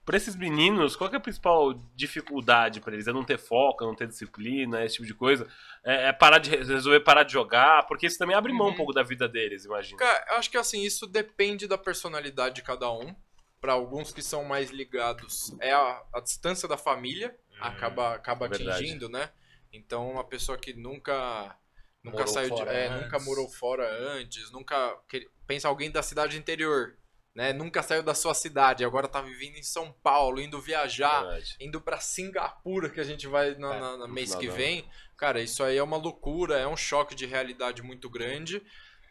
pra 0.05 0.15
esses 0.17 0.35
meninos, 0.35 0.95
qual 0.95 1.09
que 1.09 1.15
é 1.15 1.19
a 1.19 1.21
principal 1.21 1.73
dificuldade 1.95 2.79
pra 2.79 2.93
eles? 2.93 3.07
É 3.07 3.13
não 3.13 3.23
ter 3.23 3.37
foco, 3.37 3.83
é 3.83 3.87
não 3.87 3.95
ter 3.95 4.07
disciplina, 4.07 4.83
esse 4.85 4.95
tipo 4.95 5.07
de 5.07 5.13
coisa? 5.13 5.47
É, 5.83 6.09
é 6.09 6.13
parar 6.13 6.37
de 6.37 6.49
resolver 6.51 6.99
parar 7.01 7.23
de 7.23 7.33
jogar? 7.33 7.85
Porque 7.87 8.05
isso 8.05 8.17
também 8.17 8.35
abre 8.35 8.53
mão 8.53 8.67
um 8.67 8.69
Uhum. 8.71 8.77
pouco 8.77 8.93
da 8.93 9.03
vida 9.03 9.27
deles, 9.27 9.65
imagina. 9.65 9.97
Cara, 9.97 10.25
eu 10.29 10.35
acho 10.37 10.49
que 10.51 10.57
assim, 10.57 10.83
isso 10.83 11.07
depende 11.07 11.67
da 11.67 11.77
personalidade 11.77 12.55
de 12.55 12.61
cada 12.61 12.91
um 12.91 13.15
para 13.59 13.73
alguns 13.73 14.11
que 14.13 14.21
são 14.21 14.43
mais 14.45 14.69
ligados, 14.69 15.55
é 15.59 15.71
a, 15.73 16.03
a 16.13 16.19
distância 16.19 16.67
da 16.67 16.77
família, 16.77 17.35
acaba, 17.59 18.13
acaba 18.13 18.47
Verdade. 18.47 18.69
atingindo, 18.83 19.09
né? 19.09 19.31
Então, 19.73 20.11
uma 20.11 20.23
pessoa 20.23 20.57
que 20.57 20.73
nunca 20.73 21.57
nunca 22.03 22.19
Morou 22.19 22.33
saiu 22.33 22.49
de, 22.51 22.57
fora 22.59 22.71
é, 22.71 22.87
antes. 22.89 23.01
nunca 23.01 23.19
morou 23.19 23.49
fora 23.49 23.89
antes, 24.19 24.51
nunca 24.51 24.95
que- 25.09 25.27
pensa 25.47 25.67
alguém 25.67 25.89
da 25.89 26.03
cidade 26.03 26.37
interior, 26.37 26.95
né? 27.35 27.51
Nunca 27.51 27.83
saiu 27.83 28.01
da 28.01 28.15
sua 28.15 28.33
cidade, 28.33 28.85
agora 28.85 29.07
tá 29.07 29.21
vivendo 29.21 29.57
em 29.57 29.63
São 29.63 29.91
Paulo, 30.01 30.39
indo 30.39 30.59
viajar, 30.61 31.21
Verdade. 31.23 31.55
indo 31.59 31.81
pra 31.81 31.99
Singapura 31.99 32.89
que 32.89 32.99
a 33.01 33.03
gente 33.03 33.27
vai 33.27 33.53
no, 33.55 33.71
É, 33.71 33.79
na- 33.79 33.97
na 33.97 34.07
no 34.07 34.13
mês 34.13 34.29
final 34.29 34.39
que 34.41 34.49
vem. 34.49 34.89
Cara, 35.17 35.41
isso 35.41 35.63
aí 35.63 35.77
é 35.77 35.83
uma 35.83 35.97
loucura, 35.97 36.57
é 36.57 36.67
um 36.67 36.77
choque 36.77 37.13
de 37.13 37.25
realidade 37.25 37.81
muito 37.83 38.09
grande. 38.09 38.63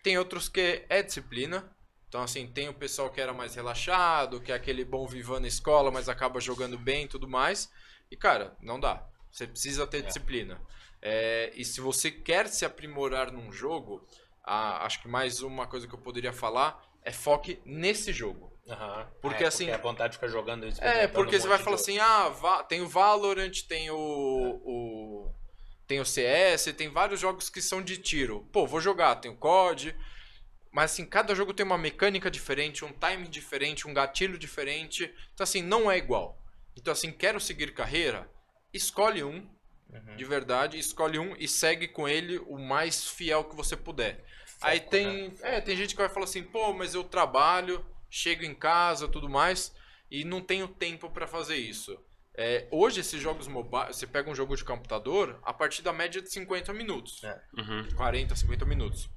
Tem 0.02 0.16
outros 0.18 0.48
que 0.48 0.84
é 0.88 1.02
disciplina. 1.02 1.70
Então, 2.08 2.22
assim, 2.22 2.46
tem 2.46 2.68
o 2.68 2.74
pessoal 2.74 3.10
que 3.10 3.20
era 3.20 3.32
mais 3.32 3.54
relaxado, 3.56 4.40
que 4.40 4.52
é 4.52 4.54
aquele 4.54 4.84
bom 4.84 5.06
vivan 5.06 5.40
na 5.40 5.48
escola, 5.48 5.90
mas 5.90 6.08
acaba 6.08 6.40
jogando 6.40 6.78
bem 6.78 7.04
e 7.04 7.08
tudo 7.08 7.28
mais. 7.28 7.70
E, 8.10 8.16
cara, 8.16 8.56
não 8.62 8.78
dá. 8.78 9.04
Você 9.32 9.46
precisa 9.48 9.84
ter 9.86 10.02
disciplina. 10.02 10.60
É, 11.02 11.50
e 11.56 11.64
se 11.64 11.80
você 11.80 12.10
quer 12.10 12.46
se 12.48 12.64
aprimorar 12.64 13.32
num 13.32 13.50
jogo, 13.50 14.06
ah, 14.44 14.84
acho 14.86 15.02
que 15.02 15.08
mais 15.08 15.42
uma 15.42 15.66
coisa 15.66 15.88
que 15.88 15.94
eu 15.94 15.98
poderia 15.98 16.32
falar 16.32 16.80
é 17.04 17.12
foque 17.12 17.60
nesse 17.64 18.12
jogo. 18.12 18.52
Aham. 18.68 19.06
Porque, 19.20 19.44
É, 19.44 19.46
assim- 19.46 19.70
a 19.70 19.76
vontade 19.76 20.12
de 20.12 20.16
ficar 20.16 20.28
jogando 20.28 20.66
isso. 20.66 20.82
É, 20.82 21.06
porque 21.06 21.38
você 21.38 21.46
vai 21.46 21.58
falar 21.58 21.76
assim, 21.76 21.98
ah, 21.98 22.64
tem 22.68 22.80
o 22.80 22.88
Valorant, 22.88 23.52
tem 23.68 23.90
o, 23.90 23.96
o 24.64 25.34
tem 25.86 26.00
o 26.00 26.04
CS, 26.04 26.72
tem 26.72 26.88
vários 26.88 27.20
jogos 27.20 27.50
que 27.50 27.60
são 27.60 27.82
de 27.82 27.98
tiro. 27.98 28.48
Pô, 28.50 28.66
vou 28.66 28.80
jogar, 28.80 29.16
tem 29.16 29.30
o 29.30 29.36
COD. 29.36 29.94
Mas 30.72 30.92
assim, 30.92 31.04
cada 31.04 31.34
jogo 31.34 31.52
tem 31.54 31.64
uma 31.64 31.76
mecânica 31.78 32.30
diferente, 32.30 32.84
um 32.84 32.92
timing 32.92 33.28
diferente, 33.30 33.86
um 33.86 33.92
gatilho 33.94 34.38
diferente. 34.38 35.04
Então 35.34 35.44
assim, 35.44 35.62
não 35.62 35.90
é 35.90 35.98
igual. 35.98 36.38
Então 36.74 36.90
assim, 36.92 37.12
quero 37.12 37.38
seguir 37.38 37.72
carreira, 37.74 38.28
escolhe 38.72 39.22
um, 39.22 39.46
Uhum. 39.92 40.16
de 40.16 40.24
verdade, 40.24 40.76
escolhe 40.78 41.18
um 41.20 41.36
e 41.38 41.46
segue 41.46 41.86
com 41.86 42.08
ele 42.08 42.38
o 42.48 42.58
mais 42.58 43.06
fiel 43.06 43.44
que 43.44 43.54
você 43.54 43.76
puder. 43.76 44.24
Aí 44.64 44.80
tem, 44.80 45.34
é, 45.42 45.60
tem 45.60 45.76
gente 45.76 45.94
que 45.94 46.00
vai 46.00 46.08
falar 46.08 46.24
assim, 46.24 46.42
pô, 46.42 46.72
mas 46.72 46.94
eu 46.94 47.04
trabalho, 47.04 47.84
chego 48.08 48.44
em 48.44 48.54
casa, 48.54 49.06
tudo 49.06 49.28
mais, 49.28 49.74
e 50.10 50.24
não 50.24 50.40
tenho 50.40 50.66
tempo 50.66 51.10
pra 51.10 51.26
fazer 51.26 51.56
isso. 51.56 51.98
É, 52.36 52.66
hoje 52.70 53.00
esses 53.00 53.20
jogos 53.20 53.46
mobile, 53.46 53.92
você 53.92 54.06
pega 54.06 54.28
um 54.28 54.34
jogo 54.34 54.56
de 54.56 54.64
computador, 54.64 55.38
a 55.42 55.52
partir 55.52 55.82
da 55.82 55.92
média 55.92 56.20
de 56.20 56.30
50 56.30 56.72
minutos. 56.72 57.22
É. 57.22 57.40
Uhum. 57.56 57.88
40, 57.94 58.34
50 58.34 58.64
minutos. 58.64 59.08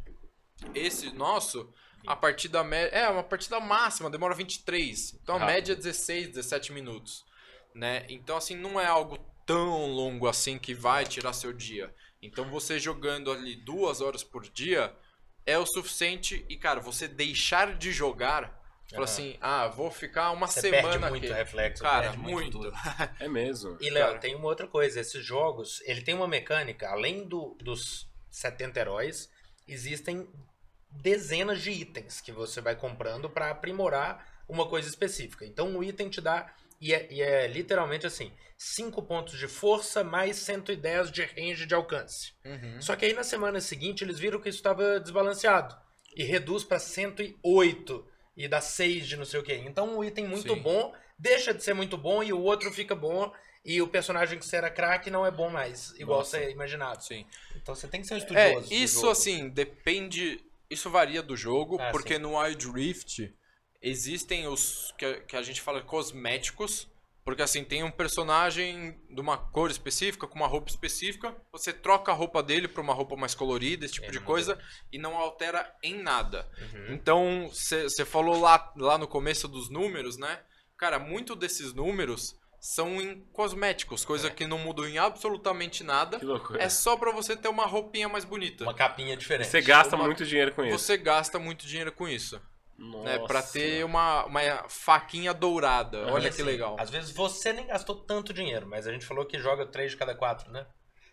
Esse 0.76 1.12
nosso, 1.12 1.74
a 2.06 2.16
partir 2.16 2.50
da 2.50 2.64
média, 2.64 2.96
é, 2.96 3.10
uma 3.10 3.24
partida 3.24 3.60
máxima, 3.60 4.10
demora 4.10 4.36
23. 4.36 5.14
Então 5.22 5.36
a 5.36 5.40
Rápido. 5.40 5.54
média 5.56 5.74
é 5.74 5.76
16, 5.76 6.28
17 6.30 6.74
minutos, 6.74 7.26
né? 7.74 8.06
Então 8.10 8.38
assim, 8.38 8.56
não 8.56 8.80
é 8.80 8.86
algo 8.86 9.18
tão 9.46 9.88
longo 9.88 10.28
assim 10.28 10.60
que 10.60 10.74
vai 10.74 11.06
tirar 11.06 11.34
seu 11.34 11.54
dia. 11.54 11.94
Então 12.22 12.50
você 12.50 12.78
jogando 12.78 13.32
ali 13.32 13.56
duas 13.56 14.02
horas 14.02 14.24
por 14.24 14.44
dia 14.44 14.94
é 15.48 15.58
o 15.58 15.66
suficiente 15.66 16.46
e 16.50 16.58
cara, 16.58 16.82
você 16.82 17.08
deixar 17.08 17.76
de 17.78 17.94
jogar, 17.94 18.62
fala 18.92 19.06
assim, 19.06 19.38
ah, 19.40 19.70
vou 19.70 19.90
ficar 19.90 20.32
uma 20.32 20.46
Você 20.46 20.60
semana 20.60 21.00
perde 21.00 21.10
muito 21.10 21.24
aqui. 21.24 21.34
reflexo, 21.34 21.82
Cara, 21.82 22.10
perde 22.10 22.18
muito, 22.18 22.58
muito. 22.60 22.78
É 23.18 23.30
mesmo. 23.30 23.78
E, 23.80 23.90
Léo, 23.90 24.20
tem 24.20 24.36
uma 24.36 24.46
outra 24.46 24.68
coisa. 24.68 25.00
Esses 25.00 25.26
jogos, 25.26 25.82
ele 25.86 26.02
tem 26.02 26.14
uma 26.14 26.28
mecânica, 26.28 26.90
além 26.90 27.26
do, 27.26 27.58
dos 27.64 28.06
70 28.30 28.78
heróis, 28.78 29.32
existem 29.66 30.28
dezenas 30.92 31.62
de 31.62 31.72
itens 31.72 32.20
que 32.20 32.32
você 32.32 32.60
vai 32.60 32.76
comprando 32.76 33.30
pra 33.30 33.50
aprimorar 33.50 34.44
uma 34.50 34.68
coisa 34.68 34.90
específica. 34.90 35.46
Então, 35.46 35.70
um 35.70 35.82
item 35.82 36.10
te 36.10 36.20
dá, 36.20 36.54
e 36.80 36.94
é, 36.94 37.08
e 37.12 37.22
é 37.22 37.48
literalmente 37.48 38.06
assim, 38.08 38.32
5 38.58 39.02
pontos 39.04 39.38
de 39.38 39.48
força 39.48 40.04
mais 40.04 40.38
110 40.38 41.12
de 41.12 41.24
range 41.24 41.66
de 41.66 41.74
alcance. 41.76 42.34
Uhum. 42.46 42.82
Só 42.82 42.96
que 42.96 43.06
aí 43.06 43.14
na 43.14 43.24
semana 43.24 43.60
seguinte 43.62 44.04
eles 44.04 44.20
viram 44.20 44.40
que 44.40 44.50
isso 44.50 44.60
estava 44.60 45.00
desbalanceado. 45.00 45.76
E 46.16 46.24
reduz 46.24 46.64
pra 46.64 46.80
108 46.80 48.08
e 48.36 48.48
dá 48.48 48.62
6 48.62 49.08
de 49.08 49.18
não 49.18 49.26
sei 49.26 49.40
o 49.40 49.44
que. 49.44 49.54
Então 49.54 49.98
um 49.98 50.04
item 50.04 50.28
muito 50.28 50.54
Sim. 50.54 50.62
bom 50.62 50.94
deixa 51.20 51.52
de 51.54 51.64
ser 51.64 51.74
muito 51.74 51.98
bom 51.98 52.22
e 52.24 52.32
o 52.32 52.40
outro 52.42 52.72
fica 52.72 52.96
bom. 52.96 53.32
E 53.66 53.82
o 53.82 53.88
personagem 53.88 54.40
que 54.40 54.46
você 54.46 54.56
era 54.56 54.70
craque 54.70 55.10
não 55.12 55.26
é 55.26 55.32
bom 55.32 55.50
mais, 55.50 55.90
igual 56.00 56.20
Nossa. 56.20 56.38
você 56.38 56.52
imaginava. 56.52 57.02
Sim. 57.02 57.26
Então 57.56 57.76
você 57.76 57.86
tem 57.88 58.00
que 58.02 58.08
ser 58.08 58.14
um 58.14 58.18
É, 58.18 58.20
estudioso. 58.22 58.70
do 58.70 58.74
isso 58.74 59.00
jogo. 59.02 59.12
assim, 59.12 59.50
depende. 59.50 60.40
Isso 60.70 60.90
varia 60.90 61.22
do 61.22 61.36
jogo, 61.36 61.78
Ah, 61.82 61.92
porque 61.92 62.14
sim. 62.16 62.20
no 62.22 62.38
Wild 62.40 62.72
Rift 62.72 63.34
existem 63.88 64.48
os 64.48 64.94
que, 64.98 65.06
a- 65.06 65.22
que 65.22 65.36
a 65.36 65.42
gente 65.42 65.62
fala 65.62 65.82
cosméticos. 65.82 66.88
Porque 67.24 67.42
assim, 67.42 67.62
tem 67.62 67.84
um 67.84 67.92
personagem 67.92 68.98
de 69.10 69.20
uma 69.20 69.38
cor 69.38 69.70
específica, 69.70 70.26
com 70.26 70.36
uma 70.36 70.48
roupa 70.48 70.70
específica, 70.70 71.36
você 71.52 71.74
troca 71.74 72.10
a 72.10 72.16
roupa 72.16 72.42
dele 72.42 72.70
pra 72.70 72.82
uma 72.82 72.94
roupa 72.94 73.18
mais 73.18 73.36
colorida, 73.36 73.84
esse 73.84 73.96
tipo 73.96 74.08
É, 74.08 74.12
de 74.12 74.22
coisa, 74.22 74.58
e 74.94 74.98
não 74.98 75.18
altera 75.18 75.70
em 75.84 75.94
nada. 76.02 76.50
Uhum. 76.74 76.94
Então, 76.94 77.50
você 77.52 78.06
falou 78.06 78.40
lá, 78.40 78.72
lá 78.78 78.98
no 78.98 79.10
começo 79.10 79.46
dos 79.46 79.70
números, 79.70 80.18
né? 80.18 80.40
Cara, 80.78 80.98
muito 81.00 81.36
desses 81.36 81.74
números 81.74 82.34
são 82.62 83.02
em 83.02 83.20
cosméticos, 83.34 84.06
coisa 84.06 84.32
que 84.32 84.48
não 84.48 84.58
mudou 84.60 84.88
em 84.88 84.98
absolutamente 84.98 85.84
nada. 85.84 86.20
Que 86.20 86.26
loucura. 86.26 86.64
É 86.64 86.70
só 86.70 86.96
pra 86.96 87.12
você 87.12 87.36
ter 87.36 87.50
uma 87.50 87.66
roupinha 87.66 88.08
mais 88.08 88.24
bonita. 88.24 88.64
Uma 88.64 88.74
capinha 88.74 89.18
diferente. 89.18 89.48
Você 89.50 89.60
gasta 89.62 89.98
uma- 89.98 90.06
muito 90.06 90.26
dinheiro 90.26 90.54
com 90.54 90.64
isso. 90.64 90.80
Você 90.80 90.96
gasta 90.96 91.38
muito 91.38 91.68
dinheiro 91.68 91.92
com 91.92 92.08
isso, 92.08 92.42
Nossa. 92.78 93.04
né? 93.06 93.20
Pra 93.28 93.42
ter 93.42 93.84
uma, 93.84 94.26
uma 94.26 94.42
faquinha 94.70 95.34
dourada. 95.34 96.12
Olha 96.12 96.30
assim, 96.30 96.38
que 96.38 96.44
legal. 96.44 96.76
Às 96.80 96.90
vezes 96.90 97.12
você 97.12 97.52
nem 97.52 97.68
gastou 97.68 97.96
tanto 97.96 98.34
dinheiro, 98.34 98.68
mas 98.68 98.86
a 98.88 98.92
gente 98.92 99.06
falou 99.06 99.26
que 99.26 99.40
joga 99.40 99.66
3 99.66 99.92
de 99.92 99.98
cada 99.98 100.14
4, 100.14 100.52
né? 100.52 100.66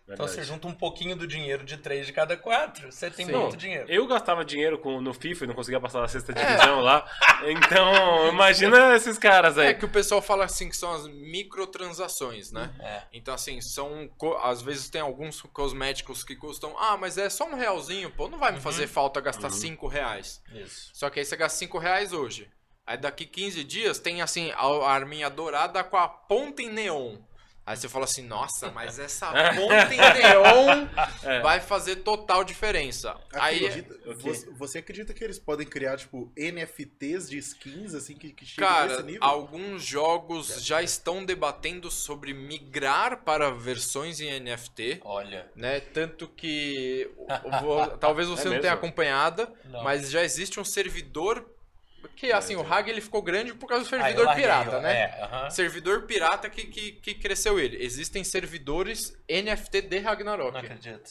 Então 0.07 0.27
você 0.27 0.43
junta 0.43 0.67
um 0.67 0.73
pouquinho 0.73 1.15
do 1.15 1.25
dinheiro 1.25 1.63
de 1.63 1.77
3 1.77 2.05
de 2.05 2.13
cada 2.13 2.37
4, 2.37 2.91
você 2.91 3.09
tem 3.09 3.25
Sim. 3.25 3.31
muito 3.31 3.57
dinheiro. 3.57 3.85
Eu 3.89 4.05
gastava 4.05 4.45
dinheiro 4.45 4.77
com, 4.77 5.01
no 5.01 5.13
FIFA 5.15 5.45
e 5.45 5.47
não 5.47 5.55
conseguia 5.55 5.79
passar 5.79 5.99
da 6.01 6.07
sexta 6.07 6.31
É. 6.31 6.35
divisão 6.35 6.79
lá. 6.81 7.09
Então, 7.47 8.27
imagina 8.29 8.95
esses 8.95 9.17
caras 9.17 9.57
aí. 9.57 9.67
É 9.69 9.73
que 9.73 9.83
o 9.85 9.89
pessoal 9.89 10.21
fala 10.21 10.45
assim 10.45 10.69
que 10.69 10.77
são 10.77 10.93
as 10.93 11.07
microtransações, 11.07 12.51
né? 12.51 12.71
É. 12.79 13.01
Então, 13.13 13.33
assim, 13.33 13.59
são. 13.61 14.07
co- 14.17 14.37
Às 14.37 14.61
vezes 14.61 14.89
tem 14.89 15.01
alguns 15.01 15.41
cosméticos 15.41 16.23
que 16.23 16.35
custam. 16.35 16.75
Ah, 16.77 16.97
mas 16.97 17.17
é 17.17 17.29
só 17.29 17.45
um 17.47 17.55
realzinho, 17.55 18.11
pô. 18.11 18.27
Não 18.27 18.37
vai 18.37 18.51
me 18.51 18.57
Uhum. 18.57 18.63
fazer 18.63 18.87
falta 18.87 19.19
gastar 19.19 19.49
cinco 19.49 19.87
reais. 19.87 20.41
Isso. 20.53 20.91
Só 20.93 21.09
que 21.09 21.19
aí 21.19 21.25
você 21.25 21.35
gasta 21.35 21.57
5 21.57 21.77
reais 21.77 22.13
hoje. 22.13 22.47
Aí 22.85 22.97
daqui 22.97 23.25
15 23.25 23.63
dias 23.63 23.97
tem 23.97 24.21
assim 24.21 24.51
a 24.51 24.61
a 24.65 24.91
arminha 24.91 25.29
dourada 25.29 25.83
com 25.83 25.97
a 25.97 26.07
ponta 26.07 26.61
em 26.61 26.69
neon. 26.69 27.17
Aí 27.65 27.75
você 27.75 27.89
fala 27.89 28.05
assim, 28.05 28.21
nossa, 28.21 28.69
mas 28.71 28.99
essa 28.99 29.31
ponta 29.55 29.91
em 29.93 29.97
neon 29.97 30.87
É. 31.23 31.39
vai 31.41 31.59
fazer 31.59 31.97
total 31.97 32.43
diferença. 32.43 33.15
Aí, 33.33 33.65
Acredita- 33.65 33.95
Ok. 34.05 34.13
você, 34.21 34.49
você 34.51 34.77
acredita 34.77 35.13
que 35.15 35.23
eles 35.23 35.39
podem 35.39 35.65
criar, 35.65 35.97
tipo, 35.97 36.31
NFTs 36.37 37.27
de 37.29 37.37
skins, 37.39 37.95
assim, 37.95 38.15
que, 38.15 38.31
que 38.31 38.45
chegam 38.45 38.69
cara, 38.69 38.87
nesse 38.91 39.03
nível? 39.03 39.23
alguns 39.23 39.83
jogos 39.83 40.63
já 40.63 40.83
estão 40.83 41.25
debatendo 41.25 41.89
sobre 41.89 42.33
migrar 42.35 43.23
para 43.23 43.49
versões 43.49 44.19
em 44.21 44.39
NFT. 44.39 45.01
Olha. 45.03 45.49
Né? 45.55 45.79
Tanto 45.79 46.27
que 46.27 47.09
vou- 47.61 47.97
talvez 47.97 48.27
você 48.27 48.41
É 48.41 48.45
não 48.45 48.51
mesmo? 48.51 48.61
tenha 48.61 48.73
acompanhado, 48.73 49.47
Não. 49.65 49.83
mas 49.83 50.11
já 50.11 50.23
existe 50.23 50.59
um 50.59 50.63
servidor 50.65 51.43
que 52.15 52.31
assim, 52.31 52.55
o 52.55 52.61
Hag 52.61 52.89
ele 52.89 53.01
ficou 53.01 53.21
grande 53.21 53.53
por 53.53 53.67
causa 53.67 53.83
do 53.83 53.87
Ah, 53.87 53.89
servidor 53.89 54.25
larguei, 54.25 54.43
pirata, 54.43 54.79
né? 54.81 54.93
É, 55.01 55.23
aham. 55.23 55.49
Servidor 55.49 56.01
pirata 56.03 56.49
que, 56.49 56.65
que, 56.67 56.91
que 56.93 57.13
cresceu 57.15 57.59
ele. 57.59 57.83
Existem 57.83 58.23
servidores 58.23 59.17
NFT 59.29 59.81
de 59.81 59.99
Não 59.99 60.09
Ragnarok. 60.09 60.57
acredito. 60.57 61.09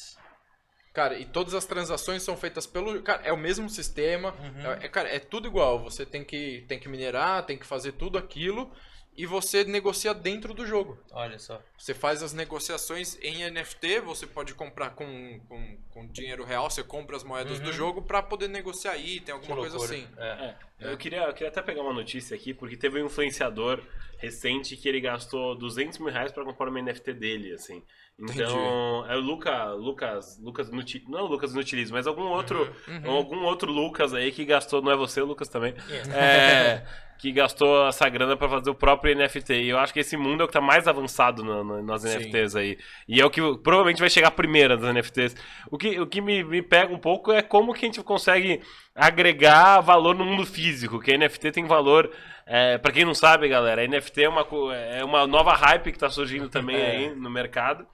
Cara, 0.92 1.18
e 1.18 1.24
todas 1.24 1.54
as 1.54 1.64
transações 1.64 2.22
são 2.22 2.36
feitas 2.36 2.66
pelo. 2.68 3.02
Cara, 3.02 3.22
é 3.24 3.32
o 3.32 3.36
mesmo 3.36 3.68
sistema. 3.68 4.32
Uhum. 4.38 4.72
É, 4.80 4.88
cara, 4.88 5.08
é 5.08 5.18
tudo 5.18 5.48
igual. 5.48 5.80
Você 5.82 6.06
tem 6.06 6.22
que, 6.22 6.64
tem 6.68 6.78
que 6.78 6.88
minerar, 6.88 7.44
tem 7.44 7.58
que 7.58 7.66
fazer 7.66 7.92
tudo 7.92 8.16
aquilo. 8.16 8.70
E 9.16 9.26
você 9.26 9.62
negocia 9.62 10.12
dentro 10.12 10.52
do 10.52 10.66
jogo. 10.66 10.98
Olha 11.12 11.38
só. 11.38 11.62
Você 11.78 11.94
faz 11.94 12.20
as 12.20 12.32
negociações 12.32 13.16
em 13.22 13.48
NFT, 13.48 14.00
você 14.00 14.26
pode 14.26 14.54
comprar 14.54 14.90
com, 14.90 15.38
com, 15.48 15.76
com 15.92 16.06
dinheiro 16.08 16.42
real, 16.44 16.68
você 16.68 16.82
compra 16.82 17.16
as 17.16 17.22
moedas 17.22 17.60
do 17.60 17.66
Uhum. 17.68 17.72
jogo 17.72 18.02
pra 18.02 18.20
poder 18.24 18.48
negociar 18.48 18.96
item, 18.96 19.32
alguma 19.34 19.54
coisa 19.54 19.76
assim. 19.76 20.08
É. 20.16 20.26
É, 20.26 20.56
eu, 20.84 20.96
queria, 20.96 21.22
eu 21.24 21.32
queria 21.32 21.48
até 21.48 21.60
pegar 21.62 21.82
uma 21.82 21.92
notícia 21.92 22.34
aqui, 22.36 22.52
porque 22.54 22.76
teve 22.76 23.02
um 23.02 23.06
influenciador 23.06 23.80
recente 24.18 24.76
que 24.76 24.88
ele 24.88 25.00
gastou 25.00 25.54
200 25.56 25.98
mil 25.98 26.10
reais 26.12 26.32
pra 26.32 26.44
comprar 26.44 26.68
uma 26.70 26.80
NFT 26.80 27.12
dele, 27.12 27.52
assim. 27.52 27.82
Então, 28.18 29.04
é 29.08 29.16
o 29.16 29.20
Luca, 29.20 29.72
Lucas, 29.72 30.38
Lucas 30.40 30.70
Nuti, 30.70 31.04
não 31.08 31.18
é 31.18 31.22
o 31.22 31.26
Lucas 31.26 31.52
Nutilis, 31.52 31.90
mas 31.90 32.06
algum 32.06 32.22
outro, 32.28 32.72
Uhum. 32.86 33.10
algum 33.10 33.42
outro 33.44 33.72
Lucas 33.72 34.14
aí 34.14 34.30
que 34.30 34.44
gastou, 34.44 34.80
não 34.80 34.92
é 34.92 34.96
você, 34.96 35.20
o 35.20 35.26
Lucas 35.26 35.48
também, 35.48 35.74
Yeah. 35.88 36.16
é, 36.16 36.86
que 37.18 37.32
gastou 37.32 37.88
essa 37.88 38.08
grana 38.08 38.36
pra 38.36 38.48
fazer 38.48 38.70
o 38.70 38.74
próprio 38.74 39.14
NFT. 39.16 39.54
E 39.54 39.68
eu 39.70 39.78
acho 39.78 39.92
que 39.92 40.00
esse 40.00 40.16
mundo 40.16 40.42
é 40.42 40.44
o 40.44 40.46
que 40.46 40.52
tá 40.52 40.60
mais 40.60 40.86
avançado 40.86 41.42
no- 41.42 41.64
no- 41.64 41.82
nas 41.82 42.02
Sim. 42.02 42.08
NFTs 42.18 42.54
aí. 42.56 42.78
E 43.08 43.20
é 43.20 43.24
o 43.26 43.30
que 43.30 43.40
provavelmente 43.58 43.98
vai 44.00 44.08
chegar 44.10 44.30
primeiro 44.30 44.76
nas 44.78 44.84
NFTs. 44.94 45.34
O 45.70 45.76
que, 45.76 45.98
o 46.00 46.06
que 46.06 46.20
me, 46.20 46.44
me 46.44 46.62
pega 46.62 46.92
um 46.94 46.98
pouco 46.98 47.32
é 47.32 47.42
como 47.42 47.72
que 47.74 47.84
a 47.84 47.88
gente 47.88 48.02
consegue 48.02 48.60
agregar 48.94 49.80
valor 49.80 50.14
no 50.14 50.24
mundo 50.24 50.46
físico, 50.46 51.00
que 51.00 51.16
NFT 51.16 51.50
tem 51.52 51.64
valor 51.66 52.10
É, 52.46 52.76
pra 52.76 52.92
quem 52.92 53.06
não 53.06 53.14
sabe, 53.14 53.48
galera, 53.48 53.86
NFT 53.88 54.24
é 54.24 54.28
uma, 54.28 54.46
é 54.74 55.02
uma 55.02 55.26
nova 55.26 55.54
hype 55.54 55.90
que 55.92 55.98
tá 55.98 56.10
surgindo 56.10 56.48
também 56.50 56.76
É. 56.80 56.90
aí 56.90 57.14
no 57.14 57.30
mercado. 57.30 57.86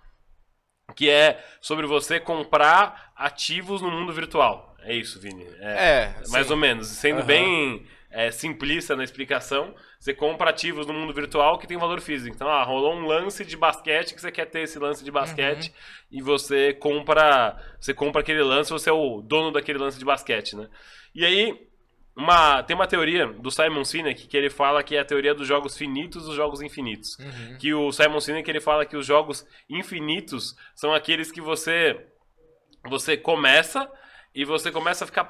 Que 0.96 1.08
é 1.08 1.40
sobre 1.60 1.86
você 1.86 2.18
comprar 2.18 3.12
ativos 3.14 3.80
no 3.80 3.88
mundo 3.90 4.12
virtual. 4.12 4.74
É 4.82 4.92
isso, 4.92 5.20
Vini. 5.20 5.46
É, 5.60 5.72
É, 5.72 6.14
mais 6.30 6.46
sim. 6.48 6.52
ou 6.52 6.58
menos. 6.58 6.88
Sendo 6.88 7.18
Aham. 7.18 7.26
bem 7.26 7.86
é, 8.10 8.30
simplista 8.30 8.96
na 8.96 9.04
explicação, 9.04 9.74
você 9.98 10.12
compra 10.12 10.50
ativos 10.50 10.86
no 10.86 10.92
mundo 10.92 11.14
virtual 11.14 11.58
que 11.58 11.66
tem 11.66 11.78
valor 11.78 12.00
físico. 12.00 12.34
Então, 12.34 12.48
ah, 12.48 12.64
rolou 12.64 12.94
um 12.94 13.06
lance 13.06 13.44
de 13.44 13.56
basquete 13.56 14.14
que 14.14 14.20
você 14.20 14.32
quer 14.32 14.46
ter 14.46 14.62
esse 14.62 14.78
lance 14.78 15.04
de 15.04 15.10
basquete 15.10 15.68
Uhum. 15.68 16.18
e 16.18 16.22
você 16.22 16.72
compra, 16.74 17.56
você 17.78 17.94
compra 17.94 18.20
aquele 18.20 18.42
lance, 18.42 18.70
você 18.70 18.90
é 18.90 18.92
o 18.92 19.22
dono 19.22 19.52
daquele 19.52 19.78
lance 19.78 19.98
de 19.98 20.04
basquete, 20.04 20.56
né? 20.56 20.68
E 21.14 21.24
aí, 21.24 21.70
uma, 22.16 22.62
tem 22.64 22.74
uma 22.74 22.86
teoria 22.88 23.26
do 23.26 23.50
Simon 23.50 23.84
Sinek 23.84 24.26
que 24.26 24.36
ele 24.36 24.50
fala 24.50 24.82
que 24.82 24.96
é 24.96 25.00
a 25.00 25.04
teoria 25.04 25.34
dos 25.34 25.46
jogos 25.46 25.76
finitos 25.76 26.24
e 26.24 26.26
dos 26.26 26.34
jogos 26.34 26.60
infinitos. 26.60 27.16
Uhum. 27.18 27.58
Que 27.58 27.72
o 27.72 27.92
Simon 27.92 28.20
Sinek 28.20 28.48
ele 28.50 28.60
fala 28.60 28.84
que 28.84 28.96
os 28.96 29.06
jogos 29.06 29.46
infinitos 29.68 30.56
são 30.74 30.92
aqueles 30.92 31.30
que 31.30 31.40
você 31.40 32.06
você 32.88 33.16
começa 33.16 33.90
e 34.34 34.44
você 34.44 34.70
começa 34.70 35.04
a 35.04 35.06
ficar 35.06 35.24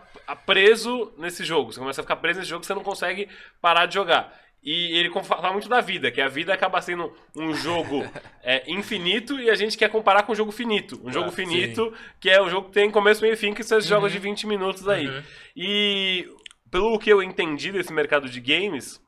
preso 0.46 1.12
nesse 1.16 1.44
jogo. 1.44 1.72
Você 1.72 1.80
começa 1.80 2.00
a 2.00 2.04
ficar 2.04 2.16
preso 2.16 2.40
nesse 2.40 2.50
jogo, 2.50 2.64
você 2.64 2.74
não 2.74 2.82
consegue 2.82 3.28
parar 3.60 3.86
de 3.86 3.94
jogar. 3.94 4.38
E 4.62 4.98
ele 4.98 5.10
fala 5.22 5.52
muito 5.52 5.70
da 5.70 5.80
vida, 5.80 6.10
que 6.10 6.20
a 6.20 6.28
vida 6.28 6.52
acaba 6.52 6.82
sendo 6.82 7.10
um 7.34 7.54
jogo 7.54 8.04
é, 8.44 8.70
infinito 8.70 9.40
e 9.40 9.48
a 9.48 9.54
gente 9.54 9.76
quer 9.76 9.88
comparar 9.88 10.24
com 10.24 10.32
um 10.32 10.36
jogo 10.36 10.52
finito. 10.52 11.00
Um 11.02 11.10
jogo 11.10 11.28
Ah, 11.28 11.32
finito, 11.32 11.94
que 12.20 12.28
é 12.28 12.42
um 12.42 12.50
jogo 12.50 12.68
que 12.68 12.74
tem 12.74 12.90
começo, 12.90 13.22
meio 13.22 13.32
e 13.32 13.36
fim, 13.36 13.54
que 13.54 13.64
são 13.64 13.78
esses 13.78 13.88
jogos 13.88 14.12
de 14.12 14.18
20 14.18 14.46
minutos 14.46 14.86
aí. 14.86 15.06
Uhum. 15.06 15.22
E 15.56 16.28
pelo 16.70 16.98
que 16.98 17.10
eu 17.10 17.22
entendi 17.22 17.72
desse 17.72 17.92
mercado 17.92 18.28
de 18.28 18.38
games, 18.38 19.00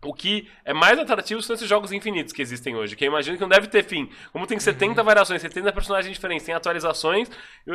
o 0.00 0.14
que 0.14 0.48
é 0.64 0.72
mais 0.72 0.96
atrativo 0.96 1.42
são 1.42 1.54
esses 1.54 1.68
jogos 1.68 1.90
infinitos 1.90 2.32
que 2.32 2.40
existem 2.40 2.76
hoje, 2.76 2.94
que 2.94 3.04
eu 3.04 3.08
imagino 3.08 3.36
que 3.36 3.42
não 3.42 3.48
deve 3.48 3.66
ter 3.66 3.82
fim. 3.82 4.08
Como 4.32 4.46
tem 4.46 4.60
70 4.60 5.02
variações, 5.02 5.42
70 5.42 5.72
personagens 5.72 6.14
diferentes, 6.14 6.46
tem 6.46 6.54
atualizações, 6.54 7.28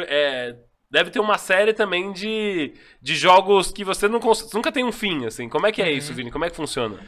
é, 0.08 0.56
deve 0.94 1.10
ter 1.12 1.20
uma 1.20 1.38
série 1.40 1.74
também 1.74 2.14
de, 2.14 2.74
de 3.02 3.16
jogos 3.16 3.72
que 3.72 3.84
você 3.84 4.08
não 4.08 4.20
nunca 4.54 4.72
tem 4.72 4.84
um 4.86 4.92
fim, 4.92 5.26
assim. 5.26 5.50
Como 5.50 5.66
é 5.68 5.72
que 5.72 5.82
é 5.82 5.92
isso, 5.92 6.14
Vini? 6.14 6.32
Como 6.32 6.46
é 6.46 6.50
que 6.52 6.56
funciona? 6.56 7.00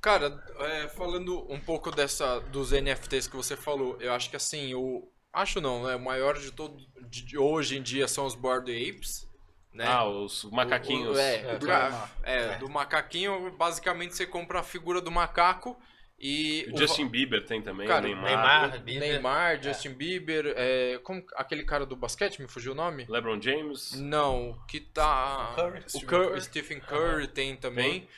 Cara, 0.00 0.42
é, 0.60 0.88
falando 0.88 1.46
um 1.52 1.60
pouco 1.60 1.90
dessa 1.90 2.40
dos 2.40 2.72
NFTs 2.72 3.26
que 3.28 3.36
você 3.36 3.56
falou, 3.56 3.96
eu 4.00 4.12
acho 4.12 4.30
que 4.30 4.36
assim, 4.36 4.74
o 4.74 5.08
acho 5.32 5.60
não, 5.60 5.84
né, 5.84 5.96
o 5.96 6.00
maior 6.00 6.38
de 6.38 6.50
todo 6.50 6.76
de, 7.10 7.22
de 7.24 7.38
hoje 7.38 7.76
em 7.76 7.82
dia 7.82 8.08
são 8.08 8.24
os 8.24 8.34
Bored 8.34 8.70
Apes, 8.70 9.28
né? 9.72 9.84
Ah, 9.86 10.06
os 10.08 10.44
macaquinhos. 10.44 11.16
O- 11.16 11.20
é, 11.20 11.36
É, 11.36 11.58
do, 11.58 11.66
claro. 11.66 11.94
é, 12.22 12.58
do 12.58 12.68
macaquinho, 12.70 13.50
basicamente 13.56 14.14
você 14.16 14.26
compra 14.26 14.60
a 14.60 14.62
figura 14.62 15.00
do 15.00 15.10
macaco 15.10 15.76
e 16.18 16.66
O 16.72 16.78
Justin 16.78 17.08
Bieber 17.08 17.44
tem 17.44 17.60
também, 17.60 17.86
Cara, 17.86 18.04
o 18.04 18.08
Neymar, 18.08 18.24
Neymar, 18.24 18.76
o 18.76 18.80
Bieber. 18.80 19.00
Neymar, 19.08 19.62
Justin 19.62 19.90
Bieber, 19.90 20.54
é, 20.56 20.98
como 21.02 21.22
aquele 21.34 21.62
cara 21.64 21.84
do 21.84 21.94
basquete, 21.94 22.40
me 22.40 22.48
fugiu 22.48 22.72
o 22.72 22.74
nome? 22.74 23.04
LeBron 23.08 23.40
James. 23.40 23.92
Não, 23.92 24.58
que 24.66 24.80
tá. 24.80 25.52
Curry. 25.54 25.78
O 25.84 25.88
Stephen 25.90 26.08
Cur- 26.08 26.28
Curry. 26.28 26.40
Stephen 26.42 26.80
Curry 26.80 27.28
tem 27.28 27.56
também. 27.56 28.08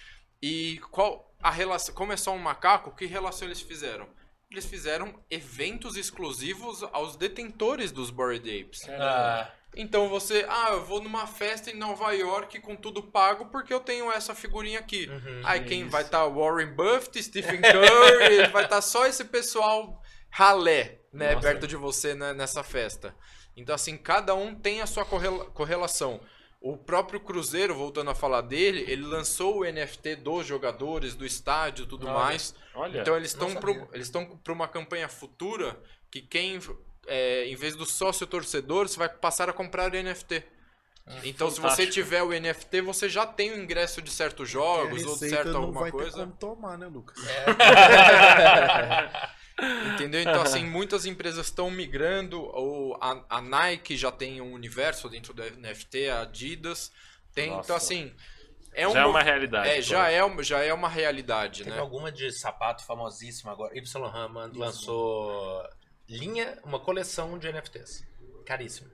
E 0.40 0.78
qual 0.92 1.34
a 1.42 1.50
relação. 1.50 1.94
Como 1.94 2.12
é 2.12 2.16
só 2.16 2.32
um 2.32 2.38
macaco, 2.38 2.94
que 2.94 3.06
relação 3.06 3.48
eles 3.48 3.60
fizeram? 3.60 4.08
Eles 4.50 4.64
fizeram 4.64 5.14
eventos 5.30 5.96
exclusivos 5.96 6.82
aos 6.92 7.16
detentores 7.16 7.92
dos 7.92 8.08
Bored 8.10 8.48
Apes. 8.48 8.88
Ah, 8.88 9.52
Então 9.80 10.08
você, 10.08 10.44
ah, 10.48 10.70
eu 10.72 10.84
vou 10.84 11.00
numa 11.00 11.24
festa 11.24 11.70
em 11.70 11.74
Nova 11.76 12.10
York 12.12 12.60
com 12.60 12.74
tudo 12.74 13.00
pago 13.00 13.46
porque 13.46 13.72
eu 13.72 13.78
tenho 13.78 14.10
essa 14.10 14.34
figurinha 14.34 14.80
aqui. 14.80 15.08
uhum. 15.08 15.40
Aí 15.44 15.64
quem 15.64 15.82
isso. 15.82 15.90
vai 15.90 16.02
estar 16.02 16.26
Warren 16.26 16.74
Buffett, 16.74 17.22
Stephen 17.22 17.60
Curry, 17.62 18.48
vai 18.52 18.64
estar 18.64 18.82
só 18.82 19.06
esse 19.06 19.24
pessoal 19.24 20.02
ralé, 20.28 20.98
né, 21.12 21.34
Nossa. 21.34 21.46
perto 21.46 21.66
de 21.68 21.76
você 21.76 22.12
né, 22.14 22.32
nessa 22.32 22.64
festa. 22.64 23.14
Então 23.56 23.72
assim, 23.72 23.96
cada 23.96 24.34
um 24.34 24.52
tem 24.52 24.80
a 24.80 24.86
sua 24.86 25.04
correla- 25.04 25.44
correlação. 25.46 26.20
O 26.60 26.76
próprio 26.76 27.20
Cruzeiro, 27.20 27.72
voltando 27.72 28.10
a 28.10 28.16
falar 28.16 28.40
dele, 28.40 28.84
ele 28.88 29.02
lançou 29.02 29.60
o 29.60 29.64
NFT 29.64 30.16
dos 30.16 30.44
jogadores, 30.44 31.14
do 31.14 31.24
estádio, 31.24 31.86
tudo 31.86 32.08
Olha. 32.08 32.18
mais. 32.18 32.52
Olha. 32.74 33.00
Então 33.00 33.16
eles 33.16 33.30
estão 33.94 34.26
para 34.42 34.52
uma 34.52 34.66
campanha 34.66 35.08
futura 35.08 35.80
que 36.10 36.20
quem 36.20 36.58
é, 37.08 37.46
em 37.46 37.56
vez 37.56 37.74
do 37.74 37.84
sócio 37.86 38.26
torcedor, 38.26 38.88
você 38.88 38.98
vai 38.98 39.08
passar 39.08 39.48
a 39.48 39.52
comprar 39.52 39.90
NFT. 39.92 40.44
Então, 41.24 41.48
se 41.50 41.56
você 41.56 41.62
fantástico. 41.62 41.92
tiver 41.92 42.22
o 42.22 42.28
NFT, 42.38 42.82
você 42.82 43.08
já 43.08 43.26
tem 43.26 43.50
o 43.52 43.58
ingresso 43.58 44.02
de 44.02 44.10
certos 44.10 44.46
jogos 44.48 45.04
ou 45.06 45.14
de 45.14 45.30
certa 45.30 45.52
não 45.52 45.60
alguma 45.62 45.80
vai 45.80 45.90
ter 45.90 45.96
coisa. 45.96 46.18
como 46.18 46.32
tomar, 46.36 46.76
né, 46.76 46.86
Lucas? 46.86 47.16
Entendeu? 49.94 50.20
Então, 50.20 50.40
assim, 50.42 50.64
muitas 50.64 51.04
empresas 51.06 51.46
estão 51.46 51.70
migrando. 51.70 52.40
Ou 52.42 52.96
a, 53.00 53.24
a 53.28 53.40
Nike 53.40 53.96
já 53.96 54.12
tem 54.12 54.40
um 54.40 54.52
universo 54.52 55.08
dentro 55.08 55.32
do 55.34 55.42
NFT, 55.42 56.08
a 56.10 56.20
Adidas 56.22 56.92
tem. 57.34 57.50
Nossa. 57.50 57.64
Então, 57.66 57.76
assim. 57.76 58.14
É 58.74 58.82
já 58.82 58.88
um 58.90 58.96
é 58.96 59.02
mo- 59.04 59.10
uma 59.10 59.22
realidade. 59.22 59.68
É, 59.70 59.82
já 59.82 60.08
é, 60.10 60.22
uma- 60.22 60.42
já 60.42 60.62
é 60.62 60.72
uma 60.72 60.88
realidade, 60.88 61.64
Teve 61.64 61.74
né? 61.74 61.80
alguma 61.80 62.12
de 62.12 62.30
sapato 62.30 62.84
famosíssima 62.84 63.50
agora. 63.50 63.76
Y 63.76 63.82
lançou 64.54 65.66
linha, 66.08 66.58
uma 66.64 66.78
coleção 66.80 67.38
de 67.38 67.50
NFTs. 67.52 68.06
Caríssimo. 68.46 68.90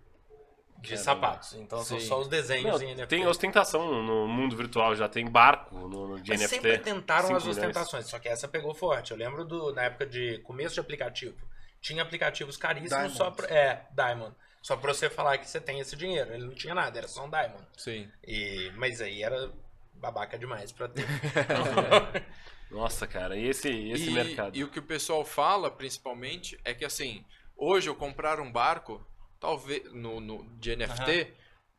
De 0.79 0.91
Caramba. 0.91 1.05
sapatos. 1.05 1.55
Então 1.55 1.83
são 1.83 1.99
Sim. 1.99 2.07
só 2.07 2.21
os 2.21 2.29
desenhos 2.29 2.81
Não, 2.81 2.89
em 2.89 2.95
NFT. 2.95 3.07
tem 3.07 3.27
ostentação 3.27 4.03
no 4.03 4.27
mundo 4.29 4.55
virtual, 4.57 4.95
já 4.95 5.09
tem 5.09 5.25
barco 5.31 5.75
no, 5.75 6.09
no 6.09 6.21
de 6.21 6.31
Mas 6.31 6.41
NFT. 6.41 6.55
sempre 6.57 6.79
tentaram 6.79 7.35
as 7.35 7.47
ostentações, 7.47 8.07
só 8.07 8.19
que 8.19 8.29
essa 8.29 8.47
pegou 8.49 8.75
forte. 8.75 9.13
Eu 9.13 9.17
lembro 9.17 9.45
do, 9.45 9.73
na 9.73 9.85
época 9.85 10.05
de 10.07 10.39
começo 10.39 10.75
de 10.75 10.81
aplicativo. 10.81 11.37
Tinha 11.81 12.03
aplicativos 12.03 12.57
caríssimos 12.57 12.91
Diamond. 13.13 13.17
só 13.17 13.31
pra. 13.31 13.47
É, 13.49 13.87
Diamond. 13.93 14.35
Só 14.61 14.77
pra 14.77 14.93
você 14.93 15.09
falar 15.11 15.39
que 15.39 15.49
você 15.49 15.61
tem 15.61 15.79
esse 15.81 15.95
dinheiro. 15.95 16.33
Ele 16.33 16.47
não 16.47 16.55
tinha 16.55 16.75
nada, 16.75 16.99
era 16.99 17.07
só 17.09 17.25
um 17.25 17.31
Diamond. 17.31 17.65
Sim. 17.77 18.11
E, 18.27 18.73
mas 18.77 19.01
aí 19.01 19.23
era 19.23 19.53
babaca 19.95 20.39
demais 20.39 20.73
pra 20.73 20.89
ter. 20.89 21.07
Nossa, 22.71 23.07
cara, 23.07 23.37
e 23.37 23.47
esse, 23.47 23.69
esse 23.69 24.11
e, 24.11 24.13
mercado? 24.13 24.57
e 24.57 24.65
o 24.65 24.71
que 24.71 24.79
o 24.79 24.83
pessoal 24.83 25.25
fala, 25.25 25.71
principalmente, 25.71 26.59
é 26.65 26.75
que 26.75 26.85
assim, 26.85 27.25
hoje 27.57 27.89
eu 27.89 27.95
comprar 27.95 28.41
um 28.41 28.51
barco, 28.51 29.05
talvez 29.39 29.93
no, 29.93 30.21
no 30.21 30.45
de 30.59 30.75
NFT, 30.75 31.33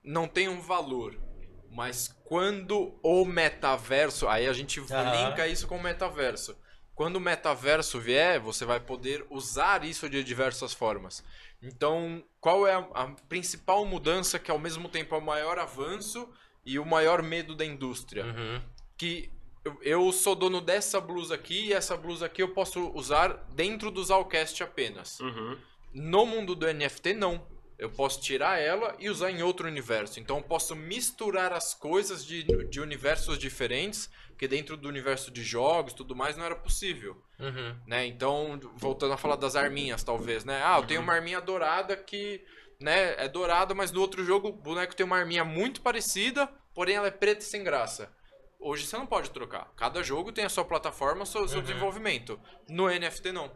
não 0.03 0.27
tem 0.27 0.47
um 0.47 0.61
valor. 0.61 1.19
Mas 1.69 2.07
quando 2.23 2.97
o 3.03 3.25
metaverso, 3.25 4.27
aí 4.27 4.47
a 4.47 4.53
gente 4.53 4.79
Aham. 4.79 5.11
linka 5.11 5.47
isso 5.47 5.67
com 5.67 5.77
o 5.77 5.83
metaverso. 5.83 6.57
Quando 6.93 7.17
o 7.17 7.21
metaverso 7.21 7.99
vier, 7.99 8.39
você 8.39 8.63
vai 8.63 8.79
poder 8.79 9.25
usar 9.29 9.83
isso 9.83 10.09
de 10.09 10.23
diversas 10.23 10.73
formas. 10.73 11.21
Então, 11.61 12.23
qual 12.39 12.65
é 12.65 12.73
a, 12.73 12.79
a 12.93 13.07
principal 13.27 13.85
mudança 13.85 14.39
que 14.39 14.49
ao 14.49 14.57
mesmo 14.57 14.87
tempo 14.87 15.13
é 15.13 15.17
o 15.17 15.21
maior 15.21 15.59
avanço 15.59 16.29
e 16.65 16.79
o 16.79 16.85
maior 16.85 17.21
medo 17.21 17.53
da 17.53 17.65
indústria? 17.65 18.25
Uhum. 18.25 18.61
que 18.97 19.29
eu, 19.65 19.77
eu 19.81 20.11
sou 20.11 20.35
dono 20.35 20.61
dessa 20.61 21.01
blusa 21.01 21.33
aqui 21.33 21.67
e 21.67 21.73
essa 21.73 21.97
blusa 21.97 22.27
aqui 22.27 22.43
eu 22.43 22.49
posso 22.49 22.91
usar 22.93 23.45
dentro 23.55 23.89
do 23.89 24.03
Zalcast 24.03 24.61
apenas. 24.63 25.19
Uhum. 25.19 25.57
No 25.91 26.25
mundo 26.25 26.55
do 26.55 26.71
NFT, 26.71 27.15
não. 27.15 27.47
Eu 27.77 27.89
posso 27.89 28.21
tirar 28.21 28.57
ela 28.57 28.95
e 28.99 29.09
usar 29.09 29.31
em 29.31 29.41
outro 29.41 29.67
universo. 29.67 30.19
Então 30.19 30.37
eu 30.37 30.43
posso 30.43 30.75
misturar 30.75 31.51
as 31.51 31.73
coisas 31.73 32.23
de, 32.23 32.43
de 32.43 32.79
universos 32.79 33.37
diferentes, 33.37 34.09
que 34.37 34.47
dentro 34.47 34.77
do 34.77 34.87
universo 34.87 35.29
de 35.31 35.43
jogos 35.43 35.91
e 35.91 35.95
tudo 35.95 36.15
mais 36.15 36.37
não 36.37 36.45
era 36.45 36.55
possível. 36.55 37.21
Uhum. 37.37 37.75
Né? 37.85 38.05
Então, 38.05 38.59
voltando 38.75 39.13
a 39.13 39.17
falar 39.17 39.35
das 39.35 39.55
arminhas, 39.55 40.03
talvez, 40.03 40.45
né? 40.45 40.61
Ah, 40.63 40.77
eu 40.77 40.85
tenho 40.85 41.01
uma 41.01 41.13
arminha 41.13 41.41
dourada 41.41 41.97
que 41.97 42.45
né, 42.79 43.15
é 43.17 43.27
dourada, 43.27 43.73
mas 43.73 43.91
no 43.91 43.99
outro 43.99 44.23
jogo 44.23 44.49
o 44.49 44.53
boneco 44.53 44.95
tem 44.95 45.05
uma 45.05 45.17
arminha 45.17 45.43
muito 45.43 45.81
parecida, 45.81 46.47
porém 46.73 46.95
ela 46.95 47.07
é 47.07 47.11
preta 47.11 47.41
e 47.41 47.47
sem 47.47 47.63
graça. 47.63 48.13
Hoje 48.59 48.85
você 48.85 48.97
não 48.97 49.05
pode 49.05 49.29
trocar. 49.31 49.71
Cada 49.75 50.01
jogo 50.01 50.31
tem 50.31 50.45
a 50.45 50.49
sua 50.49 50.65
plataforma, 50.65 51.23
o 51.23 51.25
seu, 51.25 51.47
seu 51.47 51.61
desenvolvimento. 51.61 52.39
No 52.67 52.87
NFT, 52.89 53.31
não. 53.31 53.51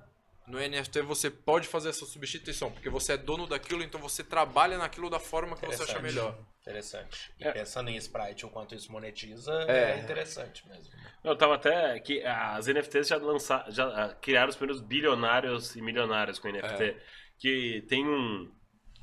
No 0.47 0.57
NFT 0.59 1.01
você 1.03 1.29
pode 1.29 1.67
fazer 1.67 1.89
essa 1.89 2.05
substituição, 2.05 2.71
porque 2.71 2.89
você 2.89 3.13
é 3.13 3.17
dono 3.17 3.45
daquilo, 3.45 3.83
então 3.83 3.99
você 4.01 4.23
trabalha 4.23 4.77
naquilo 4.77 5.09
da 5.09 5.19
forma 5.19 5.55
que 5.55 5.65
você 5.65 5.83
acha 5.83 5.99
melhor. 5.99 6.37
Interessante. 6.61 7.31
E 7.39 7.47
É. 7.47 7.51
pensando 7.51 7.89
em 7.89 7.95
Sprite, 7.97 8.45
o 8.45 8.49
quanto 8.49 8.73
isso 8.75 8.91
monetiza, 8.91 9.51
É. 9.67 9.91
é, 9.93 9.99
interessante 9.99 10.67
mesmo. 10.67 10.91
Eu 11.23 11.35
tava 11.35 11.55
até 11.55 11.99
que 11.99 12.23
as 12.23 12.67
NFTs 12.67 13.07
já 13.07 13.17
lançaram, 13.17 13.71
já 13.71 13.87
ah, 13.87 14.13
criaram 14.15 14.49
os 14.49 14.55
primeiros 14.55 14.81
bilionários 14.81 15.75
e 15.75 15.81
milionários 15.81 16.39
com 16.39 16.47
NFT. 16.47 16.83
É. 16.83 16.97
Que 17.37 17.85
tem 17.87 18.05
um, 18.07 18.51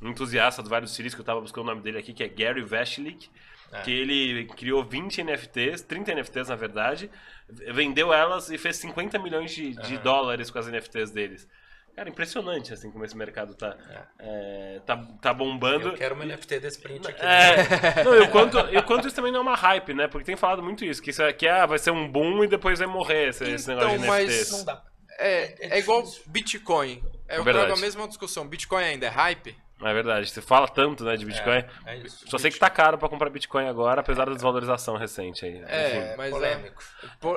entusiasta 0.03 0.63
do 0.63 0.69
Vale 0.69 0.85
do 0.85 0.91
Silício, 0.91 1.17
que 1.17 1.21
eu 1.23 1.27
tava 1.27 1.41
buscando 1.41 1.65
o 1.65 1.67
nome 1.69 1.83
dele 1.83 1.99
aqui, 1.99 2.13
que 2.13 2.23
é 2.23 2.29
Gary 2.29 2.63
Vaynerchuk, 2.63 3.31
É. 3.73 3.83
que 3.83 3.91
ele 3.91 4.45
criou 4.57 4.85
20 4.85 5.23
NFTs, 5.25 5.83
30 5.83 6.15
NFTs 6.15 6.49
na 6.49 6.57
verdade, 6.57 7.11
vendeu 7.49 8.13
elas 8.13 8.51
e 8.51 8.59
fez 8.59 8.77
50 8.77 9.19
milhões 9.19 9.51
de, 9.53 9.75
de 9.75 9.99
dólares 9.99 10.51
com 10.51 10.59
as 10.59 10.67
NFTs 10.67 11.11
deles. 11.11 11.49
Cara, 11.97 12.11
impressionante 12.11 12.75
assim 12.75 12.91
como 12.91 13.07
esse 13.07 13.17
mercado 13.17 13.55
tá, 13.55 13.75
é, 14.19 14.81
tá, 14.85 14.97
tá 15.21 15.33
bombando. 15.33 15.89
Eu 15.89 15.95
quero 15.95 16.15
uma 16.15 16.27
NFT 16.27 16.61
desse 16.61 16.79
print 16.79 17.09
aqui. 17.09 17.25
É, 17.25 18.05
não, 18.05 18.15
e 18.15 18.21
o 18.21 18.29
quanto, 18.31 18.59
e 18.59 18.77
o 18.77 18.83
quanto 18.83 19.07
isso 19.07 19.17
também 19.17 19.33
não 19.33 19.39
é 19.39 19.43
uma 19.43 19.57
hype, 19.57 19.95
né? 19.95 20.07
Porque 20.07 20.27
tem 20.27 20.37
falado 20.37 20.63
muito 20.63 20.85
isso, 20.85 21.03
que 21.03 21.09
isso 21.09 21.23
aqui 21.23 21.49
ah, 21.49 21.65
vai 21.65 21.79
ser 21.79 21.93
um 21.93 22.07
boom 22.07 22.45
e 22.45 22.49
depois 22.49 22.79
vai 22.79 22.87
morrer 22.87 23.31
esse, 23.31 23.45
esse 23.45 23.67
negócio 23.69 23.89
de 23.89 23.95
Então, 23.97 24.09
mas 24.09 24.29
NFTs. 24.29 24.51
Não 24.53 24.65
dá. 24.67 24.85
É, 25.19 25.77
é 25.77 25.79
igual 25.79 26.05
Bitcoin. 26.27 27.03
É, 27.27 27.39
eu 27.39 27.45
Verdade. 27.45 27.67
trago 27.67 27.81
a 27.81 27.83
mesma 27.83 28.07
discussão. 28.07 28.47
Bitcoin 28.47 28.85
ainda 28.85 29.07
é 29.07 29.09
hype? 29.09 29.57
É 29.83 29.93
verdade, 29.93 30.31
você 30.31 30.41
fala 30.41 30.67
tanto, 30.67 31.05
né, 31.05 31.17
de 31.19 31.27
Bitcoin. 31.27 31.63
É 31.85 31.97
isso. 31.99 32.25
Só 32.31 32.39
sei 32.39 32.51
que 32.51 32.59
tá 32.59 32.71
caro 32.71 32.97
pra 32.97 33.11
comprar 33.11 33.29
Bitcoin 33.29 33.69
agora, 33.69 34.01
apesar 34.01 34.25
da 34.25 34.33
desvalorização 34.33 34.97
recente 34.97 35.45
aí. 35.45 35.63
É, 35.69 36.13
É 36.13 36.15
mas 36.17 36.31
polêmico. 36.31 36.83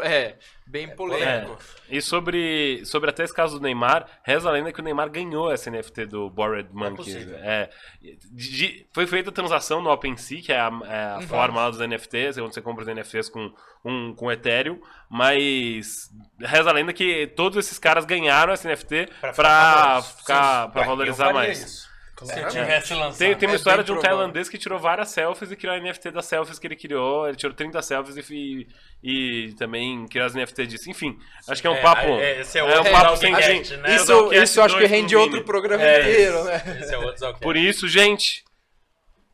é. 0.01 0.07
É, 0.07 0.37
bem 0.65 0.87
polêmico. 0.95 1.57
E 1.89 2.01
sobre, 2.01 2.81
sobre 2.85 3.09
até 3.09 3.25
esse 3.25 3.33
caso 3.33 3.57
do 3.59 3.63
Neymar, 3.63 4.05
reza 4.23 4.47
a 4.47 4.53
lenda 4.53 4.71
que 4.71 4.79
o 4.79 4.83
Neymar 4.83 5.09
ganhou 5.09 5.51
essa 5.51 5.69
NFT 5.69 6.05
do 6.05 6.29
Bored 6.29 6.69
Monkey. 6.71 6.95
possível. 6.95 7.37
É, 7.39 7.69
de- 8.01 8.15
de- 8.31 8.87
foi 8.93 9.05
feita 9.05 9.31
a 9.31 9.33
transação 9.33 9.81
no 9.81 9.89
OpenSea, 9.91 10.41
que 10.41 10.53
é 10.53 10.59
a, 10.61 10.71
é 10.85 11.05
a 11.17 11.21
forma 11.27 11.59
lá 11.61 11.69
dos 11.69 11.81
NFTs, 11.81 12.37
é 12.37 12.41
onde 12.41 12.53
você 12.53 12.61
compra 12.61 12.83
os 12.83 12.87
NFTs 12.87 13.27
com, 13.27 13.51
um, 13.83 14.13
com 14.15 14.31
Ethereum, 14.31 14.79
mas 15.09 16.09
reza 16.39 16.69
a 16.69 16.73
lenda 16.73 16.93
que 16.93 17.27
todos 17.35 17.57
esses 17.57 17.77
caras 17.77 18.05
ganharam 18.05 18.53
esse 18.53 18.65
NFT 18.65 19.09
pra, 19.35 20.01
ficar 20.01 20.69
pra 20.69 20.83
eu 20.83 20.87
valorizar 20.87 21.33
mais. 21.33 21.88
Se 22.25 22.45
tivesse 22.47 22.93
lançado. 22.93 23.17
Tem, 23.17 23.35
tem 23.35 23.47
uma 23.49 23.55
É 23.55 23.57
história 23.57 23.77
bem 23.77 23.85
de 23.85 23.91
um 23.91 23.95
provável. 23.95 24.17
tailandês 24.17 24.49
que 24.49 24.57
tirou 24.57 24.77
várias 24.79 25.09
selfies 25.09 25.51
e 25.51 25.55
criou 25.55 25.75
a 25.75 25.79
NFT 25.79 26.11
das 26.11 26.25
selfies 26.25 26.59
que 26.59 26.67
ele 26.67 26.75
criou. 26.75 27.27
Ele 27.27 27.37
tirou 27.37 27.55
30 27.55 27.81
selfies 27.81 28.29
e, 28.29 28.67
e 29.03 29.53
também 29.57 30.05
criou 30.07 30.25
as 30.25 30.33
NFT 30.35 30.67
disso. 30.67 30.89
Enfim, 30.89 31.17
acho 31.47 31.61
que 31.61 31.67
é 31.67 31.71
um 31.71 31.75
É, 31.75 31.81
papo. 31.81 32.07
é, 32.07 32.41
esse 32.41 32.57
é 32.57 32.63
um 32.63 32.67
outro 32.67 32.91
papo 32.91 33.15
Zalcast, 33.15 33.19
sem 33.19 33.31
né? 33.33 33.41
gente. 33.41 33.73
É 33.73 33.77
o 33.77 33.95
Isso, 33.95 34.33
isso 34.33 34.61
acho 34.61 34.75
que 34.75 34.81
2 34.81 34.89
com 34.91 34.95
rende 34.95 35.15
outro 35.15 35.43
programa 35.43 35.83
É, 35.83 35.99
inteiro, 36.01 36.43
né? 36.43 36.61
Esse 36.81 36.93
é 36.93 36.97
outro 36.97 37.17
Zalcast. 37.19 37.41
Por 37.43 37.55
isso, 37.57 37.87
gente, 37.87 38.43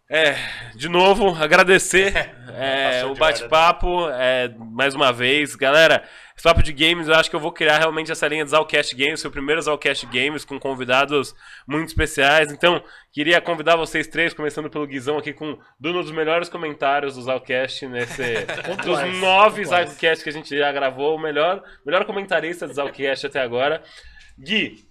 é, 0.10 0.36
de 0.76 0.88
novo, 0.88 1.36
agradecer 1.42 2.14
é, 2.56 3.04
o 3.06 3.16
bate-papo 3.16 4.08
é, 4.12 4.50
mais 4.58 4.94
uma 4.94 5.12
vez. 5.12 5.56
Galera, 5.56 6.04
papo 6.44 6.62
de 6.62 6.74
games, 6.74 7.08
eu 7.08 7.16
acho 7.16 7.30
que 7.30 7.36
eu 7.36 7.40
vou 7.40 7.52
criar 7.52 7.78
realmente 7.78 8.12
essa 8.12 8.28
linha 8.28 8.44
de 8.44 8.52
Zalcast 8.52 8.96
Games, 8.96 9.20
seu 9.20 9.32
primeiro 9.32 9.62
Zalcast 9.62 10.06
Games, 10.08 10.46
com 10.46 10.60
convidados 10.60 11.36
muito 11.68 11.88
especiais. 11.88 12.52
Então, 12.52 12.84
queria 13.12 13.40
convidar 13.42 13.76
vocês 13.76 14.08
três, 14.08 14.34
começando 14.34 14.70
pelo 14.70 14.86
Guizão 14.86 15.18
aqui, 15.18 15.34
com 15.34 15.52
um 15.52 15.58
dos 15.80 16.12
melhores 16.12 16.50
comentários 16.50 17.16
do 17.16 17.22
Zalcast, 17.22 17.88
nesse, 17.88 18.24
dos 18.84 19.20
nove. 19.20 19.66
Zalcast 19.66 20.24
que 20.24 20.30
a 20.30 20.34
gente 20.34 20.58
já 20.58 20.72
gravou, 20.72 21.16
o 21.16 21.20
melhor, 21.20 21.64
melhor 21.86 22.06
comentarista 22.06 22.68
do 22.68 22.74
Zalcast 22.74 23.28
até 23.28 23.42
agora. 23.42 23.82
Gui, 24.38 24.86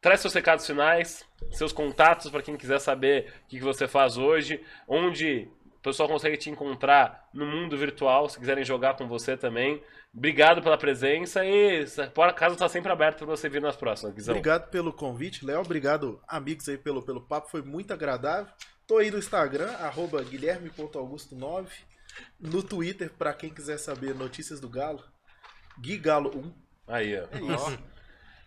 Traz 0.00 0.20
seus 0.20 0.32
recados 0.32 0.66
finais, 0.66 1.26
seus 1.50 1.72
contatos 1.72 2.30
para 2.30 2.40
quem 2.40 2.56
quiser 2.56 2.78
saber 2.78 3.34
o 3.44 3.48
que 3.48 3.60
você 3.60 3.86
faz 3.86 4.16
hoje, 4.16 4.64
onde 4.88 5.46
o 5.66 5.82
pessoal 5.82 6.08
consegue 6.08 6.38
te 6.38 6.48
encontrar 6.48 7.28
no 7.34 7.44
mundo 7.44 7.76
virtual, 7.76 8.26
se 8.26 8.38
quiserem 8.38 8.64
jogar 8.64 8.94
com 8.94 9.06
você 9.06 9.36
também. 9.36 9.82
Obrigado 10.12 10.60
pela 10.60 10.76
presença 10.76 11.44
e 11.44 11.84
a 12.18 12.32
casa 12.32 12.54
está 12.54 12.68
sempre 12.68 12.90
aberta 12.90 13.18
para 13.18 13.36
você 13.36 13.48
vir 13.48 13.62
nas 13.62 13.76
próximas, 13.76 14.12
Guizão. 14.14 14.32
Obrigado 14.34 14.68
pelo 14.68 14.92
convite, 14.92 15.44
Léo. 15.46 15.60
Obrigado, 15.60 16.20
amigos, 16.26 16.68
aí, 16.68 16.76
pelo, 16.76 17.00
pelo 17.00 17.20
papo. 17.20 17.48
Foi 17.48 17.62
muito 17.62 17.92
agradável. 17.92 18.52
Tô 18.88 18.98
aí 18.98 19.08
no 19.10 19.18
Instagram, 19.18 19.70
arroba 19.74 20.20
guilherme.augusto9. 20.22 21.66
No 22.40 22.60
Twitter, 22.60 23.10
pra 23.16 23.32
quem 23.32 23.50
quiser 23.50 23.78
saber 23.78 24.14
notícias 24.16 24.58
do 24.58 24.68
Galo, 24.68 25.02
Gui 25.80 25.96
Galo 25.96 26.36
1. 26.36 26.54
Aí, 26.88 27.16
ó. 27.16 27.26
É 27.30 27.54
isso. 27.54 27.78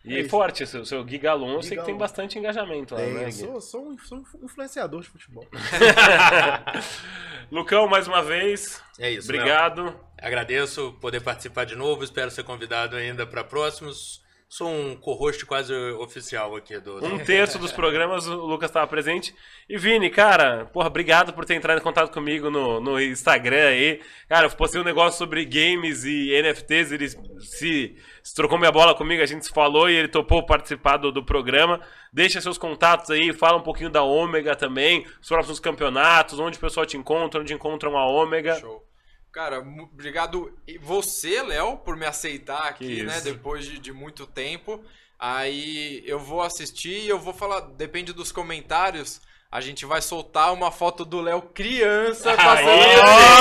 E 0.04 0.16
É 0.16 0.20
isso. 0.20 0.30
forte, 0.30 0.68
seu, 0.68 0.86
seu 0.86 1.02
Gui 1.06 1.18
Galon, 1.18 1.54
eu 1.54 1.64
sei 1.64 1.78
que 1.78 1.86
tem 1.86 1.96
bastante 1.98 2.38
engajamento 2.38 2.94
lá, 2.94 3.00
É, 3.02 3.10
né, 3.10 3.22
eu 3.22 3.26
Gui? 3.28 3.32
sou, 3.32 3.62
sou, 3.62 3.88
um, 3.88 3.98
sou 4.00 4.18
um 4.18 4.44
influenciador 4.46 5.02
de 5.02 5.08
futebol. 5.08 5.48
Lucão, 7.50 7.88
mais 7.88 8.06
uma 8.06 8.22
vez, 8.22 8.84
É 9.00 9.12
isso. 9.12 9.28
Obrigado. 9.32 9.98
Agradeço 10.24 10.94
poder 11.02 11.20
participar 11.20 11.66
de 11.66 11.76
novo. 11.76 12.02
Espero 12.02 12.32
ser 12.32 12.46
convidado 12.46 12.96
ainda 12.96 13.28
para 13.28 13.44
próximos. 13.44 14.24
Sou 14.48 14.70
um 14.70 14.96
co-host 14.96 15.46
quase 15.46 15.74
oficial 16.00 16.56
aqui 16.56 16.80
do. 16.80 17.04
Um 17.04 17.20
terço 17.26 17.60
dos 17.60 17.74
programas 17.74 18.26
o 18.26 18.46
Lucas 18.46 18.70
estava 18.70 18.88
presente. 18.88 19.36
E 19.68 19.78
Vini, 19.78 20.10
cara, 20.10 20.66
porra, 20.68 20.88
obrigado 20.88 21.34
por 21.34 21.44
ter 21.44 21.56
entrado 21.56 21.80
em 21.80 21.84
contato 21.84 22.10
comigo 22.14 22.50
no, 22.50 22.80
no 22.80 23.02
Instagram 23.02 23.68
aí. 23.68 24.00
Cara, 24.30 24.46
eu 24.46 24.52
postei 24.52 24.80
um 24.80 24.86
negócio 24.86 25.18
sobre 25.18 25.44
games 25.44 26.06
e 26.06 26.32
NFTs, 26.42 26.94
ele 26.94 27.10
se, 27.10 27.98
se 28.24 28.36
trocou 28.36 28.58
minha 28.58 28.72
bola 28.72 28.96
comigo, 28.96 29.22
a 29.22 29.26
gente 29.26 29.46
se 29.46 29.52
falou 29.52 29.90
e 29.90 29.96
ele 29.96 30.08
topou 30.08 30.46
participar 30.46 30.96
do, 30.96 31.12
do 31.12 31.26
programa. 31.26 31.82
Deixa 32.14 32.40
seus 32.40 32.58
contatos 32.58 33.10
aí, 33.10 33.34
fala 33.34 33.58
um 33.58 33.64
pouquinho 33.64 33.90
da 33.90 34.04
Ômega 34.04 34.56
também, 34.56 35.06
os 35.22 35.28
próximos 35.28 35.60
campeonatos, 35.60 36.40
onde 36.40 36.58
o 36.58 36.62
pessoal 36.62 36.86
te 36.86 36.96
encontra, 36.96 37.42
onde 37.42 37.54
encontram 37.54 37.98
a 37.98 38.06
Ômega. 38.06 38.56
Show. 38.56 38.93
Cara, 39.34 39.58
obrigado 39.60 40.56
e 40.68 40.78
você, 40.78 41.42
Léo, 41.42 41.78
por 41.78 41.98
me 41.98 42.06
aceitar 42.06 42.68
aqui, 42.68 43.02
né? 43.02 43.20
Depois 43.20 43.66
de, 43.66 43.80
de 43.80 43.92
muito 43.92 44.28
tempo. 44.28 44.80
Aí 45.18 46.04
eu 46.06 46.20
vou 46.20 46.44
assistir 46.44 47.02
e 47.02 47.10
eu 47.10 47.18
vou 47.18 47.34
falar, 47.34 47.62
depende 47.62 48.14
dos 48.14 48.32
comentários. 48.32 49.20
A 49.52 49.60
gente 49.60 49.88
vai 49.88 50.04
soltar 50.04 50.54
uma 50.54 50.72
foto 50.72 51.04
do 51.04 51.20
Léo 51.20 51.42
criança 51.42 52.36
passando. 52.36 52.70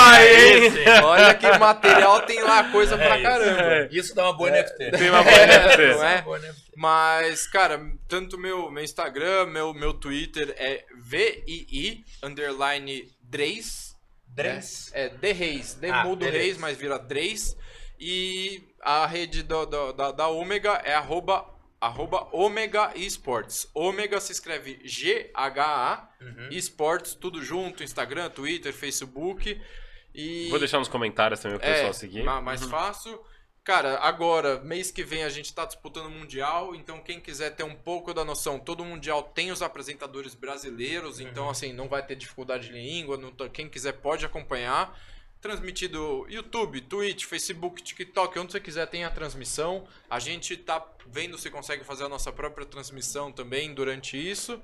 Aê! 0.09 1.01
Olha 1.05 1.35
que 1.35 1.59
material 1.59 2.23
tem 2.23 2.43
lá, 2.43 2.71
coisa 2.71 2.97
pra 2.97 3.19
isso. 3.19 3.23
caramba. 3.23 3.89
Isso 3.91 4.15
dá 4.15 4.25
uma 4.25 4.33
boa 4.33 4.51
NFT. 4.51 4.91
Tem 4.93 5.11
uma 5.11 5.23
boa 5.23 5.47
NFT. 5.47 5.87
Não 5.95 6.05
é? 6.05 6.23
Boa 6.23 6.39
NFT. 6.39 6.73
Mas, 6.75 7.47
cara, 7.47 7.81
tanto 8.09 8.39
meu, 8.39 8.71
meu 8.71 8.83
Instagram, 8.83 9.47
meu, 9.47 9.75
meu 9.75 9.93
Twitter 9.93 10.55
é 10.57 10.87
VII 10.97 12.03
underline 12.23 13.11
Dreis. 13.21 13.92
Drens. 14.35 14.91
É, 14.95 15.09
The 15.09 15.33
Reis. 15.33 15.75
The 15.75 15.91
Ah, 15.91 16.05
mudo. 16.05 16.25
Reis, 16.25 16.57
mas 16.59 16.77
vira 16.77 16.99
Dreis. 16.99 17.57
E 17.99 18.63
a 18.81 19.07
rede 19.07 19.43
do- 19.43 19.67
do- 19.67 19.93
da, 19.93 20.11
da 20.13 20.29
Ômega 20.29 20.81
é 20.85 20.95
arroba, 20.95 21.47
arroba 21.81 22.29
Ômega 22.33 22.93
Esports. 22.97 23.69
Ômega 23.75 24.21
se 24.21 24.33
escreve 24.33 24.81
G-H-A. 24.85 26.09
Uhum. 26.21 26.49
Esports, 26.51 27.15
tudo 27.15 27.43
junto. 27.43 27.83
Instagram, 27.83 28.29
Twitter, 28.31 28.73
Facebook. 28.73 29.61
E 30.15 30.49
Vou 30.51 30.59
deixar 30.59 30.79
nos 30.79 30.89
comentários 30.89 31.41
também 31.41 31.57
o 31.57 31.61
pessoal 31.61 31.91
é, 31.91 31.93
seguir. 31.93 32.23
ma- 32.23 32.41
mais 32.43 32.63
fácil. 32.65 33.19
Cara, 33.65 34.01
agora, 34.01 34.59
mês 34.59 34.91
que 34.91 35.05
vem 35.05 35.23
a 35.23 35.29
gente 35.29 35.55
tá 35.55 35.65
disputando 35.65 36.07
o 36.07 36.11
Mundial, 36.11 36.75
então 36.75 37.01
quem 37.01 37.21
quiser 37.21 37.51
ter 37.51 37.63
um 37.63 37.77
pouco 37.77 38.13
da 38.13 38.25
noção, 38.25 38.59
todo 38.59 38.85
Mundial 38.85 39.23
tem 39.23 39.53
os 39.53 39.63
apresentadores 39.63 40.35
brasileiros, 40.35 41.21
então 41.21 41.49
assim, 41.49 41.73
não 41.73 41.89
vai 41.89 42.05
ter 42.05 42.17
dificuldade 42.17 42.67
de 42.67 42.73
língua, 42.73 43.17
não 43.17 43.31
quem 43.51 43.69
quiser 43.69 43.93
pode 43.93 44.27
acompanhar. 44.27 44.99
Transmitido 45.41 46.27
YouTube, 46.29 46.81
Twitch, 46.81 47.25
Facebook, 47.25 47.81
TikTok, 47.83 48.37
onde 48.37 48.51
você 48.51 48.61
quiser 48.61 48.87
tem 48.87 49.05
a 49.05 49.11
transmissão. 49.11 49.87
A 50.11 50.19
gente 50.19 50.57
tá 50.57 50.85
vendo 51.07 51.39
se 51.39 51.49
consegue 51.49 51.85
fazer 51.85 52.05
a 52.05 52.09
nossa 52.09 52.33
própria 52.33 52.67
transmissão 52.67 53.31
também 53.31 53.73
durante 53.73 54.17
isso. 54.17 54.61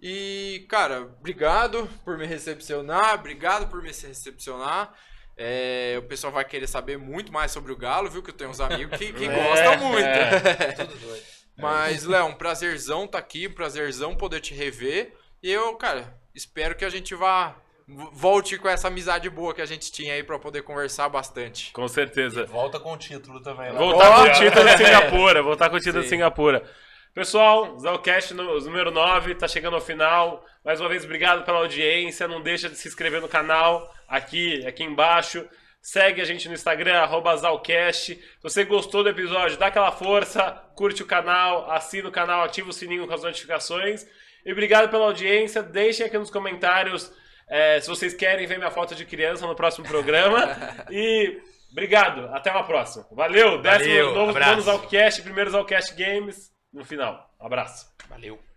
E, 0.00 0.66
cara, 0.68 1.02
obrigado 1.02 1.88
por 2.04 2.18
me 2.18 2.26
recepcionar, 2.26 3.14
obrigado 3.14 3.68
por 3.68 3.80
me 3.80 3.88
recepcionar. 3.88 4.92
É, 5.36 5.96
o 5.98 6.02
pessoal 6.02 6.32
vai 6.32 6.44
querer 6.44 6.66
saber 6.66 6.98
muito 6.98 7.32
mais 7.32 7.50
sobre 7.50 7.72
o 7.72 7.76
Galo, 7.76 8.10
viu? 8.10 8.22
Que 8.22 8.30
eu 8.30 8.34
tenho 8.34 8.50
uns 8.50 8.60
amigos 8.60 8.96
que, 8.98 9.12
que 9.12 9.24
É, 9.28 9.48
gostam 9.48 9.88
muito. 9.88 10.06
Tudo 10.76 10.98
doido. 11.06 11.22
Mas, 11.56 12.04
Léo, 12.04 12.26
um 12.26 12.34
prazerzão 12.34 13.06
tá 13.06 13.18
aqui, 13.18 13.46
um 13.46 13.52
prazerzão 13.52 14.14
poder 14.14 14.40
te 14.40 14.54
rever. 14.54 15.12
E 15.42 15.50
eu, 15.50 15.74
cara, 15.76 16.14
espero 16.34 16.74
que 16.74 16.84
a 16.84 16.90
gente 16.90 17.14
vá. 17.14 17.56
Volte 18.12 18.56
com 18.58 18.68
essa 18.68 18.88
amizade 18.88 19.28
boa 19.28 19.52
que 19.52 19.60
a 19.60 19.66
gente 19.66 19.90
tinha 19.90 20.14
aí 20.14 20.22
pra 20.22 20.38
poder 20.38 20.62
conversar 20.62 21.08
bastante. 21.08 21.72
Com 21.72 21.86
certeza. 21.88 22.46
Volta 22.46 22.78
com 22.78 22.92
o 22.92 22.96
título 22.96 23.42
também. 23.42 23.70
lá. 23.72 23.78
Voltar 23.78 24.14
com 24.14 24.20
Ó. 24.22 24.24
o 24.24 24.32
título 24.32 24.64
de 24.64 24.78
Singapura, 24.78 25.42
voltar 25.42 25.68
com 25.68 25.76
o 25.76 25.80
título 25.80 25.98
de 26.02 26.08
Sim. 26.08 26.14
Singapura. 26.16 26.62
Pessoal, 27.14 27.78
Zalcast 27.78 28.32
número 28.32 28.90
9 28.90 29.34
tá 29.34 29.46
chegando 29.46 29.74
ao 29.74 29.82
final. 29.82 30.42
Mais 30.64 30.80
uma 30.80 30.88
vez, 30.88 31.04
obrigado 31.04 31.44
pela 31.44 31.58
audiência. 31.58 32.26
Não 32.26 32.40
deixa 32.40 32.70
de 32.70 32.76
se 32.76 32.88
inscrever 32.88 33.20
no 33.20 33.28
canal, 33.28 33.92
aqui, 34.08 34.66
aqui 34.66 34.82
embaixo. 34.82 35.46
Segue 35.82 36.22
a 36.22 36.24
gente 36.24 36.48
no 36.48 36.54
Instagram, 36.54 36.94
arroba 36.94 37.36
Zalcast. 37.36 38.14
Se 38.14 38.22
você 38.42 38.64
gostou 38.64 39.02
do 39.02 39.10
episódio, 39.10 39.58
dá 39.58 39.66
aquela 39.66 39.92
força, 39.92 40.52
curte 40.74 41.02
o 41.02 41.06
canal, 41.06 41.70
assina 41.70 42.08
o 42.08 42.12
canal, 42.12 42.44
ativa 42.44 42.70
o 42.70 42.72
sininho 42.72 43.06
com 43.06 43.12
as 43.12 43.22
notificações. 43.22 44.06
E 44.42 44.50
obrigado 44.50 44.88
pela 44.88 45.04
audiência. 45.04 45.62
Deixem 45.62 46.06
aqui 46.06 46.16
nos 46.16 46.30
comentários 46.30 47.12
é, 47.46 47.78
se 47.78 47.88
vocês 47.88 48.14
querem 48.14 48.46
ver 48.46 48.56
minha 48.56 48.70
foto 48.70 48.94
de 48.94 49.04
criança 49.04 49.46
no 49.46 49.54
próximo 49.54 49.86
programa. 49.86 50.56
e 50.90 51.38
obrigado, 51.70 52.34
até 52.34 52.50
uma 52.50 52.64
próxima. 52.64 53.06
Valeu, 53.12 53.60
décimo 53.60 53.90
Valeu, 53.90 54.14
novo 54.14 54.30
abraço. 54.30 54.50
novo 54.52 54.62
Zalcast, 54.62 55.20
primeiro 55.20 55.50
Zalcast 55.50 55.94
Games 55.94 56.51
no 56.72 56.84
final. 56.84 57.34
Abraço. 57.38 57.92
Valeu. 58.08 58.51